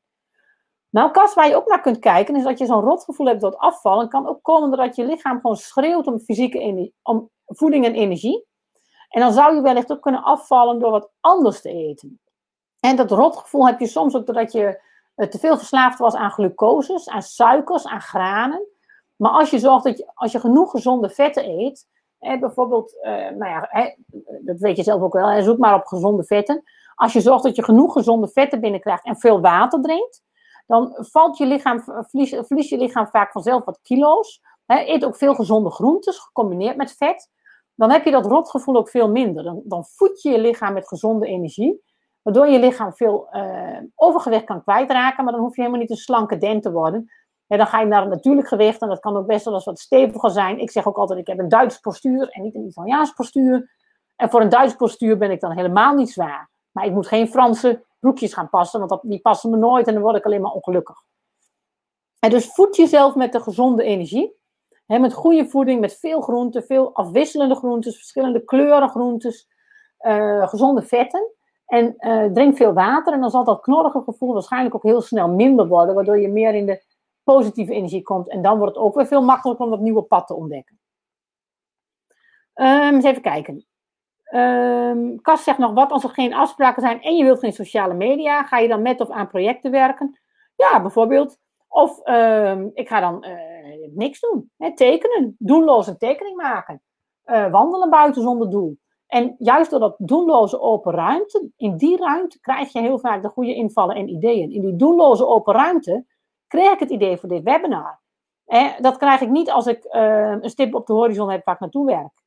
Nou, 0.91 1.11
Kas, 1.11 1.35
waar 1.35 1.49
je 1.49 1.57
ook 1.57 1.69
naar 1.69 1.81
kunt 1.81 1.99
kijken, 1.99 2.37
is 2.37 2.43
dat 2.43 2.59
je 2.59 2.67
zo'n 2.67 2.81
rotgevoel 2.81 3.27
hebt 3.27 3.41
door 3.41 3.51
het 3.51 3.59
afvallen. 3.59 4.09
kan 4.09 4.29
ook 4.29 4.43
komen 4.43 4.69
doordat 4.71 4.97
je 4.97 5.05
lichaam 5.05 5.41
gewoon 5.41 5.57
schreeuwt 5.57 6.07
om 6.07 6.19
fysieke 6.19 6.59
energie, 6.59 6.95
om 7.03 7.31
voeding 7.57 7.85
en 7.85 7.95
energie. 7.95 8.45
En 9.09 9.21
dan 9.21 9.33
zou 9.33 9.55
je 9.55 9.63
wellicht 9.63 9.93
ook 9.93 10.03
kunnen 10.03 10.23
afvallen 10.23 10.79
door 10.79 10.91
wat 10.91 11.11
anders 11.21 11.61
te 11.61 11.69
eten. 11.69 12.21
En 12.81 12.97
dat 12.97 13.11
rotgevoel 13.11 13.67
heb 13.67 13.81
je 13.81 13.87
soms 13.87 14.17
ook 14.17 14.27
doordat 14.27 14.53
je 14.53 14.81
eh, 15.15 15.29
te 15.29 15.39
veel 15.39 15.57
verslaafd 15.57 15.99
was 15.99 16.15
aan 16.15 16.31
glucoses, 16.31 17.09
aan 17.09 17.23
suikers, 17.23 17.87
aan 17.87 18.01
granen. 18.01 18.67
Maar 19.17 19.31
als 19.31 19.51
je 19.51 19.59
zorgt 19.59 19.85
dat 19.85 19.99
je, 19.99 20.11
als 20.15 20.33
je 20.33 20.41
genoeg 20.41 20.71
gezonde 20.71 21.11
vetten 21.11 21.49
eet, 21.49 21.87
hè, 22.19 22.39
bijvoorbeeld, 22.39 22.95
uh, 23.03 23.11
nou 23.13 23.51
ja, 23.51 23.67
hè, 23.71 23.95
dat 24.41 24.59
weet 24.59 24.77
je 24.77 24.83
zelf 24.83 25.03
ook 25.03 25.13
wel, 25.13 25.29
hè, 25.29 25.43
zoek 25.43 25.59
maar 25.59 25.75
op 25.75 25.87
gezonde 25.87 26.25
vetten. 26.25 26.63
Als 26.95 27.13
je 27.13 27.21
zorgt 27.21 27.43
dat 27.43 27.57
je 27.57 27.65
genoeg 27.65 27.93
gezonde 27.93 28.29
vetten 28.29 28.61
binnenkrijgt 28.61 29.05
en 29.05 29.17
veel 29.17 29.41
water 29.41 29.81
drinkt, 29.81 30.23
dan 30.67 30.97
valt 30.97 31.39
je 31.39 31.47
lichaam, 31.47 31.83
verlies, 31.83 32.69
je 32.69 32.79
lichaam 32.79 33.07
vaak 33.07 33.33
vanzelf 33.33 33.65
wat 33.65 33.81
kilo's. 33.83 34.41
Hè, 34.67 34.85
eet 34.87 35.05
ook 35.05 35.17
veel 35.17 35.35
gezonde 35.35 35.71
groentes, 35.71 36.19
gecombineerd 36.19 36.77
met 36.77 36.97
vet 36.97 37.31
dan 37.75 37.91
heb 37.91 38.05
je 38.05 38.11
dat 38.11 38.27
rotgevoel 38.27 38.77
ook 38.77 38.89
veel 38.89 39.11
minder. 39.11 39.43
Dan, 39.45 39.61
dan 39.65 39.85
voed 39.85 40.23
je 40.23 40.31
je 40.31 40.39
lichaam 40.39 40.73
met 40.73 40.89
gezonde 40.89 41.27
energie, 41.27 41.83
waardoor 42.23 42.47
je 42.47 42.59
lichaam 42.59 42.95
veel 42.95 43.29
uh, 43.33 43.79
overgewicht 43.95 44.45
kan 44.45 44.63
kwijtraken, 44.63 45.25
maar 45.25 45.33
dan 45.33 45.43
hoef 45.43 45.55
je 45.55 45.61
helemaal 45.61 45.83
niet 45.83 45.91
een 45.91 45.97
slanke 45.97 46.39
den 46.39 46.61
te 46.61 46.73
worden. 46.73 47.11
En 47.47 47.59
dan 47.59 47.67
ga 47.67 47.81
je 47.81 47.87
naar 47.87 48.03
een 48.03 48.09
natuurlijk 48.09 48.49
gewicht 48.49 48.81
en 48.81 48.89
dat 48.89 49.01
kan 49.01 49.17
ook 49.17 49.27
best 49.27 49.45
wel 49.45 49.55
eens 49.55 49.65
wat 49.65 49.79
steviger 49.79 50.31
zijn. 50.31 50.59
Ik 50.59 50.71
zeg 50.71 50.87
ook 50.87 50.97
altijd, 50.97 51.19
ik 51.19 51.27
heb 51.27 51.39
een 51.39 51.49
Duits 51.49 51.79
postuur 51.79 52.29
en 52.29 52.43
niet 52.43 52.55
een 52.55 52.67
Italiaans 52.67 53.13
postuur. 53.13 53.71
En 54.17 54.31
voor 54.31 54.41
een 54.41 54.49
Duits 54.49 54.75
postuur 54.75 55.19
ben 55.19 55.31
ik 55.31 55.41
dan 55.41 55.53
helemaal 55.53 55.95
niet 55.95 56.11
zwaar. 56.11 56.51
Maar 56.71 56.85
ik 56.85 56.93
moet 56.93 57.07
geen 57.07 57.29
Franse 57.29 57.85
broekjes 58.01 58.35
gaan 58.35 58.49
passen, 58.49 58.79
want 58.79 58.91
dat, 58.91 59.01
die 59.03 59.21
passen 59.21 59.51
me 59.51 59.57
nooit 59.57 59.87
en 59.87 59.93
dan 59.93 60.03
word 60.03 60.17
ik 60.17 60.25
alleen 60.25 60.41
maar 60.41 60.53
ongelukkig. 60.53 60.97
En 62.19 62.31
dus 62.31 62.47
voed 62.47 62.77
jezelf 62.77 63.15
met 63.15 63.33
de 63.33 63.41
gezonde 63.41 63.83
energie 63.83 64.41
met 65.01 65.13
goede 65.13 65.49
voeding, 65.49 65.81
met 65.81 65.99
veel 65.99 66.21
groenten, 66.21 66.63
veel 66.63 66.95
afwisselende 66.95 67.55
groentes, 67.55 67.97
verschillende 67.97 68.45
kleuren 68.45 68.89
groentes, 68.89 69.49
uh, 70.01 70.49
gezonde 70.49 70.83
vetten. 70.83 71.31
En 71.67 71.95
uh, 71.99 72.25
drink 72.25 72.57
veel 72.57 72.73
water 72.73 73.13
en 73.13 73.21
dan 73.21 73.31
zal 73.31 73.45
dat 73.45 73.61
knorrige 73.61 74.03
gevoel 74.03 74.33
waarschijnlijk 74.33 74.75
ook 74.75 74.83
heel 74.83 75.01
snel 75.01 75.29
minder 75.29 75.69
worden, 75.69 75.95
waardoor 75.95 76.21
je 76.21 76.29
meer 76.29 76.55
in 76.55 76.67
de 76.67 76.83
positieve 77.23 77.73
energie 77.73 78.03
komt. 78.03 78.29
En 78.29 78.43
dan 78.43 78.59
wordt 78.59 78.75
het 78.75 78.85
ook 78.85 78.95
weer 78.95 79.07
veel 79.07 79.23
makkelijker 79.23 79.65
om 79.65 79.71
dat 79.71 79.81
nieuwe 79.81 80.03
pad 80.03 80.27
te 80.27 80.35
ontdekken. 80.35 80.81
Um, 82.55 82.95
eens 82.95 83.05
even 83.05 83.23
kijken. 83.23 83.67
Um, 84.35 85.21
Kas 85.21 85.45
zegt 85.45 85.59
nog, 85.59 85.73
wat 85.73 85.91
als 85.91 86.05
er 86.05 86.11
geen 86.11 86.35
afspraken 86.35 86.83
zijn 86.83 87.03
en 87.03 87.17
je 87.17 87.25
wilt 87.25 87.39
geen 87.39 87.53
sociale 87.53 87.95
media, 87.95 88.43
ga 88.43 88.59
je 88.59 88.69
dan 88.69 88.83
met 88.83 89.01
of 89.01 89.11
aan 89.11 89.29
projecten 89.29 89.71
werken? 89.71 90.19
Ja, 90.57 90.81
bijvoorbeeld. 90.81 91.39
Of 91.69 92.09
um, 92.09 92.71
ik 92.75 92.89
ga 92.89 93.01
dan 93.01 93.25
uh, 93.29 93.52
niks 93.95 94.21
doen. 94.21 94.51
Hè, 94.57 94.75
tekenen, 94.75 95.37
doelloos 95.39 95.87
een 95.87 95.99
tekening 95.99 96.37
maken. 96.37 96.83
Uh, 97.25 97.51
wandelen 97.51 97.91
buiten 97.91 98.23
zonder 98.23 98.51
doel. 98.51 98.79
En 99.07 99.35
juist 99.39 99.71
door 99.71 99.81
dat 99.81 99.95
doelloze 99.99 100.61
open 100.61 100.93
ruimte, 100.93 101.51
in 101.57 101.77
die 101.77 101.97
ruimte 101.97 102.41
krijg 102.41 102.73
je 102.73 102.81
heel 102.81 102.99
vaak 102.99 103.23
de 103.23 103.29
goede 103.29 103.55
invallen 103.55 103.97
en 103.97 104.09
ideeën. 104.09 104.51
In 104.51 104.61
die 104.61 104.77
doelloze 104.77 105.27
open 105.27 105.55
ruimte 105.55 106.05
kreeg 106.47 106.73
ik 106.73 106.79
het 106.79 106.91
idee 106.91 107.17
voor 107.17 107.29
dit 107.29 107.43
webinar. 107.43 108.01
dat 108.81 108.97
krijg 108.97 109.21
ik 109.21 109.29
niet 109.29 109.51
als 109.51 109.67
ik 109.67 109.85
uh, 109.85 110.37
een 110.41 110.51
stip 110.51 110.75
op 110.75 110.87
de 110.87 110.93
horizon 110.93 111.31
heb 111.31 111.45
waar 111.45 111.55
ik 111.55 111.61
naartoe 111.61 111.87
werk. 111.87 112.23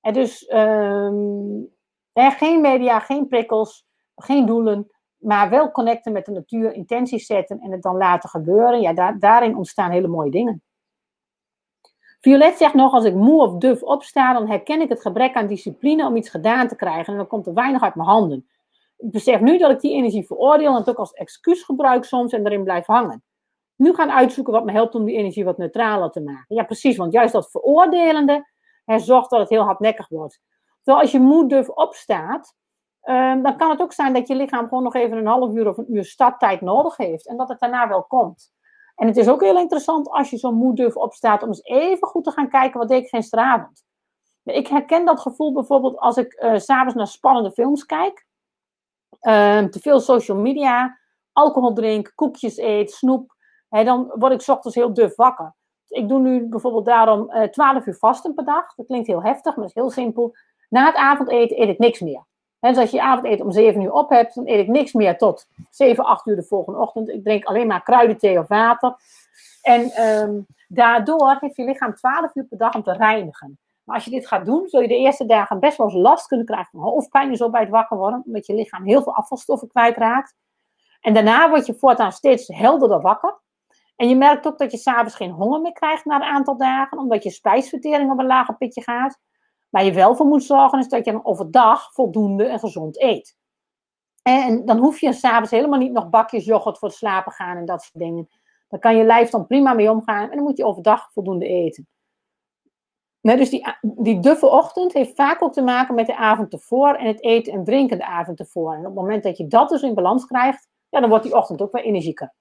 En 0.00 0.12
dus 0.12 0.52
um, 0.52 1.68
geen 2.14 2.60
media, 2.60 2.98
geen 2.98 3.28
prikkels, 3.28 3.86
geen 4.14 4.46
doelen, 4.46 4.90
maar 5.16 5.50
wel 5.50 5.70
connecten 5.70 6.12
met 6.12 6.24
de 6.24 6.32
natuur, 6.32 6.72
intenties 6.72 7.26
zetten 7.26 7.60
en 7.60 7.72
het 7.72 7.82
dan 7.82 7.96
laten 7.96 8.28
gebeuren. 8.28 8.80
Ja, 8.80 8.92
daar, 8.92 9.18
daarin 9.18 9.56
ontstaan 9.56 9.90
hele 9.90 10.08
mooie 10.08 10.30
dingen. 10.30 10.62
Violet 12.22 12.56
zegt 12.56 12.74
nog, 12.74 12.92
als 12.92 13.04
ik 13.04 13.14
moe 13.14 13.42
of 13.42 13.54
duf 13.58 13.82
opsta, 13.82 14.32
dan 14.32 14.48
herken 14.48 14.80
ik 14.80 14.88
het 14.88 15.00
gebrek 15.00 15.34
aan 15.34 15.46
discipline 15.46 16.06
om 16.06 16.16
iets 16.16 16.28
gedaan 16.28 16.68
te 16.68 16.76
krijgen. 16.76 17.12
En 17.12 17.16
dan 17.16 17.26
komt 17.26 17.46
er 17.46 17.54
weinig 17.54 17.82
uit 17.82 17.94
mijn 17.94 18.08
handen. 18.08 18.48
Ik 18.96 19.10
besef 19.10 19.40
nu 19.40 19.58
dat 19.58 19.70
ik 19.70 19.80
die 19.80 19.92
energie 19.92 20.26
veroordeel 20.26 20.70
en 20.70 20.76
het 20.76 20.88
ook 20.88 20.96
als 20.96 21.12
excuus 21.12 21.62
gebruik 21.62 22.04
soms 22.04 22.32
en 22.32 22.46
erin 22.46 22.64
blijf 22.64 22.86
hangen. 22.86 23.22
Nu 23.76 23.94
gaan 23.94 24.10
uitzoeken 24.10 24.52
wat 24.52 24.64
me 24.64 24.72
helpt 24.72 24.94
om 24.94 25.04
die 25.04 25.16
energie 25.16 25.44
wat 25.44 25.58
neutraler 25.58 26.10
te 26.10 26.20
maken. 26.20 26.56
Ja, 26.56 26.62
precies, 26.62 26.96
want 26.96 27.12
juist 27.12 27.32
dat 27.32 27.50
veroordelende 27.50 28.46
hè, 28.84 28.98
zorgt 28.98 29.30
dat 29.30 29.40
het 29.40 29.48
heel 29.48 29.62
hardnekkig 29.62 30.08
wordt. 30.08 30.40
Terwijl 30.82 31.02
als 31.02 31.12
je 31.12 31.20
moe 31.20 31.48
duf 31.48 31.68
opstaat, 31.68 32.54
um, 33.04 33.42
dan 33.42 33.56
kan 33.56 33.70
het 33.70 33.80
ook 33.80 33.92
zijn 33.92 34.12
dat 34.12 34.28
je 34.28 34.34
lichaam 34.34 34.68
gewoon 34.68 34.82
nog 34.82 34.94
even 34.94 35.16
een 35.18 35.26
half 35.26 35.54
uur 35.54 35.68
of 35.68 35.76
een 35.76 35.94
uur 35.94 36.04
starttijd 36.04 36.60
nodig 36.60 36.96
heeft. 36.96 37.28
En 37.28 37.36
dat 37.36 37.48
het 37.48 37.60
daarna 37.60 37.88
wel 37.88 38.02
komt. 38.02 38.52
En 38.94 39.06
het 39.06 39.16
is 39.16 39.28
ook 39.28 39.40
heel 39.40 39.58
interessant 39.58 40.08
als 40.08 40.30
je 40.30 40.38
zo 40.38 40.52
moe 40.52 40.74
durf 40.74 40.96
opstaat 40.96 41.42
om 41.42 41.48
eens 41.48 41.62
even 41.62 42.08
goed 42.08 42.24
te 42.24 42.30
gaan 42.30 42.48
kijken 42.48 42.78
wat 42.78 42.88
deed 42.88 43.02
ik 43.02 43.08
gisteravond. 43.08 43.84
Ik 44.44 44.66
herken 44.68 45.04
dat 45.04 45.20
gevoel 45.20 45.52
bijvoorbeeld 45.52 45.98
als 45.98 46.16
ik 46.16 46.42
uh, 46.42 46.58
s'avonds 46.58 46.94
naar 46.94 47.06
spannende 47.06 47.52
films 47.52 47.86
kijk. 47.86 48.26
Uh, 49.22 49.64
te 49.64 49.80
veel 49.80 50.00
social 50.00 50.36
media, 50.36 50.98
alcohol 51.32 51.72
drink, 51.72 52.12
koekjes 52.14 52.56
eet, 52.56 52.90
snoep. 52.90 53.36
Hè, 53.68 53.84
dan 53.84 54.12
word 54.14 54.32
ik 54.32 54.40
s 54.40 54.48
ochtends 54.48 54.76
heel 54.76 54.94
duf 54.94 55.16
wakker. 55.16 55.54
Ik 55.88 56.08
doe 56.08 56.20
nu 56.20 56.48
bijvoorbeeld 56.48 56.86
daarom 56.86 57.30
uh, 57.30 57.42
eh, 57.42 57.50
12 57.50 57.86
uur 57.86 57.94
vasten 57.94 58.34
per 58.34 58.44
dag. 58.44 58.74
Dat 58.74 58.86
klinkt 58.86 59.06
heel 59.06 59.22
heftig, 59.22 59.56
maar 59.56 59.66
dat 59.66 59.76
is 59.76 59.82
heel 59.82 59.90
simpel. 59.90 60.36
Na 60.68 60.86
het 60.86 60.94
avondeten 60.94 61.60
eet 61.60 61.68
ik 61.68 61.78
niks 61.78 62.00
meer. 62.00 62.26
En 62.62 62.72
dus 62.72 62.80
als 62.80 62.90
je 62.90 62.96
je 62.96 63.02
avondeten 63.02 63.44
om 63.44 63.52
7 63.52 63.80
uur 63.80 63.92
op 63.92 64.10
hebt, 64.10 64.34
dan 64.34 64.46
eet 64.46 64.60
ik 64.60 64.68
niks 64.68 64.92
meer 64.92 65.18
tot 65.18 65.48
7, 65.70 66.04
8 66.04 66.26
uur 66.26 66.36
de 66.36 66.42
volgende 66.42 66.78
ochtend. 66.78 67.08
Ik 67.08 67.24
drink 67.24 67.44
alleen 67.44 67.66
maar 67.66 67.82
kruidenthee 67.82 68.38
of 68.38 68.48
water. 68.48 68.96
En 69.62 69.90
ehm, 69.90 70.40
daardoor 70.68 71.36
heeft 71.40 71.56
je 71.56 71.64
lichaam 71.64 71.94
12 71.94 72.34
uur 72.34 72.44
per 72.44 72.58
dag 72.58 72.74
om 72.74 72.82
te 72.82 72.92
reinigen. 72.92 73.58
Maar 73.84 73.94
als 73.94 74.04
je 74.04 74.10
dit 74.10 74.26
gaat 74.26 74.44
doen, 74.44 74.68
zul 74.68 74.80
je 74.80 74.88
de 74.88 74.96
eerste 74.96 75.26
dagen 75.26 75.60
best 75.60 75.76
wel 75.76 75.86
eens 75.86 75.96
last 75.96 76.26
kunnen 76.26 76.46
krijgen 76.46 76.70
van 76.70 76.80
hoofdpijn 76.80 77.30
en 77.30 77.36
zo 77.36 77.50
bij 77.50 77.60
het 77.60 77.70
wakker 77.70 77.96
worden. 77.96 78.22
Omdat 78.26 78.46
je 78.46 78.54
lichaam 78.54 78.84
heel 78.84 79.02
veel 79.02 79.14
afvalstoffen 79.14 79.68
kwijtraakt. 79.68 80.34
En 81.00 81.14
daarna 81.14 81.50
word 81.50 81.66
je 81.66 81.74
voortaan 81.74 82.12
steeds 82.12 82.48
helderder 82.48 83.00
wakker. 83.00 83.40
En 83.96 84.08
je 84.08 84.16
merkt 84.16 84.46
ook 84.46 84.58
dat 84.58 84.70
je 84.70 84.78
s'avonds 84.78 85.14
geen 85.14 85.30
honger 85.30 85.60
meer 85.60 85.72
krijgt 85.72 86.04
na 86.04 86.16
een 86.16 86.22
aantal 86.22 86.56
dagen, 86.56 86.98
omdat 86.98 87.22
je 87.22 87.30
spijsvertering 87.30 88.10
op 88.10 88.18
een 88.18 88.26
lager 88.26 88.56
pitje 88.56 88.82
gaat. 88.82 89.18
Waar 89.72 89.84
je 89.84 89.92
wel 89.92 90.16
voor 90.16 90.26
moet 90.26 90.44
zorgen 90.44 90.78
is 90.78 90.88
dat 90.88 91.04
je 91.04 91.12
dan 91.12 91.24
overdag 91.24 91.92
voldoende 91.92 92.44
en 92.44 92.58
gezond 92.58 93.00
eet. 93.00 93.36
En 94.22 94.64
dan 94.64 94.78
hoef 94.78 95.00
je 95.00 95.12
s'avonds 95.12 95.50
helemaal 95.50 95.78
niet 95.78 95.92
nog 95.92 96.10
bakjes 96.10 96.44
yoghurt 96.44 96.78
voor 96.78 96.88
het 96.88 96.96
slapen 96.96 97.32
gaan 97.32 97.56
en 97.56 97.64
dat 97.64 97.82
soort 97.82 98.04
dingen. 98.04 98.28
Daar 98.68 98.80
kan 98.80 98.96
je 98.96 99.04
lijf 99.04 99.30
dan 99.30 99.46
prima 99.46 99.72
mee 99.72 99.90
omgaan 99.90 100.30
en 100.30 100.36
dan 100.36 100.44
moet 100.44 100.56
je 100.56 100.64
overdag 100.64 101.12
voldoende 101.12 101.46
eten. 101.46 101.88
Dus 103.20 103.50
die, 103.50 103.74
die 103.80 104.20
duffe 104.20 104.46
ochtend 104.46 104.92
heeft 104.92 105.14
vaak 105.14 105.42
ook 105.42 105.52
te 105.52 105.62
maken 105.62 105.94
met 105.94 106.06
de 106.06 106.16
avond 106.16 106.52
ervoor 106.52 106.94
en 106.94 107.06
het 107.06 107.22
eten 107.22 107.52
en 107.52 107.64
drinken 107.64 107.98
de 107.98 108.06
avond 108.06 108.38
ervoor. 108.38 108.72
En 108.72 108.78
op 108.78 108.84
het 108.84 108.94
moment 108.94 109.22
dat 109.22 109.36
je 109.36 109.46
dat 109.46 109.68
dus 109.68 109.82
in 109.82 109.94
balans 109.94 110.24
krijgt, 110.24 110.68
ja, 110.88 111.00
dan 111.00 111.08
wordt 111.08 111.24
die 111.24 111.36
ochtend 111.36 111.62
ook 111.62 111.72
weer 111.72 111.84
energieker. 111.84 112.34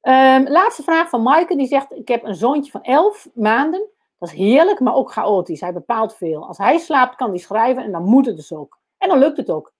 Um, 0.00 0.48
laatste 0.48 0.82
vraag 0.82 1.08
van 1.08 1.22
Maaike, 1.22 1.56
die 1.56 1.66
zegt, 1.66 1.92
ik 1.92 2.08
heb 2.08 2.24
een 2.24 2.34
zoontje 2.34 2.70
van 2.70 2.82
11 2.82 3.28
maanden. 3.34 3.88
Dat 4.24 4.32
is 4.32 4.38
heerlijk, 4.38 4.80
maar 4.80 4.94
ook 4.94 5.12
chaotisch. 5.12 5.60
Hij 5.60 5.72
bepaalt 5.72 6.14
veel. 6.14 6.46
Als 6.46 6.58
hij 6.58 6.78
slaapt, 6.78 7.16
kan 7.16 7.28
hij 7.28 7.38
schrijven 7.38 7.82
en 7.82 7.92
dan 7.92 8.04
moet 8.04 8.26
het 8.26 8.36
dus 8.36 8.52
ook. 8.52 8.78
En 8.98 9.08
dan 9.08 9.18
lukt 9.18 9.36
het 9.36 9.50
ook. 9.50 9.72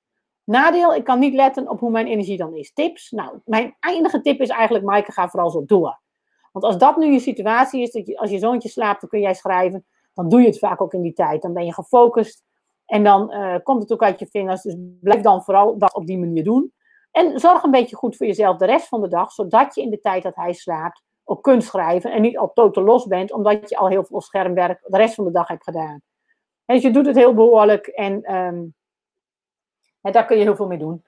Nadeel, 0.45 0.95
ik 0.95 1.05
kan 1.05 1.19
niet 1.19 1.35
letten 1.35 1.69
op 1.69 1.81
hoe 1.81 1.91
mijn 1.91 2.07
energie 2.07 2.37
dan 2.37 2.55
is. 2.55 2.73
Tips? 2.73 3.11
Nou, 3.11 3.39
mijn 3.45 3.77
enige 3.81 4.21
tip 4.21 4.41
is 4.41 4.49
eigenlijk, 4.49 4.85
Maaike, 4.85 5.13
ga 5.13 5.29
vooral 5.29 5.51
zo 5.51 5.65
door. 5.65 6.01
Want 6.53 6.65
als 6.65 6.79
dat 6.79 6.97
nu 6.97 7.13
je 7.13 7.19
situatie 7.19 7.83
is, 7.83 7.93
dat 7.93 8.07
je, 8.07 8.19
als 8.19 8.31
je 8.31 8.39
zoontje 8.39 8.69
slaapt, 8.69 9.01
dan 9.01 9.11
kun 9.11 9.21
jij 9.21 9.35
schrijven, 9.35 9.85
dan 10.15 10.29
doe 10.29 10.41
je 10.41 10.47
het 10.47 10.59
vaak 10.59 10.81
ook 10.81 10.93
in 10.93 11.03
die 11.03 11.13
tijd. 11.13 11.43
Dan 11.43 11.53
ben 11.53 11.65
je 11.65 11.73
gefocust 11.73 12.43
en 12.87 13.05
dan 13.05 13.35
uh, 13.35 13.55
komt 13.63 13.83
het 13.83 13.93
ook 13.93 14.03
uit 14.03 14.19
je 14.19 14.27
vingers. 14.27 14.63
Dus 14.63 14.77
blijf 15.01 15.23
dan 15.23 15.43
vooral 15.43 15.79
dat 15.79 15.95
op 15.95 16.07
die 16.07 16.19
manier 16.19 16.45
doen. 16.45 16.73
En 17.11 17.41
zorg 17.41 17.63
een 17.63 17.71
beetje 17.71 17.97
goed 17.97 18.17
voor 18.17 18.27
jezelf 18.27 18.57
de 18.57 18.67
rest 18.67 18.89
van 18.89 19.01
de 19.01 19.09
dag, 19.09 19.33
zodat 19.33 19.75
je 19.75 19.83
in 19.83 19.91
de 19.91 20.01
tijd 20.01 20.23
dat 20.23 20.37
hij 20.37 20.53
slaapt 20.53 21.03
ook 21.25 21.43
kunt 21.43 21.65
schrijven 21.65 22.13
en 22.13 22.23
niet 22.23 22.39
al 22.39 22.53
totaal 22.53 22.85
los 22.85 23.07
bent, 23.07 23.33
omdat 23.33 23.69
je 23.69 23.77
al 23.77 23.89
heel 23.89 24.05
veel 24.05 24.21
schermwerk 24.21 24.81
de 24.87 24.97
rest 24.97 25.15
van 25.15 25.25
de 25.25 25.31
dag 25.31 25.49
hebt 25.49 25.65
gedaan. 25.65 26.03
Dus 26.67 26.83
je 26.83 26.91
doet 26.91 27.07
het 27.07 27.17
heel 27.17 27.35
behoorlijk 27.35 27.87
en, 27.87 28.23
en 28.23 28.75
daar 30.01 30.27
kun 30.27 30.37
je 30.37 30.43
heel 30.43 30.57
veel 30.57 30.67
mee 30.67 30.79
doen. 30.79 31.05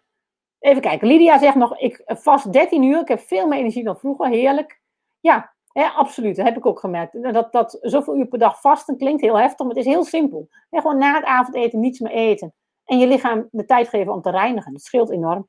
Even 0.59 0.83
kijken, 0.83 1.09
Lydia 1.09 1.39
zegt 1.39 1.55
nog, 1.55 1.79
ik 1.79 2.03
vast 2.07 2.53
13 2.53 2.83
uur, 2.83 3.01
ik 3.01 3.09
heb 3.09 3.21
veel 3.21 3.47
meer 3.47 3.59
energie 3.59 3.85
dan 3.85 3.99
vroeger, 3.99 4.29
heerlijk. 4.29 4.81
Ja, 5.21 5.55
hè, 5.73 5.87
absoluut, 5.87 6.37
dat 6.37 6.47
heb 6.47 6.57
ik 6.57 6.67
ook 6.67 6.81
gemerkt. 6.81 7.33
Dat, 7.33 7.53
dat 7.53 7.79
zoveel 7.81 8.17
uur 8.17 8.27
per 8.27 8.39
dag 8.39 8.61
vasten 8.61 8.97
klinkt 8.97 9.21
heel 9.21 9.39
heftig, 9.39 9.67
maar 9.67 9.77
het 9.77 9.85
is 9.87 9.93
heel 9.93 10.05
simpel. 10.05 10.49
Gewoon 10.71 10.99
na 10.99 11.14
het 11.14 11.25
avondeten 11.25 11.81
niets 11.81 12.01
meer 12.01 12.12
eten. 12.12 12.55
En 12.85 12.99
je 12.99 13.07
lichaam 13.07 13.49
de 13.51 13.64
tijd 13.64 13.89
geven 13.89 14.12
om 14.12 14.23
te 14.23 14.31
reinigen. 14.31 14.73
Dat 14.73 14.83
scheelt 14.83 15.11
enorm. 15.11 15.49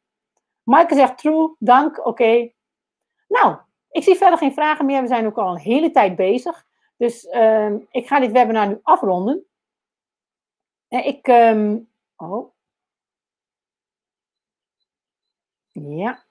Maaike 0.64 0.96
zegt 0.96 1.18
true, 1.18 1.56
dank, 1.60 2.06
oké. 2.06 2.52
Nou, 3.28 3.58
ik 3.98 4.04
zie 4.04 4.16
verder 4.16 4.38
geen 4.38 4.54
vragen 4.54 4.86
meer. 4.86 5.02
We 5.02 5.08
zijn 5.08 5.26
ook 5.26 5.38
al 5.38 5.52
een 5.52 5.58
hele 5.58 5.92
tijd 5.92 6.16
bezig. 6.16 6.66
Dus 6.98 7.34
um, 7.34 7.88
ik 7.92 8.08
ga 8.08 8.20
dit 8.20 8.32
webinar 8.32 8.68
nu 8.68 8.80
afronden. 8.82 9.46
En 10.88 11.06
ik. 11.06 11.28
Um, 11.28 11.90
oh. 12.16 12.52
Ja. 15.72 16.24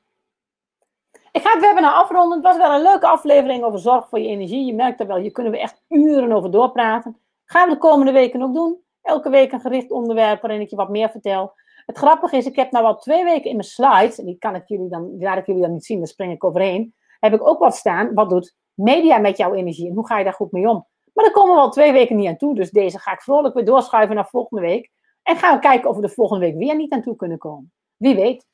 Ik 1.32 1.42
ga 1.42 1.52
het 1.52 1.60
webinar 1.60 1.92
afronden. 1.92 2.38
Het 2.38 2.46
was 2.46 2.56
wel 2.56 2.74
een 2.74 2.82
leuke 2.82 3.06
aflevering 3.06 3.64
over 3.64 3.78
zorg 3.78 4.08
voor 4.08 4.18
je 4.18 4.28
energie. 4.28 4.64
Je 4.64 4.74
merkt 4.74 5.00
er 5.00 5.06
wel, 5.06 5.16
hier 5.16 5.32
kunnen 5.32 5.52
we 5.52 5.60
echt 5.60 5.82
uren 5.88 6.32
over 6.32 6.50
doorpraten. 6.50 7.20
Gaan 7.44 7.68
we 7.68 7.74
de 7.74 7.80
komende 7.80 8.12
weken 8.12 8.42
ook 8.42 8.54
doen. 8.54 8.84
Elke 9.02 9.30
week 9.30 9.52
een 9.52 9.60
gericht 9.60 9.90
onderwerp 9.90 10.40
waarin 10.40 10.60
ik 10.60 10.70
je 10.70 10.76
wat 10.76 10.88
meer 10.88 11.10
vertel. 11.10 11.52
Het 11.86 11.98
grappige 11.98 12.36
is, 12.36 12.46
ik 12.46 12.56
heb 12.56 12.70
nou 12.70 12.84
al 12.84 12.96
twee 12.96 13.24
weken 13.24 13.50
in 13.50 13.56
mijn 13.56 13.68
slides, 13.68 14.18
en 14.18 14.24
die, 14.24 14.38
kan 14.38 14.54
ik 14.54 14.68
jullie 14.68 14.88
dan, 14.88 15.16
laat 15.18 15.38
ik 15.38 15.46
jullie 15.46 15.62
dan 15.62 15.72
niet 15.72 15.84
zien, 15.84 15.98
daar 15.98 16.06
spring 16.06 16.32
ik 16.32 16.44
overheen, 16.44 16.94
heb 17.30 17.40
ik 17.40 17.46
ook 17.46 17.58
wat 17.58 17.76
staan, 17.76 18.14
wat 18.14 18.30
doet 18.30 18.54
media 18.74 19.18
met 19.18 19.36
jouw 19.36 19.54
energie 19.54 19.88
en 19.88 19.94
hoe 19.94 20.06
ga 20.06 20.18
je 20.18 20.24
daar 20.24 20.32
goed 20.32 20.52
mee 20.52 20.68
om? 20.68 20.86
Maar 21.12 21.24
daar 21.24 21.34
komen 21.34 21.54
we 21.54 21.60
al 21.60 21.70
twee 21.70 21.92
weken 21.92 22.16
niet 22.16 22.28
aan 22.28 22.36
toe, 22.36 22.54
dus 22.54 22.70
deze 22.70 22.98
ga 22.98 23.12
ik 23.12 23.22
vrolijk 23.22 23.54
weer 23.54 23.64
doorschuiven 23.64 24.16
naar 24.16 24.28
volgende 24.28 24.62
week. 24.62 24.90
En 25.22 25.36
gaan 25.36 25.54
we 25.54 25.60
kijken 25.60 25.90
of 25.90 25.96
we 25.96 26.02
de 26.02 26.08
volgende 26.08 26.46
week 26.46 26.56
weer 26.56 26.76
niet 26.76 26.92
aan 26.92 27.02
toe 27.02 27.16
kunnen 27.16 27.38
komen. 27.38 27.72
Wie 27.96 28.14
weet. 28.14 28.46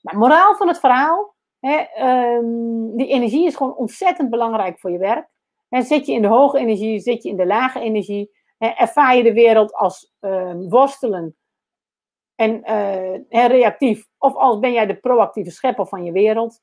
Maar 0.00 0.18
moraal 0.18 0.56
van 0.56 0.68
het 0.68 0.78
verhaal, 0.78 1.34
hè, 1.60 1.84
um, 2.36 2.96
die 2.96 3.06
energie 3.06 3.46
is 3.46 3.56
gewoon 3.56 3.76
ontzettend 3.76 4.30
belangrijk 4.30 4.80
voor 4.80 4.90
je 4.90 4.98
werk. 4.98 5.28
Hè, 5.68 5.82
zit 5.82 6.06
je 6.06 6.12
in 6.12 6.22
de 6.22 6.28
hoge 6.28 6.58
energie, 6.58 7.00
zit 7.00 7.22
je 7.22 7.28
in 7.28 7.36
de 7.36 7.46
lage 7.46 7.80
energie, 7.80 8.30
hè, 8.58 8.68
ervaar 8.68 9.16
je 9.16 9.22
de 9.22 9.32
wereld 9.32 9.74
als 9.74 10.12
um, 10.20 10.68
worstelen 10.68 11.36
en 12.34 12.60
uh, 12.70 13.46
reactief. 13.46 14.06
Of 14.18 14.58
ben 14.58 14.72
jij 14.72 14.86
de 14.86 14.96
proactieve 14.96 15.50
schepper 15.50 15.86
van 15.86 16.04
je 16.04 16.12
wereld. 16.12 16.60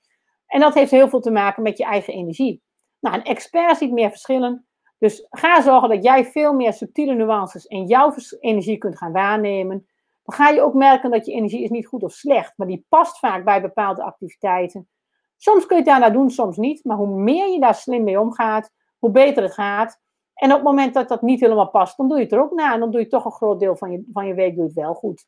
En 0.51 0.59
dat 0.59 0.73
heeft 0.73 0.91
heel 0.91 1.09
veel 1.09 1.19
te 1.19 1.31
maken 1.31 1.63
met 1.63 1.77
je 1.77 1.83
eigen 1.83 2.13
energie. 2.13 2.61
Nou, 2.99 3.15
een 3.15 3.23
expert 3.23 3.77
ziet 3.77 3.91
meer 3.91 4.09
verschillen. 4.09 4.65
Dus 4.97 5.27
ga 5.29 5.61
zorgen 5.61 5.89
dat 5.89 6.03
jij 6.03 6.25
veel 6.25 6.53
meer 6.53 6.73
subtiele 6.73 7.13
nuances 7.13 7.65
in 7.65 7.85
jouw 7.85 8.13
energie 8.39 8.77
kunt 8.77 8.97
gaan 8.97 9.11
waarnemen. 9.11 9.87
Dan 10.23 10.35
ga 10.35 10.49
je 10.49 10.61
ook 10.61 10.73
merken 10.73 11.11
dat 11.11 11.25
je 11.25 11.31
energie 11.31 11.63
is 11.63 11.69
niet 11.69 11.87
goed 11.87 12.03
of 12.03 12.11
slecht, 12.11 12.53
maar 12.55 12.67
die 12.67 12.85
past 12.89 13.19
vaak 13.19 13.43
bij 13.43 13.61
bepaalde 13.61 14.03
activiteiten. 14.03 14.89
Soms 15.37 15.65
kun 15.65 15.77
je 15.77 15.83
het 15.83 15.91
daarna 15.91 16.09
doen, 16.09 16.29
soms 16.29 16.57
niet. 16.57 16.83
Maar 16.83 16.97
hoe 16.97 17.19
meer 17.19 17.49
je 17.49 17.59
daar 17.59 17.75
slim 17.75 18.03
mee 18.03 18.19
omgaat, 18.19 18.71
hoe 18.97 19.11
beter 19.11 19.43
het 19.43 19.53
gaat. 19.53 19.99
En 20.33 20.49
op 20.49 20.55
het 20.55 20.65
moment 20.65 20.93
dat 20.93 21.07
dat 21.07 21.21
niet 21.21 21.39
helemaal 21.39 21.69
past, 21.69 21.97
dan 21.97 22.07
doe 22.07 22.17
je 22.17 22.23
het 22.23 22.33
er 22.33 22.41
ook 22.41 22.53
na. 22.53 22.73
En 22.73 22.79
dan 22.79 22.91
doe 22.91 23.01
je 23.01 23.07
toch 23.07 23.25
een 23.25 23.31
groot 23.31 23.59
deel 23.59 23.75
van 23.75 23.91
je, 23.91 24.09
van 24.13 24.27
je 24.27 24.33
week 24.33 24.55
doe 24.55 24.71
wel 24.73 24.93
goed. 24.93 25.25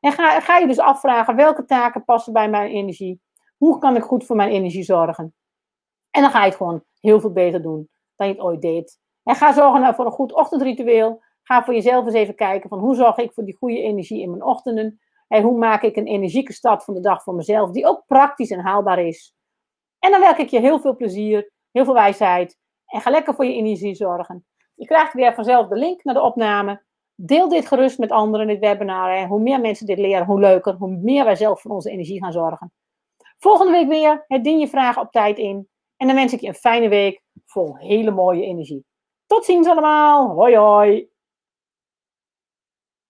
En 0.00 0.12
ga, 0.12 0.40
ga 0.40 0.58
je 0.58 0.66
dus 0.66 0.78
afvragen 0.78 1.36
welke 1.36 1.64
taken 1.64 2.04
passen 2.04 2.32
bij 2.32 2.50
mijn 2.50 2.70
energie. 2.70 3.20
Hoe 3.62 3.78
kan 3.78 3.96
ik 3.96 4.02
goed 4.02 4.24
voor 4.24 4.36
mijn 4.36 4.50
energie 4.50 4.82
zorgen? 4.82 5.34
En 6.10 6.22
dan 6.22 6.30
ga 6.30 6.38
je 6.38 6.48
het 6.48 6.56
gewoon 6.56 6.84
heel 7.00 7.20
veel 7.20 7.32
beter 7.32 7.62
doen 7.62 7.88
dan 8.16 8.26
je 8.26 8.32
het 8.32 8.42
ooit 8.42 8.60
deed. 8.60 8.98
En 9.22 9.34
ga 9.34 9.52
zorgen 9.52 9.80
nou 9.80 9.94
voor 9.94 10.06
een 10.06 10.12
goed 10.12 10.32
ochtendritueel. 10.32 11.22
Ga 11.42 11.64
voor 11.64 11.74
jezelf 11.74 12.04
eens 12.06 12.14
even 12.14 12.34
kijken 12.34 12.68
van 12.68 12.78
hoe 12.78 12.94
zorg 12.94 13.16
ik 13.16 13.32
voor 13.32 13.44
die 13.44 13.56
goede 13.56 13.82
energie 13.82 14.20
in 14.20 14.30
mijn 14.30 14.42
ochtenden. 14.42 15.00
En 15.28 15.42
hoe 15.42 15.58
maak 15.58 15.82
ik 15.82 15.96
een 15.96 16.06
energieke 16.06 16.52
start 16.52 16.84
van 16.84 16.94
de 16.94 17.00
dag 17.00 17.22
voor 17.22 17.34
mezelf 17.34 17.70
die 17.70 17.86
ook 17.86 18.04
praktisch 18.06 18.50
en 18.50 18.60
haalbaar 18.60 18.98
is. 18.98 19.34
En 19.98 20.10
dan 20.10 20.20
werk 20.20 20.38
ik 20.38 20.48
je 20.48 20.60
heel 20.60 20.80
veel 20.80 20.96
plezier, 20.96 21.52
heel 21.70 21.84
veel 21.84 21.94
wijsheid. 21.94 22.58
En 22.86 23.00
ga 23.00 23.10
lekker 23.10 23.34
voor 23.34 23.44
je 23.44 23.54
energie 23.54 23.94
zorgen. 23.94 24.46
Je 24.74 24.86
krijgt 24.86 25.12
weer 25.12 25.34
vanzelf 25.34 25.68
de 25.68 25.76
link 25.76 26.04
naar 26.04 26.14
de 26.14 26.22
opname. 26.22 26.82
Deel 27.14 27.48
dit 27.48 27.66
gerust 27.66 27.98
met 27.98 28.10
anderen, 28.10 28.46
dit 28.46 28.58
webinar. 28.58 29.16
En 29.16 29.28
hoe 29.28 29.40
meer 29.40 29.60
mensen 29.60 29.86
dit 29.86 29.98
leren, 29.98 30.26
hoe 30.26 30.40
leuker. 30.40 30.74
Hoe 30.74 30.96
meer 30.96 31.24
wij 31.24 31.36
zelf 31.36 31.60
voor 31.60 31.70
onze 31.70 31.90
energie 31.90 32.22
gaan 32.22 32.32
zorgen. 32.32 32.72
Volgende 33.42 33.72
week 33.72 33.88
weer. 33.88 34.24
Het 34.28 34.44
dien 34.44 34.58
je 34.58 34.68
vragen 34.68 35.02
op 35.02 35.10
tijd 35.10 35.38
in. 35.38 35.68
En 35.96 36.06
dan 36.06 36.16
wens 36.16 36.32
ik 36.32 36.40
je 36.40 36.48
een 36.48 36.54
fijne 36.54 36.88
week 36.88 37.22
vol 37.46 37.76
hele 37.76 38.10
mooie 38.10 38.44
energie. 38.44 38.84
Tot 39.26 39.44
ziens 39.44 39.66
allemaal. 39.66 40.28
Hoi 40.28 40.56
hoi. 40.56 41.08